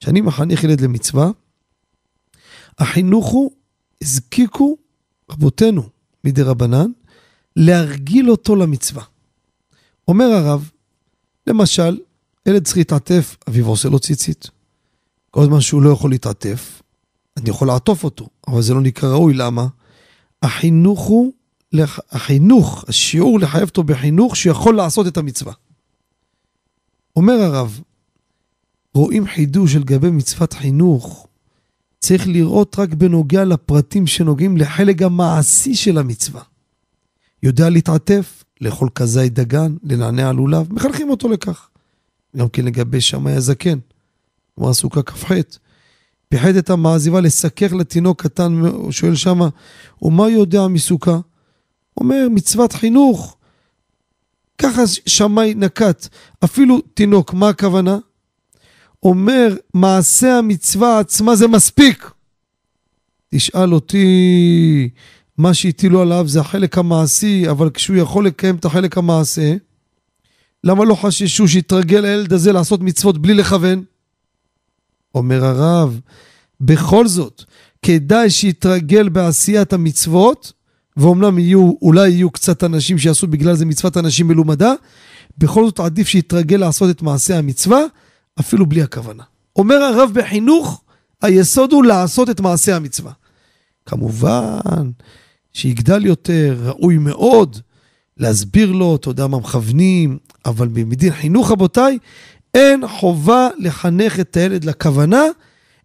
כשאני 0.00 0.20
מחנך 0.20 0.64
ילד 0.64 0.80
למצווה, 0.80 1.30
החינוך 2.78 3.26
הוא, 3.26 3.50
הזקיקו 4.02 4.76
רבותינו 5.30 5.82
מדי 6.24 6.42
רבנן, 6.42 6.90
להרגיל 7.56 8.30
אותו 8.30 8.56
למצווה. 8.56 9.04
אומר 10.10 10.24
הרב, 10.24 10.70
למשל, 11.46 11.98
ילד 12.46 12.64
צריך 12.64 12.76
להתעטף, 12.76 13.36
אביו 13.48 13.66
עושה 13.66 13.88
לו 13.88 13.98
ציצית. 13.98 14.50
כל 15.30 15.44
זמן 15.44 15.60
שהוא 15.60 15.82
לא 15.82 15.90
יכול 15.90 16.10
להתעטף, 16.10 16.82
אני 17.36 17.50
יכול 17.50 17.68
לעטוף 17.68 18.04
אותו, 18.04 18.28
אבל 18.48 18.62
זה 18.62 18.74
לא 18.74 18.80
נקרא 18.80 19.08
ראוי, 19.08 19.34
למה? 19.34 19.66
החינוך 20.42 21.00
הוא, 21.00 21.32
החינוך, 22.10 22.84
השיעור 22.88 23.40
לחייב 23.40 23.68
אותו 23.68 23.82
בחינוך 23.82 24.36
שיכול 24.36 24.76
לעשות 24.76 25.06
את 25.06 25.16
המצווה. 25.16 25.52
אומר 27.16 27.34
הרב, 27.34 27.80
רואים 28.94 29.26
חידוש 29.26 29.76
על 29.76 29.84
גבי 29.84 30.10
מצוות 30.10 30.52
חינוך, 30.52 31.26
צריך 31.98 32.28
לראות 32.28 32.78
רק 32.78 32.94
בנוגע 32.94 33.44
לפרטים 33.44 34.06
שנוגעים 34.06 34.56
לחלק 34.56 35.02
המעשי 35.02 35.74
של 35.74 35.98
המצווה. 35.98 36.42
יודע 37.42 37.70
להתעטף, 37.70 38.44
לאכול 38.60 38.88
כזית 38.94 39.34
דגן, 39.34 39.74
לנענע 39.82 40.32
לולב, 40.32 40.72
מחנכים 40.72 41.10
אותו 41.10 41.28
לכך. 41.28 41.68
גם 42.36 42.48
כן 42.48 42.64
לגבי 42.64 43.00
שמאי 43.00 43.32
הזקן, 43.32 43.78
כמו 44.56 44.70
הסוכה 44.70 45.02
כ"ח. 45.02 45.32
פיחד 46.28 46.56
את 46.56 46.70
המעזיבה 46.70 47.20
לסכך 47.20 47.72
לתינוק 47.72 48.22
קטן, 48.22 48.52
הוא 48.52 48.92
שואל 48.92 49.14
שמה, 49.14 49.48
ומה 50.02 50.28
יודע 50.28 50.68
מסוכה? 50.68 51.18
אומר, 51.96 52.26
מצוות 52.30 52.72
חינוך. 52.72 53.36
ככה 54.58 54.82
שמאי 55.06 55.54
נקט, 55.54 56.08
אפילו 56.44 56.80
תינוק, 56.94 57.34
מה 57.34 57.48
הכוונה? 57.48 57.98
אומר, 59.02 59.56
מעשה 59.74 60.38
המצווה 60.38 60.98
עצמה 60.98 61.36
זה 61.36 61.48
מספיק. 61.48 62.10
תשאל 63.34 63.74
אותי, 63.74 64.90
מה 65.40 65.54
שהטילו 65.54 66.02
עליו 66.02 66.28
זה 66.28 66.40
החלק 66.40 66.78
המעשי, 66.78 67.50
אבל 67.50 67.70
כשהוא 67.70 67.96
יכול 67.96 68.26
לקיים 68.26 68.56
את 68.56 68.64
החלק 68.64 68.98
המעשה, 68.98 69.54
למה 70.64 70.84
לא 70.84 70.94
חששו 70.94 71.48
שיתרגל 71.48 72.04
הילד 72.04 72.32
הזה 72.32 72.52
לעשות 72.52 72.80
מצוות 72.80 73.18
בלי 73.18 73.34
לכוון? 73.34 73.84
אומר 75.14 75.44
הרב, 75.44 76.00
בכל 76.60 77.08
זאת, 77.08 77.44
כדאי 77.82 78.30
שיתרגל 78.30 79.08
בעשיית 79.08 79.72
המצוות, 79.72 80.52
ואומנם 80.96 81.38
יהיו, 81.38 81.72
אולי 81.82 82.10
יהיו 82.10 82.30
קצת 82.30 82.64
אנשים 82.64 82.98
שיעשו 82.98 83.26
בגלל 83.26 83.54
זה 83.54 83.66
מצוות 83.66 83.96
אנשים 83.96 84.28
מלומדה, 84.28 84.72
בכל 85.38 85.66
זאת 85.66 85.80
עדיף 85.80 86.08
שיתרגל 86.08 86.56
לעשות 86.56 86.90
את 86.90 87.02
מעשה 87.02 87.38
המצווה, 87.38 87.80
אפילו 88.40 88.66
בלי 88.66 88.82
הכוונה. 88.82 89.22
אומר 89.56 89.76
הרב 89.76 90.10
בחינוך, 90.14 90.82
היסוד 91.22 91.72
הוא 91.72 91.84
לעשות 91.84 92.30
את 92.30 92.40
מעשה 92.40 92.76
המצווה. 92.76 93.12
כמובן 93.86 94.90
שיגדל 95.52 96.06
יותר, 96.06 96.56
ראוי 96.64 96.98
מאוד 96.98 97.56
להסביר 98.16 98.72
לו, 98.72 98.96
אתה 98.96 99.10
יודע 99.10 99.26
מה 99.26 99.38
מכוונים, 99.38 100.18
אבל 100.44 100.68
במדין 100.68 101.12
חינוך, 101.12 101.50
רבותיי, 101.50 101.98
אין 102.54 102.88
חובה 102.88 103.48
לחנך 103.58 104.20
את 104.20 104.36
הילד 104.36 104.64
לכוונה, 104.64 105.22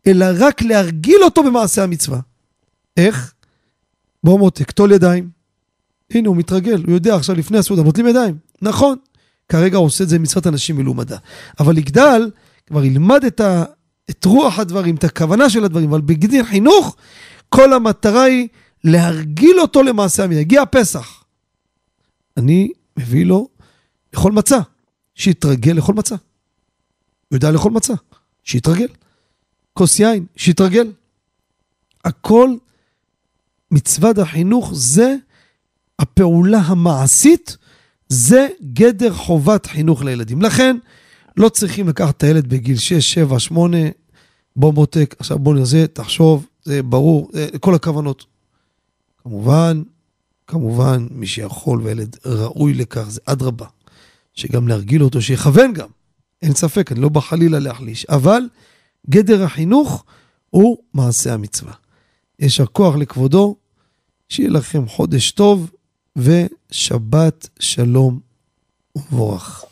אלא 0.07 0.25
רק 0.39 0.61
להרגיל 0.61 1.23
אותו 1.23 1.43
במעשה 1.43 1.83
המצווה. 1.83 2.19
איך? 2.97 3.33
בוא 4.23 4.39
מותק, 4.39 4.71
טול 4.71 4.91
ידיים. 4.91 5.29
הנה, 6.11 6.29
הוא 6.29 6.37
מתרגל, 6.37 6.83
הוא 6.85 6.93
יודע 6.93 7.15
עכשיו 7.15 7.35
לפני 7.35 7.57
הסעודה, 7.57 7.83
נוטלים 7.83 8.07
ידיים. 8.07 8.37
נכון, 8.61 8.97
כרגע 9.49 9.77
הוא 9.77 9.85
עושה 9.85 10.03
את 10.03 10.09
זה 10.09 10.19
מצוות 10.19 10.47
אנשים 10.47 10.77
מלומדה. 10.77 11.17
אבל 11.59 11.77
יגדל, 11.77 12.31
כבר 12.67 12.83
ילמד 12.83 13.25
את, 13.25 13.41
ה, 13.41 13.63
את 14.09 14.25
רוח 14.25 14.59
הדברים, 14.59 14.95
את 14.95 15.03
הכוונה 15.03 15.49
של 15.49 15.63
הדברים, 15.63 15.89
אבל 15.89 16.01
בגדין 16.01 16.45
חינוך, 16.45 16.95
כל 17.49 17.73
המטרה 17.73 18.23
היא 18.23 18.47
להרגיל 18.85 19.59
אותו 19.59 19.83
למעשה 19.83 20.23
המצווה. 20.23 20.41
יגיע 20.41 20.63
פסח. 20.71 21.23
אני 22.37 22.71
מביא 22.97 23.25
לו 23.25 23.49
לאכול 24.13 24.31
מצה, 24.31 24.59
שיתרגל 25.15 25.71
לאכול 25.71 25.95
מצה. 25.95 26.15
הוא 27.29 27.35
יודע 27.35 27.51
לאכול 27.51 27.71
מצה, 27.71 27.93
שיתרגל. 28.43 28.87
כוס 29.73 29.99
יין, 29.99 30.25
שיתרגל. 30.35 30.91
הכל, 32.05 32.49
מצוות 33.71 34.17
החינוך 34.17 34.71
זה 34.73 35.15
הפעולה 35.99 36.57
המעשית, 36.57 37.57
זה 38.09 38.47
גדר 38.73 39.13
חובת 39.13 39.65
חינוך 39.65 40.03
לילדים. 40.03 40.41
לכן, 40.41 40.77
לא 41.37 41.49
צריכים 41.49 41.89
לקחת 41.89 42.17
את 42.17 42.23
הילד 42.23 42.49
בגיל 42.49 42.77
6, 42.77 43.13
7, 43.13 43.39
8, 43.39 43.77
בוא 44.55 44.73
מותק, 44.73 45.15
עכשיו 45.19 45.39
בוא 45.39 45.53
נרזה, 45.53 45.87
תחשוב, 45.87 46.45
זה 46.63 46.83
ברור, 46.83 47.31
כל 47.59 47.75
הכוונות. 47.75 48.34
כמובן, 49.25 49.83
כמובן, 50.47 51.07
מי 51.11 51.27
שיכול 51.27 51.81
וילד 51.81 52.17
ראוי 52.25 52.73
לכך, 52.73 53.09
זה 53.09 53.21
אדרבה. 53.25 53.65
שגם 54.33 54.67
להרגיל 54.67 55.03
אותו, 55.03 55.21
שיכוון 55.21 55.73
גם. 55.73 55.87
אין 56.41 56.53
ספק, 56.53 56.91
אני 56.91 56.99
לא 56.99 57.09
בא 57.09 57.19
חלילה 57.19 57.59
להחליש. 57.59 58.05
אבל 58.05 58.41
גדר 59.09 59.43
החינוך 59.43 60.03
הוא 60.49 60.77
מעשה 60.93 61.33
המצווה. 61.33 61.73
יישר 62.39 62.65
כוח 62.65 62.95
לכבודו, 62.95 63.55
שיהיה 64.29 64.49
לכם 64.49 64.87
חודש 64.87 65.31
טוב 65.31 65.71
ושבת 66.15 67.49
שלום 67.59 68.19
ומבורך. 68.95 69.65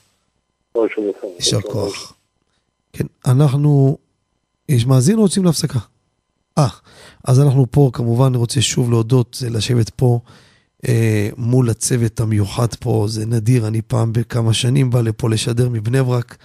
יישר 1.35 1.61
כוח. 1.61 2.13
כן, 2.93 3.05
אנחנו, 3.25 3.97
יש 4.69 4.85
מאזין 4.85 5.17
או 5.17 5.23
יוצאים 5.23 5.45
להפסקה? 5.45 5.79
אה, 6.57 6.67
אז 7.23 7.39
אנחנו 7.39 7.65
פה, 7.71 7.89
כמובן, 7.93 8.25
אני 8.25 8.37
רוצה 8.37 8.61
שוב 8.61 8.89
להודות, 8.89 9.43
לשבת 9.49 9.89
פה 9.89 10.19
אה, 10.87 11.29
מול 11.37 11.69
הצוות 11.69 12.19
המיוחד 12.19 12.75
פה, 12.79 13.05
זה 13.09 13.25
נדיר, 13.25 13.67
אני 13.67 13.81
פעם 13.81 14.13
בכמה 14.13 14.53
שנים 14.53 14.89
בא 14.89 15.01
לפה 15.01 15.29
לשדר 15.29 15.69
מבני 15.69 16.03
ברק, 16.03 16.37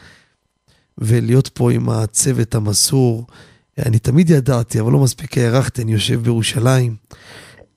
ולהיות 0.98 1.48
פה 1.48 1.72
עם 1.72 1.88
הצוות 1.88 2.54
המסור. 2.54 3.26
אני 3.78 3.98
תמיד 3.98 4.30
ידעתי, 4.30 4.80
אבל 4.80 4.92
לא 4.92 4.98
מספיק 4.98 5.38
הערכתי, 5.38 5.82
אני 5.82 5.92
יושב 5.92 6.22
בירושלים, 6.22 6.96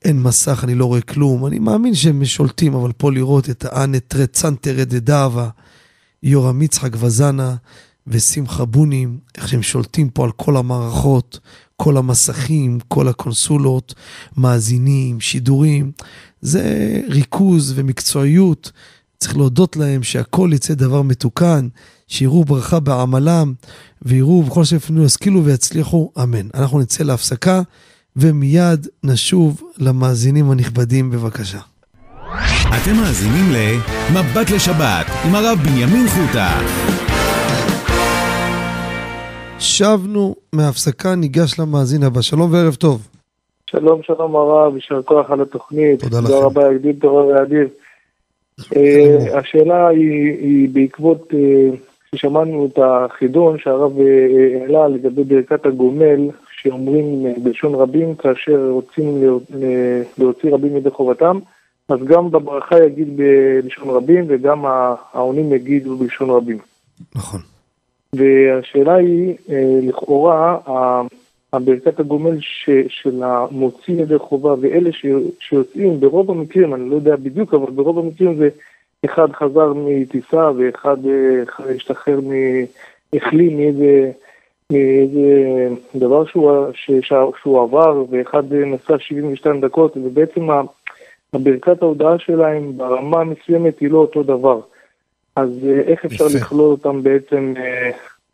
אין 0.06 0.22
מסך, 0.22 0.64
אני 0.64 0.76
לא 0.76 0.86
רואה 0.86 1.02
כלום, 1.02 1.45
אני 1.45 1.60
מאמין 1.60 1.95
שהם 1.95 2.26
שולטים, 2.26 2.73
אבל 2.73 2.91
פה 2.91 3.11
לראות 3.11 3.49
את 3.49 3.65
האנט 3.65 4.15
רצנטר 4.15 4.84
דדאווה, 4.84 5.49
יורם 6.23 6.61
יצחק 6.61 6.91
וזנה 6.99 7.56
ושמחה 8.07 8.65
בונים, 8.65 9.19
איך 9.36 9.48
שהם 9.48 9.61
שולטים 9.61 10.10
פה 10.10 10.23
על 10.23 10.32
כל 10.32 10.57
המערכות, 10.57 11.40
כל 11.83 11.97
המסכים, 11.97 12.79
כל 12.87 13.07
הקונסולות, 13.07 13.93
מאזינים, 14.37 15.19
שידורים. 15.19 15.91
זה 16.41 16.61
ריכוז 17.09 17.73
ומקצועיות. 17.75 18.71
צריך 19.19 19.37
להודות 19.37 19.77
להם 19.77 20.03
שהכל 20.03 20.51
יצא 20.53 20.73
דבר 20.73 21.01
מתוקן, 21.01 21.67
שיראו 22.07 22.45
ברכה 22.45 22.79
בעמלם, 22.79 23.53
ויראו 24.01 24.43
בכל 24.43 24.63
שאפילו 24.63 25.05
ישכילו 25.05 25.45
ויצליחו, 25.45 26.11
אמן. 26.23 26.47
אנחנו 26.53 26.79
נצא 26.79 27.03
להפסקה, 27.03 27.61
ומיד 28.15 28.87
נשוב 29.03 29.61
למאזינים 29.77 30.51
הנכבדים, 30.51 31.11
בבקשה. 31.11 31.59
אתם 32.77 32.95
מאזינים 32.95 33.51
ל"מבט 33.51 34.49
לשבת" 34.49 35.05
עם 35.25 35.35
הרב 35.35 35.59
בנימין 35.63 36.07
חוטה. 36.09 36.61
שבנו 39.61 40.35
מההפסקה, 40.53 41.15
ניגש 41.15 41.59
למאזין 41.59 42.03
הבא. 42.03 42.21
שלום 42.21 42.53
וערב 42.53 42.75
טוב. 42.75 43.07
שלום, 43.69 44.01
שלום 44.03 44.35
הרב, 44.35 44.75
יישר 44.75 45.01
כוח 45.01 45.31
על 45.31 45.41
התוכנית. 45.41 45.99
תודה 46.03 46.19
לכם. 46.19 46.27
תודה 46.27 46.45
רבה, 46.45 46.71
יגדיל 46.75 46.95
תורה 47.01 47.25
ויאדיר. 47.25 47.67
אה, 48.75 49.39
השאלה 49.39 49.88
היא, 49.88 50.69
בעקבות 50.73 51.27
אה, 51.33 51.77
ששמענו 52.15 52.65
את 52.65 52.79
החידון 52.83 53.57
שהרב 53.59 53.91
אה, 53.99 54.05
העלה 54.61 54.88
לגבי 54.88 55.23
ברכת 55.23 55.65
הגומל, 55.65 56.19
שאומרים 56.61 57.25
אה, 57.25 57.31
בלשון 57.43 57.75
רבים 57.75 58.15
כאשר 58.15 58.69
רוצים 58.69 59.23
לה- 59.23 59.29
לה- 59.59 60.03
להוציא 60.17 60.53
רבים 60.53 60.77
ידי 60.77 60.89
חובתם, 60.89 61.39
אז 61.89 61.97
גם 62.05 62.31
בברכה 62.31 62.83
יגיד 62.85 63.17
בלשון 63.17 63.89
רבים 63.89 64.25
וגם 64.27 64.63
העונים 65.13 65.53
יגידו 65.53 65.97
בלשון 65.97 66.29
רבים. 66.29 66.57
נכון. 67.15 67.39
והשאלה 68.15 68.95
היא, 68.95 69.35
אה, 69.49 69.79
לכאורה, 69.81 70.57
הברכת 71.53 71.99
הגומל 71.99 72.38
ש, 72.41 72.69
של 72.88 73.23
המוציא 73.23 74.01
ידי 74.01 74.17
חובה 74.17 74.55
ואלה 74.61 74.91
ש, 74.91 75.05
שיוצאים, 75.39 75.99
ברוב 75.99 76.31
המקרים, 76.31 76.73
אני 76.73 76.89
לא 76.89 76.95
יודע 76.95 77.15
בדיוק, 77.15 77.53
אבל 77.53 77.71
ברוב 77.71 77.99
המקרים 77.99 78.35
זה 78.35 78.49
אחד 79.05 79.31
חזר 79.31 79.73
מטיסה 79.75 80.51
ואחד 80.57 80.97
אה, 81.05 81.73
השתחרר, 81.75 82.19
מ- 82.21 82.65
החלים 83.13 83.57
מאיזה, 83.57 84.11
מאיזה 84.71 85.67
דבר 85.95 86.25
שהוא, 86.25 86.51
ש, 86.73 86.91
שהוא 87.41 87.61
עבר, 87.61 88.03
ואחד 88.09 88.53
אה, 88.53 88.65
נסע 88.65 88.99
72 88.99 89.61
דקות, 89.61 89.97
ובעצם 89.97 90.47
הברכת 91.33 91.81
ההודעה 91.81 92.19
שלהם 92.19 92.77
ברמה 92.77 93.23
מסוימת 93.23 93.79
היא 93.79 93.89
לא 93.91 93.97
אותו 93.97 94.23
דבר. 94.23 94.59
אז 95.35 95.49
אה, 95.63 95.81
איך 95.91 96.05
אפשר 96.05 96.25
יפה. 96.25 96.37
לכלול 96.37 96.71
אותם 96.71 97.03
בעצם 97.03 97.53
אה, 97.57 97.91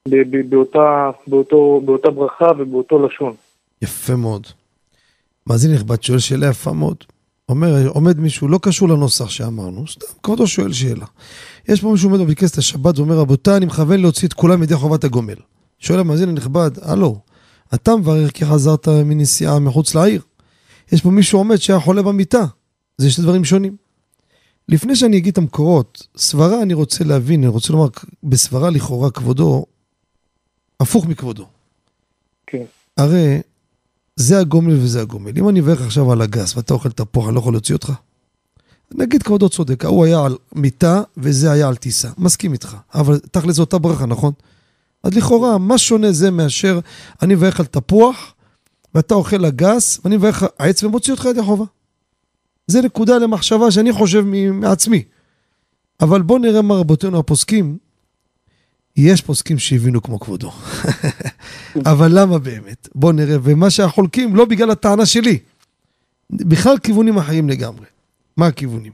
ב- 0.09 0.35
ב- 0.35 0.49
באותה, 0.49 1.09
באותו, 1.27 1.81
באותה 1.85 2.09
ברכה 2.09 2.51
ובאותו 2.57 3.05
לשון? 3.05 3.33
יפה 3.81 4.15
מאוד. 4.15 4.47
מאזין 5.47 5.73
נכבד 5.73 6.03
שואל 6.03 6.19
שאלה 6.19 6.47
יפה 6.47 6.73
מאוד. 6.73 6.97
אומר, 7.49 7.87
עומד 7.87 8.19
מישהו, 8.19 8.47
לא 8.47 8.59
קשור 8.61 8.89
לנוסח 8.89 9.29
שאמרנו, 9.29 9.87
סתם, 9.87 10.05
כבודו 10.23 10.47
שואל 10.47 10.73
שאלה. 10.73 11.05
יש 11.67 11.81
פה 11.81 11.91
מישהו 11.91 12.09
עומד 12.09 12.21
בביקסת 12.21 12.57
השבת 12.57 12.99
ואומר, 12.99 13.15
רבותיי, 13.15 13.57
אני 13.57 13.65
מכוון 13.65 13.99
להוציא 13.99 14.27
את 14.27 14.33
כולם 14.33 14.63
ידי 14.63 14.75
חובת 14.75 15.03
הגומל. 15.03 15.35
שואל 15.79 15.99
המאזין 15.99 16.29
הנכבד, 16.29 16.71
הלו, 16.81 17.19
אתה 17.73 17.95
מברך 17.95 18.31
כי 18.31 18.45
חזרת 18.45 18.87
מנסיעה 18.87 19.59
מחוץ 19.59 19.95
לעיר. 19.95 20.21
יש 20.91 21.01
פה 21.01 21.09
מישהו 21.09 21.39
עומד 21.39 21.55
שהיה 21.55 21.79
חולה 21.79 22.01
במיטה. 22.01 22.45
זה 22.97 23.11
שני 23.11 23.23
דברים 23.23 23.43
שונים. 23.43 23.86
לפני 24.69 24.95
שאני 24.95 25.17
אגיד 25.17 25.31
את 25.31 25.37
המקורות, 25.37 26.07
סברה 26.17 26.61
אני 26.61 26.73
רוצה 26.73 27.03
להבין, 27.03 27.39
אני 27.39 27.47
רוצה 27.47 27.73
לומר, 27.73 27.87
בסברה 28.23 28.69
לכאורה 28.69 29.11
כבודו, 29.11 29.65
הפוך 30.79 31.05
מכבודו. 31.05 31.45
כן. 32.47 32.63
הרי 32.97 33.41
זה 34.15 34.39
הגומל 34.39 34.73
וזה 34.73 35.01
הגומל. 35.01 35.31
אם 35.37 35.49
אני 35.49 35.59
אברך 35.59 35.81
עכשיו 35.81 36.11
על 36.11 36.21
הגס 36.21 36.55
ואתה 36.55 36.73
אוכל 36.73 36.89
תפוח, 36.89 37.27
אני 37.27 37.35
לא 37.35 37.39
יכול 37.39 37.53
להוציא 37.53 37.75
אותך? 37.75 37.93
נגיד 38.95 39.23
כבודו 39.23 39.49
צודק, 39.49 39.85
ההוא 39.85 40.05
היה 40.05 40.25
על 40.25 40.37
מיטה 40.55 41.01
וזה 41.17 41.51
היה 41.51 41.67
על 41.67 41.75
טיסה. 41.75 42.09
מסכים 42.17 42.53
איתך. 42.53 42.77
אבל 42.93 43.19
תכל'ס 43.31 43.55
זו 43.55 43.61
אותה 43.63 43.77
ברכה, 43.77 44.05
נכון? 44.05 44.33
אז 45.03 45.13
לכאורה, 45.13 45.57
מה 45.57 45.77
שונה 45.77 46.11
זה 46.11 46.31
מאשר 46.31 46.79
אני 47.21 47.35
מברך 47.35 47.59
על 47.59 47.65
תפוח 47.65 48.33
ואתה 48.95 49.15
אוכל 49.15 49.45
הגס 49.45 49.99
ואני 50.03 50.17
מברך 50.17 50.43
עץ 50.57 50.83
ומוציא 50.83 51.13
אותך 51.13 51.25
ידי 51.25 51.43
חובה. 51.43 51.65
זה 52.67 52.81
נקודה 52.81 53.17
למחשבה 53.17 53.71
שאני 53.71 53.93
חושב 53.93 54.25
מעצמי. 54.53 55.03
אבל 56.01 56.21
בואו 56.21 56.39
נראה 56.39 56.61
מה 56.61 56.75
רבותינו 56.75 57.19
הפוסקים. 57.19 57.77
יש 58.95 59.21
פוסקים 59.21 59.59
שהבינו 59.59 60.01
כמו 60.01 60.19
כבודו. 60.19 60.51
אבל 61.91 62.19
למה 62.19 62.39
באמת? 62.39 62.89
בואו 62.95 63.11
נראה. 63.11 63.37
ומה 63.43 63.69
שהחולקים, 63.69 64.35
לא 64.35 64.45
בגלל 64.45 64.71
הטענה 64.71 65.05
שלי. 65.05 65.39
בכלל 66.29 66.77
כיוונים 66.77 67.17
אחרים 67.17 67.49
לגמרי. 67.49 67.85
מה 68.37 68.47
הכיוונים? 68.47 68.91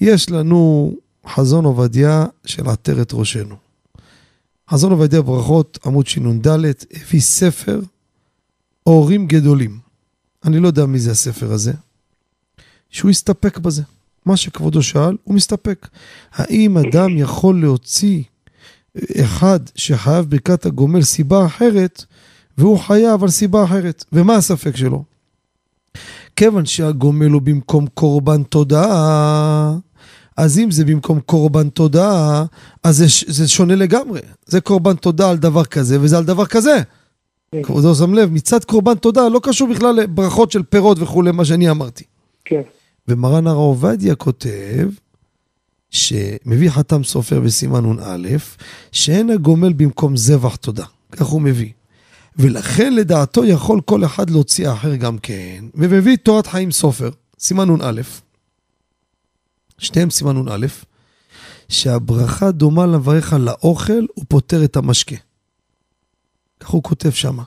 יש 0.00 0.30
לנו 0.30 0.92
חזון 1.26 1.64
עובדיה 1.64 2.26
של 2.46 2.68
עטרת 2.68 3.10
ראשנו. 3.12 3.56
חזון 4.70 4.92
עובדיה 4.92 5.22
ברכות, 5.22 5.78
עמוד 5.86 6.06
שנ"ד, 6.06 6.46
הביא 6.94 7.20
ספר 7.20 7.80
הורים 8.82 9.26
גדולים. 9.26 9.78
אני 10.44 10.58
לא 10.58 10.66
יודע 10.66 10.86
מי 10.86 10.98
זה 10.98 11.10
הספר 11.10 11.52
הזה. 11.52 11.72
שהוא 12.90 13.10
יסתפק 13.10 13.58
בזה. 13.58 13.82
מה 14.26 14.36
שכבודו 14.36 14.82
שאל, 14.82 15.16
הוא 15.24 15.34
מסתפק. 15.34 15.88
האם 16.32 16.78
אדם 16.78 17.18
יכול 17.18 17.60
להוציא 17.60 18.22
אחד 19.20 19.60
שחייב 19.74 20.24
ברכת 20.24 20.66
הגומל 20.66 21.02
סיבה 21.02 21.46
אחרת, 21.46 22.04
והוא 22.58 22.78
חייב 22.78 23.22
על 23.22 23.30
סיבה 23.30 23.64
אחרת. 23.64 24.04
ומה 24.12 24.36
הספק 24.36 24.76
שלו? 24.76 25.04
כיוון 26.36 26.66
שהגומל 26.66 27.30
הוא 27.30 27.42
במקום 27.42 27.86
קורבן 27.86 28.42
תודעה, 28.42 29.76
אז 30.36 30.58
אם 30.58 30.70
זה 30.70 30.84
במקום 30.84 31.20
קורבן 31.20 31.68
תודעה, 31.68 32.44
אז 32.82 32.96
זה, 32.96 33.06
זה 33.26 33.48
שונה 33.48 33.74
לגמרי. 33.74 34.20
זה 34.46 34.60
קורבן 34.60 34.94
תודה 34.94 35.30
על 35.30 35.36
דבר 35.36 35.64
כזה, 35.64 36.00
וזה 36.00 36.18
על 36.18 36.24
דבר 36.24 36.46
כזה. 36.46 36.82
כן. 37.52 37.62
כבודו 37.62 37.94
שם 37.94 38.14
לב, 38.14 38.32
מצד 38.32 38.64
קורבן 38.64 38.94
תודה 38.94 39.28
לא 39.28 39.40
קשור 39.42 39.68
בכלל 39.68 39.94
לברכות 39.94 40.52
של 40.52 40.62
פירות 40.62 40.98
וכולי, 41.00 41.32
מה 41.32 41.44
שאני 41.44 41.70
אמרתי. 41.70 42.04
כן. 42.44 42.62
ומרן 43.08 43.46
הר 43.46 43.54
עובדיה 43.54 44.14
כותב, 44.14 44.88
שמביא 45.90 46.70
חתם 46.70 47.04
סופר 47.04 47.40
בסימן 47.40 47.86
נ"א, 47.86 48.28
שאין 48.92 49.30
הגומל 49.30 49.72
במקום 49.72 50.16
זבח 50.16 50.56
תודה. 50.56 50.84
כך 51.12 51.26
הוא 51.26 51.42
מביא. 51.42 51.72
ולכן 52.36 52.94
לדעתו 52.94 53.44
יכול 53.44 53.80
כל 53.80 54.04
אחד 54.04 54.30
להוציא 54.30 54.72
אחר 54.72 54.94
גם 54.96 55.18
כן, 55.18 55.64
ומביא 55.74 56.16
תורת 56.16 56.46
חיים 56.46 56.70
סופר, 56.70 57.10
סימן 57.38 57.70
נ"א. 57.70 58.00
שניהם 59.78 60.10
סימן 60.10 60.36
נ"א, 60.36 60.66
שהברכה 61.68 62.50
דומה 62.50 62.86
למברך 62.86 63.32
על 63.32 63.48
האוכל 63.48 64.06
ופותר 64.18 64.64
את 64.64 64.76
המשקה. 64.76 65.16
כך 66.60 66.68
הוא 66.68 66.82
כותב 66.82 67.10
שמה. 67.10 67.42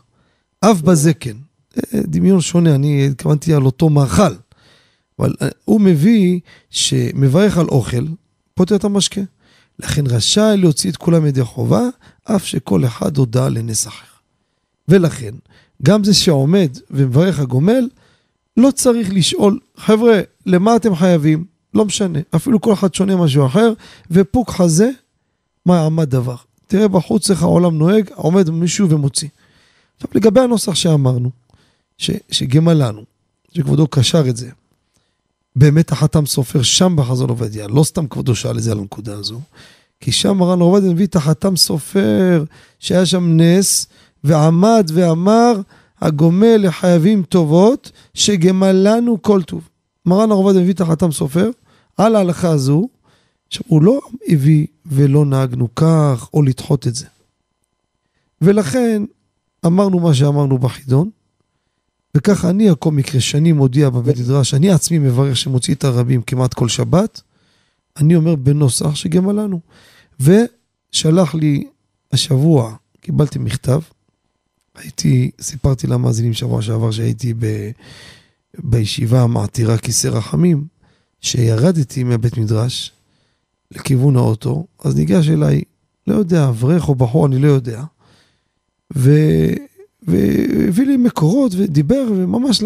אף 0.59 0.81
בזה 0.81 1.13
כן. 1.13 1.37
אה, 1.77 1.99
דמיון 2.03 2.41
שונה, 2.41 2.75
אני 2.75 3.07
התכוונתי 3.07 3.53
על 3.53 3.65
אותו 3.65 3.89
מאכל. 3.89 4.33
אבל 5.21 5.33
אה, 5.41 5.47
הוא 5.65 5.81
מביא 5.81 6.39
שמברך 6.69 7.57
על 7.57 7.67
אוכל, 7.67 8.05
פותר 8.53 8.75
את 8.75 8.83
המשקה. 8.83 9.21
לכן 9.79 10.07
רשאי 10.07 10.57
להוציא 10.57 10.91
את 10.91 10.97
כולם 10.97 11.25
ידי 11.25 11.43
חובה, 11.43 11.81
אף 12.23 12.45
שכל 12.45 12.85
אחד 12.85 13.17
הודה 13.17 13.49
לנס 13.49 13.87
אחר. 13.87 14.05
ולכן, 14.87 15.33
גם 15.83 16.03
זה 16.03 16.13
שעומד 16.13 16.77
ומברך 16.91 17.39
הגומל, 17.39 17.89
לא 18.57 18.71
צריך 18.71 19.13
לשאול, 19.13 19.59
חבר'ה, 19.77 20.19
למה 20.45 20.75
אתם 20.75 20.95
חייבים? 20.95 21.45
לא 21.73 21.85
משנה, 21.85 22.19
אפילו 22.35 22.61
כל 22.61 22.73
אחד 22.73 22.93
שונה 22.93 23.15
משהו 23.15 23.45
אחר, 23.45 23.73
ופוק 24.11 24.51
חזה, 24.51 24.89
מה 25.65 25.85
עמד 25.85 26.09
דבר. 26.09 26.35
תראה 26.67 26.87
בחוץ 26.87 27.31
איך 27.31 27.43
העולם 27.43 27.77
נוהג, 27.77 28.09
עומד 28.15 28.49
מישהו 28.49 28.89
ומוציא. 28.89 29.29
עכשיו, 29.95 30.09
לגבי 30.15 30.41
הנוסח 30.41 30.75
שאמרנו, 30.75 31.29
ש, 31.97 32.11
שגמלנו, 32.31 33.03
שכבודו 33.55 33.87
קשר 33.87 34.29
את 34.29 34.37
זה, 34.37 34.49
באמת 35.55 35.91
החתם 35.91 36.25
סופר 36.25 36.61
שם 36.61 36.95
בחזון 36.95 37.29
עובדיה, 37.29 37.67
לא 37.67 37.83
סתם 37.83 38.07
כבודו 38.07 38.35
שאל 38.35 38.57
את 38.57 38.63
זה 38.63 38.71
על 38.71 38.79
הנקודה 38.79 39.17
הזו, 39.17 39.39
כי 39.99 40.11
שם 40.11 40.37
מרן 40.37 40.59
עובדיה 40.59 40.89
מביא 40.89 41.05
את 41.05 41.15
החתם 41.15 41.55
סופר, 41.55 42.43
שהיה 42.79 43.05
שם 43.05 43.37
נס, 43.37 43.87
ועמד 44.23 44.91
ואמר, 44.93 45.61
הגומל 46.01 46.57
לחייבים 46.57 47.23
טובות, 47.23 47.91
שגמלנו 48.13 49.21
כל 49.21 49.41
טוב. 49.43 49.69
מרן 50.05 50.31
עובדיה 50.31 50.61
מביא 50.61 50.73
את 50.73 50.81
החתם 50.81 51.11
סופר, 51.11 51.49
על 51.97 52.15
ההלכה 52.15 52.49
הזו, 52.49 52.87
עכשיו, 53.47 53.63
הוא 53.67 53.83
לא 53.83 53.99
הביא 54.27 54.67
ולא 54.85 55.25
נהגנו 55.25 55.75
כך, 55.75 56.29
או 56.33 56.43
לדחות 56.43 56.87
את 56.87 56.95
זה. 56.95 57.05
ולכן, 58.41 59.03
אמרנו 59.65 59.99
מה 59.99 60.13
שאמרנו 60.13 60.57
בחידון, 60.57 61.09
וככה 62.15 62.49
אני, 62.49 62.69
הכל 62.69 62.91
מקרה, 62.91 63.21
שאני 63.21 63.51
מודיע 63.51 63.89
בבית 63.89 64.17
מדרש, 64.17 64.53
אני 64.53 64.71
עצמי 64.71 64.99
מברך 64.99 65.37
שמוציא 65.37 65.75
את 65.75 65.83
הרבים 65.83 66.21
כמעט 66.21 66.53
כל 66.53 66.69
שבת, 66.69 67.21
אני 67.97 68.15
אומר 68.15 68.35
בנוסח 68.35 68.95
שגמלנו. 68.95 69.59
ושלח 70.19 71.35
לי 71.35 71.67
השבוע, 72.11 72.75
קיבלתי 73.01 73.39
מכתב, 73.39 73.79
הייתי, 74.75 75.31
סיפרתי 75.41 75.87
למאזינים 75.87 76.33
שבוע 76.33 76.61
שעבר 76.61 76.91
שהייתי 76.91 77.33
ב, 77.33 77.71
בישיבה 78.57 79.21
המעתירה 79.21 79.77
כיסא 79.77 80.07
רחמים, 80.07 80.65
שירדתי 81.21 82.03
מהבית 82.03 82.37
מדרש 82.37 82.91
לכיוון 83.71 84.15
האוטו, 84.15 84.65
אז 84.83 84.95
ניגש 84.95 85.29
אליי, 85.29 85.61
לא 86.07 86.15
יודע, 86.15 86.49
אברך 86.49 86.89
או 86.89 86.95
בחור, 86.95 87.25
אני 87.25 87.39
לא 87.39 87.47
יודע, 87.47 87.83
והביא 90.01 90.85
לי 90.85 90.97
מקורות 90.97 91.51
ודיבר 91.57 92.05
וממש 92.09 92.63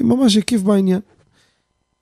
ממש 0.00 0.36
הקיף 0.36 0.62
בעניין. 0.62 1.00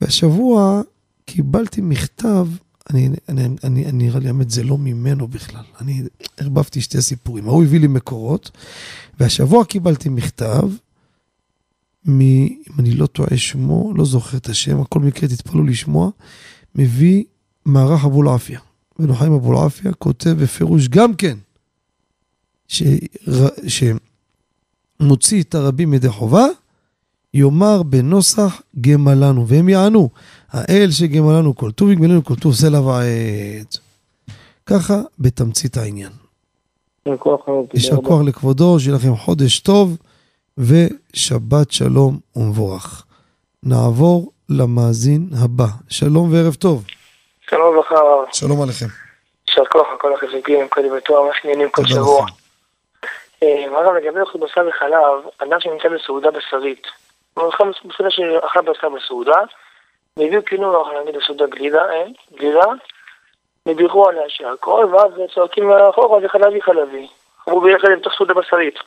והשבוע 0.00 0.82
קיבלתי 1.24 1.80
מכתב, 1.80 2.48
אני, 2.90 3.08
אני, 3.28 3.48
אני, 3.64 3.86
אני 3.86 3.92
נראה 3.92 4.20
לי, 4.20 4.28
האמת, 4.28 4.50
זה 4.50 4.62
לא 4.62 4.78
ממנו 4.78 5.28
בכלל. 5.28 5.62
אני 5.80 6.02
ערבבתי 6.36 6.80
שתי 6.80 7.02
סיפורים. 7.02 7.48
ההוא 7.48 7.64
הביא 7.64 7.80
לי 7.80 7.86
מקורות, 7.86 8.50
והשבוע 9.20 9.64
קיבלתי 9.64 10.08
מכתב 10.08 10.68
מ... 12.08 12.20
אם 12.20 12.72
אני 12.78 12.90
לא 12.90 13.06
טועה 13.06 13.36
שמו, 13.36 13.92
לא 13.96 14.04
זוכר 14.04 14.36
את 14.36 14.48
השם, 14.48 14.80
הכל 14.80 15.00
מקרה, 15.00 15.28
תתפלאו 15.28 15.64
לשמוע, 15.64 16.10
מביא 16.74 17.24
מערך 17.66 18.04
אבולעפיה. 18.04 18.60
ונוחיים 18.98 19.32
אבולעפיה 19.32 19.92
כותב 19.92 20.30
בפירוש 20.30 20.88
גם 20.88 21.14
כן, 21.14 21.38
ש... 22.68 22.82
שמוציא 25.02 25.42
את 25.42 25.54
הרבים 25.54 25.94
ידי 25.94 26.08
חובה, 26.08 26.46
יאמר 27.34 27.82
בנוסח 27.82 28.62
גמלנו, 28.80 29.48
והם 29.48 29.68
יענו, 29.68 30.08
האל 30.50 30.90
שגמלנו 30.90 31.56
כל 31.56 31.70
טוב, 31.70 31.90
יגמלנו 31.90 32.24
כל 32.24 32.34
טוב, 32.34 32.54
סלע 32.54 32.80
ועט. 32.80 33.76
ככה 34.66 34.94
בתמצית 35.18 35.76
העניין. 35.76 36.12
יישר 37.74 37.96
כוח 37.96 38.20
לכבודו, 38.26 38.80
שיהיה 38.80 38.96
לכם 38.96 39.16
חודש 39.16 39.60
טוב. 39.60 39.96
ושבת 40.58 41.70
שלום 41.70 42.18
ומבורך. 42.36 43.04
נעבור 43.62 44.32
למאזין 44.48 45.28
הבא. 45.42 45.66
שלום 45.88 46.32
וערב 46.32 46.54
טוב. 46.54 46.84
שלום 47.50 47.74
וברכה. 47.74 47.94
שלום 48.32 48.62
עליכם. 48.62 48.86
יישר 49.48 49.62
כוח 49.72 49.86
לכל 49.94 50.14
החזקים, 50.14 50.68
כל 50.68 50.80
דברי 50.86 51.00
מה 51.08 51.30
שעניינים 51.40 51.68
כל 51.70 51.86
שבוע. 51.86 52.26
הרב, 53.42 53.94
לגבי 53.94 54.20
אוכל 54.20 54.38
בשר 54.38 54.66
וחלב, 54.68 55.28
אדם 55.38 55.60
שנמצא 55.60 55.88
בסעודה 55.88 56.30
בשרית, 56.30 56.86
הוא 57.34 57.48
אכל 57.48 57.70
בסעודה 57.70 58.10
שאכל 58.10 58.60
בשר 58.60 58.88
בסעודה, 58.88 59.42
והביאו 60.16 60.44
כאילו, 60.44 60.84
נגיד 61.02 61.16
בסעודה 61.16 61.46
גלידה, 61.46 61.92
אין, 61.92 62.12
גלידה, 62.34 62.64
ובירכו 63.66 64.08
עליה 64.08 64.28
שהכל, 64.28 64.86
ואז 64.92 65.12
צועקים 65.34 65.68
מאחורה, 65.68 66.20
זה 66.20 66.28
חלבי 66.28 66.62
חלבי. 66.62 67.08
אמרו 67.48 67.60
ביחד 67.60 67.88
עם 67.90 67.98
סעודה 68.16 68.34
בשרית. 68.34 68.78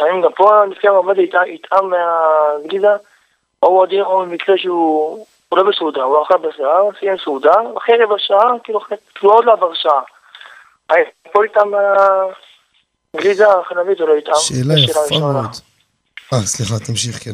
האם 0.00 0.20
גם 0.22 0.32
פה 0.32 0.64
לפי 0.64 0.88
המעמד 0.88 1.18
יטעם 1.46 1.90
מהגלידה, 1.90 2.96
או 3.62 3.68
הוא 3.68 3.82
עדין, 3.82 4.02
או 4.02 4.20
במקרה 4.20 4.58
שהוא 4.58 5.26
לא 5.52 5.62
בסעודה, 5.62 6.02
הוא 6.02 6.22
אכל 6.22 6.36
בשר, 6.36 6.88
סיים 6.98 7.18
סעודה, 7.18 7.52
אחרי 7.76 7.96
רבע 8.04 8.14
שעה, 8.18 8.52
כאילו, 8.64 8.80
כאילו 9.14 9.32
עוד 9.32 9.44
לא 9.44 9.52
עבר 9.52 9.74
שעה. 9.74 10.02
פה 11.32 11.46
יטעם 11.46 11.74
מהגלידה 13.16 13.60
החלבית 13.60 14.00
או 14.00 14.06
לא 14.06 14.18
יטעם? 14.18 14.34
שאלה 14.38 14.74
יפה 14.78 15.18
מאוד. 15.20 15.34
אה, 16.32 16.40
סליחה, 16.40 16.74
תמשיך, 16.86 17.24
כן. 17.24 17.32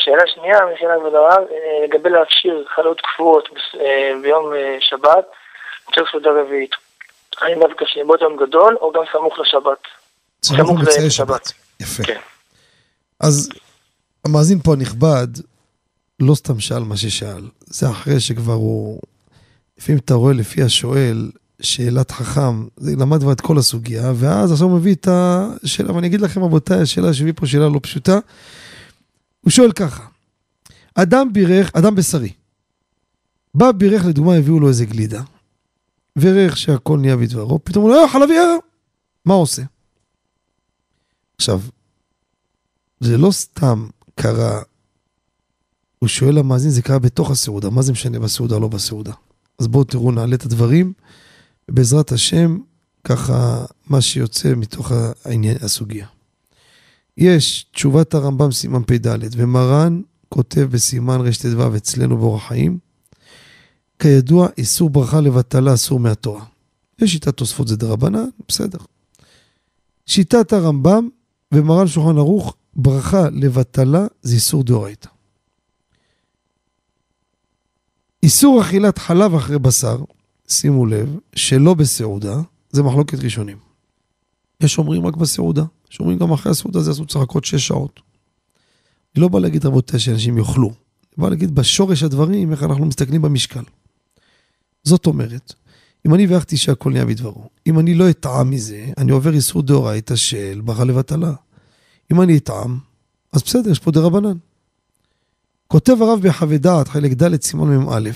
שאלה 0.00 0.22
שנייה, 0.34 0.58
מחילה 0.74 0.94
כבוד 0.98 1.14
הרב, 1.14 1.44
אה, 1.50 1.86
לגבי 1.86 2.10
להפשיר 2.10 2.64
חלות 2.74 3.00
קפואות 3.00 3.48
אה, 3.80 4.12
ביום 4.22 4.54
אה, 4.54 4.76
שבת, 4.80 5.24
צריך 5.94 6.10
סעודה 6.10 6.30
רביעית. 6.30 6.70
האם 7.40 7.60
דווקא 7.60 7.84
שיהיה 7.84 8.06
באותו 8.06 8.24
יום 8.24 8.36
גדול, 8.46 8.76
או 8.80 8.92
גם 8.92 9.02
סמוך 9.12 9.38
לשבת? 9.38 9.78
סמוך 10.44 10.70
למוצאי 10.70 11.10
שבת. 11.10 11.52
יפה. 11.80 12.02
כן. 12.02 12.20
אז 13.20 13.50
המאזין 14.24 14.58
פה 14.58 14.72
הנכבד 14.72 15.28
לא 16.20 16.34
סתם 16.34 16.60
שאל 16.60 16.82
מה 16.82 16.96
ששאל, 16.96 17.42
זה 17.60 17.90
אחרי 17.90 18.20
שכבר 18.20 18.52
הוא, 18.52 19.00
לפעמים 19.78 20.00
אתה 20.04 20.14
רואה 20.14 20.32
לפי 20.32 20.62
השואל, 20.62 21.30
שאלת 21.62 22.10
חכם, 22.10 22.66
למד 22.78 23.20
כבר 23.20 23.32
את 23.32 23.40
כל 23.40 23.58
הסוגיה, 23.58 24.12
ואז 24.16 24.52
עכשיו 24.52 24.68
הוא 24.68 24.76
מביא 24.76 24.94
את 24.94 25.08
השאלה, 25.10 25.92
ואני 25.92 26.06
אגיד 26.06 26.20
לכם 26.20 26.42
רבותיי, 26.42 26.80
השאלה 26.80 27.14
שהביא 27.14 27.32
פה 27.36 27.46
שאלה 27.46 27.68
לא 27.68 27.80
פשוטה. 27.82 28.18
הוא 29.40 29.50
שואל 29.50 29.72
ככה, 29.72 30.06
אדם 30.94 31.32
בירך, 31.32 31.70
אדם 31.74 31.94
בשרי, 31.94 32.32
בא 33.54 33.72
בירך, 33.72 34.04
לדוגמה, 34.04 34.34
הביאו 34.34 34.60
לו 34.60 34.68
איזה 34.68 34.84
גלידה, 34.84 35.22
וריח 36.16 36.56
שהכל 36.56 36.98
נהיה 36.98 37.16
בדברו, 37.16 37.64
פתאום 37.64 37.84
הוא 37.84 37.94
אה, 37.94 38.08
חלבי, 38.08 38.38
אה, 38.38 38.56
מה 39.24 39.34
הוא 39.34 39.42
עושה? 39.42 39.62
עכשיו, 41.36 41.60
זה 43.00 43.18
לא 43.18 43.30
סתם 43.30 43.86
קרה, 44.14 44.62
הוא 45.98 46.08
שואל 46.08 46.34
למאזין, 46.34 46.70
זה 46.70 46.82
קרה 46.82 46.98
בתוך 46.98 47.30
הסעודה, 47.30 47.70
מה 47.70 47.82
זה 47.82 47.92
משנה 47.92 48.18
בסעודה 48.18 48.54
או 48.54 48.60
לא 48.60 48.68
בסעודה? 48.68 49.12
אז 49.58 49.68
בואו 49.68 49.84
תראו, 49.84 50.12
נעלה 50.12 50.34
את 50.34 50.44
הדברים, 50.44 50.92
ובעזרת 51.68 52.12
השם, 52.12 52.58
ככה 53.04 53.64
מה 53.86 54.00
שיוצא 54.00 54.54
מתוך 54.56 54.92
העניין, 55.24 55.56
הסוגיה. 55.60 56.06
יש 57.16 57.66
תשובת 57.72 58.14
הרמב"ם 58.14 58.52
סימן 58.52 58.82
פ"ד, 58.86 59.18
ומרן 59.32 60.00
כותב 60.28 60.68
בסימן 60.70 61.20
רט"ו 61.20 61.76
אצלנו 61.76 62.16
באורח 62.16 62.48
חיים, 62.48 62.78
כידוע, 63.98 64.48
איסור 64.58 64.90
ברכה 64.90 65.20
לבטלה 65.20 65.74
אסור 65.74 66.00
מהתורה. 66.00 66.44
יש 66.98 67.12
שיטת 67.12 67.36
תוספות 67.36 67.68
זה 67.68 67.76
דרבנן, 67.76 68.28
בסדר. 68.48 68.78
שיטת 70.06 70.52
הרמב"ם 70.52 71.08
ומרן 71.52 71.88
שולחן 71.88 72.18
ערוך, 72.18 72.54
ברכה 72.76 73.30
לבטלה 73.32 74.06
זה 74.22 74.34
איסור 74.34 74.64
דאורייתא. 74.64 75.08
איסור 78.22 78.60
אכילת 78.60 78.98
חלב 78.98 79.34
אחרי 79.34 79.58
בשר, 79.58 79.98
שימו 80.48 80.86
לב, 80.86 81.16
שלא 81.34 81.74
בסעודה, 81.74 82.40
זה 82.70 82.82
מחלוקת 82.82 83.18
ראשונים. 83.18 83.56
יש 84.60 84.78
אומרים 84.78 85.06
רק 85.06 85.16
בסעודה, 85.16 85.64
יש 85.92 86.00
אומרים 86.00 86.18
גם 86.18 86.32
אחרי 86.32 86.52
הסעודה 86.52 86.80
זה 86.80 86.92
צריך 86.92 87.16
לחכות 87.16 87.44
שש 87.44 87.66
שעות. 87.66 88.00
אני 89.14 89.22
לא 89.22 89.28
בא 89.28 89.38
להגיד 89.38 89.66
רבותיי 89.66 90.00
שאנשים 90.00 90.38
יאכלו, 90.38 90.68
אני 90.68 91.22
בא 91.22 91.28
להגיד 91.28 91.54
בשורש 91.54 92.02
הדברים 92.02 92.52
איך 92.52 92.62
אנחנו 92.62 92.86
מסתכלים 92.86 93.22
במשקל. 93.22 93.62
זאת 94.84 95.06
אומרת, 95.06 95.54
אם 96.06 96.14
אני 96.14 96.26
ואחתי 96.26 96.56
שהכל 96.56 96.92
נהיה 96.92 97.06
בדברו, 97.06 97.48
אם 97.66 97.78
אני 97.78 97.94
לא 97.94 98.10
אטעם 98.10 98.50
מזה, 98.50 98.86
אני 98.98 99.12
עובר 99.12 99.34
איסור 99.34 99.62
דאורייתא 99.62 100.16
של 100.16 100.60
ברכה 100.64 100.84
לבטלה. 100.84 101.32
אם 102.12 102.22
אני 102.22 102.36
אטעם, 102.38 102.78
אז 103.32 103.42
בסדר, 103.42 103.70
יש 103.70 103.78
פה 103.78 103.90
דרבנן. 103.90 104.36
כותב 105.68 105.96
הרב 106.00 106.20
בחווה 106.22 106.58
דעת, 106.58 106.88
חלק 106.88 107.12
ד' 107.12 107.42
סימן 107.42 107.76
מ"א, 107.76 108.10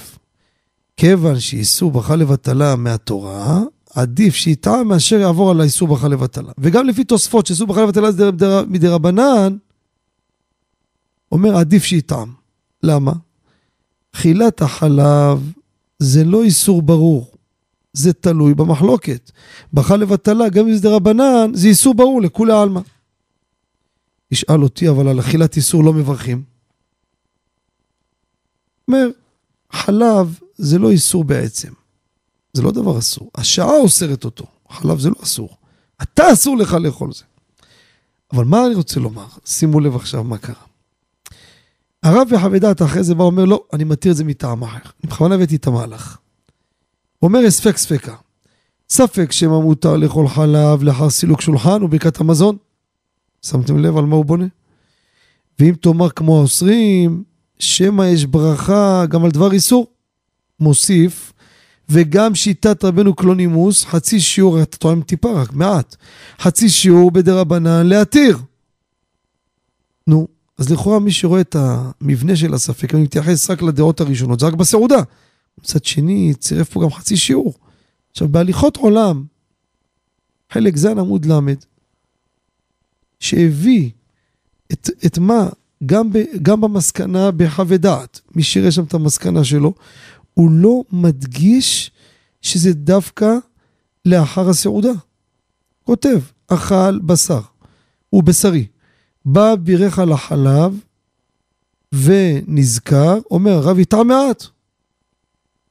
כיוון 0.96 1.40
שאיסור 1.40 1.90
ברכה 1.90 2.16
לבטלה 2.16 2.76
מהתורה, 2.76 3.60
עדיף 3.94 4.34
שיטעם 4.34 4.88
מאשר 4.88 5.16
יעבור 5.16 5.50
על 5.50 5.60
האיסור 5.60 5.88
ברכה 5.88 6.08
לבטלה. 6.08 6.52
וגם 6.58 6.86
לפי 6.86 7.04
תוספות 7.04 7.46
שאיסור 7.46 7.66
ברכה 7.66 7.82
לבטלה 7.82 8.12
זה 8.12 8.30
מדרבנן, 8.68 9.56
אומר 11.32 11.56
עדיף 11.56 11.84
שיטעם. 11.84 12.32
למה? 12.82 13.12
אכילת 14.14 14.62
החלב 14.62 15.52
זה 15.98 16.24
לא 16.24 16.42
איסור 16.42 16.82
ברור, 16.82 17.30
זה 17.92 18.12
תלוי 18.12 18.54
במחלוקת. 18.54 19.30
ברכה 19.72 19.96
לבטלה, 19.96 20.48
גם 20.48 20.68
אם 20.68 20.74
זה 20.74 20.82
דרבנן, 20.82 21.50
זה 21.54 21.68
איסור 21.68 21.94
ברור 21.94 22.22
לכולי 22.22 22.52
עלמא. 22.52 22.80
ישאל 24.30 24.62
אותי, 24.62 24.88
אבל 24.88 25.08
על 25.08 25.20
אכילת 25.20 25.56
איסור 25.56 25.84
לא 25.84 25.92
מברכים. 25.92 26.42
אומר, 28.88 29.08
חלב 29.72 30.38
זה 30.56 30.78
לא 30.78 30.90
איסור 30.90 31.24
בעצם. 31.24 31.72
זה 32.52 32.62
לא 32.62 32.70
דבר 32.70 32.98
אסור. 32.98 33.30
השעה 33.34 33.76
אוסרת 33.76 34.24
אותו. 34.24 34.46
חלב 34.70 34.98
זה 34.98 35.08
לא 35.08 35.14
אסור. 35.22 35.56
אתה 36.02 36.32
אסור 36.32 36.56
לך 36.56 36.72
לאכול 36.72 37.12
זה. 37.12 37.24
אבל 38.32 38.44
מה 38.44 38.66
אני 38.66 38.74
רוצה 38.74 39.00
לומר? 39.00 39.26
שימו 39.44 39.80
לב 39.80 39.96
עכשיו 39.96 40.24
מה 40.24 40.38
קרה. 40.38 40.54
הרב 42.02 42.28
וחווי 42.30 42.58
דעת 42.58 42.82
אחרי 42.82 43.04
זה 43.04 43.14
בא 43.14 43.22
ואומר, 43.22 43.44
לא, 43.44 43.64
אני 43.72 43.84
מתיר 43.84 44.12
את 44.12 44.16
זה 44.16 44.24
מטעם 44.24 44.62
אחר. 44.62 44.78
אני 44.78 45.10
בכוונה 45.10 45.34
הבאתי 45.34 45.56
את 45.56 45.66
המהלך. 45.66 46.18
הוא 47.18 47.28
אומר, 47.28 47.48
אספק 47.48 47.76
ספקה. 47.76 48.14
ספק 48.88 49.32
שמא 49.32 49.58
מותר 49.58 49.96
לאכול 49.96 50.28
חלב 50.28 50.82
לאחר 50.82 51.10
סילוק 51.10 51.40
שולחן 51.40 51.82
וברכת 51.82 52.20
המזון. 52.20 52.56
שמתם 53.42 53.78
לב 53.78 53.96
על 53.96 54.04
מה 54.04 54.16
הוא 54.16 54.24
בונה? 54.24 54.46
ואם 55.58 55.74
תאמר 55.80 56.10
כמו 56.10 56.38
האוסרים, 56.38 57.24
שמא 57.58 58.02
יש 58.02 58.24
ברכה 58.24 59.06
גם 59.06 59.24
על 59.24 59.30
דבר 59.30 59.52
איסור. 59.52 59.86
מוסיף, 60.60 61.32
וגם 61.88 62.34
שיטת 62.34 62.84
רבנו 62.84 63.14
קלונימוס, 63.14 63.84
חצי 63.84 64.20
שיעור, 64.20 64.62
אתה 64.62 64.76
טועם 64.76 65.02
טיפה 65.02 65.32
רק, 65.32 65.52
מעט, 65.52 65.96
חצי 66.40 66.68
שיעור 66.68 67.10
בדרבנן 67.10 67.86
להתיר. 67.86 68.38
נו, 70.06 70.28
אז 70.58 70.70
לכאורה 70.70 70.98
מי 70.98 71.12
שרואה 71.12 71.40
את 71.40 71.56
המבנה 71.58 72.36
של 72.36 72.54
הספק, 72.54 72.94
אני 72.94 73.02
מתייחס 73.02 73.50
רק 73.50 73.62
לדעות 73.62 74.00
הראשונות, 74.00 74.40
זה 74.40 74.46
רק 74.46 74.54
בסעודה. 74.54 75.02
מצד 75.58 75.84
שני, 75.84 76.34
צירף 76.34 76.70
פה 76.70 76.82
גם 76.82 76.90
חצי 76.90 77.16
שיעור. 77.16 77.54
עכשיו, 78.10 78.28
בהליכות 78.28 78.76
עולם, 78.76 79.24
חלק 80.52 80.76
ז' 80.76 80.86
עמוד 80.86 81.26
ל', 81.26 81.40
שהביא 83.20 83.90
את, 84.72 84.90
את 85.06 85.18
מה, 85.18 85.48
גם, 85.86 86.12
ב, 86.12 86.18
גם 86.42 86.60
במסקנה 86.60 87.30
בחווה 87.30 87.76
דעת, 87.76 88.20
מי 88.34 88.42
שיראה 88.42 88.70
שם 88.70 88.84
את 88.84 88.94
המסקנה 88.94 89.44
שלו, 89.44 89.74
הוא 90.38 90.50
לא 90.50 90.82
מדגיש 90.92 91.90
שזה 92.42 92.72
דווקא 92.72 93.34
לאחר 94.04 94.48
הסעודה. 94.48 94.92
כותב, 95.84 96.20
אכל 96.48 96.98
בשר, 96.98 97.40
הוא 98.10 98.22
בשרי. 98.22 98.66
בא 99.24 99.54
בירך 99.54 99.98
על 99.98 100.12
החלב 100.12 100.80
ונזכר, 101.92 103.18
אומר, 103.30 103.52
הרב 103.52 103.78
יטעם 103.78 104.08
מעט. 104.08 104.44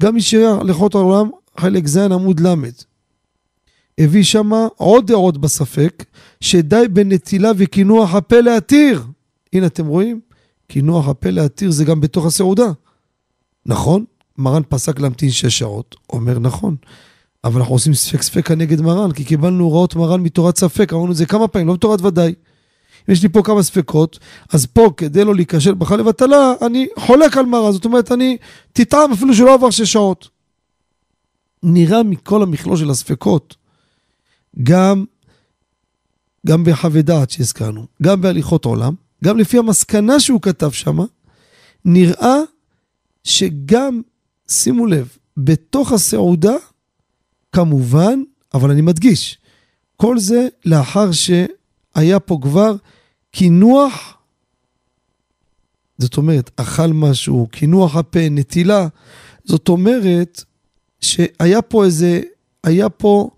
גם 0.03 0.13
מי 0.13 0.21
שיראה 0.21 0.61
הלכות 0.61 0.95
העולם, 0.95 1.29
חלק 1.59 1.87
ז' 1.87 1.97
עמוד 1.97 2.39
ל'. 2.39 2.55
הביא 3.97 4.23
שם 4.23 4.51
עוד 4.75 5.07
דעות 5.07 5.37
בספק, 5.37 6.05
שדי 6.41 6.87
בנטילה 6.93 7.51
וקינוח 7.57 8.15
הפה 8.15 8.39
להתיר. 8.39 9.03
הנה 9.53 9.65
אתם 9.65 9.87
רואים? 9.87 10.19
קינוח 10.67 11.07
הפה 11.07 11.29
להתיר 11.29 11.71
זה 11.71 11.85
גם 11.85 12.01
בתוך 12.01 12.25
הסעודה. 12.25 12.71
נכון? 13.65 14.05
מרן 14.37 14.61
פסק 14.69 14.99
להמתין 14.99 15.31
שש 15.31 15.59
שעות. 15.59 15.95
אומר 16.09 16.39
נכון. 16.39 16.75
אבל 17.43 17.59
אנחנו 17.59 17.75
עושים 17.75 17.93
ספק 17.93 18.21
ספקה 18.21 18.55
נגד 18.55 18.81
מרן, 18.81 19.11
כי 19.11 19.23
קיבלנו 19.23 19.63
הוראות 19.63 19.95
מרן 19.95 20.21
מתורת 20.21 20.57
ספק, 20.57 20.93
אמרנו 20.93 21.11
את 21.11 21.15
זה 21.15 21.25
כמה 21.25 21.47
פעמים, 21.47 21.67
לא 21.67 21.73
מתורת 21.73 22.01
ודאי. 22.01 22.33
אם 23.09 23.13
יש 23.13 23.23
לי 23.23 23.29
פה 23.29 23.41
כמה 23.43 23.63
ספקות, 23.63 24.19
אז 24.53 24.65
פה 24.65 24.89
כדי 24.97 25.23
לא 25.23 25.35
להיכשל 25.35 25.73
בך 25.73 25.91
לבטלה, 25.91 26.53
אני 26.61 26.87
חולק 26.99 27.37
על 27.37 27.45
מרן, 27.45 27.71
זאת 27.71 27.85
אומרת, 27.85 28.11
אני 28.11 28.37
תטעם 28.73 29.11
אפילו 29.11 29.33
שלא 29.33 29.53
עבר 29.53 29.69
שש 29.69 29.93
שעות. 29.93 30.29
נראה 31.63 32.03
מכל 32.03 32.43
המכלול 32.43 32.77
של 32.77 32.89
הספקות, 32.89 33.55
גם, 34.63 35.05
גם 36.47 36.63
בחווה 36.63 37.01
דעת 37.01 37.29
שהזכרנו, 37.29 37.85
גם 38.03 38.21
בהליכות 38.21 38.65
עולם, 38.65 38.93
גם 39.23 39.37
לפי 39.37 39.57
המסקנה 39.57 40.19
שהוא 40.19 40.41
כתב 40.41 40.71
שם, 40.71 40.97
נראה 41.85 42.37
שגם, 43.23 44.01
שימו 44.47 44.85
לב, 44.85 45.17
בתוך 45.37 45.91
הסעודה, 45.91 46.55
כמובן, 47.51 48.19
אבל 48.53 48.71
אני 48.71 48.81
מדגיש, 48.81 49.37
כל 49.97 50.19
זה 50.19 50.47
לאחר 50.65 51.09
שהיה 51.11 52.19
פה 52.19 52.39
כבר 52.41 52.75
קינוח, 53.31 54.17
זאת 55.97 56.17
אומרת, 56.17 56.51
אכל 56.55 56.87
משהו, 56.87 57.47
קינוח 57.51 57.95
הפה, 57.95 58.29
נטילה, 58.31 58.87
זאת 59.45 59.69
אומרת 59.69 60.43
שהיה 61.01 61.61
פה 61.61 61.85
איזה, 61.85 62.21
היה 62.63 62.89
פה 62.89 63.29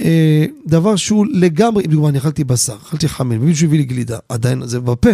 אה, 0.00 0.46
דבר 0.66 0.96
שהוא 0.96 1.26
לגמרי, 1.32 1.82
דוגמה, 1.82 2.08
אני 2.08 2.18
אכלתי 2.18 2.44
בשר, 2.44 2.76
אכלתי 2.76 3.08
חמל, 3.08 3.36
ומישהו 3.36 3.66
הביא 3.66 3.78
לי 3.78 3.84
גלידה, 3.84 4.18
עדיין 4.28 4.66
זה 4.66 4.80
בפה. 4.80 5.10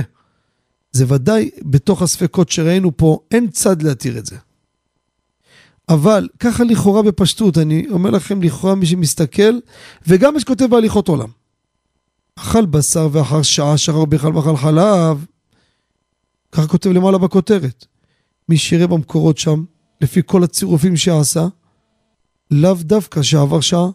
זה 0.92 1.04
ודאי 1.08 1.50
בתוך 1.62 2.02
הספקות 2.02 2.48
שראינו 2.48 2.96
פה, 2.96 3.18
אין 3.30 3.48
צד 3.48 3.82
להתיר 3.82 4.18
את 4.18 4.26
זה. 4.26 4.36
אבל 5.90 6.28
ככה 6.38 6.64
לכאורה 6.64 7.02
בפשטות, 7.02 7.58
אני 7.58 7.86
אומר 7.90 8.10
לכם 8.10 8.42
לכאורה 8.42 8.74
מי 8.74 8.86
שמסתכל, 8.86 9.58
וגם 10.06 10.34
מי 10.34 10.40
שכותב 10.40 10.64
בהליכות 10.64 11.08
עולם. 11.08 11.28
אכל 12.36 12.66
בשר 12.66 13.08
ואחר 13.12 13.42
שעה 13.42 13.78
שחר 13.78 14.04
בכלל 14.04 14.32
מאכל 14.32 14.56
חלב, 14.56 15.26
ככה 16.52 16.66
כותב 16.66 16.90
למעלה 16.90 17.18
בכותרת. 17.18 17.86
מי 18.48 18.56
שיראה 18.56 18.86
במקורות 18.86 19.38
שם, 19.38 19.64
לפי 20.00 20.20
כל 20.26 20.44
הצירופים 20.44 20.96
שעשה, 20.96 21.46
לאו 22.50 22.74
דווקא 22.74 23.22
שעבר 23.22 23.60
שעה. 23.60 23.90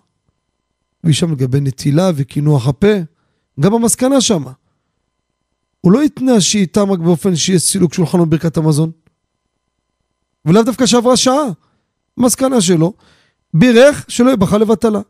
ושם 1.04 1.32
לגבי 1.32 1.60
נטילה 1.60 2.12
וקינוח 2.16 2.68
הפה, 2.68 2.96
גם 3.60 3.74
המסקנה 3.74 4.22
שמה. 4.22 4.52
הוא 5.82 5.92
לא 5.92 6.02
התנה 6.02 6.42
שאיתם 6.42 6.92
רק 6.92 7.00
באופן 7.00 7.36
שיהיה 7.36 7.60
סילוק 7.60 7.94
שולחן 7.94 8.20
וברכת 8.20 8.58
המזון. 8.58 8.92
ולאו 10.46 10.64
דווקא 10.64 10.86
שעברה 10.86 11.18
שעה. 11.18 11.46
מסקנה 12.18 12.62
שלו, 12.62 12.94
בירך 13.54 14.06
שלא 14.08 14.36
בכה 14.36 14.58
לבטלה. 14.58 15.02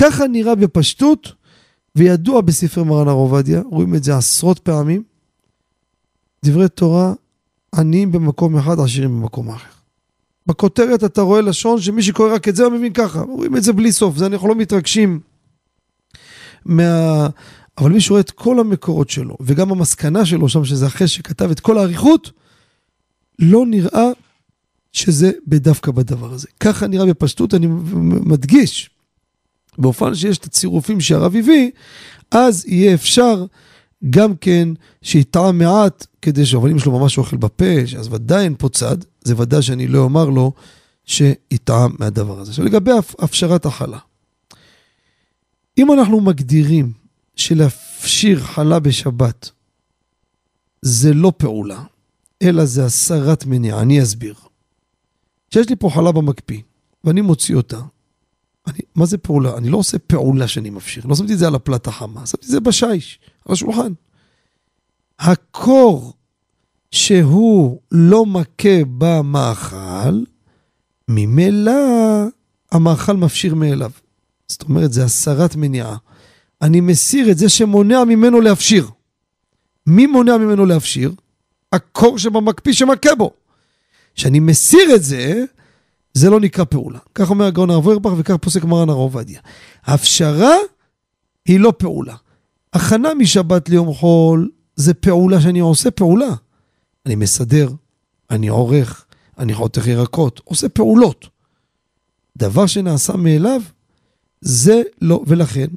ככה 0.00 0.26
נראה 0.26 0.54
בפשטות, 0.54 1.32
וידוע 1.96 2.40
בספר 2.40 2.84
מרן 2.84 3.08
הר 3.08 3.14
עובדיה, 3.14 3.62
רואים 3.70 3.94
את 3.94 4.04
זה 4.04 4.16
עשרות 4.16 4.58
פעמים. 4.58 5.02
דברי 6.44 6.68
תורה, 6.68 7.12
עניים 7.74 8.12
במקום 8.12 8.56
אחד, 8.56 8.80
עשירים 8.80 9.20
במקום 9.20 9.48
אחר. 9.50 9.68
בכותרת 10.46 11.04
אתה 11.04 11.20
רואה 11.22 11.40
לשון 11.40 11.80
שמי 11.80 12.02
שקורא 12.02 12.34
רק 12.34 12.48
את 12.48 12.56
זה, 12.56 12.64
הוא 12.64 12.72
מבין 12.72 12.92
ככה. 12.92 13.20
רואים 13.20 13.56
את 13.56 13.62
זה 13.62 13.72
בלי 13.72 13.92
סוף, 13.92 14.16
זה 14.16 14.26
אנחנו 14.26 14.48
לא 14.48 14.54
מתרגשים 14.54 15.20
מה... 16.64 17.28
אבל 17.78 17.90
מי 17.90 18.00
שרואה 18.00 18.20
את 18.20 18.30
כל 18.30 18.60
המקורות 18.60 19.10
שלו, 19.10 19.36
וגם 19.40 19.70
המסקנה 19.70 20.26
שלו 20.26 20.48
שם, 20.48 20.64
שזה 20.64 20.86
אחרי 20.86 21.08
שכתב 21.08 21.50
את 21.50 21.60
כל 21.60 21.78
האריכות, 21.78 22.30
לא 23.38 23.66
נראה 23.66 24.10
שזה 24.92 25.30
בדווקא 25.46 25.92
בדבר 25.92 26.32
הזה. 26.32 26.48
ככה 26.60 26.86
נראה 26.86 27.06
בפשטות, 27.06 27.54
אני 27.54 27.66
מדגיש, 28.02 28.90
באופן 29.78 30.14
שיש 30.14 30.38
את 30.38 30.44
הצירופים 30.44 31.00
שהרב 31.00 31.36
הביא, 31.36 31.70
אז 32.30 32.64
יהיה 32.66 32.94
אפשר 32.94 33.44
גם 34.10 34.36
כן 34.36 34.68
שיטעם 35.02 35.58
מעט, 35.58 36.06
כדי 36.22 36.46
ש... 36.46 36.54
אבל 36.54 36.70
אם 36.70 36.76
יש 36.76 36.86
לו 36.86 36.98
ממש 36.98 37.18
אוכל 37.18 37.36
בפה, 37.36 37.80
אז 37.98 38.08
ודאי 38.12 38.44
אין 38.44 38.54
פה 38.58 38.68
צד, 38.68 38.96
זה 39.24 39.34
ודאי 39.36 39.62
שאני 39.62 39.88
לא 39.88 39.98
אומר 39.98 40.24
לו 40.24 40.52
שיטעם 41.04 41.94
מהדבר 41.98 42.40
הזה. 42.40 42.50
עכשיו 42.50 42.64
לגבי 42.64 42.90
הפשרת 43.18 43.66
החלה. 43.66 43.98
אם 45.78 45.92
אנחנו 45.92 46.20
מגדירים 46.20 46.92
שלהפשיר 47.36 48.40
חלה 48.40 48.78
בשבת 48.78 49.50
זה 50.82 51.14
לא 51.14 51.32
פעולה, 51.36 51.82
אלא 52.42 52.64
זה 52.64 52.84
הסרת 52.84 53.46
מניעה, 53.46 53.80
אני 53.80 54.02
אסביר. 54.02 54.34
כשיש 55.50 55.68
לי 55.68 55.76
פה 55.76 55.90
חלה 55.94 56.12
במקפיא, 56.12 56.60
ואני 57.04 57.20
מוציא 57.20 57.56
אותה, 57.56 57.80
אני, 58.66 58.78
מה 58.94 59.06
זה 59.06 59.18
פעולה? 59.18 59.56
אני 59.56 59.68
לא 59.68 59.76
עושה 59.76 59.98
פעולה 59.98 60.48
שאני 60.48 60.70
מפשיר, 60.70 61.06
לא 61.06 61.14
שמתי 61.14 61.32
את 61.32 61.38
זה 61.38 61.46
על 61.46 61.54
הפלט 61.54 61.86
החמה, 61.86 62.26
שמתי 62.26 62.46
את 62.46 62.50
זה 62.50 62.60
בשיש, 62.60 63.18
על 63.46 63.52
השולחן. 63.52 63.92
הקור 65.18 66.12
שהוא 66.90 67.80
לא 67.92 68.26
מכה 68.26 68.84
במאכל, 68.98 70.22
ממילא 71.08 71.72
המאכל 72.72 73.16
מפשיר 73.16 73.54
מאליו. 73.54 73.90
זאת 74.48 74.62
אומרת, 74.62 74.92
זה 74.92 75.04
הסרת 75.04 75.56
מניעה. 75.56 75.96
אני 76.62 76.80
מסיר 76.80 77.30
את 77.30 77.38
זה 77.38 77.48
שמונע 77.48 78.04
ממנו 78.04 78.40
להפשיר. 78.40 78.88
מי 79.86 80.06
מונע 80.06 80.36
ממנו 80.36 80.66
להפשיר? 80.66 81.12
הקור 81.72 82.18
שבמקפיא 82.18 82.72
שמכה 82.72 83.14
בו. 83.14 83.32
כשאני 84.18 84.40
מסיר 84.40 84.94
את 84.94 85.02
זה, 85.02 85.44
זה 86.14 86.30
לא 86.30 86.40
נקרא 86.40 86.64
פעולה. 86.64 86.98
כך 87.14 87.30
אומר 87.30 87.44
הגאון 87.44 87.70
הרב 87.70 87.86
אורבך 87.86 88.12
וכך 88.18 88.36
פוסק 88.36 88.64
מרן 88.64 88.88
הרב 88.88 88.98
עובדיה. 88.98 89.40
הפשרה 89.84 90.54
היא 91.46 91.60
לא 91.60 91.72
פעולה. 91.78 92.16
הכנה 92.72 93.14
משבת 93.14 93.68
ליום 93.68 93.94
חול 93.94 94.50
זה 94.76 94.94
פעולה 94.94 95.40
שאני 95.40 95.58
עושה 95.58 95.90
פעולה. 95.90 96.34
אני 97.06 97.14
מסדר, 97.14 97.68
אני 98.30 98.48
עורך, 98.48 99.04
אני 99.38 99.54
חותך 99.54 99.86
ירקות, 99.86 100.40
עושה 100.44 100.68
פעולות. 100.68 101.28
דבר 102.36 102.66
שנעשה 102.66 103.16
מאליו, 103.16 103.60
זה 104.40 104.82
לא, 105.00 105.22
ולכן, 105.26 105.68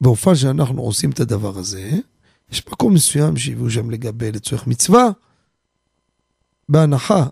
באופן 0.00 0.34
שאנחנו 0.34 0.82
עושים 0.82 1.10
את 1.10 1.20
הדבר 1.20 1.58
הזה, 1.58 1.90
יש 2.52 2.66
מקום 2.66 2.94
מסוים 2.94 3.36
שהביאו 3.36 3.70
שם 3.70 3.90
לגבי 3.90 4.32
לצורך 4.32 4.66
מצווה, 4.66 5.10
בהנחה, 6.68 7.22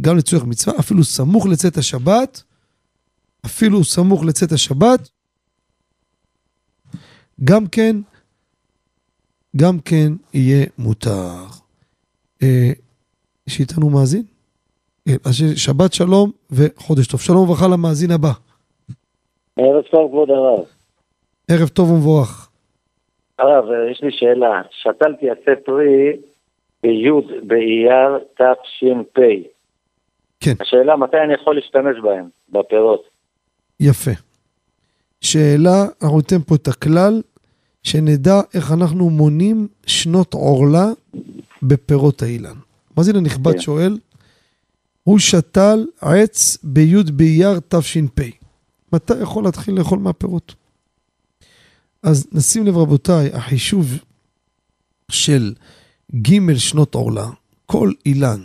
גם 0.00 0.16
לצורך 0.16 0.44
מצווה, 0.44 0.78
אפילו 0.78 1.04
סמוך 1.04 1.46
לצאת 1.46 1.76
השבת, 1.76 2.42
אפילו 3.46 3.84
סמוך 3.84 4.24
לצאת 4.24 4.52
השבת, 4.52 5.08
גם 7.44 7.66
כן, 7.66 7.96
גם 9.56 9.78
כן 9.84 10.12
יהיה 10.34 10.66
מותר. 10.78 11.34
אה, 12.42 12.70
יש 13.46 13.60
איתנו 13.60 13.90
מאזין? 13.90 14.22
כן, 15.08 15.16
אז 15.24 15.34
שבת 15.56 15.92
שלום 15.92 16.30
וחודש 16.50 17.06
טוב. 17.06 17.20
שלום 17.20 17.38
וברכה 17.38 17.68
למאזין 17.68 18.10
הבא. 18.10 18.32
ערב 19.56 19.82
טוב, 19.82 20.10
כבוד 20.10 20.30
הרב. 20.30 20.64
ערב 21.48 21.68
טוב 21.68 21.90
ומבורך. 21.90 22.50
הרב, 23.38 23.64
יש 23.92 24.02
לי 24.02 24.12
שאלה. 24.12 24.62
שתלתי 24.70 25.30
עצי 25.30 25.62
פרי 25.64 26.16
בי' 26.84 27.10
באייר 27.46 28.18
תש"פ. 28.34 29.20
כן. 30.40 30.54
השאלה, 30.60 30.96
מתי 30.96 31.16
אני 31.24 31.34
יכול 31.34 31.54
להשתמש 31.54 31.96
בהם, 32.02 32.28
בפירות? 32.48 33.02
יפה. 33.80 34.10
שאלה, 35.20 35.84
אנחנו 36.02 36.16
ניתן 36.16 36.42
פה 36.46 36.54
את 36.54 36.68
הכלל, 36.68 37.22
שנדע 37.82 38.40
איך 38.54 38.72
אנחנו 38.72 39.10
מונים 39.10 39.68
שנות 39.86 40.34
עורלה 40.34 40.86
בפירות 41.62 42.22
האילן. 42.22 42.56
מאזין 42.96 43.16
הנכבד 43.16 43.52
כן. 43.52 43.60
שואל, 43.60 43.98
הוא 45.04 45.18
שתל 45.18 45.86
עץ 46.00 46.58
בי' 46.62 47.02
באייר 47.12 47.60
תש"פ. 47.68 48.20
מתי 48.92 49.14
יכול 49.22 49.44
להתחיל 49.44 49.78
לאכול 49.78 49.98
מהפירות? 49.98 50.54
אז 52.02 52.26
נשים 52.32 52.66
לב 52.66 52.76
רבותיי, 52.76 53.30
החישוב 53.32 53.86
של 55.10 55.54
ג' 56.22 56.56
שנות 56.56 56.94
עורלה, 56.94 57.30
כל 57.66 57.92
אילן, 58.06 58.42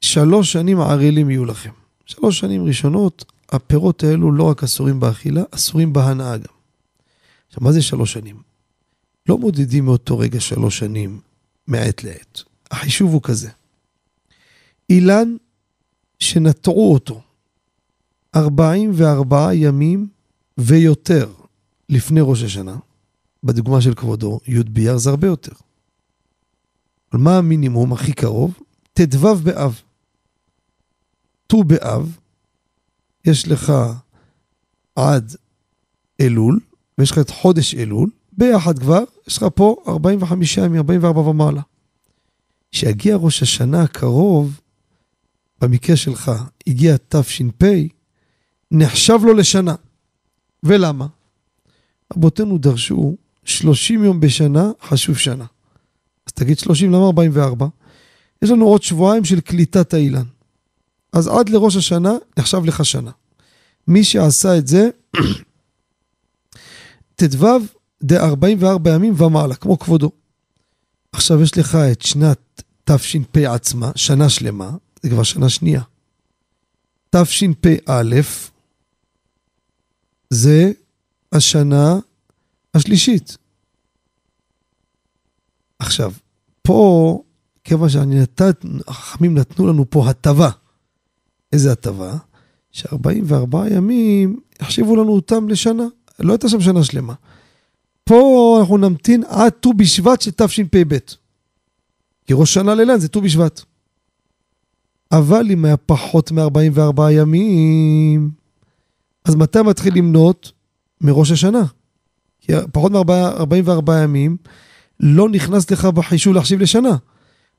שלוש 0.00 0.52
שנים 0.52 0.80
ערלים 0.80 1.30
יהיו 1.30 1.44
לכם. 1.44 1.70
שלוש 2.06 2.38
שנים 2.38 2.64
ראשונות, 2.64 3.24
הפירות 3.48 4.04
האלו 4.04 4.32
לא 4.32 4.44
רק 4.44 4.62
אסורים 4.62 5.00
באכילה, 5.00 5.42
אסורים 5.50 5.92
בהנאה 5.92 6.36
גם. 6.36 6.54
עכשיו, 7.48 7.62
מה 7.62 7.72
זה 7.72 7.82
שלוש 7.82 8.12
שנים? 8.12 8.36
לא 9.28 9.38
מודדים 9.38 9.84
מאותו 9.84 10.18
רגע 10.18 10.40
שלוש 10.40 10.78
שנים 10.78 11.20
מעת 11.66 12.04
לעת. 12.04 12.42
החישוב 12.70 13.12
הוא 13.12 13.22
כזה. 13.22 13.50
אילן 14.90 15.36
שנטעו 16.18 16.92
אותו 16.94 17.22
44 18.36 19.54
ימים 19.54 20.08
ויותר 20.58 21.32
לפני 21.88 22.20
ראש 22.22 22.42
השנה, 22.42 22.76
בדוגמה 23.44 23.80
של 23.80 23.94
כבודו, 23.94 24.40
י' 24.46 24.62
באייר 24.62 24.98
זה 24.98 25.10
הרבה 25.10 25.26
יותר. 25.26 25.52
אבל 27.12 27.20
מה 27.20 27.38
המינימום 27.38 27.92
הכי 27.92 28.12
קרוב? 28.12 28.58
ט"ו 28.92 29.34
באב. 29.36 29.80
ט"ו 31.46 31.64
באב, 31.64 32.18
יש 33.24 33.48
לך 33.48 33.72
עד 34.96 35.34
אלול, 36.20 36.60
ויש 36.98 37.10
לך 37.10 37.18
את 37.18 37.30
חודש 37.30 37.74
אלול, 37.74 38.10
ביחד 38.32 38.78
כבר, 38.78 39.04
יש 39.28 39.36
לך 39.36 39.46
פה 39.54 39.76
45 39.88 40.56
ימים, 40.56 40.76
44 40.76 41.20
ומעלה. 41.20 41.62
כשיגיע 42.72 43.16
ראש 43.16 43.42
השנה 43.42 43.82
הקרוב, 43.82 44.60
במקרה 45.60 45.96
שלך, 45.96 46.32
הגיע 46.66 46.96
תש"פ, 47.08 47.64
נחשב 48.70 49.18
לו 49.22 49.34
לשנה. 49.34 49.74
ולמה? 50.62 51.06
רבותינו 52.16 52.58
דרשו 52.58 53.16
30 53.44 54.04
יום 54.04 54.20
בשנה, 54.20 54.70
חשוב 54.82 55.18
שנה. 55.18 55.44
תגיד 56.40 56.58
30, 56.58 56.92
למה 56.92 57.06
44? 57.06 57.66
יש 58.42 58.50
לנו 58.50 58.66
עוד 58.66 58.82
שבועיים 58.82 59.24
של 59.24 59.40
קליטת 59.40 59.94
האילן. 59.94 60.24
אז 61.12 61.28
עד 61.28 61.48
לראש 61.48 61.76
השנה, 61.76 62.12
נחשב 62.36 62.64
לך 62.64 62.84
שנה. 62.84 63.10
מי 63.88 64.04
שעשה 64.04 64.58
את 64.58 64.66
זה, 64.66 64.90
ט"ו 67.16 67.46
דה 68.02 68.24
44 68.24 68.94
ימים 68.94 69.20
ומעלה, 69.20 69.54
כמו 69.54 69.78
כבודו. 69.78 70.10
עכשיו 71.12 71.42
יש 71.42 71.58
לך 71.58 71.78
את 71.92 72.02
שנת 72.02 72.62
תש"פ 72.84 73.36
עצמה, 73.36 73.90
שנה 73.96 74.28
שלמה, 74.28 74.70
זה 75.02 75.10
כבר 75.10 75.22
שנה 75.22 75.48
שנייה. 75.48 75.82
תשפ"א 77.10 78.02
זה 80.30 80.72
השנה 81.32 81.98
השלישית. 82.74 83.36
עכשיו, 85.78 86.12
פה, 86.70 87.22
כיוון 87.64 87.88
שאני 87.88 88.20
נתת, 88.20 88.64
החכמים 88.88 89.38
נתנו 89.38 89.66
לנו 89.66 89.90
פה 89.90 90.08
הטבה. 90.10 90.50
איזה 91.52 91.72
הטבה? 91.72 92.16
ש-44 92.70 93.56
ימים 93.70 94.40
יחשיבו 94.62 94.96
לנו 94.96 95.12
אותם 95.12 95.48
לשנה. 95.48 95.86
לא 96.20 96.32
הייתה 96.32 96.48
שם 96.48 96.60
שנה 96.60 96.84
שלמה. 96.84 97.14
פה 98.04 98.56
אנחנו 98.60 98.76
נמתין 98.76 99.24
עד 99.28 99.52
ט"ו 99.52 99.72
בשבט 99.74 100.20
של 100.20 100.30
תשפ"ב. 100.30 100.98
כי 102.26 102.34
ראש 102.34 102.54
שנה 102.54 102.74
לילן 102.74 102.98
זה 102.98 103.08
ט"ו 103.08 103.20
בשבט. 103.20 103.60
אבל 105.12 105.50
אם 105.50 105.64
היה 105.64 105.76
פחות 105.76 106.32
מ-44 106.32 107.02
ימים, 107.10 108.30
אז 109.24 109.34
מתי 109.34 109.62
מתחיל 109.62 109.98
למנות? 109.98 110.52
מראש 111.00 111.30
השנה. 111.30 111.62
כי 112.40 112.52
פחות 112.72 112.92
מ-44 112.92 113.92
ימים 114.04 114.36
לא 115.00 115.28
נכנס 115.28 115.70
לך 115.70 115.84
בחישוב 115.84 116.34
להחשיב 116.34 116.60
לשנה. 116.60 116.96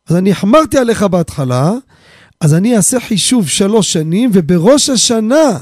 אז 0.08 0.16
אני 0.16 0.32
החמרתי 0.32 0.78
עליך 0.78 1.04
בהתחלה, 1.04 1.72
אז 2.40 2.54
אני 2.54 2.78
אעשה 2.78 3.00
חישוב 3.00 3.50
שלוש 3.50 3.94
שנים, 3.94 4.30
ובראש 4.34 4.90
השנה, 4.90 5.58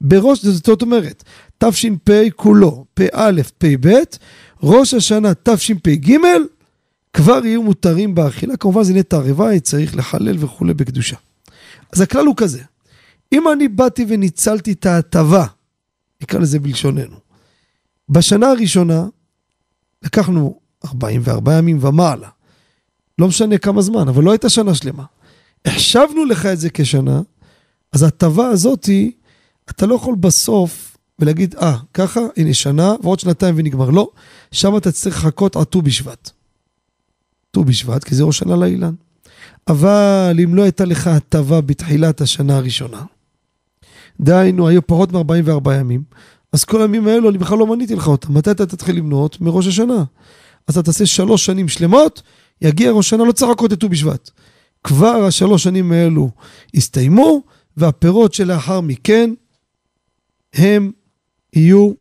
בראש, 0.00 0.44
זאת 0.44 0.82
אומרת, 0.82 1.24
תש"פ 1.58 2.10
כולו, 2.36 2.84
פא, 2.94 3.30
פ"ב, 3.58 3.92
ראש 4.62 4.94
השנה 4.94 5.34
תשפ"ג, 5.42 6.16
כבר 7.12 7.46
יהיו 7.46 7.62
מותרים 7.62 8.14
באכילה, 8.14 8.56
כמובן 8.56 8.82
זה 8.82 8.94
נטע 8.94 9.16
ערבה, 9.16 9.60
צריך 9.60 9.96
לחלל 9.96 10.36
וכולי 10.44 10.74
בקדושה. 10.74 11.16
אז 11.92 12.00
הכלל 12.00 12.26
הוא 12.26 12.34
כזה, 12.36 12.60
אם 13.32 13.48
אני 13.52 13.68
באתי 13.68 14.04
וניצלתי 14.08 14.72
את 14.72 14.86
ההטבה, 14.86 15.46
נקרא 16.22 16.40
לזה 16.40 16.58
בלשוננו, 16.58 17.16
בשנה 18.08 18.50
הראשונה 18.50 19.06
לקחנו 20.02 20.61
44 20.86 21.58
ימים 21.58 21.78
ומעלה, 21.80 22.28
לא 23.18 23.28
משנה 23.28 23.58
כמה 23.58 23.82
זמן, 23.82 24.08
אבל 24.08 24.24
לא 24.24 24.30
הייתה 24.30 24.48
שנה 24.48 24.74
שלמה. 24.74 25.04
החשבנו 25.64 26.24
לך 26.24 26.46
את 26.46 26.58
זה 26.58 26.70
כשנה, 26.70 27.20
אז 27.92 28.02
ההטבה 28.02 28.46
הזאתי, 28.46 29.12
אתה 29.70 29.86
לא 29.86 29.94
יכול 29.94 30.14
בסוף 30.14 30.96
ולהגיד, 31.18 31.54
אה, 31.54 31.74
ah, 31.74 31.78
ככה, 31.94 32.20
הנה 32.36 32.54
שנה 32.54 32.94
ועוד 33.02 33.20
שנתיים 33.20 33.54
ונגמר. 33.58 33.90
לא, 33.90 34.10
שם 34.52 34.76
אתה 34.76 34.92
צריך 34.92 35.16
לחכות 35.16 35.56
עד 35.56 35.64
ט"ו 35.64 35.82
בשבט. 35.82 36.30
ט"ו 37.50 37.64
בשבט, 37.64 38.04
כי 38.04 38.14
זה 38.14 38.22
ראש 38.22 38.38
שנה 38.38 38.56
לאילן. 38.56 38.94
אבל 39.68 40.36
אם 40.44 40.54
לא 40.54 40.62
הייתה 40.62 40.84
לך 40.84 41.06
הטבה 41.06 41.60
בתחילת 41.60 42.20
השנה 42.20 42.56
הראשונה, 42.56 43.02
דהיינו, 44.20 44.68
היו 44.68 44.86
פחות 44.86 45.12
מ-44 45.12 45.72
ימים, 45.72 46.02
אז 46.52 46.64
כל 46.64 46.82
הימים 46.82 47.06
האלו, 47.06 47.30
אני 47.30 47.38
בכלל 47.38 47.58
לא 47.58 47.66
מניתי 47.66 47.94
לך 47.94 48.08
אותם. 48.08 48.34
מתי 48.34 48.50
אתה 48.50 48.66
תתחיל 48.66 48.96
למנות? 48.96 49.40
מראש 49.40 49.66
השנה. 49.66 50.04
אז 50.66 50.78
אתה 50.78 50.82
תעשה 50.82 51.06
שלוש 51.06 51.46
שנים 51.46 51.68
שלמות, 51.68 52.22
יגיע 52.62 52.90
ראש 52.90 53.06
השנה, 53.06 53.24
לא 53.24 53.32
צריך 53.32 53.50
לחכות 53.50 53.72
את 53.72 53.80
ט"ו 53.80 53.88
בשבט. 53.88 54.30
כבר 54.84 55.24
השלוש 55.24 55.62
שנים 55.62 55.92
האלו 55.92 56.30
הסתיימו, 56.74 57.42
והפירות 57.76 58.34
שלאחר 58.34 58.80
מכן 58.80 59.30
הם 60.54 60.92
יהיו, 61.52 61.92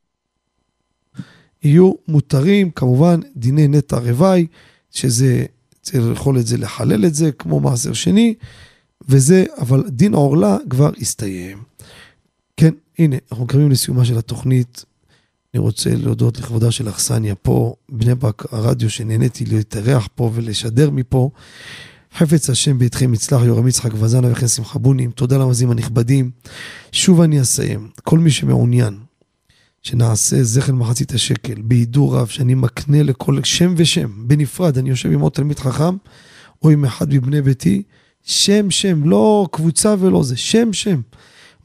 יהיו 1.64 1.92
מותרים, 2.08 2.72
כמובן, 2.72 3.20
דיני 3.36 3.68
נטע 3.68 3.98
רוואי, 3.98 4.48
שזה, 4.92 5.46
צריך 5.82 6.06
לאכול 6.06 6.40
את 6.40 6.48
זה, 6.48 6.58
לחלל 6.58 7.06
את 7.06 7.16
זה, 7.16 7.32
כמו 7.32 7.60
מעשר 7.60 7.94
שני, 7.94 8.36
וזה, 9.08 9.46
אבל 9.58 9.84
דין 9.90 10.14
עורלה 10.14 10.58
כבר 10.70 10.92
הסתיים. 11.02 11.64
כן, 12.58 12.74
הנה, 13.00 13.16
אנחנו 13.32 13.48
קרבים 13.48 13.72
לסיומה 13.72 14.06
של 14.06 14.18
התוכנית. 14.18 14.86
אני 15.54 15.62
רוצה 15.62 15.96
להודות 15.96 16.40
לכבודה 16.40 16.72
של 16.72 16.90
אכסניה 16.90 17.36
פה, 17.36 17.76
בני 17.90 18.16
ברק 18.16 18.54
הרדיו, 18.54 18.90
שנהניתי 18.90 19.46
להתארח 19.46 20.08
פה 20.16 20.32
ולשדר 20.34 20.90
מפה. 20.90 21.30
חפץ 22.18 22.50
השם 22.50 22.78
ביתכם 22.78 23.14
יצלח 23.14 23.42
יורם 23.44 23.68
יצחק 23.68 23.92
וזנה 23.94 24.32
וכן 24.32 24.48
שמחה 24.48 24.80
בונים. 24.80 25.12
תודה 25.12 25.38
למאזינים 25.38 25.72
הנכבדים. 25.72 26.32
שוב 26.92 27.22
אני 27.22 27.42
אסיים. 27.42 27.90
כל 28.04 28.20
מי 28.20 28.32
שמעוניין 28.32 28.98
שנעשה 29.82 30.44
זכר 30.44 30.74
מחצית 30.74 31.14
השקל 31.14 31.62
בהידור 31.62 32.18
רב, 32.18 32.28
שאני 32.28 32.54
מקנה 32.54 33.04
לכל 33.04 33.44
שם 33.44 33.74
ושם, 33.78 34.28
בנפרד, 34.28 34.78
אני 34.78 34.90
יושב 34.90 35.12
עם 35.12 35.20
עוד 35.20 35.32
תלמיד 35.32 35.60
חכם, 35.60 35.96
או 36.64 36.70
עם 36.70 36.86
אחד 36.86 37.14
מבני 37.14 37.42
ביתי, 37.42 37.84
שם 38.24 38.72
שם, 38.72 39.10
לא 39.10 39.48
קבוצה 39.52 39.96
ולא 40.00 40.24
זה, 40.24 40.38
שם 40.38 40.74
שם. 40.74 41.02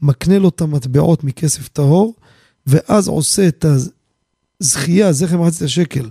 מקנה 0.01 0.39
לו 0.39 0.49
את 0.49 0.61
המטבעות 0.61 1.23
מכסף 1.23 1.67
טהור, 1.67 2.13
ואז 2.67 3.07
עושה 3.07 3.47
את 3.47 3.65
הזכייה, 4.61 5.13
זכר 5.13 5.37
מחצית 5.41 5.61
השקל, 5.61 6.09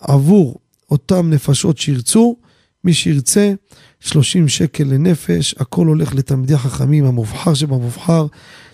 עבור 0.00 0.58
אותם 0.90 1.30
נפשות 1.30 1.78
שירצו, 1.78 2.36
מי 2.84 2.94
שירצה, 2.94 3.52
30 4.00 4.48
שקל 4.48 4.84
לנפש, 4.84 5.54
הכל 5.58 5.86
הולך 5.86 6.14
לתלמידי 6.14 6.54
החכמים, 6.54 7.04
המובחר 7.04 7.54
שבמובחר, 7.54 8.26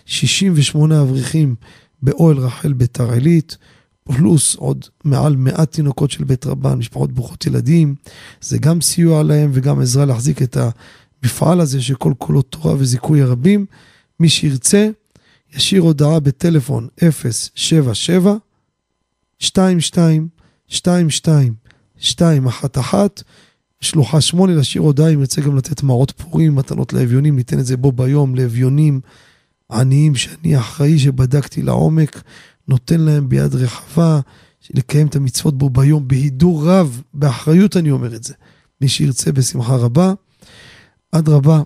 68 0.07 1.03
אברכים 1.03 1.55
באוהל 2.03 2.39
רחל 2.39 2.73
ביתר 2.73 3.13
עילית, 3.13 3.57
פלוס 4.05 4.55
עוד 4.55 4.85
מעל 5.05 5.37
100 5.37 5.67
תינוקות 5.67 6.11
של 6.11 6.25
בית 6.25 6.47
רבן, 6.47 6.75
משפחות 6.79 7.13
ברוכות 7.13 7.47
ילדים, 7.47 7.95
זה 8.41 8.59
גם 8.59 8.81
סיוע 8.81 9.23
להם 9.23 9.51
וגם 9.55 9.81
עזרה 9.81 10.05
להחזיק 10.05 10.43
את 10.43 10.57
המפעל 10.57 11.61
הזה 11.61 11.83
שכל 11.83 12.13
כולו 12.19 12.43
תורה 12.43 12.75
וזיכוי 12.79 13.23
הרבים. 13.23 13.67
מי 14.21 14.29
שירצה, 14.29 14.89
ישאיר 15.55 15.83
הודעה 15.83 16.21
בטלפון 16.21 16.89
077 17.55 18.35
22 19.43 20.29
22 20.71 21.55
211 22.21 23.25
שלוחה 23.81 24.21
8 24.21 24.55
להשאיר 24.55 24.83
הודעה 24.83 25.09
אם 25.09 25.21
ירצה 25.21 25.41
גם 25.41 25.57
לתת 25.57 25.83
מעות 25.83 26.11
פורים, 26.11 26.55
מתנות 26.55 26.93
לאביונים, 26.93 27.37
ניתן 27.37 27.59
את 27.59 27.67
זה 27.67 27.77
בו 27.77 27.93
ביום 27.93 28.35
לאביונים 28.35 29.01
עניים 29.71 30.15
שאני 30.15 30.59
אחראי 30.59 30.99
שבדקתי 30.99 31.63
לעומק, 31.63 32.23
נותן 32.69 33.01
להם 33.01 33.29
ביד 33.29 33.55
רחבה, 33.55 34.21
לקיים 34.75 35.07
את 35.07 35.17
המצוות 35.17 35.59
בו 35.59 35.71
ביום 35.71 36.09
בהידור 36.09 36.69
רב, 36.69 37.03
באחריות 37.15 37.77
אני 37.77 37.91
אומר 37.91 38.17
את 38.17 38.25
זה. 38.25 38.35
מי 38.81 38.89
שירצה 38.89 39.33
בשמחה 39.33 39.77
רבה, 39.77 40.13
אדרבה, 41.13 41.63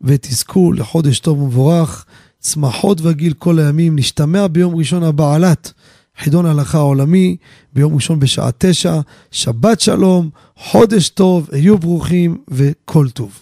ותזכו 0.00 0.72
לחודש 0.72 1.20
טוב 1.20 1.42
ומבורך, 1.42 2.06
צמחות 2.48 3.00
וגיל 3.02 3.32
כל 3.32 3.58
הימים, 3.58 3.96
נשתמע 3.96 4.46
ביום 4.46 4.76
ראשון 4.76 5.02
הבעלת. 5.02 5.72
חידון 6.18 6.46
ההלכה 6.46 6.78
העולמי 6.78 7.36
ביום 7.72 7.94
ראשון 7.94 8.20
בשעה 8.20 8.50
תשע, 8.58 9.00
שבת 9.30 9.80
שלום, 9.80 10.30
חודש 10.56 11.08
טוב, 11.08 11.48
היו 11.52 11.78
ברוכים 11.78 12.38
וכל 12.48 13.08
טוב. 13.10 13.38